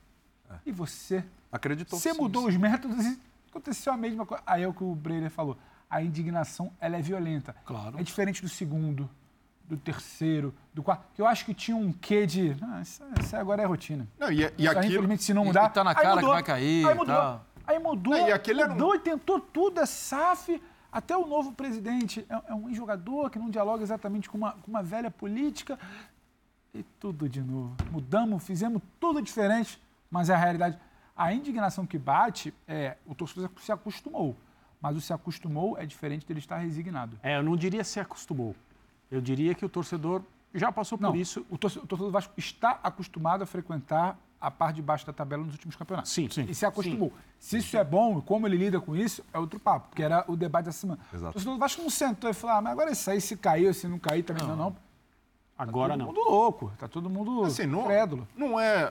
E 0.66 0.72
você 0.72 1.24
Acreditou. 1.52 1.98
você 2.00 2.14
mudou 2.14 2.48
os 2.48 2.56
métodos 2.58 3.06
e 3.06 3.20
aconteceu 3.50 3.94
a 3.94 3.98
mesma 3.98 4.26
coisa. 4.26 4.44
Aí 4.46 4.64
é 4.64 4.68
o 4.68 4.74
que 4.74 4.84
o 4.84 4.94
Breyer 4.96 5.30
falou. 5.30 5.58
A 5.90 6.02
indignação, 6.04 6.72
ela 6.80 6.98
é 6.98 7.02
violenta. 7.02 7.56
Claro. 7.66 8.00
É 8.00 8.04
diferente 8.04 8.42
do 8.42 8.50
segundo, 8.50 9.10
do 9.68 9.76
terceiro, 9.78 10.54
do 10.74 10.84
quarto. 10.84 11.06
Que 11.16 11.22
eu 11.22 11.26
acho 11.28 11.46
que 11.46 11.54
tinha 11.54 11.76
um 11.76 11.92
quê 11.92 12.26
de... 12.28 12.56
Ah, 12.62 12.82
isso, 12.82 13.02
isso 13.20 13.36
agora 13.36 13.62
é 13.64 13.66
rotina. 13.66 14.08
Não, 14.20 14.32
e, 14.32 14.36
e 14.36 14.46
Isso 14.46 14.52
aí, 14.60 14.68
aquilo, 14.68 14.86
infelizmente, 14.86 15.24
se 15.24 15.34
não 15.34 15.44
E- 15.44 15.48
mudar... 15.48 15.66
e 15.66 15.74
tá 15.74 15.84
na 15.84 15.96
cara 15.96 16.10
que 16.10 16.16
mudou. 16.18 16.30
vai 16.34 16.44
cair 16.44 16.86
Aí 16.86 16.92
e 16.92 16.96
mudou. 16.96 17.16
tal. 17.16 17.46
Aí 17.66 17.80
mudou, 17.80 18.14
Não, 18.18 18.28
e 18.28 18.32
aquele 18.32 18.62
era 18.62 18.70
um- 18.72 18.74
mudou 18.74 18.96
e 18.96 19.00
tentou 19.00 19.40
tudo. 19.40 19.80
É 19.80 19.86
SAF, 19.86 20.62
até 20.92 21.16
o 21.18 21.26
novo 21.26 21.52
presidente 21.54 22.26
é, 22.30 22.52
é 22.52 22.54
um 22.56 22.74
jogador 22.74 23.30
que 23.30 23.38
não 23.40 23.50
dialoga 23.50 23.82
exatamente 23.84 24.30
com 24.30 24.38
uma, 24.38 24.54
com 24.54 24.70
uma 24.72 24.82
velha 24.84 25.10
política. 25.12 25.78
E 26.74 26.84
tudo 27.00 27.28
de 27.28 27.42
novo. 27.42 27.76
Mudamos, 27.92 28.44
fizemos 28.44 28.82
tudo 29.00 29.22
diferente, 29.22 29.82
mas 30.10 30.30
é 30.30 30.34
a 30.34 30.38
realidade. 30.38 30.78
A 31.16 31.34
indignação 31.34 31.86
que 31.86 31.98
bate 31.98 32.54
é 32.68 32.98
o 33.06 33.14
torcedor 33.14 33.50
se 33.60 33.72
acostumou. 33.72 34.36
Mas 34.82 34.96
o 34.96 35.02
se 35.02 35.12
acostumou 35.12 35.78
é 35.78 35.86
diferente 35.86 36.26
dele 36.26 36.40
estar 36.40 36.58
resignado. 36.58 37.20
É, 37.22 37.38
eu 37.38 37.44
não 37.44 37.58
diria 37.58 37.84
se 37.84 38.00
acostumou. 38.00 38.56
Eu 39.12 39.20
diria 39.20 39.54
que 39.54 39.66
o 39.66 39.70
torcedor 39.70 40.22
já 40.54 40.72
passou 40.72 40.98
por 40.98 41.04
Não, 41.04 41.16
isso. 41.16 41.46
o 41.50 41.58
torce- 41.58 41.80
o 41.80 41.86
torcedor 41.86 42.08
do 42.10 42.14
Vasco 42.14 42.34
está 42.38 42.80
acostumado 42.82 43.42
a 43.44 43.46
frequentar 43.46 44.18
a 44.40 44.50
parte 44.50 44.78
de 44.78 44.82
baixo 44.82 45.06
da 45.06 45.12
tabela 45.12 45.44
nos 45.44 45.54
últimos 45.54 45.76
campeonatos. 45.76 46.14
Sim, 46.14 46.30
sim. 46.30 46.46
E 46.48 46.56
se 46.56 46.66
acostumou. 46.66 47.12
Se 47.38 47.58
isso 47.58 47.76
é 47.76 47.84
bom, 47.84 48.22
como 48.22 48.48
ele 48.48 48.56
lida 48.56 48.80
com 48.80 48.96
isso, 48.96 49.22
é 49.34 49.38
outro 49.38 49.60
papo, 49.60 49.90
porque 49.90 50.02
era 50.02 50.24
o 50.30 50.38
debate 50.38 50.66
da 50.68 50.72
semana. 50.72 51.02
Exato. 51.14 51.32
O 51.32 51.34
torcedor 51.34 51.56
do 51.56 51.60
Vasco 51.60 51.82
não 51.82 51.90
sentou 51.90 52.30
e 52.30 52.34
falou, 52.34 52.56
ah, 52.56 52.62
mas 52.62 52.72
agora 52.72 52.92
isso 52.92 53.12
aí, 53.12 53.20
se 53.20 53.36
caiu, 53.36 53.74
se 53.74 53.86
não 53.86 54.00
cair, 54.00 54.24
também 54.24 54.48
não, 54.48 54.56
não. 54.56 54.76
Agora 55.58 55.92
todo 55.94 56.00
não. 56.00 56.06
mundo 56.08 56.22
louco, 56.22 56.72
tá 56.80 56.88
todo 56.88 57.10
mundo 57.10 57.44
Assim, 57.44 57.66
não, 57.66 57.84
crédulo. 57.84 58.26
não 58.34 58.58
é. 58.58 58.90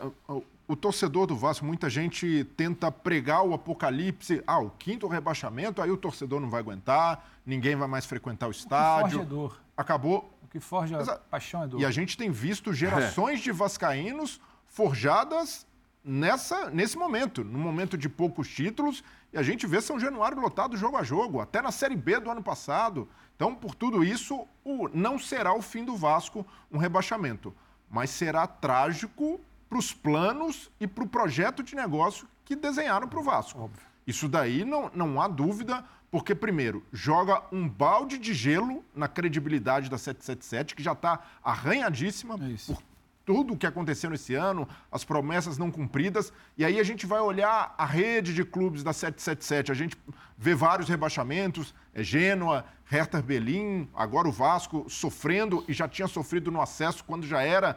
O- 0.68 0.72
O 0.72 0.76
torcedor 0.76 1.26
do 1.26 1.34
Vasco, 1.36 1.64
muita 1.64 1.88
gente 1.88 2.44
tenta 2.56 2.92
pregar 2.92 3.42
o 3.42 3.54
apocalipse. 3.54 4.42
Ah, 4.46 4.58
o 4.58 4.70
quinto 4.70 5.06
rebaixamento, 5.08 5.80
aí 5.80 5.90
o 5.90 5.96
torcedor 5.96 6.40
não 6.40 6.50
vai 6.50 6.60
aguentar, 6.60 7.26
ninguém 7.46 7.74
vai 7.74 7.88
mais 7.88 8.04
frequentar 8.06 8.46
o 8.46 8.52
Forge 8.52 8.58
é 8.60 8.62
estádio. 8.64 9.24
dor. 9.24 9.60
Acabou. 9.76 10.32
O 10.42 10.46
que 10.48 10.60
forja 10.60 11.00
a 11.00 11.16
paixão 11.18 11.62
é 11.62 11.66
dor. 11.66 11.80
E 11.80 11.84
a 11.84 11.90
gente 11.90 12.16
tem 12.16 12.30
visto 12.30 12.72
gerações 12.72 13.40
de 13.40 13.50
vascaínos 13.52 14.40
forjadas 14.66 15.66
nessa, 16.04 16.70
nesse 16.70 16.96
momento, 16.96 17.42
num 17.44 17.58
momento 17.58 17.98
de 17.98 18.08
poucos 18.08 18.48
títulos, 18.48 19.02
e 19.32 19.36
a 19.38 19.42
gente 19.42 19.66
vê 19.66 19.80
São 19.80 19.98
Januário 20.00 20.40
lotado 20.40 20.76
jogo 20.76 20.96
a 20.96 21.02
jogo, 21.02 21.40
até 21.40 21.60
na 21.60 21.70
Série 21.70 21.96
B 21.96 22.18
do 22.20 22.30
ano 22.30 22.42
passado. 22.42 23.08
Então, 23.36 23.54
por 23.54 23.74
tudo 23.74 24.02
isso, 24.02 24.46
o, 24.64 24.88
não 24.88 25.18
será 25.18 25.52
o 25.54 25.60
fim 25.60 25.84
do 25.84 25.94
Vasco 25.96 26.46
um 26.72 26.78
rebaixamento, 26.78 27.54
mas 27.90 28.08
será 28.10 28.46
trágico 28.46 29.38
para 29.68 29.78
os 29.78 29.92
planos 29.92 30.70
e 30.80 30.86
para 30.86 31.04
o 31.04 31.08
projeto 31.08 31.62
de 31.62 31.74
negócio 31.74 32.26
que 32.44 32.56
desenharam 32.56 33.08
para 33.08 33.18
o 33.18 33.22
Vasco. 33.22 33.70
Isso 34.06 34.28
daí 34.28 34.64
não, 34.64 34.90
não 34.94 35.20
há 35.20 35.28
dúvida, 35.28 35.84
porque, 36.10 36.34
primeiro, 36.34 36.82
joga 36.92 37.42
um 37.52 37.68
balde 37.68 38.16
de 38.16 38.32
gelo 38.32 38.82
na 38.94 39.06
credibilidade 39.06 39.90
da 39.90 39.98
777, 39.98 40.74
que 40.74 40.82
já 40.82 40.92
está 40.92 41.20
arranhadíssima 41.44 42.36
isso. 42.48 42.74
por 42.74 42.82
tudo 43.28 43.52
o 43.52 43.58
que 43.58 43.66
aconteceu 43.66 44.08
nesse 44.08 44.34
ano, 44.34 44.66
as 44.90 45.04
promessas 45.04 45.58
não 45.58 45.70
cumpridas. 45.70 46.32
E 46.56 46.64
aí 46.64 46.80
a 46.80 46.82
gente 46.82 47.04
vai 47.04 47.20
olhar 47.20 47.74
a 47.76 47.84
rede 47.84 48.32
de 48.32 48.42
clubes 48.42 48.82
da 48.82 48.94
777. 48.94 49.70
A 49.70 49.74
gente 49.74 49.98
vê 50.38 50.54
vários 50.54 50.88
rebaixamentos, 50.88 51.74
é 51.92 52.02
Gênua, 52.02 52.64
Hertha 52.86 53.20
Berlim, 53.20 53.86
agora 53.94 54.26
o 54.26 54.32
Vasco 54.32 54.86
sofrendo 54.88 55.62
e 55.68 55.74
já 55.74 55.86
tinha 55.86 56.08
sofrido 56.08 56.50
no 56.50 56.58
acesso 56.58 57.04
quando 57.04 57.26
já 57.26 57.42
era, 57.42 57.76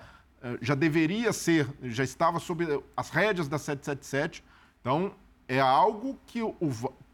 já 0.62 0.76
deveria 0.76 1.32
ser, 1.34 1.68
já 1.84 2.04
estava 2.04 2.40
sob 2.40 2.84
as 2.96 3.10
rédeas 3.10 3.48
da 3.48 3.58
777. 3.58 4.44
Então, 4.80 5.14
é 5.48 5.60
algo 5.60 6.18
que 6.26 6.42
o, 6.42 6.56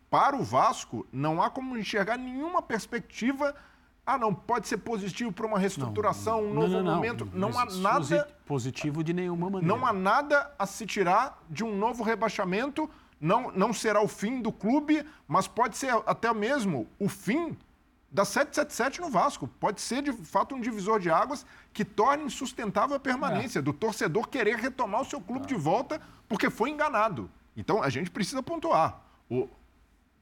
para 0.09 0.35
o 0.35 0.43
Vasco 0.43 1.05
não 1.11 1.41
há 1.41 1.49
como 1.49 1.77
enxergar 1.77 2.17
nenhuma 2.17 2.61
perspectiva. 2.61 3.53
Ah, 4.05 4.17
não, 4.17 4.33
pode 4.33 4.67
ser 4.67 4.77
positivo 4.77 5.33
para 5.33 5.45
uma 5.45 5.59
reestruturação, 5.59 6.45
um 6.45 6.53
novo 6.53 6.81
momento. 6.81 7.29
Não 7.33 7.57
há 7.59 7.65
nada 7.65 8.27
Positivo 8.45 9.03
de 9.03 9.11
nenhuma 9.11 9.49
maneira. 9.49 9.67
não 9.67 9.85
há 9.85 9.91
nada 9.91 10.49
a 10.57 10.65
se 10.65 10.85
tirar 10.85 11.43
de 11.49 11.63
um 11.63 11.75
novo 11.77 12.03
rebaixamento. 12.03 12.89
Não, 13.19 13.51
não 13.51 13.73
será 13.73 14.01
o 14.01 14.07
fim 14.07 14.41
do 14.41 14.51
clube, 14.51 15.03
mas 15.27 15.47
pode 15.47 15.75
ser 15.75 15.91
até 16.05 16.31
mesmo 16.33 16.87
o 16.99 17.09
fim 17.09 17.57
da 18.09 18.23
777 18.25 19.01
no 19.01 19.09
Vasco. 19.09 19.47
Pode 19.47 19.81
ser, 19.81 20.01
de 20.01 20.11
fato, 20.11 20.55
um 20.55 20.61
divisor 20.61 20.99
de 20.99 21.09
águas 21.09 21.45
que 21.73 21.83
torne 21.83 22.23
insustentável 22.23 22.95
a 22.95 22.99
permanência 22.99 23.61
do 23.61 23.73
torcedor 23.73 24.27
querer 24.27 24.57
retomar 24.57 25.01
o 25.01 25.05
seu 25.05 25.19
clube 25.19 25.45
de 25.45 25.55
volta 25.55 26.01
porque 26.27 26.49
foi 26.49 26.69
enganado. 26.69 27.29
Então, 27.55 27.81
a 27.81 27.89
gente 27.89 28.09
precisa 28.09 28.41
pontuar. 28.41 29.01
O, 29.29 29.49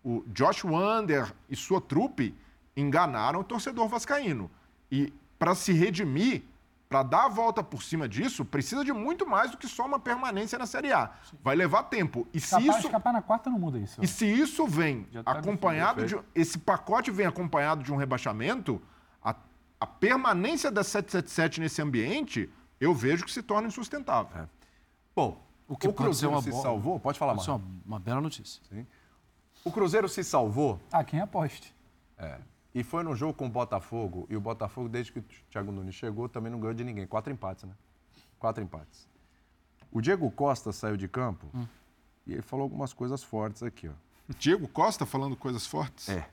o 0.04 0.24
Josh 0.28 0.64
Wander 0.64 1.34
e 1.50 1.56
sua 1.56 1.80
trupe 1.80 2.36
enganaram 2.76 3.40
o 3.40 3.44
torcedor 3.44 3.88
vascaíno. 3.88 4.50
E 4.92 5.14
para 5.38 5.54
se 5.54 5.72
redimir, 5.72 6.44
para 6.96 7.04
dar 7.04 7.26
a 7.26 7.28
volta 7.28 7.62
por 7.62 7.84
cima 7.84 8.08
disso, 8.08 8.46
precisa 8.46 8.86
de 8.86 8.94
muito 8.94 9.28
mais 9.28 9.52
do 9.52 9.58
que 9.58 9.68
só 9.68 9.86
uma 9.86 10.00
permanência 10.00 10.58
na 10.58 10.66
Série 10.66 10.94
A. 10.94 11.12
Vai 11.44 11.54
levar 11.54 11.84
tempo. 11.84 12.26
E 12.34 12.40
se 12.40 12.46
Escapar, 12.56 12.64
isso 12.78 12.88
escapar 12.88 13.12
na 13.12 13.22
quarta 13.22 13.50
não 13.50 13.60
muda 13.60 13.78
isso. 13.78 14.02
e 14.02 14.08
se 14.08 14.26
isso 14.26 14.66
vem 14.66 15.04
tá 15.26 15.32
acompanhado 15.34 16.06
de 16.06 16.18
esse 16.34 16.58
pacote 16.58 17.12
vem 17.12 17.26
acompanhado 17.26 17.84
de 17.84 17.92
um 17.92 17.98
rebaixamento, 17.98 18.82
a, 19.22 19.36
a 19.78 19.86
permanência 19.86 20.72
da 20.72 20.86
777 20.86 21.60
nesse 21.60 21.82
ambiente, 21.82 22.50
eu 22.80 22.94
vejo 22.94 23.26
que 23.26 23.32
se 23.32 23.44
torna 23.44 23.68
insustentável. 23.68 24.48
Bom, 25.14 25.44
O 25.68 25.74
o, 25.74 25.78
que 25.78 25.88
pode 25.90 25.98
ser 25.98 26.04
Cruzeiro 26.06 26.34
uma 26.36 26.42
se 26.42 26.50
boa- 26.50 26.62
salvou? 26.64 26.98
Pode 26.98 27.20
falar, 27.20 27.36
Isso 27.36 27.50
é 27.50 27.54
Marcos. 27.56 27.68
uma, 27.68 27.82
uma 27.86 28.00
bela 28.00 28.22
notícia. 28.22 28.62
O 29.66 29.72
Cruzeiro 29.72 30.08
se 30.08 30.24
salvou 30.24 30.80
Ah, 30.94 31.04
quem 31.04 31.20
aposte? 31.20 31.76
é, 32.18 32.38
e 32.76 32.84
foi 32.84 33.04
no 33.04 33.16
jogo 33.16 33.34
com 33.34 33.46
o 33.46 33.50
Botafogo. 33.50 34.28
E 34.30 34.36
o 34.36 34.42
Botafogo, 34.42 34.90
desde 34.90 35.14
que 35.14 35.20
o 35.20 35.24
Thiago 35.50 35.72
Nunes 35.72 35.96
chegou, 35.96 36.28
também 36.28 36.52
não 36.52 36.60
ganhou 36.60 36.74
de 36.74 36.84
ninguém. 36.84 37.08
Quatro 37.08 37.32
empates, 37.32 37.64
né? 37.64 37.74
Quatro 38.38 38.62
empates. 38.62 39.08
O 39.90 40.02
Diego 40.02 40.30
Costa 40.30 40.74
saiu 40.74 40.98
de 40.98 41.08
campo 41.08 41.48
e 42.28 42.34
ele 42.34 42.42
falou 42.42 42.64
algumas 42.64 42.92
coisas 42.92 43.24
fortes 43.24 43.64
aqui, 43.64 43.88
ó. 43.88 43.94
Diego 44.38 44.68
Costa 44.68 45.06
falando 45.06 45.38
coisas 45.38 45.66
fortes? 45.66 46.10
É. 46.10 46.28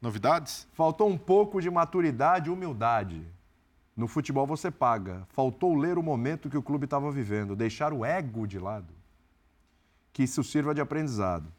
Novidades? 0.00 0.68
Faltou 0.72 1.08
um 1.08 1.18
pouco 1.18 1.60
de 1.60 1.68
maturidade 1.68 2.48
e 2.48 2.52
humildade. 2.52 3.26
No 3.96 4.06
futebol 4.06 4.46
você 4.46 4.70
paga. 4.70 5.26
Faltou 5.30 5.74
ler 5.74 5.98
o 5.98 6.02
momento 6.02 6.48
que 6.48 6.56
o 6.56 6.62
clube 6.62 6.84
estava 6.84 7.10
vivendo, 7.10 7.56
deixar 7.56 7.92
o 7.92 8.04
ego 8.04 8.46
de 8.46 8.58
lado. 8.58 8.94
Que 10.12 10.22
isso 10.22 10.44
sirva 10.44 10.72
de 10.72 10.80
aprendizado. 10.80 11.52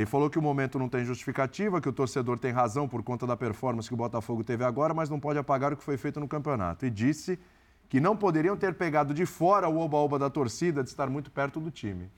Ele 0.00 0.06
falou 0.06 0.30
que 0.30 0.38
o 0.38 0.42
momento 0.42 0.78
não 0.78 0.88
tem 0.88 1.04
justificativa, 1.04 1.78
que 1.78 1.88
o 1.88 1.92
torcedor 1.92 2.38
tem 2.38 2.50
razão 2.50 2.88
por 2.88 3.02
conta 3.02 3.26
da 3.26 3.36
performance 3.36 3.86
que 3.86 3.92
o 3.92 3.98
Botafogo 3.98 4.42
teve 4.42 4.64
agora, 4.64 4.94
mas 4.94 5.10
não 5.10 5.20
pode 5.20 5.38
apagar 5.38 5.74
o 5.74 5.76
que 5.76 5.84
foi 5.84 5.98
feito 5.98 6.18
no 6.18 6.26
campeonato. 6.26 6.86
E 6.86 6.90
disse 6.90 7.38
que 7.86 8.00
não 8.00 8.16
poderiam 8.16 8.56
ter 8.56 8.72
pegado 8.72 9.12
de 9.12 9.26
fora 9.26 9.68
o 9.68 9.78
oba-oba 9.78 10.18
da 10.18 10.30
torcida 10.30 10.82
de 10.82 10.88
estar 10.88 11.10
muito 11.10 11.30
perto 11.30 11.60
do 11.60 11.70
time. 11.70 12.10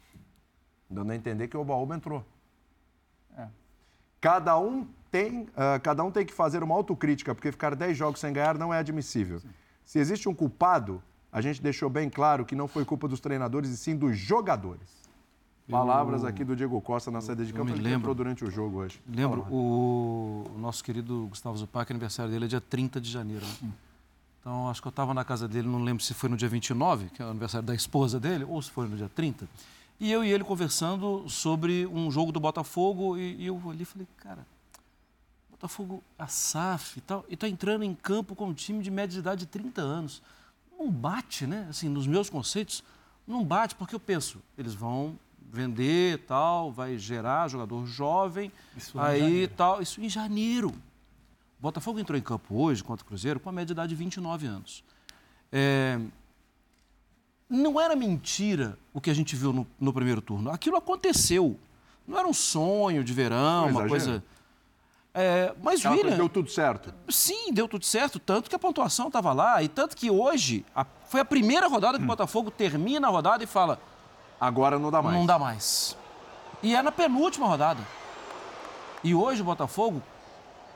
Dando 0.88 1.10
a 1.10 1.16
entender 1.16 1.48
que 1.48 1.56
o 1.56 1.60
oba-oba 1.60 1.96
entrou. 1.96 2.24
Cada 4.20 4.56
um 4.56 4.86
tem, 5.10 5.48
ah, 5.56 5.80
cada 5.80 6.04
um 6.04 6.10
tem 6.12 6.24
que 6.24 6.32
fazer 6.32 6.62
uma 6.62 6.76
autocrítica, 6.76 7.34
porque 7.34 7.50
ficar 7.50 7.74
10 7.74 7.96
jogos 7.96 8.20
sem 8.20 8.32
ganhar 8.32 8.56
não 8.56 8.72
é 8.72 8.78
admissível. 8.78 9.42
Se 9.84 9.98
existe 9.98 10.28
um 10.28 10.34
culpado, 10.36 11.02
a 11.32 11.40
gente 11.40 11.60
deixou 11.60 11.90
bem 11.90 12.08
claro 12.08 12.44
que 12.44 12.54
não 12.54 12.68
foi 12.68 12.84
culpa 12.84 13.08
dos 13.08 13.18
treinadores 13.18 13.70
e 13.70 13.76
sim 13.76 13.96
dos 13.96 14.16
jogadores. 14.16 15.01
Palavras 15.72 16.22
aqui 16.22 16.44
do 16.44 16.54
Diego 16.54 16.78
Costa 16.82 17.10
na 17.10 17.22
saída 17.22 17.44
de 17.44 17.52
campo, 17.52 17.64
me 17.64 17.72
ele 17.72 17.80
lembro. 17.82 17.98
entrou 18.00 18.14
durante 18.14 18.44
o 18.44 18.50
jogo 18.50 18.78
hoje. 18.78 19.00
Lembro, 19.08 19.46
o, 19.50 20.44
o 20.54 20.58
nosso 20.58 20.84
querido 20.84 21.26
Gustavo 21.30 21.56
Zupac, 21.56 21.90
aniversário 21.90 22.30
dele 22.30 22.44
é 22.44 22.48
dia 22.48 22.60
30 22.60 23.00
de 23.00 23.10
janeiro. 23.10 23.44
né? 23.46 23.72
Então, 24.38 24.68
acho 24.68 24.82
que 24.82 24.88
eu 24.88 24.90
estava 24.90 25.14
na 25.14 25.24
casa 25.24 25.48
dele, 25.48 25.66
não 25.66 25.82
lembro 25.82 26.02
se 26.04 26.12
foi 26.12 26.28
no 26.28 26.36
dia 26.36 26.48
29, 26.48 27.06
que 27.06 27.22
é 27.22 27.24
o 27.24 27.30
aniversário 27.30 27.66
da 27.66 27.74
esposa 27.74 28.20
dele, 28.20 28.44
ou 28.44 28.60
se 28.60 28.70
foi 28.70 28.86
no 28.86 28.96
dia 28.96 29.08
30. 29.08 29.48
E 29.98 30.10
eu 30.10 30.22
e 30.22 30.30
ele 30.30 30.44
conversando 30.44 31.24
sobre 31.28 31.86
um 31.86 32.10
jogo 32.10 32.32
do 32.32 32.40
Botafogo, 32.40 33.16
e, 33.16 33.36
e 33.36 33.46
eu 33.46 33.58
ali 33.70 33.84
falei, 33.86 34.06
cara, 34.18 34.44
Botafogo, 35.50 36.02
a 36.18 36.26
SAF 36.26 36.98
e 36.98 37.00
tal, 37.00 37.24
e 37.30 37.36
tá 37.36 37.48
entrando 37.48 37.82
em 37.84 37.94
campo 37.94 38.34
com 38.34 38.48
um 38.48 38.52
time 38.52 38.82
de 38.82 38.90
média 38.90 39.14
de 39.14 39.20
idade 39.20 39.40
de 39.40 39.46
30 39.46 39.80
anos. 39.80 40.20
Não 40.76 40.90
bate, 40.90 41.46
né? 41.46 41.66
Assim, 41.70 41.88
nos 41.88 42.06
meus 42.06 42.28
conceitos, 42.28 42.82
não 43.26 43.44
bate, 43.44 43.74
porque 43.76 43.94
eu 43.94 44.00
penso, 44.00 44.38
eles 44.58 44.74
vão 44.74 45.16
vender 45.52 46.14
e 46.14 46.18
tal, 46.18 46.72
vai 46.72 46.96
gerar 46.96 47.46
jogador 47.48 47.84
jovem, 47.86 48.50
Isso 48.76 48.98
aí 48.98 49.46
tal, 49.48 49.82
isso 49.82 50.00
em 50.00 50.08
janeiro. 50.08 50.68
O 50.70 51.62
Botafogo 51.62 52.00
entrou 52.00 52.18
em 52.18 52.22
campo 52.22 52.56
hoje 52.56 52.82
contra 52.82 53.04
o 53.04 53.06
Cruzeiro 53.06 53.38
com 53.38 53.50
a 53.50 53.52
média 53.52 53.66
de 53.66 53.72
idade 53.72 53.90
de 53.90 53.94
29 53.94 54.46
anos. 54.46 54.82
É, 55.52 56.00
Não 57.48 57.78
era 57.78 57.94
mentira 57.94 58.78
o 58.94 59.00
que 59.00 59.10
a 59.10 59.14
gente 59.14 59.36
viu 59.36 59.52
no, 59.52 59.66
no 59.78 59.92
primeiro 59.92 60.22
turno. 60.22 60.50
Aquilo 60.50 60.76
aconteceu. 60.76 61.58
Não 62.08 62.18
era 62.18 62.26
um 62.26 62.32
sonho 62.32 63.04
de 63.04 63.12
verão, 63.12 63.68
uma 63.68 63.86
coisa. 63.86 64.24
É, 65.14 65.54
mas, 65.62 65.84
Ela 65.84 65.94
William, 65.94 66.16
deu 66.16 66.28
tudo 66.30 66.50
certo. 66.50 66.92
Sim, 67.10 67.52
deu 67.52 67.68
tudo 67.68 67.84
certo, 67.84 68.18
tanto 68.18 68.48
que 68.48 68.56
a 68.56 68.58
pontuação 68.58 69.08
estava 69.08 69.34
lá, 69.34 69.62
e 69.62 69.68
tanto 69.68 69.94
que 69.94 70.10
hoje 70.10 70.64
a- 70.74 70.86
foi 71.06 71.20
a 71.20 71.24
primeira 71.24 71.68
rodada 71.68 71.96
Hum. 71.96 72.00
que 72.00 72.04
o 72.04 72.08
Botafogo 72.08 72.50
termina 72.50 73.06
a 73.06 73.10
rodada 73.10 73.44
e 73.44 73.46
fala: 73.46 73.78
Agora 74.42 74.76
não 74.76 74.90
dá 74.90 75.00
mais. 75.00 75.16
não 75.16 75.24
dá 75.24 75.38
mais. 75.38 75.96
E 76.64 76.74
é 76.74 76.82
na 76.82 76.90
penúltima 76.90 77.46
rodada. 77.46 77.80
E 79.04 79.14
hoje 79.14 79.40
o 79.40 79.44
Botafogo, 79.44 80.02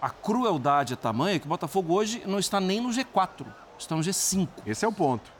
a 0.00 0.08
crueldade 0.08 0.92
é 0.92 0.96
tamanha 0.96 1.36
que 1.40 1.46
o 1.46 1.48
Botafogo 1.48 1.92
hoje 1.92 2.22
não 2.26 2.38
está 2.38 2.60
nem 2.60 2.80
no 2.80 2.90
G4, 2.90 3.44
está 3.76 3.96
no 3.96 4.02
G5. 4.02 4.46
Esse 4.64 4.84
é 4.84 4.88
o 4.88 4.92
ponto. 4.92 5.32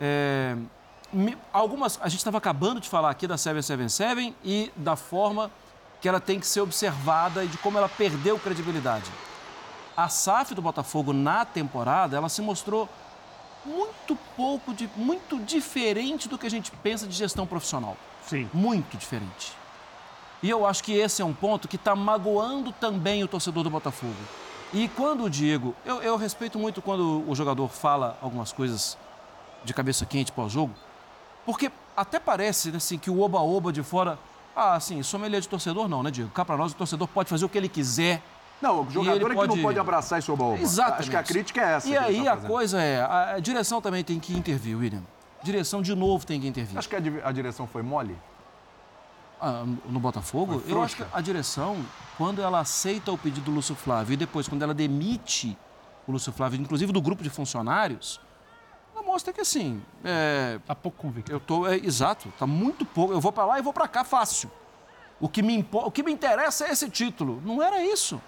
É, 0.00 0.56
algumas, 1.52 1.98
a 2.00 2.08
gente 2.08 2.20
estava 2.20 2.38
acabando 2.38 2.80
de 2.80 2.88
falar 2.88 3.10
aqui 3.10 3.26
da 3.26 3.36
777 3.36 4.34
e 4.42 4.72
da 4.76 4.96
forma 4.96 5.50
que 6.00 6.08
ela 6.08 6.20
tem 6.20 6.40
que 6.40 6.46
ser 6.46 6.62
observada 6.62 7.44
e 7.44 7.48
de 7.48 7.58
como 7.58 7.76
ela 7.76 7.88
perdeu 7.88 8.38
credibilidade. 8.38 9.10
A 9.94 10.08
SAF 10.08 10.54
do 10.54 10.62
Botafogo 10.62 11.12
na 11.12 11.44
temporada, 11.44 12.16
ela 12.16 12.30
se 12.30 12.40
mostrou 12.40 12.88
muito 13.64 14.16
pouco, 14.36 14.72
de, 14.74 14.88
muito 14.96 15.38
diferente 15.40 16.28
do 16.28 16.38
que 16.38 16.46
a 16.46 16.50
gente 16.50 16.70
pensa 16.70 17.06
de 17.06 17.14
gestão 17.14 17.46
profissional. 17.46 17.96
Sim. 18.26 18.48
Muito 18.52 18.96
diferente. 18.96 19.52
E 20.42 20.50
eu 20.50 20.66
acho 20.66 20.84
que 20.84 20.92
esse 20.92 21.22
é 21.22 21.24
um 21.24 21.32
ponto 21.32 21.66
que 21.66 21.76
está 21.76 21.96
magoando 21.96 22.70
também 22.72 23.24
o 23.24 23.28
torcedor 23.28 23.62
do 23.62 23.70
Botafogo. 23.70 24.14
E 24.74 24.88
quando 24.88 25.24
o 25.24 25.30
Diego. 25.30 25.74
Eu, 25.84 26.02
eu 26.02 26.16
respeito 26.16 26.58
muito 26.58 26.82
quando 26.82 27.24
o 27.28 27.34
jogador 27.34 27.68
fala 27.68 28.18
algumas 28.20 28.52
coisas 28.52 28.98
de 29.64 29.72
cabeça 29.72 30.04
quente 30.04 30.32
pós-jogo, 30.32 30.74
porque 31.46 31.70
até 31.96 32.18
parece 32.18 32.70
né, 32.70 32.76
assim, 32.76 32.98
que 32.98 33.10
o 33.10 33.20
oba-oba 33.20 33.72
de 33.72 33.82
fora. 33.82 34.18
Ah, 34.56 34.74
assim, 34.74 35.02
sommelier 35.02 35.40
de 35.40 35.48
torcedor 35.48 35.88
não, 35.88 36.02
né, 36.02 36.10
Diego? 36.10 36.30
Cá 36.30 36.44
pra 36.44 36.56
nós, 36.56 36.72
o 36.72 36.76
torcedor 36.76 37.08
pode 37.08 37.28
fazer 37.28 37.44
o 37.44 37.48
que 37.48 37.58
ele 37.58 37.68
quiser. 37.68 38.22
Não, 38.64 38.80
o 38.82 38.90
jogador 38.90 39.26
é 39.26 39.28
que 39.30 39.34
pode- 39.34 39.56
não 39.56 39.62
pode 39.62 39.78
abraçar 39.78 40.18
esse 40.18 40.30
oba-oba. 40.30 40.58
Exatamente. 40.58 41.00
Acho 41.02 41.10
que 41.10 41.16
a 41.16 41.22
crítica 41.22 41.60
é 41.60 41.74
essa. 41.74 41.88
E 41.88 41.90
que 41.92 41.96
aí 41.98 42.24
tá 42.24 42.32
a 42.32 42.36
coisa 42.38 42.80
é, 42.82 43.02
a 43.02 43.38
direção 43.38 43.80
também 43.80 44.02
tem 44.02 44.18
que 44.18 44.32
intervir, 44.36 44.76
William. 44.78 45.02
Direção 45.42 45.82
de 45.82 45.94
novo 45.94 46.24
tem 46.24 46.40
que 46.40 46.46
intervir. 46.48 46.78
Acho 46.78 46.88
que 46.88 46.96
a 46.96 47.00
di- 47.00 47.20
a 47.22 47.30
direção 47.30 47.66
foi 47.66 47.82
mole? 47.82 48.16
Ah, 49.40 49.64
no 49.86 50.00
Botafogo, 50.00 50.62
eu 50.66 50.82
acho 50.82 50.96
que 50.96 51.04
a 51.12 51.20
direção, 51.20 51.84
quando 52.16 52.40
ela 52.40 52.60
aceita 52.60 53.12
o 53.12 53.18
pedido 53.18 53.44
do 53.46 53.50
Lúcio 53.50 53.74
Flávio 53.74 54.14
e 54.14 54.16
depois 54.16 54.48
quando 54.48 54.62
ela 54.62 54.72
demite 54.72 55.58
o 56.06 56.12
Lúcio 56.12 56.32
Flávio, 56.32 56.58
inclusive 56.60 56.90
do 56.92 57.02
grupo 57.02 57.22
de 57.22 57.28
funcionários, 57.28 58.18
ela 58.94 59.02
mostra 59.02 59.32
que 59.34 59.40
assim, 59.42 59.82
é, 60.02 60.58
Tá 60.66 60.74
pouco 60.74 60.96
convicto. 60.96 61.30
eu 61.30 61.38
tô, 61.40 61.66
é, 61.66 61.76
exato, 61.76 62.32
tá 62.38 62.46
muito 62.46 62.86
pouco, 62.86 63.12
eu 63.12 63.20
vou 63.20 63.32
pra 63.32 63.44
lá 63.44 63.58
e 63.58 63.62
vou 63.62 63.72
pra 63.72 63.86
cá 63.86 64.02
fácil. 64.04 64.50
O 65.20 65.28
que, 65.28 65.42
me 65.42 65.54
impo- 65.54 65.78
o 65.84 65.90
que 65.90 66.02
me 66.02 66.12
interessa 66.12 66.66
é 66.66 66.70
esse 66.72 66.88
título. 66.88 67.40
Não 67.44 67.62
era 67.62 67.84
isso. 67.84 68.20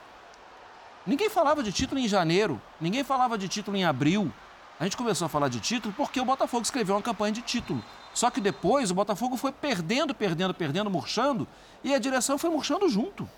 Ninguém 1.07 1.31
falava 1.31 1.63
de 1.63 1.71
título 1.71 2.01
em 2.01 2.09
janeiro, 2.09 2.61
ninguém 2.81 3.05
falava 3.05 3.39
de 3.39 3.47
título 3.47 3.77
em 3.77 3.85
abril. 3.85 4.33
A 4.79 4.85
gente 4.85 4.97
começou 4.97 5.27
a 5.27 5.29
falar 5.29 5.49
de 5.49 5.61
título 5.61 5.95
porque 5.97 6.21
o 6.21 6.25
Botafogo 6.25 6.63
escreveu 6.63 6.97
uma 6.97 7.03
campanha 7.03 7.33
de 7.33 7.43
título. 7.43 7.83
Só 8.13 8.31
que 8.31 8.41
depois 8.41 8.91
o 8.91 8.95
Botafogo 8.95 9.37
foi 9.37 9.53
perdendo, 9.53 10.15
perdendo, 10.15 10.53
perdendo, 10.53 10.91
murchando, 10.91 11.47
e 11.85 11.95
a 11.95 11.99
direção 11.99 12.37
foi 12.37 12.51
murchando 12.51 12.89
junto, 12.89 13.29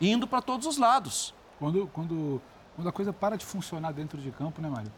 indo 0.00 0.26
para 0.26 0.42
todos 0.42 0.66
os 0.66 0.78
lados. 0.78 1.32
Quando, 1.58 1.86
quando, 1.92 2.42
quando 2.74 2.88
a 2.88 2.92
coisa 2.92 3.12
para 3.12 3.36
de 3.36 3.44
funcionar 3.44 3.92
dentro 3.92 4.18
de 4.18 4.30
campo, 4.32 4.60
né, 4.60 4.68
Mário? 4.68 4.92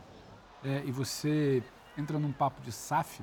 É, 0.65 0.83
e 0.87 0.91
você 0.91 1.63
entra 1.99 2.19
num 2.19 2.33
papo 2.33 2.63
de 2.63 2.73
SAF, 2.73 3.21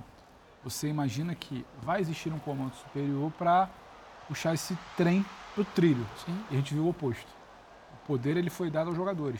você 0.63 0.87
imagina 0.87 1.33
que 1.33 1.65
vai 1.81 2.01
existir 2.01 2.31
um 2.31 2.39
comando 2.39 2.75
superior 2.75 3.31
para 3.31 3.69
puxar 4.27 4.53
esse 4.53 4.77
trem 4.95 5.25
pro 5.55 5.65
trilho. 5.65 6.05
E 6.51 6.53
a 6.53 6.57
gente 6.57 6.73
viu 6.73 6.83
o 6.83 6.89
oposto. 6.89 7.38
Poder 8.09 8.37
ele 8.37 8.49
foi 8.49 8.71
dado 8.71 8.87
aos 8.87 8.95
jogadores. 8.95 9.39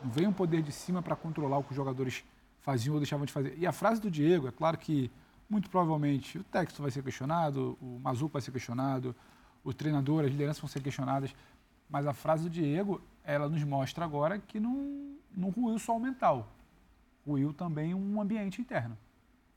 Não 0.00 0.08
veio 0.08 0.28
um 0.28 0.32
poder 0.32 0.62
de 0.62 0.70
cima 0.70 1.02
para 1.02 1.16
controlar 1.16 1.58
o 1.58 1.64
que 1.64 1.70
os 1.70 1.76
jogadores 1.76 2.24
faziam 2.60 2.94
ou 2.94 3.00
deixavam 3.00 3.26
de 3.26 3.32
fazer. 3.32 3.58
E 3.58 3.66
a 3.66 3.72
frase 3.72 4.00
do 4.00 4.08
Diego, 4.08 4.46
é 4.46 4.52
claro 4.52 4.78
que 4.78 5.10
muito 5.50 5.68
provavelmente 5.68 6.38
o 6.38 6.44
texto 6.44 6.80
vai 6.80 6.92
ser 6.92 7.02
questionado, 7.02 7.76
o 7.82 7.98
Mazuco 7.98 8.34
vai 8.34 8.40
ser 8.40 8.52
questionado, 8.52 9.16
o 9.64 9.74
treinador, 9.74 10.24
as 10.24 10.30
lideranças 10.30 10.60
vão 10.60 10.68
ser 10.68 10.80
questionadas, 10.80 11.34
mas 11.90 12.06
a 12.06 12.14
frase 12.14 12.44
do 12.44 12.50
Diego, 12.50 13.02
ela 13.24 13.48
nos 13.48 13.64
mostra 13.64 14.04
agora 14.04 14.38
que 14.38 14.60
não, 14.60 15.16
não 15.36 15.50
ruiu 15.50 15.76
só 15.80 15.96
o 15.96 15.98
mental, 15.98 16.46
ruiu 17.26 17.52
também 17.52 17.94
um 17.94 18.22
ambiente 18.22 18.60
interno. 18.60 18.96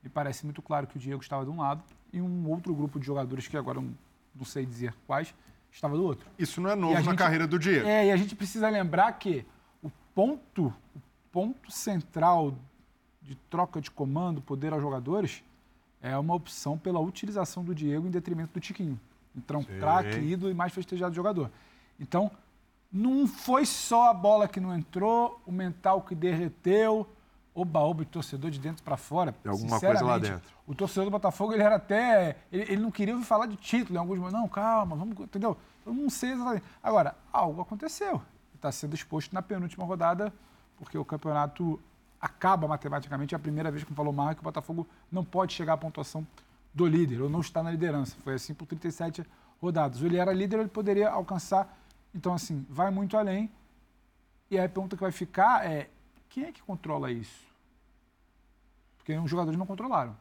Me 0.01 0.09
parece 0.09 0.45
muito 0.45 0.63
claro 0.63 0.87
que 0.87 0.97
o 0.97 0.99
Diego 0.99 1.21
estava 1.21 1.45
de 1.45 1.51
um 1.51 1.59
lado 1.59 1.83
e 2.11 2.19
um 2.19 2.49
outro 2.49 2.73
grupo 2.73 2.99
de 2.99 3.05
jogadores, 3.05 3.47
que 3.47 3.55
agora 3.55 3.79
não 3.79 4.45
sei 4.45 4.65
dizer 4.65 4.95
quais, 5.05 5.31
estava 5.71 5.95
do 5.95 6.03
outro. 6.03 6.27
Isso 6.37 6.59
não 6.61 6.69
é 6.69 6.75
novo 6.75 6.93
na 6.93 7.01
gente- 7.01 7.15
carreira 7.17 7.47
do 7.47 7.57
Diego. 7.57 7.87
É, 7.87 8.07
e 8.07 8.11
a 8.11 8.17
gente 8.17 8.35
precisa 8.35 8.69
lembrar 8.69 9.11
que 9.13 9.45
o 9.81 9.89
ponto, 10.13 10.67
o 10.95 11.01
ponto 11.31 11.71
central 11.71 12.53
de 13.21 13.35
troca 13.49 13.79
de 13.79 13.89
comando, 13.89 14.41
poder 14.41 14.73
aos 14.73 14.81
jogadores, 14.81 15.43
é 16.01 16.17
uma 16.17 16.33
opção 16.35 16.77
pela 16.77 16.99
utilização 16.99 17.63
do 17.63 17.73
Diego 17.73 18.07
em 18.07 18.11
detrimento 18.11 18.53
do 18.53 18.59
Tiquinho. 18.59 18.99
Então, 19.35 19.61
um 19.61 19.63
craque, 19.63 20.19
ídolo 20.19 20.51
e 20.51 20.53
mais 20.53 20.73
festejado 20.73 21.15
jogador. 21.15 21.49
Então, 21.99 22.29
não 22.91 23.25
foi 23.25 23.65
só 23.65 24.09
a 24.09 24.13
bola 24.13 24.47
que 24.47 24.59
não 24.59 24.75
entrou, 24.75 25.39
o 25.45 25.51
mental 25.51 26.01
que 26.01 26.13
derreteu, 26.13 27.07
oba-oba 27.53 28.03
de 28.05 28.11
torcedor 28.11 28.49
de 28.49 28.59
dentro 28.59 28.83
para 28.83 28.97
fora. 28.97 29.31
Tem 29.31 29.51
alguma 29.51 29.79
coisa 29.79 29.87
lá 29.87 29.93
Sinceramente, 29.93 30.31
dentro. 30.31 30.49
O 30.65 30.73
torcedor 30.75 31.05
do 31.05 31.11
Botafogo, 31.11 31.53
ele 31.53 31.63
era 31.63 31.75
até. 31.75 32.37
Ele, 32.51 32.63
ele 32.63 32.81
não 32.81 32.91
queria 32.91 33.13
ouvir 33.13 33.25
falar 33.25 33.45
de 33.45 33.55
título 33.55 33.95
em 33.95 33.99
alguns 33.99 34.17
momentos. 34.17 34.39
Não, 34.39 34.47
calma, 34.47 34.95
vamos. 34.95 35.19
Entendeu? 35.19 35.57
Eu 35.85 35.93
não 35.93 36.09
sei 36.09 36.31
exatamente. 36.31 36.63
Agora, 36.81 37.15
algo 37.31 37.61
aconteceu. 37.61 38.21
Está 38.55 38.71
sendo 38.71 38.93
exposto 38.93 39.33
na 39.33 39.41
penúltima 39.41 39.83
rodada, 39.85 40.31
porque 40.77 40.97
o 40.97 41.03
campeonato 41.03 41.79
acaba 42.19 42.67
matematicamente. 42.67 43.33
É 43.33 43.37
a 43.37 43.39
primeira 43.39 43.71
vez 43.71 43.83
que 43.83 43.93
falou 43.93 44.13
Marco 44.13 44.35
que 44.35 44.41
o 44.41 44.43
Botafogo 44.43 44.87
não 45.11 45.25
pode 45.25 45.53
chegar 45.53 45.73
à 45.73 45.77
pontuação 45.77 46.25
do 46.73 46.85
líder, 46.85 47.21
ou 47.21 47.29
não 47.29 47.41
está 47.41 47.61
na 47.61 47.71
liderança. 47.71 48.15
Foi 48.23 48.35
assim 48.35 48.53
por 48.53 48.65
37 48.65 49.25
rodadas. 49.61 50.01
Ele 50.01 50.17
era 50.17 50.31
líder, 50.31 50.59
ele 50.59 50.69
poderia 50.69 51.09
alcançar. 51.09 51.77
Então, 52.13 52.33
assim, 52.33 52.65
vai 52.69 52.91
muito 52.91 53.17
além. 53.17 53.51
E 54.49 54.57
aí 54.57 54.65
a 54.65 54.69
pergunta 54.69 54.95
que 54.95 55.01
vai 55.01 55.11
ficar 55.11 55.65
é: 55.65 55.89
quem 56.31 56.45
é 56.45 56.51
que 56.51 56.61
controla 56.63 57.11
isso? 57.11 57.45
Porque 58.97 59.13
os 59.17 59.29
jogadores 59.29 59.59
não 59.59 59.65
controlaram. 59.65 60.15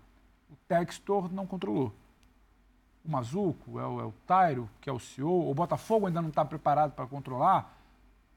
O 0.51 0.57
Textor 0.69 1.33
não 1.33 1.47
controlou. 1.47 1.95
O 3.05 3.11
Mazuco, 3.11 3.79
é 3.79 3.87
o, 3.87 4.01
é 4.01 4.05
o 4.05 4.13
Tairo, 4.27 4.69
que 4.81 4.91
é 4.91 4.93
o 4.93 4.99
CEO. 4.99 5.49
O 5.49 5.55
Botafogo 5.55 6.07
ainda 6.07 6.21
não 6.21 6.29
está 6.29 6.45
preparado 6.45 6.93
para 6.93 7.07
controlar. 7.07 7.77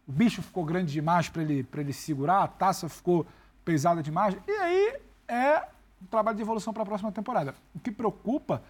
O 0.07 0.11
bicho 0.11 0.41
ficou 0.41 0.63
grande 0.63 0.93
demais 0.93 1.29
para 1.29 1.41
ele, 1.41 1.67
ele 1.73 1.93
segurar. 1.93 2.43
A 2.43 2.47
taça 2.47 2.87
ficou 2.87 3.25
pesada 3.65 4.03
demais. 4.03 4.37
E 4.47 4.51
aí 4.51 4.99
é 5.27 5.67
um 6.01 6.05
trabalho 6.05 6.37
de 6.37 6.43
evolução 6.43 6.73
para 6.73 6.83
a 6.83 6.85
próxima 6.85 7.11
temporada. 7.11 7.55
O 7.73 7.79
que 7.79 7.91
preocupa 7.91 8.61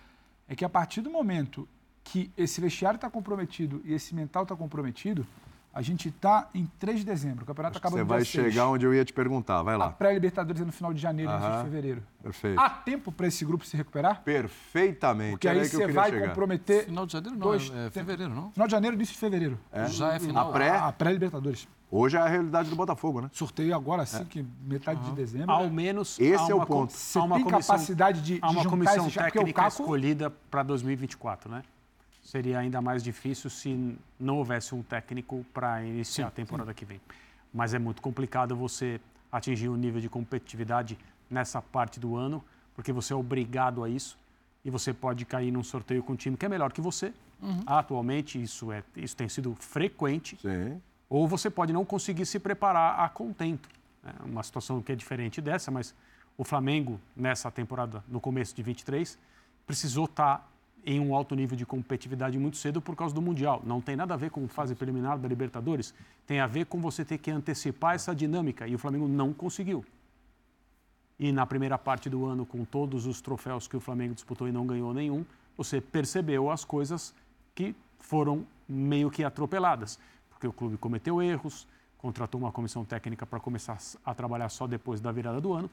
é 0.47 0.56
que 0.56 0.64
a 0.64 0.70
partir 0.70 1.01
do 1.01 1.10
momento 1.10 1.68
que 2.04 2.32
esse 2.38 2.62
vestiário 2.62 2.97
está 2.97 3.10
comprometido 3.10 3.82
e 3.84 3.93
esse 3.93 4.16
mental 4.16 4.43
está 4.43 4.56
comprometido, 4.56 5.28
a 5.74 5.82
gente 5.82 6.09
está 6.09 6.49
em 6.53 6.65
3 6.80 6.99
de 6.99 7.05
dezembro. 7.05 7.43
O 7.43 7.47
campeonato 7.47 7.78
acaba 7.80 7.95
Você 7.95 8.01
no 8.03 8.05
vai 8.07 8.21
dia 8.21 8.26
6. 8.43 8.53
chegar 8.53 8.67
onde 8.69 8.86
eu 8.86 8.93
ia 8.93 9.03
te 9.03 9.11
perguntar. 9.11 9.61
Vai 9.63 9.74
A 9.76 9.78
lá. 9.78 9.89
pré-Libertadores 9.89 10.61
é 10.61 10.65
no 10.65 10.71
final 10.71 10.93
de 10.93 11.01
janeiro, 11.01 11.32
início 11.32 11.51
de 11.57 11.63
fevereiro. 11.63 12.03
Perfeito. 12.21 12.59
Há 12.59 12.69
tempo 12.69 13.11
para 13.11 13.28
esse 13.28 13.43
grupo 13.43 13.65
se 13.65 13.76
recuperar? 13.76 14.21
Perfeitamente. 14.24 15.32
Porque 15.32 15.47
aí 15.47 15.59
que 15.61 15.67
você 15.67 15.78
queria 15.80 15.93
vai 15.93 16.09
chegar. 16.11 16.28
comprometer. 16.30 16.86
Final 16.86 17.05
de 17.05 17.13
janeiro 17.13 17.38
não, 17.38 17.47
Dois, 17.47 17.71
é, 17.74 17.88
é 17.88 17.89
fevereiro, 17.89 18.34
não? 18.34 18.51
Final 18.51 18.67
de 18.67 18.71
janeiro, 18.71 18.95
início 18.95 19.13
de 19.13 19.19
fevereiro. 19.19 19.59
Já 19.89 20.13
é 20.13 20.19
final. 20.19 20.49
A 20.49 20.53
pré, 20.53 20.69
A 20.78 20.91
pré-Libertadores. 20.91 21.67
hoje 21.91 22.17
é 22.17 22.19
a 22.19 22.28
realidade 22.28 22.69
do 22.69 22.76
Botafogo, 22.76 23.21
né? 23.21 23.30
Sorteio 23.34 23.76
agora, 23.76 24.03
assim, 24.03 24.24
que 24.26 24.45
metade 24.65 25.01
de 25.03 25.11
dezembro. 25.13 25.51
Ao 25.51 25.69
menos 25.69 26.19
Esse 26.19 26.51
é 26.51 26.55
o 26.55 26.65
ponto. 26.65 26.93
Você 26.93 27.17
há 27.17 27.24
uma 27.24 27.36
tem 27.38 27.45
comissão- 27.45 27.76
capacidade 27.76 28.21
de, 28.21 28.39
Há 28.41 28.51
uma 28.51 28.65
comissão 28.65 29.09
técnica 29.09 29.63
Caco... 29.63 29.82
escolhida 29.82 30.30
para 30.30 30.63
2024, 30.63 31.49
né? 31.51 31.63
Seria 32.24 32.59
ainda 32.59 32.82
mais 32.82 33.03
difícil 33.03 33.49
se 33.49 33.97
não 34.19 34.38
houvesse 34.38 34.74
um 34.74 34.82
técnico 34.82 35.45
para 35.53 35.84
iniciar 35.84 36.28
a 36.28 36.32
temporada 36.32 36.74
que 36.74 36.86
vem. 36.86 37.01
Mas 37.53 37.74
é 37.74 37.80
muito 37.80 38.01
complicado 38.01 38.55
você 38.55 38.99
atingir 39.32 39.69
um 39.69 39.76
nível 39.76 39.99
de 39.99 40.09
competitividade 40.09 40.97
nessa 41.30 41.61
parte 41.61 41.99
do 41.99 42.15
ano, 42.15 42.43
porque 42.74 42.93
você 42.93 43.13
é 43.13 43.15
obrigado 43.15 43.84
a 43.84 43.89
isso 43.89 44.17
e 44.63 44.69
você 44.69 44.93
pode 44.93 45.26
cair 45.26 45.51
num 45.51 45.63
sorteio 45.63 46.01
com 46.01 46.13
um 46.13 46.15
time 46.15 46.38
que 46.38 46.45
é 46.45 46.49
melhor 46.49 46.71
que 46.71 46.80
você. 46.80 47.13
Atualmente 47.65 48.41
isso 48.41 48.71
é 48.71 48.82
isso 48.95 49.15
tem 49.15 49.28
sido 49.28 49.53
frequente. 49.59 50.38
Sim. 50.41 50.82
Ou 51.09 51.28
você 51.28 51.49
pode 51.49 51.74
não 51.74 51.84
conseguir 51.84 52.26
se 52.26 52.39
preparar 52.39 52.99
a 52.99 53.09
contento. 53.09 53.67
É 54.03 54.24
uma 54.24 54.41
situação 54.43 54.82
que 54.82 54.91
é 54.91 54.95
diferente 54.95 55.41
dessa, 55.41 55.69
mas 55.69 55.93
o 56.38 56.43
Flamengo, 56.43 56.99
nessa 57.15 57.51
temporada, 57.51 58.03
no 58.07 58.19
começo 58.19 58.55
de 58.55 58.63
23, 58.63 59.19
precisou 59.67 60.05
estar 60.05 60.49
em 60.86 61.00
um 61.00 61.16
alto 61.16 61.36
nível 61.36 61.58
de 61.58 61.66
competitividade 61.66 62.38
muito 62.38 62.58
cedo 62.58 62.82
por 62.82 62.96
causa 62.96 63.16
do 63.16 63.22
Mundial. 63.22 63.62
Não 63.66 63.80
tem 63.80 63.96
nada 63.96 64.14
a 64.14 64.18
ver 64.18 64.30
com 64.30 64.48
fase 64.48 64.76
preliminar 64.76 65.18
da 65.18 65.28
Libertadores, 65.28 65.94
tem 66.28 66.40
a 66.40 66.48
ver 66.48 66.66
com 66.66 66.82
você 66.82 67.06
ter 67.06 67.18
que 67.18 67.32
antecipar 67.32 67.96
essa 67.96 68.14
dinâmica, 68.14 68.68
e 68.68 68.76
o 68.76 68.80
Flamengo 68.80 69.08
não 69.08 69.34
conseguiu. 69.34 69.86
E 71.18 71.32
na 71.32 71.46
primeira 71.46 71.78
parte 71.78 72.10
do 72.10 72.26
ano, 72.26 72.46
com 72.46 72.66
todos 72.66 73.05
os 73.05 73.22
troféus 73.22 73.68
que 73.68 73.78
o 73.78 73.80
Flamengo 73.80 74.14
disputou 74.14 74.47
e 74.47 74.51
não 74.51 74.66
ganhou 74.66 74.93
nenhum, 74.93 75.26
você 75.55 75.80
percebeu 75.80 76.51
as 76.51 76.66
coisas 76.66 77.14
que 77.55 77.76
foram 78.00 78.46
meio 78.68 79.10
que 79.10 79.24
atropeladas. 79.24 80.00
Porque 80.30 80.47
o 80.47 80.51
clube 80.51 80.76
cometeu 80.78 81.22
erros, 81.22 81.68
contratou 81.97 82.42
uma 82.42 82.51
comissão 82.51 82.84
técnica 82.84 83.26
para 83.26 83.39
começar 83.39 83.78
a 84.04 84.14
trabalhar 84.14 84.50
só 84.50 84.68
depois 84.68 85.00
da 85.00 85.12
virada 85.12 85.39
do 85.39 85.54
ano. 85.54 85.70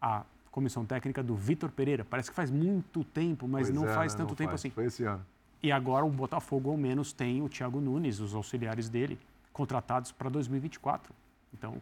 A 0.00 0.24
comissão 0.56 0.86
técnica 0.86 1.22
do 1.22 1.36
Vitor 1.36 1.70
Pereira. 1.70 2.02
Parece 2.02 2.30
que 2.30 2.34
faz 2.34 2.50
muito 2.50 3.04
tempo, 3.04 3.46
mas 3.46 3.68
Pois 3.68 3.78
não 3.78 3.86
é, 3.86 3.92
faz 3.92 4.14
né? 4.14 4.18
tanto 4.20 4.30
Não 4.30 4.36
tempo 4.36 4.50
faz. 4.52 4.62
assim. 4.62 4.70
Foi 4.70 4.86
esse 4.86 5.04
ano. 5.04 5.22
E 5.62 5.70
agora 5.70 6.02
o 6.06 6.08
Botafogo, 6.08 6.70
ao 6.70 6.78
menos, 6.78 7.12
tem 7.12 7.42
o 7.42 7.48
Thiago 7.48 7.78
Nunes, 7.78 8.20
os 8.20 8.34
auxiliares 8.34 8.88
dele, 8.88 9.18
contratados 9.52 10.12
para 10.12 10.30
2024. 10.30 11.12
Então, 11.52 11.74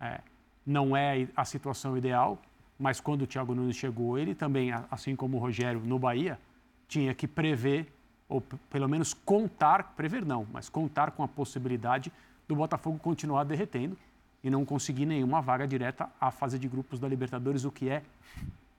é, 0.00 0.20
não 0.64 0.96
é 0.96 1.26
a 1.34 1.44
situação 1.44 1.98
ideal, 1.98 2.40
mas 2.78 3.00
quando 3.00 3.22
o 3.22 3.26
Thiago 3.26 3.52
Nunes 3.52 3.74
chegou, 3.74 4.16
ele 4.16 4.32
também, 4.32 4.70
assim 4.88 5.16
como 5.16 5.36
o 5.36 5.40
Rogério 5.40 5.80
no 5.80 5.98
Bahia, 5.98 6.38
tinha 6.86 7.12
que 7.12 7.26
prever, 7.26 7.92
ou 8.28 8.40
pelo 8.70 8.88
menos 8.88 9.12
contar, 9.12 9.94
prever 9.96 10.24
não, 10.24 10.46
mas 10.52 10.68
contar 10.68 11.10
com 11.10 11.24
a 11.24 11.28
possibilidade 11.28 12.12
do 12.46 12.54
Botafogo 12.54 12.96
continuar 13.00 13.42
derretendo 13.42 13.96
e 14.42 14.50
não 14.50 14.64
conseguir 14.64 15.06
nenhuma 15.06 15.40
vaga 15.40 15.66
direta 15.66 16.08
à 16.20 16.30
fase 16.30 16.58
de 16.58 16.68
grupos 16.68 16.98
da 16.98 17.08
Libertadores, 17.08 17.64
o 17.64 17.70
que 17.70 17.88
é 17.88 18.02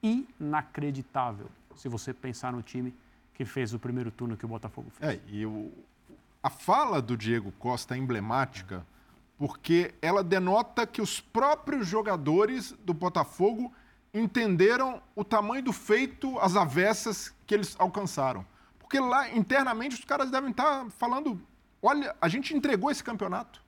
inacreditável 0.02 1.48
se 1.76 1.88
você 1.88 2.12
pensar 2.12 2.52
no 2.52 2.62
time 2.62 2.94
que 3.34 3.44
fez 3.44 3.72
o 3.72 3.78
primeiro 3.78 4.10
turno 4.10 4.36
que 4.36 4.44
o 4.44 4.48
Botafogo 4.48 4.90
fez. 4.90 5.12
É, 5.12 5.20
e 5.28 5.46
o, 5.46 5.72
a 6.42 6.50
fala 6.50 7.00
do 7.00 7.16
Diego 7.16 7.52
Costa 7.52 7.94
é 7.94 7.98
emblemática 7.98 8.84
porque 9.38 9.94
ela 10.00 10.22
denota 10.22 10.86
que 10.86 11.00
os 11.00 11.20
próprios 11.20 11.86
jogadores 11.86 12.72
do 12.84 12.92
Botafogo 12.92 13.72
entenderam 14.12 15.02
o 15.16 15.24
tamanho 15.24 15.62
do 15.62 15.72
feito, 15.72 16.38
as 16.38 16.54
avessas 16.54 17.34
que 17.46 17.54
eles 17.54 17.74
alcançaram. 17.78 18.44
Porque 18.78 19.00
lá 19.00 19.30
internamente 19.30 19.94
os 19.94 20.04
caras 20.04 20.30
devem 20.30 20.50
estar 20.50 20.88
falando: 20.90 21.40
olha, 21.80 22.14
a 22.20 22.28
gente 22.28 22.54
entregou 22.54 22.90
esse 22.90 23.02
campeonato. 23.02 23.61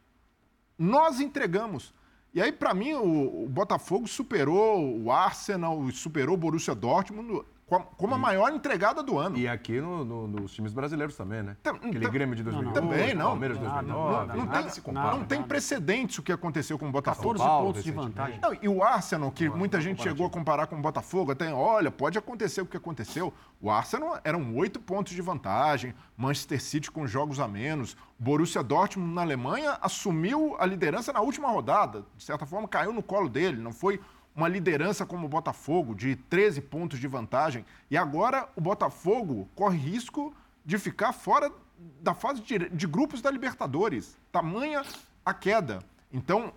Nós 0.79 1.21
entregamos. 1.21 1.93
E 2.33 2.43
aí, 2.43 2.51
para 2.51 2.75
mim, 2.75 2.95
o, 2.95 3.45
o 3.45 3.49
Botafogo 3.49 4.09
superou 4.09 5.01
o 5.01 5.13
Arsenal, 5.13 5.89
superou 5.93 6.35
o 6.35 6.39
Borussia 6.39 6.75
Dortmund 6.75 7.45
como 7.81 8.15
a 8.15 8.19
maior 8.19 8.53
entregada 8.53 9.03
do 9.03 9.19
ano. 9.19 9.37
E 9.37 9.47
aqui 9.49 9.81
no- 9.81 10.05
no- 10.05 10.27
nos 10.29 10.53
times 10.55 10.73
brasileiros 10.73 11.17
também, 11.17 11.43
né? 11.43 11.57
Tam- 11.63 11.77
Aquele 11.77 12.01
tam- 12.01 12.11
Grêmio 12.11 12.35
de 12.37 12.43
2008, 12.43 12.75
Também, 12.75 13.15
não. 13.15 13.27
Palmeiras 13.31 13.59
Não, 13.59 13.65
2009, 13.71 14.27
não, 14.37 14.45
nada 14.47 14.63
tem, 14.63 14.69
se 14.71 14.81
compara. 14.81 15.17
não 15.17 15.25
tem 15.25 15.43
precedentes 15.43 16.19
o 16.19 16.23
que 16.23 16.33
aconteceu 16.33 16.79
com 16.79 16.89
o 16.89 16.93
Botafogo. 16.93 17.29
14 17.35 17.45
Paulo, 17.45 17.67
pontos 17.69 17.85
de 17.85 17.91
vantagem. 17.93 18.39
Não, 18.41 18.55
e 18.61 18.69
o 18.69 18.83
Arsenal, 18.83 19.31
que 19.31 19.49
muita 19.49 19.81
gente 19.81 20.03
chegou 20.03 20.27
a 20.27 20.31
comparar 20.31 20.67
com 20.67 20.77
o 20.77 20.81
Botafogo, 20.81 21.33
até, 21.33 21.53
olha, 21.53 21.91
pode 21.91 22.19
acontecer 22.19 22.61
o 22.61 22.67
que 22.67 22.77
aconteceu. 22.77 23.33
O 23.61 23.71
Arsenal 23.71 24.19
eram 24.25 24.55
oito 24.57 24.79
pontos 24.81 25.13
de 25.15 25.23
vantagem, 25.23 25.95
Manchester 26.17 26.61
City 26.63 26.91
com 26.91 27.07
jogos 27.07 27.41
a 27.41 27.49
menos, 27.49 27.97
Borussia 28.19 28.63
Dortmund 28.63 29.13
na 29.15 29.23
Alemanha 29.23 29.77
assumiu 29.81 30.57
a 30.59 30.67
liderança 30.67 31.13
na 31.13 31.21
última 31.21 31.49
rodada, 31.49 32.05
de 32.17 32.23
certa 32.25 32.47
forma 32.47 32.69
caiu 32.69 32.93
no 32.93 33.03
colo 33.03 33.29
dele, 33.29 33.61
não 33.61 33.73
foi 33.73 34.01
uma 34.35 34.49
liderança 34.49 35.07
como 35.07 35.27
o 35.27 35.29
Botafogo, 35.29 35.95
de 35.95 36.17
13 36.17 36.61
pontos 36.63 36.99
de 36.99 37.07
vantagem. 37.07 37.65
E 37.91 37.97
agora 37.97 38.49
o 38.57 38.61
Botafogo 38.61 39.49
corre 39.55 39.79
risco 39.79 40.35
de 40.65 40.79
ficar 40.79 41.13
fora 41.13 41.53
da 42.01 42.15
fase 42.15 42.41
de, 42.41 42.87
grupos 42.87 43.21
da 43.23 43.31
Libertadores. 43.31 44.17
Tamanha 44.33 44.83
a 45.25 45.33
queda. 45.33 45.81
Então, 46.13 46.53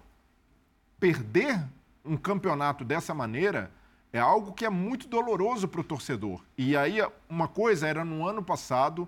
perder 0.99 1.63
um 2.03 2.17
campeonato 2.17 2.83
dessa 2.83 3.13
maneira 3.13 3.71
é 4.11 4.19
algo 4.19 4.53
que 4.53 4.65
é 4.65 4.69
muito 4.69 5.07
doloroso 5.07 5.67
para 5.67 5.81
o 5.81 5.83
torcedor. 5.83 6.41
E 6.57 6.75
aí, 6.75 6.97
uma 7.29 7.47
coisa 7.47 7.87
era 7.87 8.03
no 8.03 8.25
ano 8.25 8.41
passado, 8.41 9.07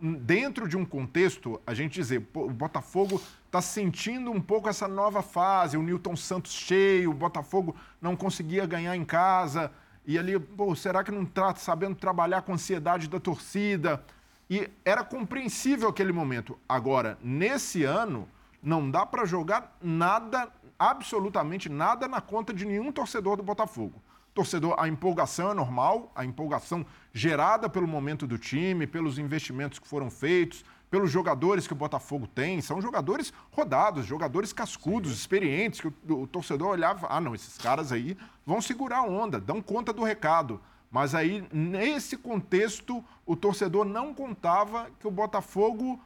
dentro 0.00 0.68
de 0.68 0.76
um 0.76 0.84
contexto, 0.84 1.60
a 1.66 1.74
gente 1.74 1.94
dizer, 1.94 2.26
o 2.34 2.50
Botafogo 2.50 3.20
está 3.46 3.60
sentindo 3.60 4.30
um 4.30 4.40
pouco 4.40 4.68
essa 4.68 4.86
nova 4.86 5.22
fase, 5.22 5.76
o 5.76 5.82
Newton 5.82 6.14
Santos 6.14 6.52
cheio, 6.52 7.10
o 7.10 7.14
Botafogo 7.14 7.74
não 8.00 8.14
conseguia 8.14 8.64
ganhar 8.66 8.94
em 8.96 9.04
casa, 9.04 9.72
e 10.06 10.18
ali, 10.18 10.38
pô, 10.38 10.74
será 10.74 11.02
que 11.02 11.10
não 11.10 11.22
está 11.22 11.54
sabendo 11.56 11.94
trabalhar 11.94 12.42
com 12.42 12.52
a 12.52 12.54
ansiedade 12.54 13.08
da 13.08 13.20
torcida? 13.20 14.02
E 14.48 14.70
era 14.82 15.04
compreensível 15.04 15.88
aquele 15.88 16.12
momento. 16.12 16.58
Agora, 16.66 17.18
nesse 17.22 17.84
ano, 17.84 18.26
não 18.62 18.90
dá 18.90 19.04
para 19.04 19.26
jogar 19.26 19.76
nada, 19.82 20.48
absolutamente 20.78 21.68
nada, 21.68 22.08
na 22.08 22.22
conta 22.22 22.54
de 22.54 22.64
nenhum 22.64 22.90
torcedor 22.90 23.36
do 23.36 23.42
Botafogo. 23.42 24.02
Torcedor, 24.34 24.74
a 24.78 24.88
empolgação 24.88 25.50
é 25.50 25.54
normal, 25.54 26.12
a 26.14 26.24
empolgação 26.24 26.86
gerada 27.12 27.68
pelo 27.68 27.88
momento 27.88 28.26
do 28.26 28.38
time, 28.38 28.86
pelos 28.86 29.18
investimentos 29.18 29.78
que 29.78 29.88
foram 29.88 30.10
feitos, 30.10 30.64
pelos 30.90 31.10
jogadores 31.10 31.66
que 31.66 31.72
o 31.72 31.76
Botafogo 31.76 32.26
tem. 32.26 32.60
São 32.60 32.80
jogadores 32.80 33.32
rodados, 33.50 34.06
jogadores 34.06 34.52
cascudos, 34.52 35.12
experientes, 35.12 35.80
que 35.80 35.88
o, 35.88 36.22
o 36.22 36.26
torcedor 36.26 36.68
olhava, 36.68 37.06
ah, 37.10 37.20
não, 37.20 37.34
esses 37.34 37.58
caras 37.58 37.92
aí 37.92 38.16
vão 38.46 38.60
segurar 38.60 38.98
a 38.98 39.02
onda, 39.02 39.40
dão 39.40 39.60
conta 39.60 39.92
do 39.92 40.02
recado. 40.02 40.60
Mas 40.90 41.14
aí, 41.14 41.46
nesse 41.52 42.16
contexto, 42.16 43.04
o 43.26 43.36
torcedor 43.36 43.84
não 43.84 44.14
contava 44.14 44.88
que 44.98 45.06
o 45.06 45.10
Botafogo 45.10 46.00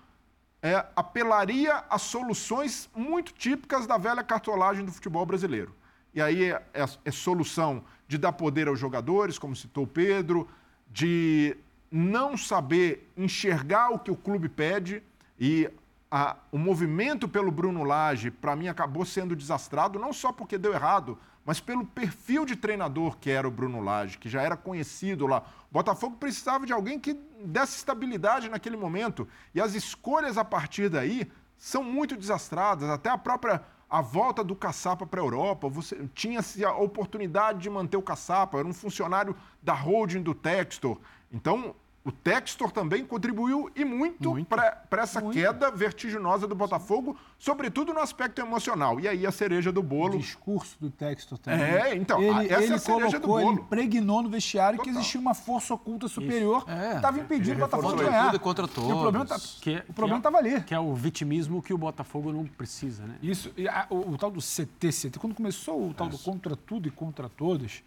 é, 0.61 0.85
apelaria 0.97 1.85
a 1.89 1.99
soluções 1.99 2.89
muito 2.95 3.33
típicas 3.33 3.87
da 3.87 3.97
velha 3.97 4.25
cartolagem 4.25 4.85
do 4.85 4.93
futebol 4.93 5.25
brasileiro. 5.25 5.75
E 6.15 6.21
aí 6.21 6.45
é, 6.51 6.63
é- 6.75 6.85
é 7.05 7.11
solução 7.11 7.85
de 8.07 8.19
dar 8.19 8.33
poder 8.33 8.69
aos 8.69 8.79
jogadores, 8.79 9.39
como 9.39 9.57
citou 9.57 9.85
o 9.85 9.87
Pedro, 9.87 10.49
de 10.91 11.57
não 11.91 12.37
saber 12.37 13.11
enxergar 13.17 13.91
o 13.91 13.99
que 13.99 14.11
o 14.11 14.17
clube 14.17 14.49
pede 14.49 15.03
e 15.39 15.69
a- 16.11 16.37
o 16.51 16.59
movimento 16.59 17.27
pelo 17.27 17.51
Bruno 17.51 17.85
Lage, 17.85 18.31
para 18.31 18.55
mim, 18.55 18.69
acabou 18.69 19.05
sendo 19.05 19.35
desastrado, 19.35 19.99
não 19.99 20.13
só 20.13 20.31
porque 20.31 20.59
deu 20.59 20.75
errado, 20.75 21.19
mas 21.45 21.59
pelo 21.59 21.85
perfil 21.87 22.45
de 22.45 22.55
treinador 22.55 23.17
que 23.19 23.31
era 23.31 23.49
o 23.49 23.51
Bruno 23.51 23.81
Lage, 23.81 24.19
que 24.19 24.29
já 24.29 24.43
era 24.43 24.57
conhecido 24.57 25.27
lá. 25.27 25.43
O 25.71 25.73
Botafogo 25.73 26.17
precisava 26.17 26.67
de 26.67 26.73
alguém 26.73 27.01
que 27.01 27.15
desse 27.45 27.79
estabilidade 27.79 28.49
naquele 28.49 28.77
momento. 28.77 29.27
E 29.55 29.61
as 29.61 29.75
escolhas 29.75 30.37
a 30.39 30.45
partir 30.45 30.89
daí 30.91 31.27
são 31.57 31.83
muito 31.83 32.17
desastradas. 32.17 32.89
Até 32.91 33.09
a 33.09 33.19
própria 33.19 33.63
a 33.93 34.01
volta 34.01 34.43
do 34.43 34.57
Caçapa 34.57 35.07
para 35.07 35.21
a 35.21 35.23
Europa, 35.23 35.69
você 35.69 36.09
tinha-se 36.15 36.65
a 36.65 36.75
oportunidade 36.75 37.59
de 37.59 37.69
manter 37.69 37.99
o 37.99 38.03
Caçapa, 38.03 38.59
era 38.59 38.67
um 38.67 38.73
funcionário 38.73 39.37
da 39.63 39.75
holding 39.75 40.23
do 40.23 40.35
Textor. 40.35 40.99
Então, 41.31 41.77
o 42.05 42.11
Textor 42.11 42.73
também 42.73 43.05
contribuiu 43.05 43.71
e 43.77 43.85
muito, 43.85 44.45
para 44.47 45.03
essa 45.03 45.23
queda 45.23 45.71
vertiginosa 45.71 46.49
do 46.49 46.55
Botafogo, 46.55 47.17
sobretudo 47.39 47.93
no 47.93 48.01
aspecto 48.01 48.41
emocional. 48.41 48.99
E 48.99 49.07
aí 49.07 49.25
a 49.25 49.31
cereja 49.31 49.71
do 49.71 49.79
O 49.81 49.83
bolo. 49.85 50.19
discurso 50.19 50.77
do 50.81 50.91
Textor 50.91 51.39
também. 51.39 51.61
É, 51.63 51.95
então, 51.95 52.21
ele, 52.21 52.47
essa 52.53 52.63
é 52.63 52.65
ele 52.65 52.75
a 52.75 52.79
cereja 52.79 53.19
do 53.21 53.27
colocou, 53.29 53.41
ele 53.41 53.51
bolo. 53.51 53.61
impregnou 53.67 54.23
no 54.23 54.29
vestiário 54.29 54.79
que 54.81 54.87
Total. 54.87 55.01
existia 55.01 55.21
uma 55.21 55.35
força 55.35 55.75
oculta 55.75 56.09
superior 56.09 56.65
É. 56.67 56.91
que 56.91 56.97
estava 56.97 57.21
impedindo 57.21 57.57
o 57.59 57.61
Botafogo 57.61 57.89
de 57.91 57.95
Contra 57.95 58.11
ganhar. 58.11 58.25
tudo 58.25 58.37
e 58.37 58.39
contra 58.41 58.65
E 58.65 58.69
o 58.69 58.73
problema 59.01 59.25
tá- 59.27 59.35
todos. 59.37 59.59
Que 59.61 59.71
é- 59.75 59.85
o 59.89 59.93
problema 59.93 60.21
que 60.21 60.27
é- 60.27 60.31
estava 60.31 60.39
ali. 60.39 60.61
Que 60.65 60.75
é 60.75 60.81
o 60.81 60.95
vitimismo 60.95 61.63
que 61.63 61.73
o 61.73 61.79
Botafogo 61.79 62.33
não 62.33 62.45
precisa, 62.47 63.05
né? 63.07 63.15
Isso, 63.23 63.53
e 63.57 63.69
a- 63.69 63.87
o, 63.89 64.13
o 64.13 64.19
tal 64.19 64.31
do 64.31 64.41
CT, 64.41 64.91
CT, 64.91 65.19
quando 65.21 65.35
começou 65.35 65.89
o 65.91 65.95
tal 65.95 66.09
do 66.09 66.19
contra 66.19 66.57
tudo 66.57 66.89
e 66.89 66.91
contra 66.91 67.29
todos, 67.29 67.83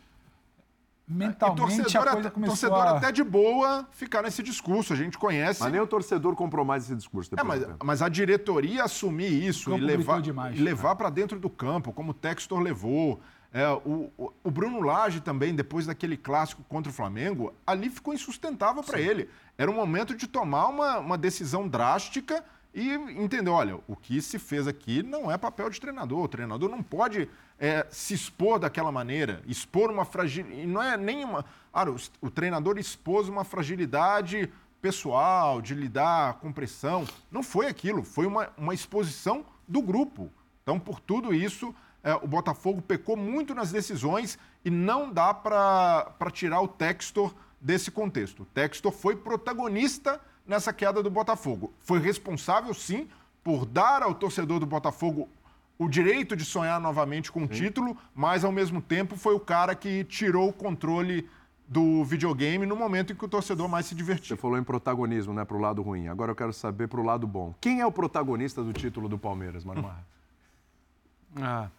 E 1.07 1.13
mentalmente 1.13 1.77
torcedor, 1.77 2.01
a 2.01 2.11
coisa 2.11 2.19
até, 2.19 2.29
começou 2.31 2.55
torcedor 2.55 2.77
a... 2.79 2.97
até 2.97 3.11
de 3.11 3.23
boa 3.23 3.87
ficar 3.91 4.23
nesse 4.23 4.41
discurso, 4.41 4.91
a 4.91 4.95
gente 4.95 5.17
conhece. 5.17 5.61
Mas 5.61 5.71
nem 5.71 5.79
o 5.79 5.85
torcedor 5.85 6.35
comprou 6.35 6.65
mais 6.65 6.83
esse 6.85 6.95
discurso 6.95 7.29
É, 7.33 7.37
depois 7.37 7.67
mas, 7.67 7.77
mas 7.83 8.01
a 8.01 8.09
diretoria 8.09 8.83
assumir 8.83 9.31
isso 9.43 9.71
e 9.75 9.79
levar, 9.79 10.19
demais. 10.21 10.57
e 10.57 10.61
levar 10.61 10.95
para 10.95 11.09
dentro 11.11 11.39
do 11.39 11.49
campo, 11.49 11.93
como 11.93 12.11
o 12.11 12.13
Textor 12.13 12.59
levou. 12.59 13.19
É, 13.53 13.69
o, 13.69 14.11
o- 14.17 14.51
Bruno 14.51 14.81
Lage 14.81 15.21
também, 15.21 15.55
depois 15.55 15.85
daquele 15.85 16.17
clássico 16.17 16.61
contra 16.67 16.91
o 16.91 16.93
Flamengo, 16.93 17.53
ali 17.65 17.89
ficou 17.89 18.13
insustentável 18.13 18.83
para 18.83 18.99
ele. 18.99 19.29
Era 19.57 19.71
o 19.71 19.73
momento 19.73 20.13
de 20.13 20.27
tomar 20.27 20.67
uma, 20.67 20.97
uma 20.99 21.17
decisão 21.17 21.65
drástica 21.65 22.43
e 22.73 22.91
entender, 22.91 23.49
olha, 23.49 23.79
o 23.87 23.95
que 23.95 24.21
se 24.21 24.37
fez 24.37 24.67
aqui 24.67 25.01
não 25.01 25.31
é 25.31 25.37
papel 25.37 25.69
de 25.69 25.79
treinador. 25.79 26.23
O 26.23 26.27
treinador 26.27 26.69
não 26.69 26.83
pode 26.83 27.29
é, 27.59 27.85
se 27.89 28.13
expor 28.13 28.59
daquela 28.59 28.91
maneira, 28.91 29.41
expor 29.47 29.89
uma 29.89 30.05
fragilidade. 30.05 30.67
Não 30.67 30.81
é 30.81 30.97
nenhuma. 30.97 31.45
Ah, 31.73 31.89
o, 31.89 31.95
o 32.21 32.29
treinador 32.29 32.77
expôs 32.77 33.27
uma 33.27 33.43
fragilidade 33.43 34.51
pessoal, 34.81 35.61
de 35.61 35.73
lidar 35.73 36.35
com 36.35 36.51
pressão. 36.51 37.05
Não 37.31 37.41
foi 37.41 37.67
aquilo, 37.67 38.03
foi 38.03 38.25
uma, 38.25 38.49
uma 38.57 38.73
exposição 38.73 39.45
do 39.67 39.81
grupo. 39.81 40.31
Então, 40.61 40.79
por 40.79 40.99
tudo 40.99 41.33
isso, 41.33 41.73
é, 42.03 42.13
o 42.13 42.27
Botafogo 42.27 42.81
pecou 42.81 43.17
muito 43.17 43.55
nas 43.55 43.71
decisões 43.71 44.37
e 44.63 44.69
não 44.69 45.11
dá 45.11 45.33
para 45.33 46.31
tirar 46.31 46.61
o 46.61 46.67
Textor 46.67 47.33
desse 47.59 47.89
contexto. 47.89 48.43
O 48.43 48.45
Textor 48.45 48.91
foi 48.91 49.15
protagonista 49.15 50.21
nessa 50.45 50.71
queda 50.71 51.01
do 51.01 51.09
Botafogo. 51.09 51.73
Foi 51.79 51.99
responsável, 51.99 52.73
sim, 52.73 53.09
por 53.43 53.65
dar 53.65 54.03
ao 54.03 54.13
torcedor 54.13 54.59
do 54.59 54.65
Botafogo 54.65 55.27
o 55.77 55.89
direito 55.89 56.35
de 56.35 56.45
sonhar 56.45 56.79
novamente 56.79 57.31
com 57.31 57.43
o 57.43 57.47
título, 57.47 57.97
mas 58.13 58.43
ao 58.43 58.51
mesmo 58.51 58.81
tempo 58.81 59.15
foi 59.15 59.33
o 59.35 59.39
cara 59.39 59.75
que 59.75 60.03
tirou 60.05 60.49
o 60.49 60.53
controle 60.53 61.29
do 61.67 62.03
videogame 62.03 62.65
no 62.65 62.75
momento 62.75 63.11
em 63.11 63.15
que 63.15 63.25
o 63.25 63.27
torcedor 63.27 63.67
mais 63.67 63.85
se 63.85 63.89
Você 63.89 63.95
divertia. 63.95 64.37
falou 64.37 64.57
em 64.57 64.63
protagonismo, 64.63 65.33
né, 65.33 65.43
pro 65.43 65.57
lado 65.57 65.81
ruim. 65.81 66.07
Agora 66.07 66.31
eu 66.31 66.35
quero 66.35 66.53
saber 66.53 66.87
pro 66.87 67.03
lado 67.03 67.25
bom. 67.27 67.53
Quem 67.59 67.81
é 67.81 67.85
o 67.85 67.91
protagonista 67.91 68.63
do 68.63 68.71
título 68.71 69.09
do 69.09 69.17
Palmeiras, 69.17 69.63
Marmarra? 69.65 70.05
Ah. 71.41 71.69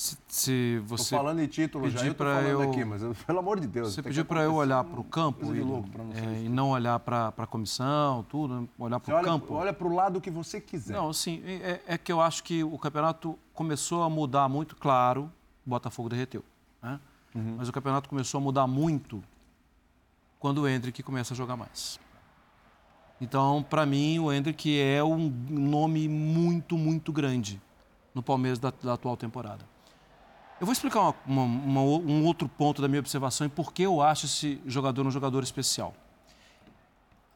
Se, 0.00 0.16
se 0.28 0.78
Tô 0.88 0.96
você 0.96 1.14
falando 1.14 1.40
em 1.40 1.46
título 1.46 1.90
já, 1.90 1.98
pedir 1.98 2.08
eu 2.08 2.14
tô 2.14 2.24
falando 2.24 2.48
eu- 2.48 2.62
aqui, 2.62 2.84
mas 2.86 3.02
eu- 3.02 3.14
pelo 3.26 3.38
amor 3.40 3.60
de 3.60 3.66
Deus. 3.66 3.92
Você 3.92 4.02
pediu 4.02 4.24
para 4.24 4.42
eu 4.42 4.54
olhar 4.54 4.82
para 4.82 4.98
o 4.98 5.04
campo 5.04 5.54
e, 5.54 5.60
louco 5.60 5.90
não 5.94 6.10
é, 6.14 6.40
e 6.42 6.48
não 6.48 6.70
olhar 6.70 6.98
para 7.00 7.28
a 7.36 7.46
comissão, 7.46 8.24
tudo, 8.26 8.62
né? 8.62 8.68
olhar 8.78 8.98
para 8.98 9.20
o 9.20 9.22
campo. 9.22 9.52
olha 9.52 9.74
pro 9.74 9.94
lado 9.94 10.18
que 10.18 10.30
você 10.30 10.58
quiser. 10.58 10.94
Não, 10.94 11.10
assim, 11.10 11.42
é, 11.44 11.82
é 11.86 11.98
que 11.98 12.10
eu 12.10 12.18
acho 12.18 12.42
que 12.42 12.64
o 12.64 12.78
campeonato 12.78 13.38
começou 13.52 14.02
a 14.02 14.08
mudar 14.08 14.48
muito, 14.48 14.74
claro, 14.74 15.30
o 15.66 15.68
Botafogo 15.68 16.08
derreteu. 16.08 16.42
Né? 16.82 16.98
Uhum. 17.34 17.56
Mas 17.58 17.68
o 17.68 17.72
campeonato 17.72 18.08
começou 18.08 18.38
a 18.38 18.40
mudar 18.40 18.66
muito 18.66 19.22
quando 20.38 20.62
o 20.62 20.66
Hendrick 20.68 21.02
começa 21.02 21.34
a 21.34 21.36
jogar 21.36 21.58
mais. 21.58 22.00
Então, 23.20 23.62
para 23.62 23.84
mim, 23.84 24.18
o 24.18 24.32
Hendrick 24.32 24.80
é 24.80 25.04
um 25.04 25.28
nome 25.50 26.08
muito, 26.08 26.78
muito 26.78 27.12
grande 27.12 27.60
no 28.14 28.22
Palmeiras 28.22 28.58
da, 28.58 28.72
da 28.82 28.94
atual 28.94 29.14
temporada. 29.14 29.68
Eu 30.60 30.66
vou 30.66 30.72
explicar 30.72 31.00
uma- 31.26 31.42
uma- 31.42 31.42
uma 31.42 31.80
um 31.82 32.24
outro 32.26 32.48
ponto 32.48 32.82
da 32.82 32.88
minha 32.88 33.00
observação 33.00 33.46
e 33.46 33.50
por 33.50 33.72
que 33.72 33.82
eu 33.82 34.02
acho 34.02 34.26
esse 34.26 34.60
jogador 34.66 35.06
um 35.06 35.10
jogador 35.10 35.42
especial. 35.42 35.94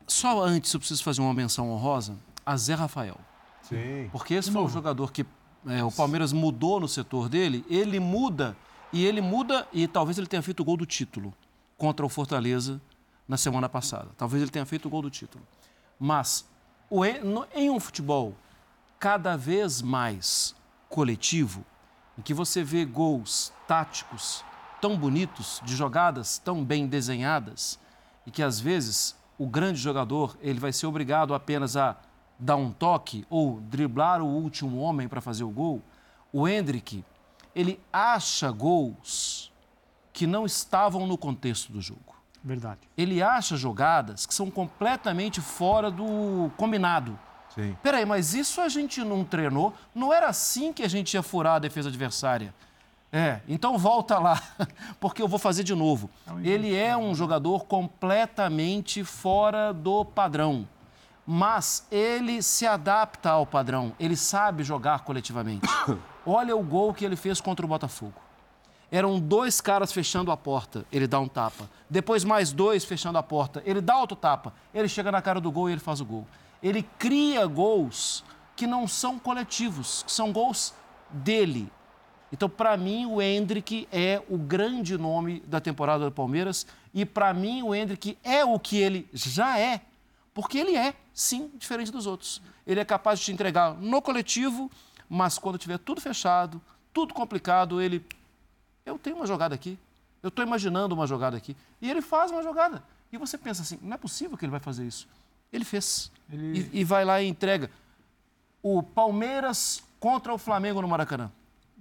Só 0.07 0.43
antes 0.45 0.73
eu 0.75 0.79
preciso 0.81 1.03
fazer 1.03 1.23
uma 1.23 1.33
menção 1.33 1.71
honrosa 1.71 2.17
a 2.45 2.57
Zé 2.57 2.75
Rafael. 2.75 3.17
Sim. 3.63 4.09
Porque 4.13 4.35
esse 4.35 4.51
foi 4.51 4.61
um 4.63 4.69
jogador 4.69 5.11
que 5.11 5.25
é, 5.67 5.83
o 5.83 5.91
Palmeiras 5.91 6.31
mudou 6.33 6.79
no 6.79 6.87
setor 6.87 7.29
dele, 7.29 7.65
ele 7.71 7.99
muda 7.99 8.57
E 8.93 9.05
ele 9.05 9.21
muda, 9.21 9.67
e 9.73 9.89
talvez 9.89 10.19
ele 10.19 10.27
tenha 10.29 10.41
feito 10.41 10.61
o 10.61 10.65
gol 10.65 10.77
do 10.77 10.87
título 10.87 11.35
contra 11.77 12.07
o 12.07 12.09
Fortaleza 12.09 12.81
na 13.27 13.37
semana 13.37 13.69
passada. 13.69 14.11
Talvez 14.17 14.41
ele 14.41 14.53
tenha 14.53 14.65
feito 14.65 14.87
o 14.87 14.89
gol 14.89 15.03
do 15.03 15.11
título. 15.11 15.43
Mas 15.99 16.47
o, 16.89 17.05
em 17.05 17.71
um 17.71 17.81
futebol 17.81 18.37
cada 18.97 19.37
vez 19.37 19.83
mais 19.83 20.55
coletivo, 20.89 21.65
em 22.19 22.23
que 22.23 22.35
você 22.35 22.63
vê 22.63 22.85
gols 22.85 23.53
táticos 23.67 24.45
tão 24.81 24.97
bonitos, 24.97 25.61
de 25.65 25.75
jogadas 25.75 26.39
tão 26.39 26.65
bem 26.65 26.87
desenhadas, 26.87 27.79
e 28.27 28.31
que 28.31 28.43
às 28.43 28.61
vezes 28.61 29.17
o 29.39 29.47
grande 29.47 29.79
jogador 29.79 30.37
ele 30.41 30.61
vai 30.61 30.73
ser 30.73 30.87
obrigado 30.87 31.35
apenas 31.35 31.77
a 31.77 31.97
dar 32.39 32.57
um 32.57 32.71
toque 32.71 33.27
ou 33.31 33.61
driblar 33.61 34.23
o 34.23 34.27
último 34.27 34.79
homem 34.79 35.09
para 35.09 35.21
fazer 35.21 35.45
o 35.45 35.51
gol, 35.51 35.83
o 36.33 36.49
Hendrick, 36.49 37.05
ele 37.55 37.81
acha 37.93 38.51
gols 38.51 39.53
que 40.13 40.27
não 40.27 40.45
estavam 40.45 41.07
no 41.07 41.17
contexto 41.17 41.73
do 41.73 41.81
jogo. 41.81 42.15
Verdade. 42.43 42.81
Ele 42.97 43.23
acha 43.23 43.57
jogadas 43.57 44.27
que 44.27 44.35
são 44.35 44.51
completamente 44.51 45.41
fora 45.41 45.91
do 45.91 46.51
combinado. 46.57 47.19
Sim. 47.55 47.77
Peraí, 47.83 48.05
mas 48.05 48.35
isso 48.35 48.61
a 48.61 48.69
gente 48.69 49.03
não 49.03 49.25
treinou? 49.25 49.73
Não 49.95 50.13
era 50.13 50.27
assim 50.29 50.73
que 50.73 50.83
a 50.83 50.89
gente 50.89 51.15
ia 51.15 51.23
furar 51.23 51.55
a 51.55 51.59
defesa 51.59 51.89
adversária? 51.89 52.53
É, 53.13 53.41
então 53.47 53.79
volta 53.79 54.19
lá, 54.19 54.43
porque 54.99 55.23
eu 55.23 55.29
vou 55.29 55.39
fazer 55.39 55.63
de 55.63 55.73
novo. 55.73 56.11
Ele 56.43 56.75
é 56.75 56.97
um 56.97 57.15
jogador 57.15 57.65
completamente 57.65 59.05
fora 59.05 59.73
do 59.73 60.05
padrão, 60.05 60.69
mas 61.25 61.87
ele 61.93 62.43
se 62.43 62.67
adapta 62.67 63.31
ao 63.31 63.47
padrão, 63.47 63.93
ele 64.01 64.17
sabe 64.17 64.65
jogar 64.65 65.05
coletivamente. 65.05 65.69
Olha 66.27 66.57
o 66.57 66.63
gol 66.65 66.93
que 66.93 67.05
ele 67.05 67.15
fez 67.15 67.41
contra 67.41 67.65
o 67.65 67.69
Botafogo. 67.69 68.21
Eram 68.91 69.21
dois 69.21 69.61
caras 69.61 69.93
fechando 69.93 70.33
a 70.33 70.37
porta, 70.37 70.85
ele 70.91 71.07
dá 71.07 71.21
um 71.21 71.29
tapa. 71.29 71.71
Depois 71.89 72.25
mais 72.25 72.53
dois 72.53 72.85
fechando 72.85 73.17
a 73.17 73.23
porta, 73.23 73.63
ele 73.65 73.81
dá 73.81 73.97
outro 73.97 74.17
tapa. 74.17 74.53
Ele 74.75 74.89
chega 74.89 75.13
na 75.13 75.23
cara 75.23 75.41
do 75.41 75.53
gol 75.53 75.69
e 75.69 75.73
ele 75.73 75.81
faz 75.81 76.01
o 76.01 76.05
gol. 76.05 76.27
Ele 76.65 76.83
cria 76.99 77.47
gols 77.47 78.25
que 78.57 78.67
não 78.67 78.89
são 78.89 79.21
coletivos, 79.21 80.03
que 80.03 80.11
são 80.11 80.33
gols 80.33 80.75
dele, 81.11 81.71
então, 82.35 82.49
para 82.49 82.77
mim, 82.77 83.07
o 83.07 83.23
Hendrick 83.23 83.87
é 83.93 84.21
o 84.29 84.37
grande 84.37 84.99
nome 84.99 85.39
da 85.47 85.61
temporada 85.61 86.05
do 86.05 86.11
Palmeiras 86.11 86.67
e, 86.93 87.07
para 87.07 87.33
mim, 87.33 87.63
o 87.63 87.73
Hendrick 87.73 88.19
é 88.25 88.45
o 88.45 88.59
que 88.59 88.77
ele 88.77 89.09
já 89.13 89.57
é, 89.57 89.83
porque 90.35 90.59
ele 90.59 90.77
é, 90.77 90.97
sim, 91.13 91.49
diferente 91.55 91.93
dos 91.93 92.09
outros. 92.09 92.43
Ele 92.67 92.81
é 92.81 92.85
capaz 92.85 93.21
de 93.21 93.27
te 93.27 93.33
entregar 93.33 93.75
no 93.75 94.03
coletivo, 94.03 94.69
mas 95.09 95.39
quando 95.39 95.59
tiver 95.59 95.79
tudo 95.79 96.01
fechado, 96.01 96.61
tudo 96.93 97.15
complicado, 97.15 97.81
ele. 97.81 98.05
Eu 98.85 98.99
tenho 98.99 99.15
uma 99.15 99.27
jogada 99.27 99.55
aqui, 99.55 99.79
eu 100.21 100.29
estou 100.29 100.45
imaginando 100.45 100.93
uma 100.93 101.07
jogada 101.07 101.37
aqui. 101.37 101.57
E 101.81 101.89
ele 101.89 102.03
faz 102.03 102.33
uma 102.33 102.43
jogada. 102.43 102.83
E 103.13 103.17
você 103.17 103.39
pensa 103.39 103.63
assim: 103.63 103.79
não 103.81 103.95
é 103.95 103.97
possível 103.97 104.37
que 104.37 104.45
ele 104.45 104.51
vai 104.51 104.59
fazer 104.59 104.85
isso. 104.85 105.07
Ele 105.55 105.65
fez. 105.65 106.11
Ele... 106.33 106.69
E, 106.73 106.81
e 106.81 106.85
vai 106.85 107.05
lá 107.05 107.23
e 107.23 107.29
entrega. 107.29 107.71
O 108.63 108.83
Palmeiras 108.83 109.83
contra 110.01 110.35
o 110.35 110.39
Flamengo 110.39 110.83
no 110.83 110.89
Maracanã. 110.89 111.31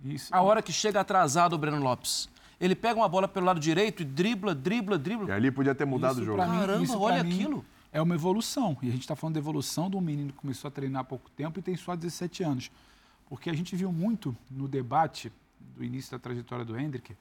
Isso. 0.03 0.33
A 0.33 0.41
hora 0.41 0.61
que 0.61 0.71
chega 0.71 0.99
atrasado 0.99 1.53
o 1.53 1.57
Breno 1.57 1.81
Lopes. 1.81 2.29
Ele 2.59 2.75
pega 2.75 2.99
uma 2.99 3.09
bola 3.09 3.27
pelo 3.27 3.45
lado 3.45 3.59
direito 3.59 4.03
e 4.03 4.05
dribla, 4.05 4.53
dribla, 4.53 4.97
dribla. 4.97 5.29
E 5.29 5.31
ali 5.31 5.51
podia 5.51 5.73
ter 5.73 5.85
mudado 5.85 6.13
isso 6.13 6.21
o 6.21 6.25
jogo. 6.25 6.41
Mim, 6.43 6.59
Caramba, 6.59 6.97
olha 6.97 7.21
aquilo. 7.21 7.65
É 7.91 8.01
uma 8.01 8.15
evolução. 8.15 8.77
E 8.81 8.87
a 8.87 8.91
gente 8.91 9.01
está 9.01 9.15
falando 9.15 9.33
da 9.33 9.39
evolução 9.39 9.89
de 9.89 9.97
um 9.97 10.01
menino 10.01 10.31
que 10.31 10.37
começou 10.37 10.67
a 10.67 10.71
treinar 10.71 11.01
há 11.01 11.03
pouco 11.03 11.29
tempo 11.31 11.59
e 11.59 11.61
tem 11.61 11.75
só 11.75 11.95
17 11.95 12.43
anos. 12.43 12.71
Porque 13.27 13.49
a 13.49 13.53
gente 13.53 13.75
viu 13.75 13.91
muito 13.91 14.35
no 14.49 14.67
debate 14.67 15.31
do 15.59 15.83
início 15.83 16.11
da 16.11 16.19
trajetória 16.19 16.63
do 16.63 16.77
Hendrick, 16.77 17.15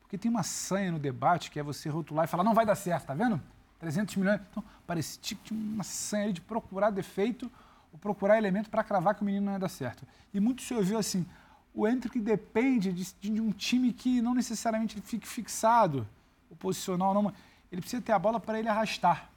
porque 0.00 0.16
tem 0.16 0.30
uma 0.30 0.42
sanha 0.42 0.92
no 0.92 0.98
debate 0.98 1.50
que 1.50 1.58
é 1.58 1.62
você 1.62 1.88
rotular 1.88 2.24
e 2.24 2.28
falar, 2.28 2.44
não 2.44 2.54
vai 2.54 2.64
dar 2.64 2.76
certo, 2.76 3.06
tá 3.06 3.14
vendo? 3.14 3.40
300 3.86 4.16
milhões. 4.16 4.40
Então, 4.50 4.64
parecia 4.84 5.20
que 5.20 5.34
tinha 5.36 5.60
uma 5.60 5.84
sanha 5.84 6.32
de 6.32 6.40
procurar 6.40 6.90
defeito 6.90 7.50
ou 7.92 7.98
procurar 7.98 8.36
elemento 8.36 8.68
para 8.68 8.82
cravar 8.82 9.14
que 9.14 9.22
o 9.22 9.24
menino 9.24 9.46
não 9.46 9.52
ia 9.52 9.58
dar 9.60 9.68
certo. 9.68 10.04
E 10.34 10.40
muito 10.40 10.62
se 10.62 10.74
ouviu 10.74 10.98
assim, 10.98 11.24
o 11.72 11.86
Hendrick 11.86 12.18
depende 12.18 12.92
de, 12.92 13.14
de, 13.30 13.40
um 13.40 13.52
time 13.52 13.92
que 13.92 14.20
não 14.20 14.34
necessariamente 14.34 15.00
fique 15.00 15.26
fixado, 15.26 16.06
o 16.50 16.56
posicional 16.56 17.14
não. 17.14 17.32
Ele 17.70 17.80
precisa 17.80 18.02
ter 18.02 18.12
a 18.12 18.18
bola 18.18 18.40
para 18.40 18.58
ele 18.58 18.68
arrastar. 18.68 19.30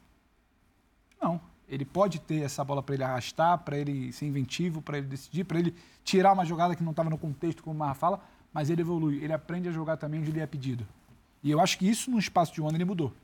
Não. 1.22 1.40
Ele 1.68 1.84
pode 1.84 2.18
ter 2.20 2.42
essa 2.42 2.64
bola 2.64 2.82
para 2.82 2.96
ele 2.96 3.04
arrastar, 3.04 3.58
para 3.58 3.78
ele 3.78 4.12
ser 4.12 4.26
inventivo, 4.26 4.82
para 4.82 4.98
ele 4.98 5.06
decidir, 5.06 5.44
para 5.44 5.60
ele 5.60 5.72
tirar 6.02 6.32
uma 6.32 6.44
jogada 6.44 6.74
que 6.74 6.82
não 6.82 6.90
estava 6.90 7.08
no 7.08 7.16
contexto, 7.16 7.62
como 7.62 7.76
o 7.76 7.78
Marra 7.78 7.94
fala, 7.94 8.20
mas 8.52 8.68
ele 8.68 8.80
evolui. 8.80 9.22
Ele 9.22 9.32
aprende 9.32 9.68
a 9.68 9.72
jogar 9.72 9.96
também 9.96 10.18
onde 10.18 10.32
lhe 10.32 10.40
é 10.40 10.46
pedido. 10.46 10.84
E 11.40 11.50
eu 11.52 11.60
acho 11.60 11.78
que 11.78 11.88
isso, 11.88 12.10
no 12.10 12.18
espaço 12.18 12.52
de 12.52 12.60
um 12.60 12.66
ano, 12.66 12.76
ele 12.76 12.84
mudou. 12.84 13.14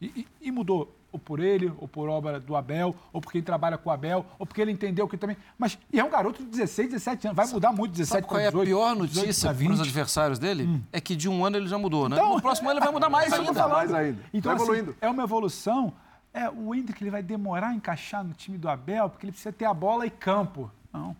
E, 0.00 0.06
e, 0.06 0.48
e 0.48 0.50
mudou 0.50 0.96
ou 1.12 1.18
por 1.18 1.40
ele, 1.40 1.72
ou 1.78 1.88
por 1.88 2.08
obra 2.08 2.38
do 2.38 2.54
Abel, 2.54 2.94
ou 3.12 3.20
porque 3.20 3.38
ele 3.38 3.44
trabalha 3.44 3.76
com 3.76 3.90
o 3.90 3.92
Abel, 3.92 4.24
ou 4.38 4.46
porque 4.46 4.60
ele 4.60 4.70
entendeu 4.70 5.08
que 5.08 5.16
também. 5.16 5.36
Mas 5.58 5.78
e 5.92 5.98
é 5.98 6.04
um 6.04 6.10
garoto 6.10 6.42
de 6.42 6.48
16, 6.48 6.90
17 6.90 7.28
anos, 7.28 7.36
vai 7.36 7.46
mudar 7.48 7.72
muito 7.72 7.92
17 7.92 8.26
para 8.26 8.38
18. 8.38 8.52
Qual 8.52 8.62
é 8.62 8.62
a 8.62 8.66
pior 8.66 8.96
notícia 8.96 9.52
para 9.52 9.72
os 9.72 9.80
adversários 9.80 10.38
dele? 10.38 10.64
Hum. 10.64 10.82
É 10.92 11.00
que 11.00 11.16
de 11.16 11.28
um 11.28 11.44
ano 11.44 11.56
ele 11.56 11.66
já 11.66 11.78
mudou, 11.78 12.08
né? 12.08 12.16
Então, 12.16 12.34
no 12.34 12.42
próximo 12.42 12.68
ano 12.68 12.78
ele 12.78 12.84
vai 12.84 12.94
mudar 12.94 13.10
mais 13.10 13.32
ainda. 13.32 13.68
Mais 13.68 13.92
ainda. 13.92 14.22
Então, 14.32 14.56
vai 14.56 14.80
assim, 14.80 14.94
é 15.00 15.08
uma 15.08 15.22
evolução. 15.22 15.92
É, 16.32 16.48
o 16.48 16.72
Hendrick 16.72 17.02
ele 17.02 17.10
vai 17.10 17.22
demorar 17.22 17.68
a 17.68 17.74
encaixar 17.74 18.22
no 18.22 18.32
time 18.32 18.56
do 18.56 18.68
Abel, 18.68 19.10
porque 19.10 19.26
ele 19.26 19.32
precisa 19.32 19.52
ter 19.52 19.64
a 19.64 19.74
bola 19.74 20.06
e 20.06 20.10
campo. 20.10 20.70
Não. 20.92 21.16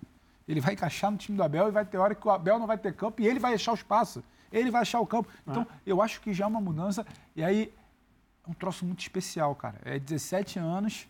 Ele 0.46 0.60
vai 0.60 0.74
encaixar 0.74 1.10
no 1.10 1.16
time 1.16 1.36
do 1.36 1.42
Abel 1.42 1.68
e 1.68 1.70
vai 1.72 1.84
ter 1.84 1.96
hora 1.98 2.14
que 2.14 2.26
o 2.26 2.30
Abel 2.30 2.58
não 2.58 2.66
vai 2.66 2.78
ter 2.78 2.94
campo 2.94 3.20
e 3.20 3.26
ele 3.26 3.40
vai 3.40 3.54
achar 3.54 3.72
o 3.72 3.74
espaço. 3.74 4.22
Ele 4.52 4.70
vai 4.70 4.82
achar 4.82 5.00
o 5.00 5.06
campo. 5.06 5.28
Então, 5.46 5.66
ah. 5.68 5.74
eu 5.86 6.00
acho 6.00 6.20
que 6.20 6.32
já 6.32 6.44
é 6.44 6.48
uma 6.48 6.60
mudança. 6.60 7.06
E 7.36 7.42
aí, 7.42 7.72
um 8.50 8.54
troço 8.54 8.84
muito 8.84 9.00
especial, 9.00 9.54
cara. 9.54 9.80
É 9.84 9.98
17 9.98 10.58
anos 10.58 11.08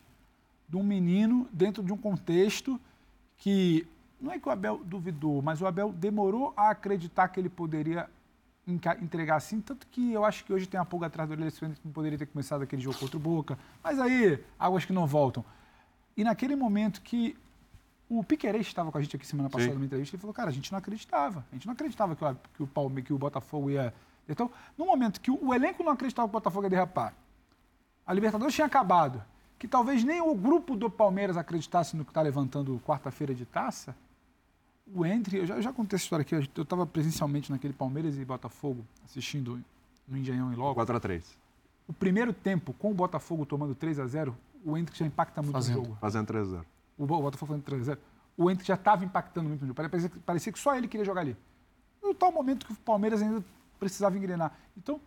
de 0.68 0.76
um 0.76 0.82
menino 0.82 1.48
dentro 1.52 1.82
de 1.82 1.92
um 1.92 1.96
contexto 1.96 2.80
que 3.36 3.86
não 4.20 4.30
é 4.30 4.38
que 4.38 4.46
o 4.46 4.52
Abel 4.52 4.80
duvidou, 4.84 5.40
mas 5.40 5.62
o 5.62 5.66
Abel 5.66 5.92
demorou 5.92 6.52
a 6.56 6.70
acreditar 6.70 7.28
que 7.28 7.40
ele 7.40 7.48
poderia 7.48 8.08
entregar 8.66 9.36
assim, 9.36 9.60
tanto 9.60 9.86
que 9.88 10.12
eu 10.12 10.24
acho 10.24 10.44
que 10.44 10.52
hoje 10.52 10.66
tem 10.66 10.78
a 10.78 10.84
pulga 10.84 11.06
atrás 11.06 11.28
do 11.28 11.32
orelha 11.32 11.50
que 11.50 11.64
não 11.84 11.92
poderia 11.92 12.18
ter 12.18 12.26
começado 12.26 12.62
aquele 12.62 12.82
jogo 12.82 12.98
contra 12.98 13.16
o 13.16 13.20
Boca. 13.20 13.58
Mas 13.82 13.98
aí, 13.98 14.38
águas 14.58 14.84
que 14.84 14.92
não 14.92 15.06
voltam. 15.06 15.44
E 16.16 16.22
naquele 16.22 16.54
momento 16.54 17.00
que 17.00 17.36
o 18.08 18.22
Piquerez 18.22 18.66
estava 18.66 18.92
com 18.92 18.98
a 18.98 19.00
gente 19.00 19.16
aqui 19.16 19.26
semana 19.26 19.48
passada 19.48 19.70
Sim. 19.70 19.74
numa 19.76 19.86
entrevista, 19.86 20.14
ele 20.14 20.20
falou, 20.20 20.34
cara, 20.34 20.50
a 20.50 20.52
gente 20.52 20.70
não 20.70 20.78
acreditava. 20.78 21.44
A 21.50 21.54
gente 21.54 21.66
não 21.66 21.72
acreditava 21.72 22.14
que 22.14 22.24
o, 22.24 22.36
que 22.54 22.62
o, 22.62 22.66
Palme, 22.66 23.02
que 23.02 23.12
o 23.12 23.18
Botafogo 23.18 23.70
ia... 23.70 23.94
Então, 24.28 24.50
no 24.76 24.84
momento 24.84 25.20
que 25.20 25.30
o, 25.30 25.46
o 25.46 25.54
elenco 25.54 25.82
não 25.82 25.92
acreditava 25.92 26.28
que 26.28 26.32
o 26.32 26.38
Botafogo 26.38 26.66
ia 26.66 26.70
derrapar, 26.70 27.14
a 28.06 28.12
Libertadores 28.12 28.54
tinha 28.54 28.66
acabado, 28.66 29.22
que 29.58 29.68
talvez 29.68 30.02
nem 30.04 30.20
o 30.20 30.34
grupo 30.34 30.74
do 30.74 30.90
Palmeiras 30.90 31.36
acreditasse 31.36 31.96
no 31.96 32.04
que 32.04 32.10
está 32.10 32.22
levantando 32.22 32.80
quarta-feira 32.84 33.34
de 33.34 33.44
taça, 33.44 33.94
o 34.92 35.06
Entre, 35.06 35.38
eu 35.38 35.46
já, 35.46 35.56
eu 35.56 35.62
já 35.62 35.72
contei 35.72 35.96
essa 35.96 36.04
história 36.04 36.22
aqui, 36.22 36.34
eu 36.34 36.62
estava 36.62 36.86
presencialmente 36.86 37.50
naquele 37.50 37.72
Palmeiras 37.72 38.16
e 38.16 38.24
Botafogo, 38.24 38.84
assistindo 39.04 39.62
no 40.08 40.16
Engenhão 40.16 40.52
e 40.52 40.56
logo. 40.56 40.74
4 40.74 40.96
a 40.96 41.00
3 41.00 41.38
O 41.86 41.92
primeiro 41.92 42.32
tempo, 42.32 42.72
com 42.72 42.90
o 42.90 42.94
Botafogo 42.94 43.46
tomando 43.46 43.74
3 43.74 44.00
a 44.00 44.06
0 44.06 44.36
o 44.64 44.76
Entre 44.76 44.96
já 44.96 45.06
impacta 45.06 45.40
muito 45.40 45.54
fazendo, 45.54 45.78
no 45.78 45.84
jogo. 45.84 45.98
Fazendo 46.00 46.26
3 46.26 46.46
a 46.46 46.50
0 46.50 46.66
O 46.98 47.06
Botafogo 47.06 47.50
fazendo 47.50 47.64
3 47.64 47.82
a 47.82 47.84
0 47.84 48.00
O 48.36 48.50
Entre 48.50 48.66
já 48.66 48.74
estava 48.74 49.04
impactando 49.04 49.48
muito 49.48 49.60
no 49.60 49.68
jogo. 49.68 49.88
Parecia, 49.88 50.10
parecia 50.26 50.52
que 50.52 50.58
só 50.58 50.76
ele 50.76 50.88
queria 50.88 51.04
jogar 51.04 51.22
ali. 51.22 51.36
No 52.02 52.14
tal 52.14 52.32
momento 52.32 52.66
que 52.66 52.72
o 52.72 52.76
Palmeiras 52.76 53.22
ainda 53.22 53.44
precisava 53.78 54.16
engrenar. 54.18 54.52
Então, 54.76 55.00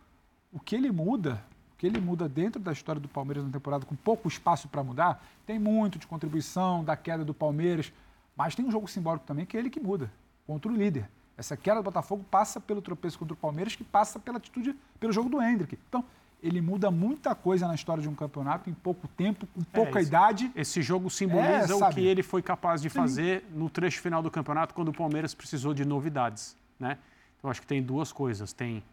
o 0.52 0.58
que 0.58 0.74
ele 0.74 0.90
muda 0.90 1.44
que 1.76 1.86
ele 1.86 2.00
muda 2.00 2.28
dentro 2.28 2.60
da 2.60 2.72
história 2.72 3.00
do 3.00 3.08
Palmeiras 3.08 3.44
na 3.44 3.50
temporada, 3.50 3.84
com 3.84 3.94
pouco 3.96 4.28
espaço 4.28 4.68
para 4.68 4.82
mudar, 4.82 5.24
tem 5.46 5.58
muito 5.58 5.98
de 5.98 6.06
contribuição 6.06 6.84
da 6.84 6.96
queda 6.96 7.24
do 7.24 7.34
Palmeiras, 7.34 7.92
mas 8.36 8.54
tem 8.54 8.64
um 8.64 8.70
jogo 8.70 8.88
simbólico 8.88 9.26
também 9.26 9.44
que 9.44 9.56
é 9.56 9.60
ele 9.60 9.70
que 9.70 9.80
muda, 9.80 10.10
contra 10.46 10.70
o 10.70 10.74
líder. 10.74 11.08
Essa 11.36 11.56
queda 11.56 11.80
do 11.80 11.84
Botafogo 11.84 12.24
passa 12.30 12.60
pelo 12.60 12.80
tropeço 12.80 13.18
contra 13.18 13.34
o 13.34 13.36
Palmeiras, 13.36 13.74
que 13.74 13.82
passa 13.82 14.18
pela 14.18 14.38
atitude, 14.38 14.74
pelo 15.00 15.12
jogo 15.12 15.28
do 15.28 15.42
Hendrick. 15.42 15.76
Então, 15.88 16.04
ele 16.40 16.60
muda 16.60 16.90
muita 16.90 17.34
coisa 17.34 17.66
na 17.66 17.74
história 17.74 18.02
de 18.02 18.08
um 18.08 18.14
campeonato 18.14 18.68
em 18.68 18.74
pouco 18.74 19.08
tempo, 19.08 19.46
com 19.46 19.62
pouca 19.62 19.98
é, 19.98 20.02
esse, 20.02 20.10
idade. 20.10 20.52
Esse 20.54 20.82
jogo 20.82 21.10
simboliza 21.10 21.72
é, 21.72 21.76
o 21.76 21.88
que 21.90 22.00
ele 22.00 22.22
foi 22.22 22.42
capaz 22.42 22.82
de 22.82 22.88
fazer 22.88 23.40
Sim. 23.40 23.58
no 23.58 23.70
trecho 23.70 24.00
final 24.00 24.22
do 24.22 24.30
campeonato, 24.30 24.74
quando 24.74 24.88
o 24.88 24.92
Palmeiras 24.92 25.34
precisou 25.34 25.74
de 25.74 25.84
novidades. 25.84 26.56
Né? 26.78 26.98
Então, 27.38 27.50
acho 27.50 27.60
que 27.60 27.66
tem 27.66 27.82
duas 27.82 28.12
coisas. 28.12 28.52
Tem 28.52 28.84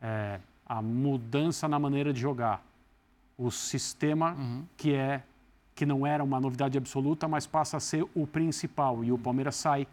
é, 0.00 0.38
a 0.72 0.80
mudança 0.80 1.68
na 1.68 1.78
maneira 1.78 2.12
de 2.12 2.20
jogar, 2.20 2.64
o 3.36 3.50
sistema 3.50 4.32
uhum. 4.32 4.64
que 4.76 4.94
é 4.94 5.22
que 5.74 5.84
não 5.84 6.06
era 6.06 6.24
uma 6.24 6.40
novidade 6.40 6.78
absoluta, 6.78 7.28
mas 7.28 7.46
passa 7.46 7.76
a 7.76 7.80
ser 7.80 8.06
o 8.14 8.26
principal. 8.26 9.04
E 9.04 9.12
o 9.12 9.18
Palmeiras 9.18 9.56
sai 9.56 9.86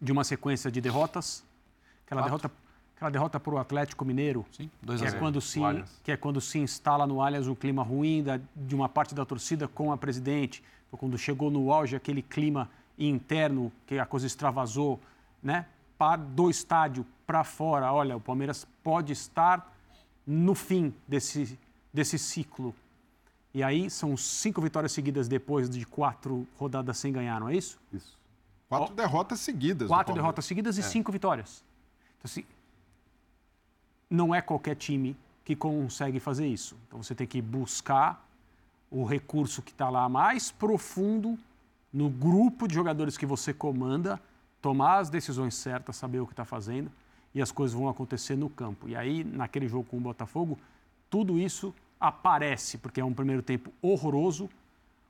de 0.00 0.12
uma 0.12 0.22
sequência 0.22 0.70
de 0.70 0.80
derrotas, 0.80 1.44
aquela 2.06 2.22
Quatro. 2.22 2.38
derrota 2.38 2.68
aquela 2.94 3.10
derrota 3.10 3.38
para 3.38 3.54
o 3.54 3.58
Atlético 3.58 4.04
Mineiro, 4.04 4.44
Sim, 4.50 4.68
que, 4.84 5.04
é 5.04 5.12
quando 5.12 5.40
se, 5.40 5.60
que 6.02 6.10
é 6.10 6.16
quando 6.16 6.40
se 6.40 6.58
instala 6.58 7.06
no 7.06 7.22
Allianz 7.22 7.46
o 7.46 7.54
clima 7.54 7.80
ruim 7.80 8.24
da, 8.24 8.40
de 8.56 8.74
uma 8.74 8.88
parte 8.88 9.14
da 9.14 9.24
torcida 9.24 9.68
com 9.68 9.92
a 9.92 9.96
presidente, 9.96 10.64
foi 10.90 10.98
quando 10.98 11.16
chegou 11.16 11.48
no 11.48 11.72
auge 11.72 11.94
aquele 11.94 12.22
clima 12.22 12.68
interno, 12.98 13.70
que 13.86 14.00
a 14.00 14.06
coisa 14.06 14.26
extravasou, 14.26 15.00
né, 15.40 15.66
para, 15.96 16.16
do 16.16 16.50
estádio 16.50 17.06
para 17.24 17.44
fora. 17.44 17.92
Olha, 17.92 18.16
o 18.16 18.20
Palmeiras 18.20 18.66
pode 18.82 19.12
estar 19.12 19.77
no 20.30 20.54
fim 20.54 20.92
desse, 21.08 21.58
desse 21.90 22.18
ciclo. 22.18 22.74
E 23.54 23.62
aí 23.62 23.88
são 23.88 24.14
cinco 24.14 24.60
vitórias 24.60 24.92
seguidas 24.92 25.26
depois 25.26 25.70
de 25.70 25.86
quatro 25.86 26.46
rodadas 26.58 26.98
sem 26.98 27.10
ganhar, 27.10 27.40
não 27.40 27.48
é 27.48 27.56
isso? 27.56 27.80
Isso. 27.90 28.18
Quatro 28.68 28.94
derrotas 28.94 29.40
seguidas. 29.40 29.88
Quatro 29.88 30.12
derrotas 30.14 30.44
seguidas 30.44 30.76
e 30.76 30.80
É. 30.80 30.82
cinco 30.82 31.10
vitórias. 31.10 31.64
Então, 32.18 32.26
assim, 32.26 32.44
não 34.10 34.34
é 34.34 34.42
qualquer 34.42 34.76
time 34.76 35.16
que 35.46 35.56
consegue 35.56 36.20
fazer 36.20 36.46
isso. 36.46 36.76
Então 36.86 37.02
você 37.02 37.14
tem 37.14 37.26
que 37.26 37.40
buscar 37.40 38.22
o 38.90 39.04
recurso 39.04 39.62
que 39.62 39.70
está 39.72 39.88
lá 39.88 40.10
mais 40.10 40.50
profundo 40.50 41.38
no 41.90 42.10
grupo 42.10 42.68
de 42.68 42.74
jogadores 42.74 43.16
que 43.16 43.24
você 43.24 43.54
comanda, 43.54 44.20
tomar 44.60 44.98
as 44.98 45.08
decisões 45.08 45.54
certas, 45.54 45.96
saber 45.96 46.20
o 46.20 46.26
que 46.26 46.34
está 46.34 46.44
fazendo 46.44 46.90
e 47.34 47.42
as 47.42 47.52
coisas 47.52 47.76
vão 47.78 47.88
acontecer 47.88 48.36
no 48.36 48.48
campo. 48.48 48.88
E 48.88 48.96
aí, 48.96 49.22
naquele 49.24 49.68
jogo 49.68 49.84
com 49.84 49.96
o 49.96 50.00
Botafogo, 50.00 50.58
tudo 51.10 51.38
isso 51.38 51.74
aparece, 52.00 52.78
porque 52.78 53.00
é 53.00 53.04
um 53.04 53.12
primeiro 53.12 53.42
tempo 53.42 53.70
horroroso. 53.82 54.48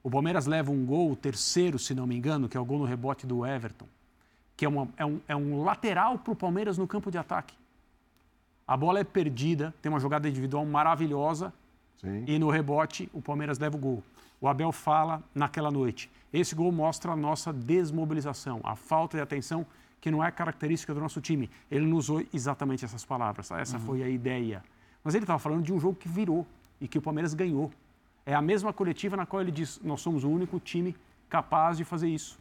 O 0.02 0.10
Palmeiras 0.10 0.46
leva 0.46 0.70
um 0.70 0.84
gol, 0.86 1.12
o 1.12 1.16
terceiro, 1.16 1.78
se 1.78 1.94
não 1.94 2.06
me 2.06 2.16
engano, 2.16 2.48
que 2.48 2.56
é 2.56 2.60
o 2.60 2.64
gol 2.64 2.78
no 2.78 2.84
rebote 2.84 3.26
do 3.26 3.44
Everton, 3.46 3.86
que 4.56 4.64
é, 4.64 4.68
uma- 4.68 4.88
é 4.96 5.04
um, 5.04 5.20
é 5.28 5.36
um 5.36 5.62
lateral 5.62 6.18
para 6.18 6.32
o 6.32 6.36
Palmeiras 6.36 6.78
no 6.78 6.86
campo 6.86 7.10
de 7.10 7.18
ataque. 7.18 7.54
A 8.66 8.76
bola 8.76 9.00
é 9.00 9.04
perdida, 9.04 9.74
tem 9.80 9.90
uma 9.90 10.00
jogada 10.00 10.28
individual 10.28 10.64
maravilhosa 10.66 11.52
Sim. 12.00 12.24
e 12.26 12.38
no 12.38 12.50
rebote 12.50 13.08
o 13.12 13.20
Palmeiras 13.22 13.58
leva 13.58 13.76
o 13.76 13.80
gol. 13.80 14.02
O 14.40 14.46
Abel 14.46 14.70
fala 14.72 15.22
naquela 15.34 15.70
noite. 15.70 16.10
Esse 16.32 16.54
gol 16.54 16.70
mostra 16.70 17.12
a 17.12 17.16
nossa 17.16 17.52
desmobilização, 17.52 18.60
a 18.62 18.76
falta 18.76 19.16
de 19.16 19.22
atenção 19.22 19.66
que 20.00 20.10
não 20.10 20.22
é 20.22 20.30
característica 20.30 20.94
do 20.94 21.00
nosso 21.00 21.20
time. 21.20 21.50
Ele 21.70 21.86
não 21.86 21.96
usou 21.96 22.24
exatamente 22.32 22.84
essas 22.84 23.04
palavras, 23.04 23.50
essa 23.50 23.78
foi 23.78 24.02
a 24.02 24.08
ideia. 24.08 24.62
Mas 25.02 25.14
ele 25.14 25.24
estava 25.24 25.38
falando 25.38 25.62
de 25.62 25.72
um 25.72 25.78
jogo 25.78 25.96
que 25.96 26.08
virou 26.08 26.46
e 26.80 26.86
que 26.86 26.98
o 26.98 27.02
Palmeiras 27.02 27.34
ganhou. 27.34 27.70
É 28.24 28.34
a 28.34 28.42
mesma 28.42 28.72
coletiva 28.72 29.16
na 29.16 29.26
qual 29.26 29.40
ele 29.40 29.50
diz: 29.50 29.80
nós 29.82 30.00
somos 30.00 30.24
o 30.24 30.28
único 30.28 30.60
time 30.60 30.94
capaz 31.28 31.76
de 31.76 31.84
fazer 31.84 32.08
isso. 32.08 32.38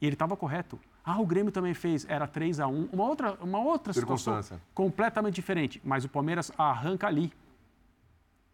E 0.00 0.06
ele 0.06 0.14
estava 0.14 0.36
correto. 0.36 0.78
Ah, 1.04 1.20
o 1.20 1.26
Grêmio 1.26 1.50
também 1.50 1.72
fez, 1.72 2.04
era 2.08 2.26
3 2.26 2.60
a 2.60 2.66
1 2.66 2.90
Uma 2.92 3.04
outra, 3.04 3.32
uma 3.40 3.58
outra 3.58 3.92
situação 3.92 4.34
Circunstância. 4.34 4.62
completamente 4.74 5.34
diferente. 5.34 5.80
Mas 5.84 6.04
o 6.04 6.08
Palmeiras 6.08 6.52
arranca 6.58 7.06
ali. 7.06 7.32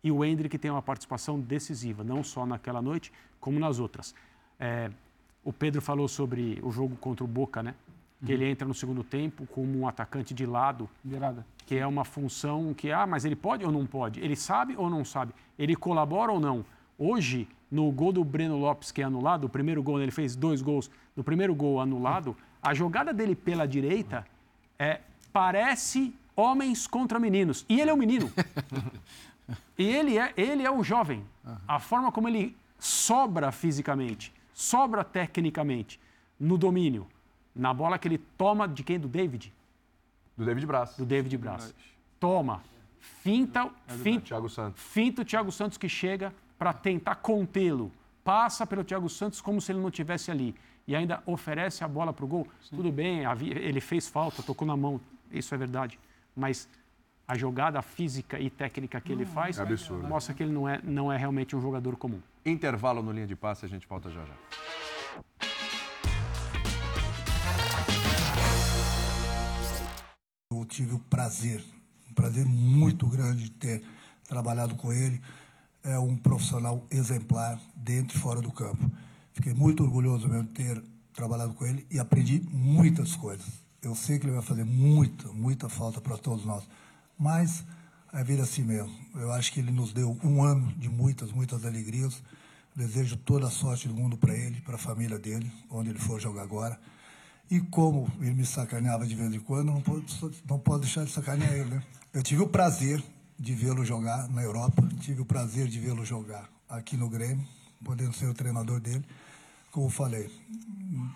E 0.02 0.12
o 0.12 0.24
Hendrick 0.24 0.56
tem 0.58 0.70
uma 0.70 0.82
participação 0.82 1.40
decisiva, 1.40 2.04
não 2.04 2.22
só 2.22 2.44
naquela 2.46 2.80
noite, 2.82 3.10
como 3.40 3.58
nas 3.58 3.78
outras. 3.78 4.14
É, 4.60 4.90
o 5.42 5.52
Pedro 5.52 5.82
falou 5.82 6.06
sobre 6.06 6.60
o 6.62 6.70
jogo 6.70 6.94
contra 6.96 7.24
o 7.24 7.26
Boca, 7.26 7.62
né? 7.62 7.74
Que 8.24 8.32
ele 8.32 8.48
entra 8.48 8.66
no 8.66 8.74
segundo 8.74 9.05
tempo 9.05 9.46
como 9.46 9.78
um 9.78 9.88
atacante 9.88 10.32
de 10.32 10.46
lado, 10.46 10.88
Virada. 11.05 11.44
que 11.66 11.76
é 11.76 11.86
uma 11.86 12.05
função 12.05 12.72
que, 12.74 12.90
ah, 12.90 13.06
mas 13.06 13.24
ele 13.24 13.36
pode 13.36 13.64
ou 13.64 13.72
não 13.72 13.86
pode? 13.86 14.20
Ele 14.20 14.34
sabe 14.36 14.74
ou 14.76 14.88
não 14.88 15.05
sabe? 15.05 15.32
Ele 15.59 15.76
colabora 15.76 16.32
ou 16.32 16.40
não? 16.40 16.64
Hoje, 16.98 17.48
no 17.70 17.90
gol 17.90 18.12
do 18.12 18.24
Breno 18.24 18.56
Lopes, 18.56 18.90
que 18.92 19.02
é 19.02 19.05
anulado, 19.05 19.44
o 19.44 19.48
primeiro 19.48 19.82
gol, 19.82 20.01
ele 20.01 20.10
fez 20.12 20.36
dois 20.36 20.62
gols, 20.62 20.90
no 21.16 21.24
primeiro 21.24 21.55
gol 21.55 21.80
anulado, 21.80 22.36
a 22.62 22.72
jogada 22.72 23.12
dele 23.12 23.34
pela 23.34 23.66
direita 23.66 24.26
é, 24.78 25.01
parece 25.32 26.14
homens 26.36 26.86
contra 26.86 27.18
meninos. 27.18 27.64
E 27.68 27.80
ele 27.80 27.90
é 27.90 27.94
um 27.94 27.98
menino. 27.98 28.30
E 29.76 29.84
ele 29.84 30.18
é, 30.18 30.32
ele 30.36 30.62
é 30.62 30.70
o 30.70 30.82
jovem. 30.82 31.22
A 31.66 31.78
forma 31.78 32.10
como 32.10 32.28
ele 32.28 32.56
sobra 32.78 33.52
fisicamente, 33.52 34.32
sobra 34.52 35.05
tecnicamente, 35.05 36.01
no 36.38 36.56
domínio, 36.56 37.06
na 37.55 37.72
bola 37.72 37.98
que 37.98 38.09
ele 38.09 38.18
toma 38.18 38.66
de 38.66 38.82
quem? 38.82 38.98
Do 38.98 39.09
David? 39.09 39.52
Do 40.36 40.44
David 40.44 40.66
Braz. 40.66 40.97
do 40.97 41.05
David 41.05 41.36
Braz. 41.39 41.74
Toma, 42.18 42.62
finta, 42.98 43.70
finta, 43.86 44.26
Thiago 44.26 44.48
Santos. 44.48 44.82
finta 44.82 45.22
o 45.22 45.24
Thiago 45.24 45.52
Santos 45.52 45.78
que 45.78 45.89
chega 45.89 46.35
para 46.59 46.72
tentar 46.72 47.16
contê-lo. 47.16 47.93
Passa 48.24 48.66
pelo 48.66 48.82
Thiago 48.82 49.09
Santos 49.09 49.40
como 49.40 49.60
se 49.60 49.70
ele 49.70 49.81
não 49.81 49.90
tivesse 49.90 50.31
ali. 50.31 50.55
E 50.86 50.94
ainda 50.94 51.22
oferece 51.26 51.85
a 51.85 51.89
bola 51.89 52.12
para 52.12 52.24
o 52.24 52.28
gol. 52.28 52.48
Tudo 52.70 52.90
bem, 52.90 53.22
ele 53.40 53.81
fez 53.81 54.09
falta, 54.09 54.43
tocou 54.43 54.66
na 54.66 54.76
mão, 54.76 55.01
isso 55.31 55.55
é 55.55 55.59
verdade. 55.59 55.98
Mas 56.35 56.68
a 57.26 57.36
jogada 57.36 57.81
física 57.81 58.39
e 58.39 58.51
técnica 58.51 59.01
que 59.01 59.12
ele 59.12 59.24
faz 59.24 59.59
é 59.59 59.64
mostra 60.06 60.35
que 60.35 60.43
ele 60.43 60.52
não 60.52 60.68
é, 60.68 60.81
não 60.82 61.12
é 61.12 61.16
realmente 61.16 61.56
um 61.56 61.60
jogador 61.60 61.97
comum. 61.97 62.20
Intervalo 62.44 63.02
no 63.02 63.12
linha 63.12 63.26
de 63.26 63.36
passe, 63.36 63.64
a 63.64 63.68
gente 63.68 63.86
volta 63.86 64.10
já 64.10 64.24
já. 64.24 64.84
Tive 70.74 70.94
o 70.94 70.98
prazer, 70.98 71.64
um 72.10 72.14
prazer 72.14 72.44
muito 72.44 73.06
grande 73.06 73.44
de 73.44 73.51
ter 73.51 73.82
trabalhado 74.28 74.74
com 74.74 74.92
ele. 74.92 75.20
É 75.82 75.98
um 75.98 76.16
profissional 76.16 76.84
exemplar 76.90 77.60
dentro 77.76 78.16
e 78.16 78.20
fora 78.20 78.40
do 78.40 78.51
campo. 78.51 78.90
Fiquei 79.32 79.52
muito 79.52 79.82
orgulhoso 79.82 80.28
mesmo 80.28 80.48
de 80.48 80.55
ter 80.55 80.84
trabalhado 81.12 81.55
com 81.55 81.64
ele 81.66 81.86
e 81.90 81.98
aprendi 81.98 82.40
muitas 82.51 83.14
coisas. 83.14 83.46
Eu 83.82 83.94
sei 83.94 84.18
que 84.18 84.26
ele 84.26 84.32
vai 84.32 84.42
fazer 84.42 84.64
muita, 84.64 85.28
muita 85.28 85.68
falta 85.68 86.01
para 86.01 86.16
todos 86.16 86.44
nós, 86.44 86.64
mas 87.18 87.64
a 88.12 88.22
vida 88.22 88.40
é 88.40 88.44
assim 88.44 88.62
mesmo. 88.62 88.94
Eu 89.14 89.30
acho 89.32 89.52
que 89.52 89.60
ele 89.60 89.70
nos 89.70 89.92
deu 89.92 90.18
um 90.24 90.42
ano 90.42 90.72
de 90.78 90.88
muitas, 90.88 91.30
muitas 91.30 91.64
alegrias. 91.64 92.22
Desejo 92.74 93.16
toda 93.16 93.46
a 93.46 93.51
sorte 93.51 93.86
do 93.86 93.94
mundo 93.94 94.16
para 94.16 94.34
ele, 94.34 94.60
para 94.62 94.74
a 94.76 94.78
família 94.78 95.18
dele, 95.18 95.52
onde 95.70 95.90
ele 95.90 95.98
for 95.98 96.20
jogar 96.20 96.42
agora. 96.42 96.80
E 97.50 97.60
como 97.60 98.10
ele 98.20 98.34
me 98.34 98.46
sacaneava 98.46 99.06
de 99.06 99.14
vez 99.14 99.32
em 99.32 99.40
quando, 99.40 99.66
não 99.72 99.80
posso, 99.80 100.32
não 100.48 100.58
posso 100.58 100.80
deixar 100.80 101.04
de 101.04 101.12
sacanear 101.12 101.52
ele, 101.52 101.70
né? 101.70 101.82
Eu 102.12 102.22
tive 102.22 102.42
o 102.42 102.48
prazer 102.48 103.02
de 103.38 103.54
vê-lo 103.54 103.84
jogar 103.84 104.28
na 104.28 104.42
Europa, 104.42 104.82
tive 105.00 105.20
o 105.20 105.24
prazer 105.24 105.68
de 105.68 105.78
vê-lo 105.78 106.04
jogar 106.04 106.48
aqui 106.68 106.96
no 106.96 107.08
Grêmio, 107.08 107.46
podendo 107.84 108.12
ser 108.12 108.26
o 108.26 108.34
treinador 108.34 108.80
dele. 108.80 109.04
Como 109.70 109.86
eu 109.86 109.90
falei, 109.90 110.30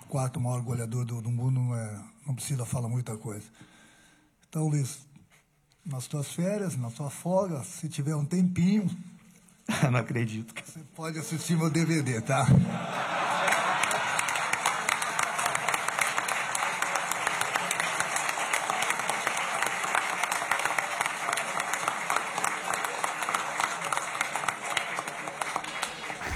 o 0.02 0.06
quarto 0.06 0.40
maior 0.40 0.60
goleador 0.62 1.04
do, 1.04 1.22
do 1.22 1.30
mundo 1.30 1.60
não, 1.60 1.76
é, 1.76 2.04
não 2.26 2.34
precisa 2.34 2.66
falar 2.66 2.88
muita 2.88 3.16
coisa. 3.16 3.46
Então, 4.48 4.68
Luiz, 4.68 4.98
nas 5.86 6.06
tuas 6.06 6.32
férias, 6.32 6.76
na 6.76 6.90
tua 6.90 7.08
folga, 7.08 7.62
se 7.62 7.88
tiver 7.88 8.16
um 8.16 8.24
tempinho, 8.24 8.90
Não 9.90 9.98
acredito. 9.98 10.54
você 10.64 10.80
pode 10.96 11.18
assistir 11.18 11.56
meu 11.56 11.68
DVD, 11.70 12.20
tá? 12.22 12.46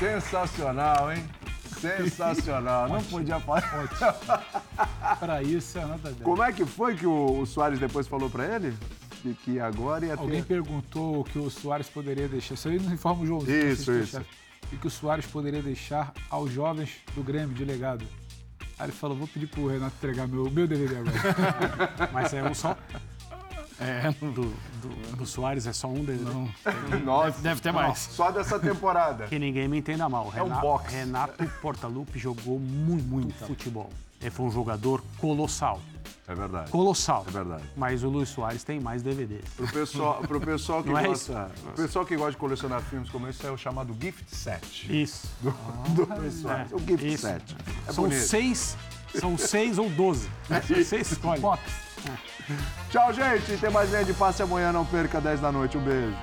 Sensacional, 0.03 1.13
hein? 1.13 1.25
Sensacional. 1.81 2.89
Não 2.89 3.03
podia 3.05 3.39
falar. 3.39 3.63
Para 5.21 5.43
isso 5.43 5.79
é 5.79 5.87
nota 5.87 6.11
10. 6.11 6.23
Como 6.23 6.43
é 6.43 6.53
que 6.53 6.67
foi 6.67 6.97
que 6.97 7.07
o, 7.07 7.41
o 7.41 7.47
Soares 7.47 7.79
depois 7.79 8.09
falou 8.09 8.29
pra 8.29 8.45
ele? 8.45 8.77
Que, 9.23 9.35
que 9.35 9.61
agora 9.61 10.05
ia 10.05 10.17
ter. 10.17 10.23
Alguém 10.23 10.43
perguntou 10.43 11.21
o 11.21 11.25
que 11.25 11.39
o 11.39 11.49
Soares 11.49 11.89
poderia 11.89 12.27
deixar. 12.27 12.55
Isso 12.55 12.69
aí 12.69 12.81
nos 12.81 12.91
informa 12.93 13.23
o 13.23 13.27
Joãozinho. 13.27 13.73
Isso, 13.73 13.93
isso. 13.93 14.21
E 14.73 14.77
que 14.77 14.87
o 14.89 14.91
Soares 14.91 15.27
poderia 15.27 15.63
deixar 15.63 16.13
aos 16.29 16.51
jovens 16.51 16.97
do 17.15 17.23
Grêmio 17.23 17.55
de 17.55 17.65
legado. 17.65 18.05
Aí 18.79 18.87
ele 18.87 18.93
falou: 18.93 19.17
vou 19.17 19.29
pedir 19.29 19.47
pro 19.47 19.69
Renato 19.69 19.95
entregar 19.97 20.27
meu, 20.27 20.51
meu 20.51 20.67
DVD 20.67 20.97
agora. 20.97 22.11
Mas 22.13 22.35
é 22.35 22.43
um 22.43 22.55
só. 22.55 22.77
É, 23.83 24.11
do, 24.21 24.33
do, 24.33 25.17
do 25.17 25.27
Soares 25.27 25.67
é 25.67 25.73
só 25.73 25.89
um 25.89 26.05
deles. 26.05 26.23
Não. 26.23 26.49
Nossa, 27.05 27.41
Deve 27.41 27.61
ter 27.61 27.73
mais. 27.73 27.99
Só 27.99 28.31
dessa 28.31 28.59
temporada. 28.59 29.27
Que 29.27 29.39
ninguém 29.39 29.69
me 29.69 29.79
entenda 29.79 30.09
mal. 30.09 30.33
É 30.35 30.43
um 30.43 30.47
Renato, 30.47 30.61
box. 30.63 30.93
Renato 30.93 31.45
Portaluppi 31.61 32.19
jogou 32.19 32.59
muito, 32.59 33.05
muito 33.05 33.35
futebol. 33.47 33.91
Ele 34.21 34.31
foi 34.31 34.47
um 34.47 34.51
jogador 34.51 35.03
colossal. 35.19 35.81
É 36.29 36.35
verdade. 36.35 36.71
Colossal. 36.71 37.25
É 37.27 37.31
verdade. 37.31 37.65
Mas 37.77 38.05
o 38.05 38.09
Luiz 38.09 38.29
Soares 38.29 38.63
tem 38.63 38.79
mais 38.79 39.03
DVDs. 39.03 39.45
Pro 39.57 39.67
pessoal, 39.67 40.23
pro 40.23 40.41
pessoal 40.41 40.83
que 40.83 40.89
Não 40.91 40.99
é 40.99 41.07
gosta, 41.07 41.51
pro 41.65 41.73
pessoal 41.75 42.07
que 42.07 42.17
gosta 42.17 42.33
de 42.33 42.37
colecionar 42.37 42.81
filmes 42.83 43.11
como 43.11 43.27
esse 43.29 43.45
é 43.45 43.51
o 43.51 43.57
chamado 43.57 43.95
gift 44.01 44.25
set. 44.35 44.87
Isso. 44.89 45.29
Do, 45.41 45.51
do 46.07 46.15
Luiz 46.15 46.35
Soares. 46.35 46.73
É, 46.73 46.75
o 46.75 46.79
gift 46.79 47.07
isso. 47.07 47.27
set. 47.27 47.57
É 47.89 47.93
são 47.93 48.05
bonito. 48.05 48.23
seis, 48.23 48.77
são 49.19 49.37
seis 49.37 49.79
ou 49.79 49.91
doze. 49.91 50.29
Você 50.69 50.99
escolhe. 50.99 51.43
Tchau, 52.91 53.13
gente. 53.13 53.57
Tem 53.57 53.71
mais 53.71 53.91
linha 53.91 54.05
de 54.05 54.13
passe 54.13 54.43
amanhã. 54.43 54.73
Não 54.73 54.85
perca 54.85 55.21
10 55.21 55.41
da 55.41 55.53
noite. 55.53 55.77
Um 55.79 55.83
beijo. 55.83 56.17